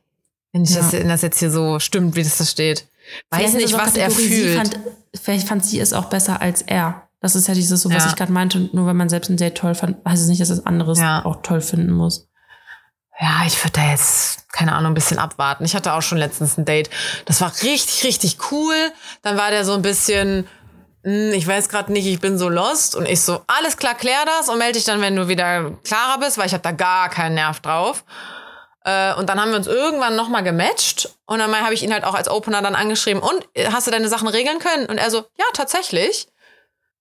Wenn, 0.51 0.63
ich 0.63 0.72
Ja. 0.72 0.78
das, 0.82 0.91
wenn 0.93 1.07
das 1.07 1.22
jetzt 1.22 1.39
hier 1.39 1.51
so 1.51 1.80
stimmt, 1.80 2.15
wie 2.15 2.24
das 2.24 2.38
da 2.38 2.45
steht. 2.45 2.88
Weiß 3.30 3.51
Vielleicht 3.51 3.55
nicht, 3.55 3.74
was 3.74 3.95
er 3.95 4.09
fühlt. 4.11 4.57
Fand, 4.57 4.80
vielleicht 5.13 5.47
fand 5.47 5.63
sie 5.65 5.80
es 5.80 5.93
auch 5.93 6.05
besser 6.05 6.41
als 6.41 6.61
er. 6.61 7.07
Das 7.22 7.36
ist 7.36 7.47
ja 7.47 7.53
dieses, 7.53 7.82
so 7.82 7.89
was 7.91 8.03
Ja. 8.03 8.09
ich 8.09 8.15
gerade 8.15 8.32
meinte, 8.32 8.69
nur 8.74 8.88
wenn 8.88 8.97
man 8.97 9.07
selbst 9.07 9.30
ein 9.30 9.38
Date 9.38 9.55
toll 9.55 9.76
fand, 9.76 9.97
heißt 10.05 10.22
es 10.24 10.28
nicht, 10.28 10.41
dass 10.41 10.49
das 10.49 10.65
anderes 10.65 10.99
Ja. 10.99 11.24
auch 11.24 11.41
toll 11.43 11.61
finden 11.61 11.91
muss. 11.91 12.28
Ja, 13.22 13.43
ich 13.45 13.63
würde 13.63 13.74
da 13.74 13.91
jetzt, 13.91 14.51
keine 14.51 14.74
Ahnung, 14.74 14.91
ein 14.91 14.95
bisschen 14.95 15.19
abwarten. 15.19 15.63
Ich 15.63 15.76
hatte 15.76 15.93
auch 15.93 16.01
schon 16.01 16.17
letztens 16.17 16.57
ein 16.57 16.65
Date. 16.65 16.89
Das 17.26 17.39
war 17.39 17.51
richtig, 17.61 18.03
richtig 18.03 18.51
cool. 18.51 18.76
Dann 19.22 19.38
war 19.38 19.51
der 19.51 19.63
so 19.63 19.74
ein 19.74 19.84
bisschen, 19.84 20.47
hm, 21.03 21.32
ich 21.32 21.45
weiß 21.45 21.69
gerade 21.69 21.91
nicht, 21.93 22.07
ich 22.07 22.19
bin 22.19 22.39
so 22.39 22.49
lost. 22.49 22.95
Und 22.95 23.07
ich 23.07 23.22
so, 23.22 23.41
alles 23.45 23.78
klar, 23.78 23.93
klär 23.93 24.26
das 24.26 24.49
und 24.49 24.57
melde 24.57 24.74
dich 24.74 24.86
dann, 24.86 25.01
wenn 25.01 25.15
du 25.15 25.28
wieder 25.28 25.72
klarer 25.84 26.17
bist, 26.19 26.39
weil 26.39 26.47
ich 26.47 26.53
habe 26.53 26.63
da 26.63 26.72
gar 26.72 27.09
keinen 27.09 27.36
Nerv 27.36 27.59
drauf. 27.59 28.03
Äh, 28.86 29.13
und 29.13 29.30
dann 29.30 29.39
haben 29.39 29.51
wir 29.51 29.57
uns 29.57 29.67
irgendwann 29.67 30.15
nochmal 30.15 30.41
gematcht. 30.41 31.09
Und 31.28 31.38
dann 31.38 31.55
habe 31.55 31.76
ich 31.76 31.84
ihn 31.84 31.93
halt 31.93 32.05
auch 32.05 32.15
als 32.15 32.28
Opener 32.28 32.63
dann 32.63 32.74
angeschrieben. 32.74 33.22
Und 33.22 33.47
äh, 33.53 33.72
hast 33.72 33.86
du 33.86 33.91
deine 33.91 34.09
Sachen 34.09 34.30
regeln 34.30 34.57
können? 34.57 34.88
Und 34.88 34.97
er 34.97 35.11
so, 35.11 35.19
ja, 35.38 35.45
tatsächlich. 35.53 36.28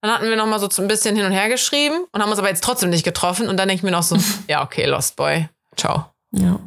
Dann 0.03 0.13
hatten 0.13 0.29
wir 0.29 0.37
nochmal 0.37 0.61
so 0.61 0.69
ein 0.83 0.89
bisschen 0.89 1.17
hin 1.17 1.25
und 1.25 1.33
her 1.33 1.49
geschrieben 1.49 2.05
und 2.13 2.23
haben 2.23 2.31
uns 2.31 2.39
aber 2.39 2.49
jetzt 2.49 2.65
trotzdem 2.65 2.91
nicht 2.91 3.05
getroffen. 3.05 3.49
Und 3.49 3.57
dann 3.57 3.69
denke 3.69 3.81
ich 3.81 3.83
mir 3.85 3.91
noch 3.91 4.03
so, 4.03 4.19
ja, 4.49 4.63
okay, 4.63 4.85
Lost 4.85 5.17
Boy. 5.17 5.49
Ciao. 5.77 6.13
Ja. 6.33 6.59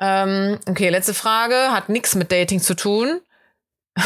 Ähm, 0.00 0.58
okay, 0.66 0.88
letzte 0.88 1.14
Frage. 1.14 1.54
Hat 1.72 1.88
nichts 1.88 2.14
mit 2.14 2.32
Dating 2.32 2.60
zu 2.60 2.74
tun. 2.74 3.20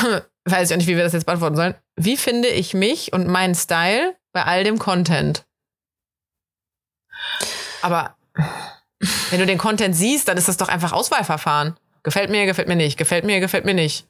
Weiß 0.44 0.68
ich 0.68 0.74
auch 0.74 0.78
nicht, 0.78 0.88
wie 0.88 0.96
wir 0.96 1.04
das 1.04 1.12
jetzt 1.12 1.26
beantworten 1.26 1.56
sollen. 1.56 1.74
Wie 1.96 2.16
finde 2.16 2.48
ich 2.48 2.74
mich 2.74 3.12
und 3.12 3.28
meinen 3.28 3.54
Style 3.54 4.16
bei 4.32 4.44
all 4.44 4.64
dem 4.64 4.78
Content? 4.78 5.44
Aber 7.82 8.16
wenn 9.30 9.38
du 9.40 9.46
den 9.46 9.58
Content 9.58 9.94
siehst, 9.94 10.28
dann 10.28 10.36
ist 10.36 10.48
das 10.48 10.56
doch 10.56 10.68
einfach 10.68 10.92
Auswahlverfahren. 10.92 11.76
Gefällt 12.02 12.30
mir, 12.30 12.44
gefällt 12.44 12.68
mir 12.68 12.76
nicht. 12.76 12.98
Gefällt 12.98 13.24
mir, 13.24 13.40
gefällt 13.40 13.64
mir 13.64 13.74
nicht. 13.74 14.06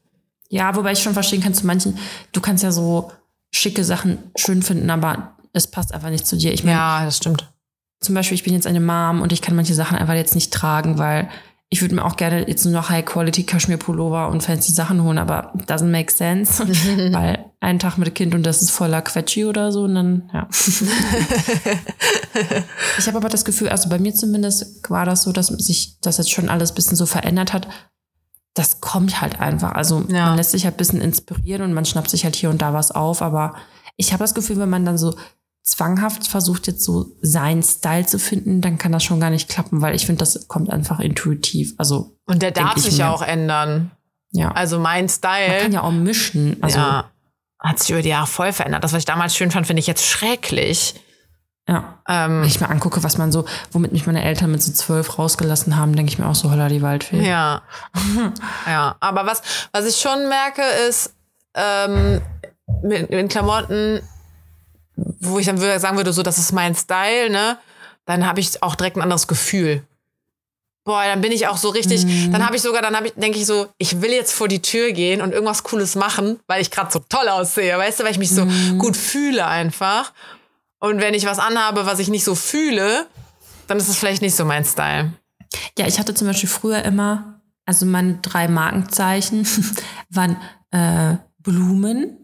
Ja, 0.49 0.75
wobei 0.77 0.93
ich 0.93 1.03
schon 1.03 1.15
verstehen 1.15 1.43
kann, 1.43 1.55
zu 1.55 1.67
manchen, 1.67 1.99
du 2.33 2.41
kannst 2.41 2.65
ja 2.65 2.73
so 2.73 3.13
schicke 3.53 3.85
Sachen 3.85 4.31
schön 4.37 4.63
finden, 4.63 4.91
aber 4.91 5.37
es 5.53 5.71
passt 5.71 5.93
einfach 5.95 6.11
nicht 6.11 6.27
zu 6.27 6.37
dir. 6.37 6.53
Ich 6.53 6.65
meine, 6.65 6.77
Ja, 6.77 7.05
das 7.05 7.17
stimmt. 7.17 7.53
Zum 8.05 8.15
Beispiel, 8.15 8.35
ich 8.37 8.45
bin 8.45 8.53
jetzt 8.55 8.67
eine 8.67 8.81
Mom 8.81 9.21
und 9.23 9.33
ich 9.33 9.43
kann 9.43 9.57
manche 9.57 9.75
Sachen 9.75 9.97
einfach 9.99 10.15
jetzt 10.15 10.35
nicht 10.35 10.53
tragen, 10.53 10.99
weil 10.99 11.29
ich 11.71 11.81
würde 11.81 11.95
mir 11.97 12.05
auch 12.05 12.17
gerne 12.17 12.47
jetzt 12.47 12.65
nur 12.65 12.75
noch 12.75 12.91
High-Quality-Kaschmir-Pullover 12.91 14.29
und 14.29 14.43
fancy 14.43 14.71
Sachen 14.71 15.03
holen, 15.03 15.19
aber 15.19 15.53
doesn't 15.67 15.91
make 15.91 16.13
sense, 16.13 16.63
weil 17.13 17.47
einen 17.61 17.79
Tag 17.81 17.99
mit 17.99 18.15
Kind 18.15 18.35
und 18.35 18.45
das 18.45 18.63
ist 18.63 18.71
voller 18.71 19.03
Quetschi 19.03 19.45
oder 19.47 19.73
so 19.73 19.83
und 19.85 19.95
dann, 19.97 20.31
ja. 20.33 20.47
ich 22.99 23.07
habe 23.07 23.17
aber 23.17 23.29
das 23.29 23.45
Gefühl, 23.45 23.69
also 23.69 23.89
bei 23.89 23.99
mir 23.99 24.15
zumindest 24.15 24.89
war 24.91 25.05
das 25.05 25.23
so, 25.23 25.33
dass 25.33 25.49
sich 25.49 25.99
das 26.01 26.19
jetzt 26.19 26.31
schon 26.31 26.49
alles 26.49 26.73
ein 26.73 26.75
bisschen 26.75 26.97
so 26.97 27.07
verändert 27.07 27.53
hat. 27.53 27.67
Das 28.55 28.81
kommt 28.81 29.21
halt 29.21 29.41
einfach. 29.41 29.73
Also 29.73 30.05
Ja. 30.09 30.27
man 30.27 30.37
lässt 30.37 30.53
sich 30.53 30.65
halt 30.65 30.75
ein 30.75 30.79
bisschen 30.79 31.01
inspirieren 31.01 31.63
und 31.63 31.73
man 31.73 31.85
schnappt 31.85 32.11
sich 32.11 32.25
halt 32.25 32.37
hier 32.37 32.51
und 32.51 32.63
da 32.63 32.73
was 32.73 32.93
auf, 32.93 33.21
aber 33.23 33.55
ich 33.97 34.13
habe 34.13 34.23
das 34.23 34.35
Gefühl, 34.35 34.59
wenn 34.59 34.71
man 34.71 34.85
dann 34.85 34.99
so 34.99 35.17
zwanghaft 35.65 36.27
versucht 36.29 36.67
jetzt 36.67 36.85
so 36.85 37.07
seinen 37.23 37.63
Style 37.63 38.05
zu 38.07 38.19
finden, 38.19 38.61
dann 38.61 38.77
kann 38.79 38.93
das 38.93 39.03
schon 39.03 39.19
gar 39.19 39.31
nicht 39.31 39.49
klappen, 39.49 39.81
weil 39.81 39.95
ich 39.95 40.05
finde, 40.07 40.19
das 40.21 40.47
kommt 40.47 40.71
einfach 40.71 41.01
intuitiv. 41.01 41.75
Also 41.79 42.17
Und 42.27 42.43
der 42.43 42.51
darf 42.51 42.77
ich 42.77 42.83
sich 42.85 42.99
ja 42.99 43.11
auch 43.11 43.23
ändern. 43.23 43.91
ja, 44.33 44.51
Also 44.53 44.79
mein 44.79 45.07
man 45.07 45.09
Style. 45.09 45.59
kann 45.63 45.73
ja 45.73 45.83
auch 45.83 45.91
mischen. 45.91 46.59
Also 46.61 46.79
ja, 46.79 46.85
ja, 46.87 47.11
hat 47.59 47.79
sich 47.79 47.91
über 47.91 48.03
die 48.03 48.11
Jahre 48.11 48.27
voll 48.27 48.53
verändert. 48.53 48.85
Das, 48.85 48.93
was 48.93 48.99
ich 48.99 49.05
damals 49.07 49.35
schön 49.35 49.51
fand, 49.51 49.67
finde 49.67 49.81
ich 49.81 49.87
jetzt 49.87 50.05
schrecklich. 50.05 50.97
ja. 51.67 51.99
Ähm, 52.07 52.41
Wenn 52.43 52.49
ich 52.49 52.61
mir 52.61 52.69
angucke, 52.69 53.03
was 53.03 53.17
man 53.17 53.33
so, 53.33 53.47
womit 53.73 53.93
mich 53.93 54.05
meine 54.07 54.23
Eltern 54.23 54.51
mit 54.51 54.63
so 54.63 54.71
zwölf 54.71 55.19
rausgelassen 55.19 55.79
haben, 55.79 55.97
denke 55.97 56.13
ich 56.13 56.19
mir 56.19 56.27
auch 56.27 56.35
so, 56.35 56.51
holla 56.51 56.69
die 56.69 56.83
Waldfee. 56.83 57.27
Ja. 57.27 57.63
ja. 58.67 58.97
Aber 59.01 59.25
was, 59.25 59.41
was 59.73 59.87
ich 59.87 59.97
schon 59.97 60.29
merke, 60.29 60.61
ist, 60.91 61.15
ähm, 61.55 62.21
mit, 62.83 63.09
mit 63.09 63.31
Klamotten, 63.31 64.03
wo 64.97 65.39
ich 65.39 65.47
dann 65.47 65.61
würde, 65.61 65.79
sagen 65.81 65.97
würde, 65.97 66.13
so, 66.13 66.23
das 66.23 66.39
ist 66.39 66.53
mein 66.53 66.75
Style, 66.75 67.31
ne? 67.31 67.59
Dann 68.05 68.27
habe 68.27 68.41
ich 68.41 68.63
auch 68.63 68.75
direkt 68.75 68.97
ein 68.97 69.03
anderes 69.03 69.27
Gefühl. 69.27 69.83
Boah, 70.85 71.05
dann 71.07 71.23
bin 71.23 71.33
ich 71.33 71.47
auch 71.47 71.57
so 71.57 71.71
richtig, 71.71 72.05
dann 72.31 72.45
habe 72.45 72.57
ich 72.57 72.63
sogar, 72.63 72.83
dann 72.83 72.95
habe 72.95 73.07
ich, 73.07 73.15
denke 73.15 73.39
ich 73.39 73.47
so, 73.47 73.69
ich 73.79 74.03
will 74.03 74.13
jetzt 74.13 74.35
vor 74.35 74.49
die 74.49 74.61
Tür 74.61 74.93
gehen 74.93 75.23
und 75.23 75.33
irgendwas 75.33 75.63
Cooles 75.63 75.95
machen, 75.95 76.39
weil 76.47 76.61
ich 76.61 76.71
gerade 76.71 76.93
so 76.93 76.99
toll 76.99 77.27
aussehe, 77.29 77.79
weißt 77.79 78.01
du, 78.01 78.05
weil 78.05 78.13
ich 78.13 78.19
mich 78.19 78.31
so 78.31 78.47
gut 78.77 78.95
fühle 78.95 79.47
einfach. 79.47 80.13
Und 80.81 81.01
wenn 81.01 81.15
ich 81.15 81.25
was 81.25 81.39
anhabe, 81.39 81.87
was 81.87 82.01
ich 82.01 82.09
nicht 82.09 82.25
so 82.25 82.35
fühle, 82.35 83.07
dann 83.67 83.79
ist 83.79 83.89
es 83.89 83.97
vielleicht 83.97 84.21
nicht 84.21 84.37
so 84.37 84.45
mein 84.45 84.67
Style. 84.67 85.15
Ja, 85.79 85.87
ich 85.87 85.99
hatte 85.99 86.13
zum 86.13 86.27
Beispiel 86.27 86.51
früher 86.51 86.83
immer, 86.83 87.41
also 87.65 87.87
meine 87.87 88.19
drei 88.21 88.49
Markenzeichen 88.49 89.47
waren 90.11 90.37
äh, 90.71 91.17
Blumen, 91.39 92.19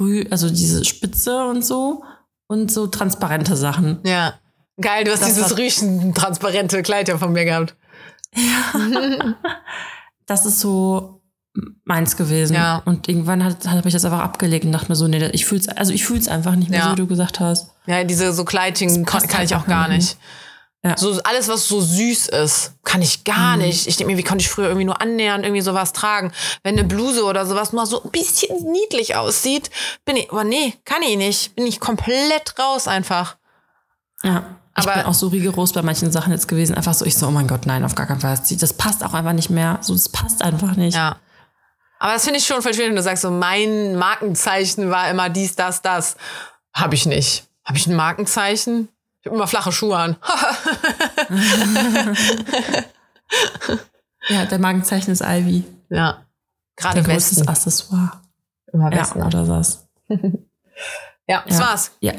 Rü, 0.00 0.24
also 0.30 0.48
diese 0.50 0.84
Spitze 0.84 1.46
und 1.46 1.64
so 1.64 2.02
und 2.48 2.70
so 2.70 2.86
transparente 2.86 3.56
Sachen. 3.56 3.98
Ja. 4.04 4.34
Geil, 4.80 5.04
du 5.04 5.12
hast 5.12 5.22
Das 5.22 5.28
dieses 5.34 5.56
rüchen 5.56 6.14
transparente 6.14 6.82
Kleid 6.82 7.08
ja 7.08 7.16
von 7.18 7.32
mir 7.32 7.44
gehabt. 7.44 7.74
Das 10.26 10.44
ist 10.44 10.58
so 10.60 11.22
meins 11.84 12.16
gewesen. 12.16 12.54
Ja. 12.54 12.82
Und 12.84 13.08
irgendwann 13.08 13.44
hat, 13.44 13.66
habe 13.68 13.86
ich 13.88 13.94
das 13.94 14.04
einfach 14.04 14.18
abgelegt 14.20 14.64
und 14.64 14.72
dachte 14.72 14.88
mir 14.90 14.96
so, 14.96 15.06
nee, 15.08 15.24
ich 15.32 15.46
fühl's, 15.46 15.68
also 15.68 15.92
ich 15.92 16.04
fühl's 16.04 16.28
einfach 16.28 16.54
nicht 16.56 16.68
mehr, 16.68 16.80
Ja. 16.80 16.84
so 16.86 16.92
wie 16.92 16.96
du 16.96 17.06
gesagt 17.06 17.40
hast. 17.40 17.70
Ja, 17.86 18.02
diese 18.04 18.32
so 18.32 18.44
Kleidchen 18.44 19.04
passt 19.04 19.28
kann 19.28 19.44
ich 19.44 19.54
auch 19.54 19.66
gar 19.66 19.88
nicht. 19.88 19.96
nicht. 19.98 20.18
Ja. 20.86 20.96
So 20.96 21.20
alles, 21.24 21.48
was 21.48 21.66
so 21.66 21.80
süß 21.80 22.28
ist, 22.28 22.74
kann 22.84 23.02
ich 23.02 23.24
gar 23.24 23.56
nicht. 23.56 23.88
Ich 23.88 23.96
denke 23.96 24.12
mir, 24.12 24.18
wie 24.18 24.22
konnte 24.22 24.42
ich 24.42 24.48
früher 24.48 24.66
irgendwie 24.66 24.84
nur 24.84 25.00
annähernd 25.00 25.44
irgendwie 25.44 25.62
sowas 25.62 25.92
tragen? 25.92 26.30
Wenn 26.62 26.78
eine 26.78 26.86
Bluse 26.86 27.24
oder 27.24 27.44
sowas 27.44 27.72
mal 27.72 27.86
so 27.86 28.02
ein 28.04 28.10
bisschen 28.10 28.56
niedlich 28.70 29.16
aussieht, 29.16 29.70
bin 30.04 30.16
ich, 30.16 30.30
aber 30.30 30.44
nee, 30.44 30.74
kann 30.84 31.02
ich 31.02 31.16
nicht. 31.16 31.56
Bin 31.56 31.66
ich 31.66 31.80
komplett 31.80 32.56
raus 32.58 32.86
einfach. 32.86 33.36
Ja. 34.22 34.56
Ich 34.78 34.84
Aber- 34.84 34.94
bin 34.94 35.06
auch 35.06 35.14
so 35.14 35.28
rigoros 35.28 35.72
bei 35.72 35.82
manchen 35.82 36.12
Sachen 36.12 36.32
jetzt 36.32 36.46
gewesen. 36.46 36.76
Einfach 36.76 36.94
so, 36.94 37.04
ich 37.04 37.16
so, 37.16 37.26
oh 37.26 37.30
mein 37.30 37.48
Gott, 37.48 37.66
nein, 37.66 37.82
auf 37.84 37.94
gar 37.94 38.06
keinen 38.06 38.20
Fall. 38.20 38.38
Das 38.48 38.72
passt 38.74 39.02
auch 39.04 39.14
einfach 39.14 39.32
nicht 39.32 39.50
mehr. 39.50 39.78
So, 39.80 39.92
das 39.94 40.08
passt 40.10 40.42
einfach 40.42 40.76
nicht. 40.76 40.94
Ja. 40.94 41.16
Aber 41.98 42.12
das 42.12 42.24
finde 42.24 42.38
ich 42.38 42.46
schon 42.46 42.60
voll 42.62 42.74
schwierig, 42.74 42.90
wenn 42.90 42.96
du 42.96 43.02
sagst, 43.02 43.22
so 43.22 43.30
mein 43.30 43.96
Markenzeichen 43.96 44.90
war 44.90 45.10
immer 45.10 45.30
dies, 45.30 45.56
das, 45.56 45.80
das. 45.82 46.16
Habe 46.74 46.94
ich 46.94 47.06
nicht. 47.06 47.44
Habe 47.64 47.78
ich 47.78 47.86
ein 47.86 47.96
Markenzeichen? 47.96 48.88
Ich 49.26 49.30
habe 49.30 49.38
immer 49.38 49.48
flache 49.48 49.72
Schuhe 49.72 49.96
an. 49.96 50.16
Ja, 54.28 54.44
der 54.44 54.58
Magenzeichen 54.60 55.10
ist 55.10 55.20
Ivy. 55.22 55.64
ja. 55.90 56.22
Gerade 56.78 57.02
Der 57.02 57.06
Westen. 57.16 57.48
Accessoire. 57.48 58.20
Immer 58.70 58.92
Ja, 58.92 59.00
Westen. 59.00 59.22
oder 59.22 59.44
das. 59.44 59.88
Ja, 61.28 61.42
das 61.48 61.58
Ja. 61.58 61.64
war's. 61.66 61.90
Ja. 62.00 62.12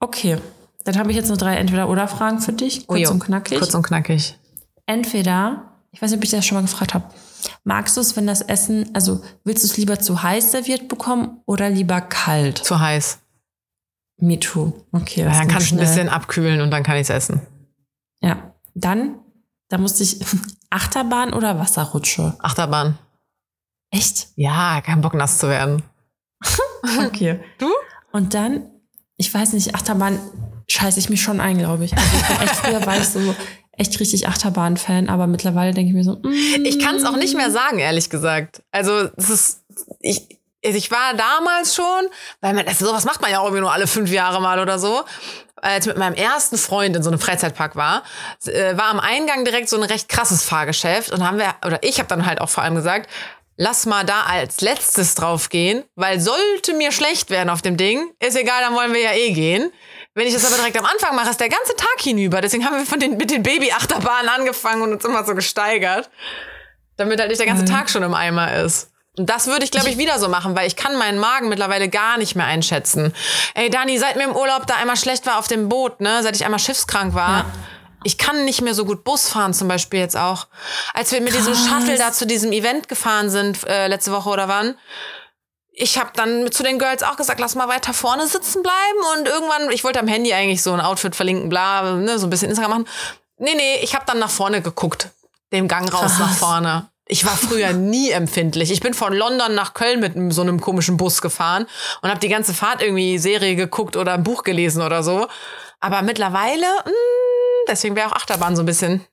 Okay. 0.00 0.38
Dann 0.84 0.98
habe 0.98 1.10
ich 1.10 1.16
jetzt 1.16 1.28
noch 1.28 1.36
drei 1.36 1.54
Entweder-Oder-Fragen 1.56 2.40
für 2.40 2.52
dich. 2.52 2.86
Kurz 2.88 3.00
Ujo. 3.02 3.10
und 3.12 3.20
knackig. 3.20 3.58
Kurz 3.60 3.74
und 3.74 3.82
knackig. 3.84 4.36
Entweder, 4.86 5.70
ich 5.92 6.02
weiß 6.02 6.10
nicht, 6.10 6.18
ob 6.18 6.24
ich 6.24 6.30
das 6.30 6.44
schon 6.46 6.56
mal 6.56 6.62
gefragt 6.62 6.94
habe, 6.94 7.04
magst 7.62 7.96
du 7.96 8.00
es, 8.00 8.16
wenn 8.16 8.26
das 8.26 8.40
Essen, 8.40 8.90
also 8.94 9.22
willst 9.44 9.62
du 9.62 9.68
es 9.68 9.76
lieber 9.76 10.00
zu 10.00 10.22
heiß 10.24 10.50
serviert 10.50 10.88
bekommen 10.88 11.42
oder 11.46 11.68
lieber 11.70 12.00
kalt? 12.00 12.58
Zu 12.58 12.80
heiß. 12.80 13.20
Me 14.16 14.38
too. 14.38 14.72
Okay. 14.92 15.22
Ja, 15.22 15.28
das 15.28 15.38
dann 15.38 15.48
kann 15.48 15.62
ich 15.62 15.72
ein 15.72 15.78
bisschen 15.78 16.08
abkühlen 16.08 16.60
und 16.60 16.70
dann 16.70 16.82
kann 16.82 16.96
ich 16.96 17.02
es 17.02 17.10
essen. 17.10 17.40
Ja. 18.20 18.54
Dann, 18.74 19.18
da 19.68 19.78
musste 19.78 20.02
ich 20.02 20.20
Achterbahn 20.70 21.32
oder 21.32 21.58
Wasserrutsche? 21.58 22.34
Achterbahn. 22.38 22.98
Echt? 23.90 24.28
Ja, 24.36 24.80
kein 24.80 25.00
Bock 25.00 25.14
nass 25.14 25.38
zu 25.38 25.48
werden. 25.48 25.82
Okay. 27.06 27.40
Du? 27.56 27.66
Und 28.12 28.34
dann, 28.34 28.70
ich 29.16 29.32
weiß 29.32 29.54
nicht, 29.54 29.74
Achterbahn 29.74 30.18
scheiße 30.68 30.98
ich 30.98 31.08
mich 31.08 31.22
schon 31.22 31.40
ein, 31.40 31.56
glaube 31.56 31.86
ich. 31.86 31.96
Also 31.96 32.16
ich 32.16 32.40
echt, 32.42 32.56
früher 32.56 32.84
war 32.84 32.98
ich 32.98 33.08
so 33.08 33.34
echt 33.72 33.98
richtig 34.00 34.28
Achterbahn-Fan, 34.28 35.08
aber 35.08 35.26
mittlerweile 35.26 35.72
denke 35.72 35.88
ich 35.88 35.94
mir 35.94 36.04
so, 36.04 36.16
mm, 36.16 36.64
Ich 36.64 36.78
kann 36.78 36.96
es 36.96 37.04
auch 37.04 37.16
nicht 37.16 37.36
mehr 37.36 37.50
sagen, 37.50 37.78
ehrlich 37.78 38.10
gesagt. 38.10 38.62
Also, 38.70 39.08
es 39.16 39.30
ist, 39.30 39.64
ich, 40.00 40.40
ich 40.64 40.90
war 40.90 41.14
damals 41.14 41.74
schon, 41.74 42.08
weil 42.40 42.54
man, 42.54 42.66
also 42.66 42.86
sowas 42.86 43.04
macht 43.04 43.20
man 43.20 43.30
ja 43.30 43.40
auch 43.40 43.44
irgendwie 43.44 43.60
nur 43.60 43.72
alle 43.72 43.86
fünf 43.86 44.10
Jahre 44.10 44.40
mal 44.40 44.58
oder 44.60 44.78
so. 44.78 45.04
Als 45.56 45.86
ich 45.86 45.88
mit 45.88 45.98
meinem 45.98 46.14
ersten 46.14 46.58
Freund 46.58 46.94
in 46.96 47.02
so 47.02 47.10
einem 47.10 47.18
Freizeitpark 47.18 47.76
war, 47.76 48.02
äh, 48.46 48.76
war 48.76 48.86
am 48.86 49.00
Eingang 49.00 49.44
direkt 49.44 49.68
so 49.68 49.76
ein 49.76 49.82
recht 49.82 50.08
krasses 50.08 50.44
Fahrgeschäft 50.44 51.10
und 51.10 51.26
haben 51.26 51.38
wir, 51.38 51.54
oder 51.64 51.78
ich 51.82 51.98
habe 51.98 52.08
dann 52.08 52.26
halt 52.26 52.40
auch 52.40 52.50
vor 52.50 52.62
allem 52.62 52.74
gesagt, 52.74 53.08
lass 53.56 53.86
mal 53.86 54.04
da 54.04 54.22
als 54.22 54.60
letztes 54.60 55.14
drauf 55.14 55.48
gehen, 55.48 55.84
weil 55.94 56.20
sollte 56.20 56.74
mir 56.74 56.92
schlecht 56.92 57.30
werden 57.30 57.50
auf 57.50 57.62
dem 57.62 57.76
Ding, 57.76 58.12
ist 58.20 58.36
egal, 58.36 58.62
dann 58.62 58.74
wollen 58.74 58.92
wir 58.92 59.00
ja 59.00 59.12
eh 59.12 59.32
gehen. 59.32 59.72
Wenn 60.14 60.26
ich 60.26 60.34
das 60.34 60.44
aber 60.44 60.56
direkt 60.56 60.78
am 60.78 60.84
Anfang 60.84 61.16
mache, 61.16 61.30
ist 61.30 61.40
der 61.40 61.48
ganze 61.48 61.74
Tag 61.76 62.00
hinüber. 62.00 62.40
Deswegen 62.40 62.64
haben 62.64 62.76
wir 62.76 62.86
von 62.86 63.00
den, 63.00 63.16
mit 63.16 63.30
den 63.30 63.42
Baby-Achterbahnen 63.42 64.28
angefangen 64.28 64.82
und 64.82 64.92
uns 64.92 65.04
immer 65.04 65.24
so 65.24 65.34
gesteigert 65.34 66.08
damit 66.96 67.18
halt 67.18 67.28
nicht 67.28 67.40
der 67.40 67.46
ganze 67.46 67.64
Geil. 67.64 67.74
Tag 67.74 67.90
schon 67.90 68.02
im 68.02 68.14
Eimer 68.14 68.54
ist. 68.54 68.90
Und 69.16 69.30
das 69.30 69.46
würde 69.46 69.64
ich, 69.64 69.70
glaube 69.70 69.88
ich, 69.88 69.96
wieder 69.98 70.18
so 70.18 70.28
machen, 70.28 70.56
weil 70.56 70.66
ich 70.66 70.74
kann 70.76 70.96
meinen 70.96 71.18
Magen 71.18 71.48
mittlerweile 71.48 71.88
gar 71.88 72.18
nicht 72.18 72.34
mehr 72.34 72.46
einschätzen. 72.46 73.14
Ey, 73.54 73.70
Dani, 73.70 73.96
seit 73.98 74.16
mir 74.16 74.24
im 74.24 74.34
Urlaub 74.34 74.66
da 74.66 74.74
einmal 74.74 74.96
schlecht 74.96 75.24
war 75.26 75.38
auf 75.38 75.46
dem 75.46 75.68
Boot, 75.68 76.00
ne, 76.00 76.22
seit 76.22 76.34
ich 76.34 76.44
einmal 76.44 76.58
schiffskrank 76.58 77.14
war, 77.14 77.38
Ja. 77.38 77.44
ich 78.02 78.18
kann 78.18 78.44
nicht 78.44 78.60
mehr 78.60 78.74
so 78.74 78.84
gut 78.84 79.04
Bus 79.04 79.28
fahren 79.28 79.54
zum 79.54 79.68
Beispiel 79.68 80.00
jetzt 80.00 80.16
auch. 80.16 80.48
Als 80.94 81.12
wir 81.12 81.20
mit 81.20 81.32
diesem 81.34 81.54
Krass. 81.54 81.68
Shuttle 81.68 81.96
da 81.96 82.10
zu 82.12 82.26
diesem 82.26 82.50
Event 82.50 82.88
gefahren 82.88 83.30
sind, 83.30 83.64
äh, 83.68 83.86
letzte 83.86 84.10
Woche 84.10 84.28
oder 84.30 84.48
wann, 84.48 84.76
ich 85.76 85.98
habe 85.98 86.10
dann 86.14 86.50
zu 86.52 86.62
den 86.64 86.78
Girls 86.80 87.02
auch 87.04 87.16
gesagt, 87.16 87.38
lass 87.40 87.54
mal 87.54 87.68
weiter 87.68 87.92
vorne 87.94 88.26
sitzen 88.26 88.62
bleiben. 88.62 89.18
Und 89.18 89.28
irgendwann, 89.28 89.70
ich 89.70 89.82
wollte 89.84 89.98
am 90.00 90.06
Handy 90.08 90.32
eigentlich 90.32 90.62
so 90.62 90.72
ein 90.72 90.80
Outfit 90.80 91.14
verlinken, 91.16 91.48
bla, 91.48 91.94
ne, 91.94 92.18
so 92.18 92.26
ein 92.26 92.30
bisschen 92.30 92.48
Instagram 92.50 92.70
machen. 92.70 92.88
Nee, 93.38 93.54
nee, 93.56 93.76
ich 93.82 93.94
habe 93.94 94.04
dann 94.06 94.18
nach 94.18 94.30
vorne 94.30 94.60
geguckt. 94.62 95.08
Den 95.52 95.66
Gang 95.68 95.92
raus 95.92 96.00
Krass. 96.00 96.18
nach 96.18 96.34
vorne. 96.34 96.88
Ich 97.06 97.24
war 97.24 97.36
früher 97.36 97.72
nie 97.74 98.10
empfindlich. 98.10 98.70
Ich 98.70 98.80
bin 98.80 98.94
von 98.94 99.12
London 99.12 99.54
nach 99.54 99.74
Köln 99.74 100.00
mit 100.00 100.14
so 100.32 100.42
einem 100.42 100.60
komischen 100.60 100.96
Bus 100.96 101.20
gefahren 101.22 101.66
und 102.02 102.08
habe 102.10 102.20
die 102.20 102.28
ganze 102.28 102.54
Fahrt 102.54 102.82
irgendwie 102.82 103.18
Serie 103.18 103.56
geguckt 103.56 103.96
oder 103.96 104.14
ein 104.14 104.22
Buch 104.24 104.42
gelesen 104.42 104.82
oder 104.82 105.02
so. 105.02 105.26
Aber 105.80 106.02
mittlerweile, 106.02 106.64
mh, 106.84 106.90
deswegen 107.68 107.94
wäre 107.96 108.08
auch 108.08 108.16
Achterbahn 108.16 108.56
so 108.56 108.62
ein 108.62 108.66
bisschen. 108.66 109.04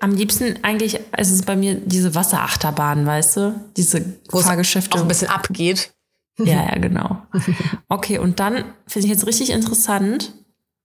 Am 0.00 0.12
liebsten 0.12 0.58
eigentlich 0.62 0.98
ist 1.16 1.30
es 1.30 1.42
bei 1.42 1.54
mir 1.54 1.76
diese 1.76 2.14
Wasserachterbahn, 2.14 3.06
weißt 3.06 3.36
du? 3.36 3.70
Diese 3.76 4.04
Wo 4.30 4.40
Fahrgeschäfte. 4.40 4.96
Auch 4.98 5.02
ein 5.02 5.08
bisschen 5.08 5.28
abgeht. 5.28 5.92
Ja, 6.38 6.64
ja, 6.64 6.78
genau. 6.78 7.18
Okay, 7.90 8.16
und 8.18 8.40
dann 8.40 8.64
finde 8.86 9.06
ich 9.06 9.12
jetzt 9.12 9.26
richtig 9.26 9.50
interessant, 9.50 10.32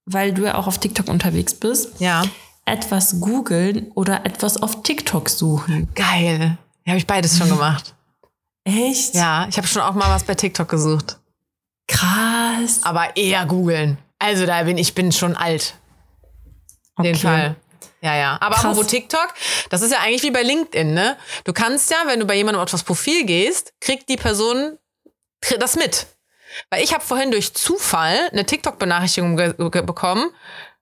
weil 0.05 0.33
du 0.33 0.43
ja 0.43 0.55
auch 0.55 0.67
auf 0.67 0.77
TikTok 0.77 1.07
unterwegs 1.07 1.53
bist. 1.53 2.01
Ja. 2.01 2.23
Etwas 2.67 3.21
googeln 3.21 3.91
oder 3.95 4.25
etwas 4.25 4.61
auf 4.61 4.83
TikTok 4.83 5.29
suchen. 5.29 5.87
Geil. 5.95 6.57
Ja, 6.85 6.91
habe 6.91 6.97
ich 6.97 7.07
beides 7.07 7.37
schon 7.37 7.47
gemacht. 7.49 7.95
Echt? 8.65 9.15
Ja, 9.15 9.47
ich 9.49 9.55
habe 9.57 9.67
schon 9.67 9.81
auch 9.81 9.93
mal 9.93 10.09
was 10.09 10.23
bei 10.25 10.35
TikTok 10.35 10.67
gesucht. 10.67 11.17
Krass. 11.87 12.81
Aber 12.83 13.15
eher 13.15 13.45
googeln. 13.45 13.97
Also 14.19 14.45
da 14.45 14.63
bin 14.63 14.77
ich 14.77 14.93
bin 14.93 15.13
schon 15.13 15.35
alt. 15.37 15.75
Auf 16.95 17.05
jeden 17.05 17.17
Okay. 17.17 17.25
Fall. 17.27 17.55
Ja, 18.01 18.15
ja. 18.15 18.37
Aber 18.41 18.55
Krass. 18.55 18.65
apropos 18.65 18.87
TikTok, 18.87 19.33
das 19.69 19.81
ist 19.81 19.91
ja 19.93 19.99
eigentlich 19.99 20.23
wie 20.23 20.31
bei 20.31 20.43
LinkedIn, 20.43 20.93
ne? 20.93 21.15
Du 21.45 21.53
kannst 21.53 21.89
ja, 21.89 21.97
wenn 22.05 22.19
du 22.19 22.25
bei 22.25 22.35
jemandem 22.35 22.61
auf 22.61 22.69
das 22.69 22.83
Profil 22.83 23.25
gehst, 23.25 23.73
kriegt 23.79 24.09
die 24.09 24.17
Person 24.17 24.77
das 25.59 25.77
mit. 25.77 26.07
Weil 26.69 26.83
ich 26.83 26.93
habe 26.93 27.03
vorhin 27.03 27.31
durch 27.31 27.53
Zufall 27.53 28.29
eine 28.31 28.45
TikTok-Benachrichtigung 28.45 29.37
bekommen. 29.37 30.31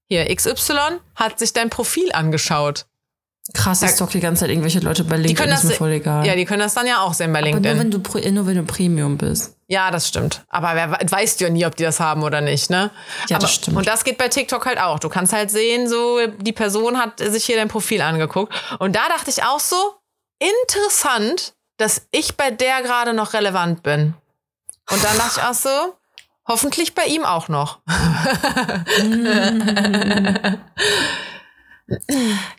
Hier, 0.07 0.33
XY 0.35 0.99
hat 1.15 1.39
sich 1.39 1.53
dein 1.53 1.69
Profil 1.69 2.11
angeschaut. 2.11 2.85
Krass, 3.53 3.83
ich 3.83 3.91
stalk 3.91 4.09
die 4.09 4.19
ganze 4.19 4.39
Zeit 4.41 4.49
irgendwelche 4.49 4.79
Leute 4.79 5.03
bei 5.03 5.17
Die 5.17 5.23
LinkedIn, 5.23 5.35
können 5.37 5.53
ist 5.57 5.63
mir 5.65 5.69
das, 5.69 5.77
voll 5.77 5.91
egal. 5.91 6.25
ja, 6.25 6.35
die 6.35 6.45
können 6.45 6.61
das 6.61 6.73
dann 6.73 6.87
ja 6.87 7.01
auch 7.01 7.13
sehen 7.13 7.31
bei 7.31 7.39
Aber 7.39 7.49
nur 7.51 7.59
LinkedIn. 7.59 7.79
wenn, 7.79 7.91
du, 7.91 8.31
nur 8.31 8.47
wenn 8.47 8.55
du 8.57 8.63
Premium 8.63 9.19
bist. 9.19 9.55
Ja, 9.67 9.91
das 9.91 10.07
stimmt. 10.07 10.43
Aber 10.49 10.73
wer 10.73 10.91
we- 10.91 11.11
weißt 11.11 11.39
du 11.39 11.43
ja 11.45 11.49
nie, 11.51 11.63
ob 11.65 11.75
die 11.75 11.83
das 11.83 11.99
haben 11.99 12.23
oder 12.23 12.41
nicht, 12.41 12.71
ne? 12.71 12.89
Ja, 13.29 13.35
Aber, 13.37 13.43
das 13.45 13.53
stimmt. 13.53 13.77
Und 13.77 13.87
das 13.87 14.03
geht 14.03 14.17
bei 14.17 14.29
TikTok 14.29 14.65
halt 14.65 14.79
auch. 14.79 14.97
Du 14.97 15.09
kannst 15.09 15.31
halt 15.31 15.51
sehen, 15.51 15.87
so 15.87 16.25
die 16.25 16.53
Person 16.53 16.97
hat 16.97 17.19
sich 17.19 17.45
hier 17.45 17.55
dein 17.55 17.67
Profil 17.67 18.01
angeguckt. 18.01 18.51
Und 18.79 18.95
da 18.95 19.07
dachte 19.09 19.29
ich 19.29 19.43
auch 19.43 19.59
so, 19.59 19.75
interessant, 20.39 21.53
dass 21.77 22.07
ich 22.11 22.35
bei 22.37 22.51
der 22.51 22.81
gerade 22.81 23.13
noch 23.13 23.33
relevant 23.33 23.83
bin. 23.83 24.13
Und 24.91 25.03
dann 25.03 25.17
dachte 25.17 25.39
ich 25.39 25.43
auch 25.43 25.53
so, 25.53 25.95
hoffentlich 26.47 26.93
bei 26.95 27.03
ihm 27.05 27.23
auch 27.25 27.47
noch. 27.49 27.79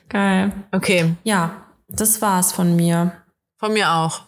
Geil. 0.08 0.52
Okay, 0.72 1.14
Ja, 1.24 1.62
das 1.88 2.20
war's 2.22 2.52
von 2.52 2.76
mir. 2.76 3.12
von 3.58 3.72
mir 3.72 3.90
auch. 3.90 4.22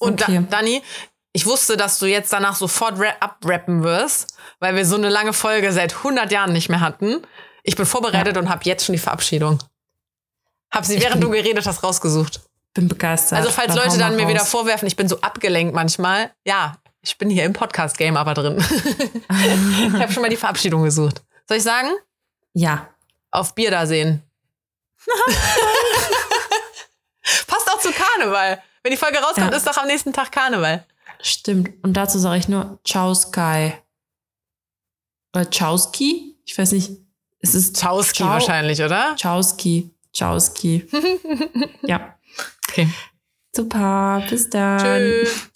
Und 0.00 0.22
Okay. 0.22 0.40
da, 0.48 0.56
Dani, 0.58 0.82
ich 1.32 1.46
wusste, 1.46 1.76
dass 1.76 1.98
du 1.98 2.06
jetzt 2.06 2.32
danach 2.32 2.56
sofort 2.56 2.98
ra- 2.98 3.14
abrappen 3.20 3.82
wirst, 3.84 4.36
weil 4.58 4.74
wir 4.74 4.84
so 4.86 4.96
eine 4.96 5.08
lange 5.10 5.32
Folge 5.32 5.70
seit 5.72 5.94
100 5.98 6.32
Jahren 6.32 6.52
nicht 6.52 6.68
mehr 6.68 6.80
hatten. 6.80 7.22
Ich 7.62 7.76
bin 7.76 7.86
vorbereitet 7.86 8.36
und 8.38 8.48
habe 8.48 8.62
jetzt 8.64 8.86
schon 8.86 8.94
die 8.94 8.98
Verabschiedung. 8.98 9.58
Hab 10.72 10.84
sie, 10.86 11.00
während 11.00 11.22
du 11.22 11.30
geredet 11.30 11.66
hast, 11.66 11.82
rausgesucht. 11.82 12.40
Bin 12.74 12.88
begeistert. 12.88 13.38
Also 13.38 13.50
falls 13.50 13.74
Dann 13.74 13.84
Leute 13.84 13.98
dann 13.98 14.16
mir 14.16 14.28
wieder 14.28 14.44
vorwerfen, 14.44 14.86
ich 14.88 14.96
bin 14.96 15.08
so 15.08 15.20
abgelenkt 15.20 15.74
manchmal. 15.74 16.32
Ja, 16.46 16.74
ich 17.02 17.16
bin 17.18 17.30
hier 17.30 17.44
im 17.44 17.52
Podcast-Game 17.52 18.16
aber 18.16 18.34
drin. 18.34 18.58
ich 19.28 19.92
habe 20.00 20.12
schon 20.12 20.22
mal 20.22 20.28
die 20.28 20.36
Verabschiedung 20.36 20.82
gesucht. 20.84 21.22
Soll 21.48 21.56
ich 21.58 21.62
sagen? 21.62 21.88
Ja. 22.54 22.88
Auf 23.30 23.54
Bier 23.54 23.70
da 23.70 23.86
sehen. 23.86 24.22
Passt 27.46 27.68
auch 27.70 27.78
zu 27.80 27.90
Karneval. 27.92 28.62
Wenn 28.82 28.92
die 28.92 28.96
Folge 28.98 29.18
rauskommt, 29.18 29.50
Ja. 29.50 29.56
ist 29.56 29.66
doch 29.66 29.76
am 29.76 29.86
nächsten 29.86 30.12
Tag 30.12 30.32
Karneval. 30.32 30.84
Stimmt. 31.22 31.70
Und 31.84 31.94
dazu 31.94 32.18
sage 32.18 32.38
ich 32.38 32.48
nur 32.48 32.78
Ciao 32.86 33.14
Sky. 33.14 33.74
Oder 35.34 35.46
Chowski? 35.46 36.36
Ich 36.44 36.56
weiß 36.58 36.72
nicht. 36.72 36.90
Es 37.40 37.54
ist 37.54 37.80
Chowski 37.80 38.18
Ciao- 38.22 38.30
wahrscheinlich, 38.30 38.82
oder? 38.82 39.14
Chowski. 39.20 39.90
Chowski. 40.16 40.88
ja. 41.82 42.16
Okay. 42.68 42.88
Super. 43.54 44.22
Bis 44.28 44.50
dann. 44.50 44.80
Tschüss. 44.80 45.49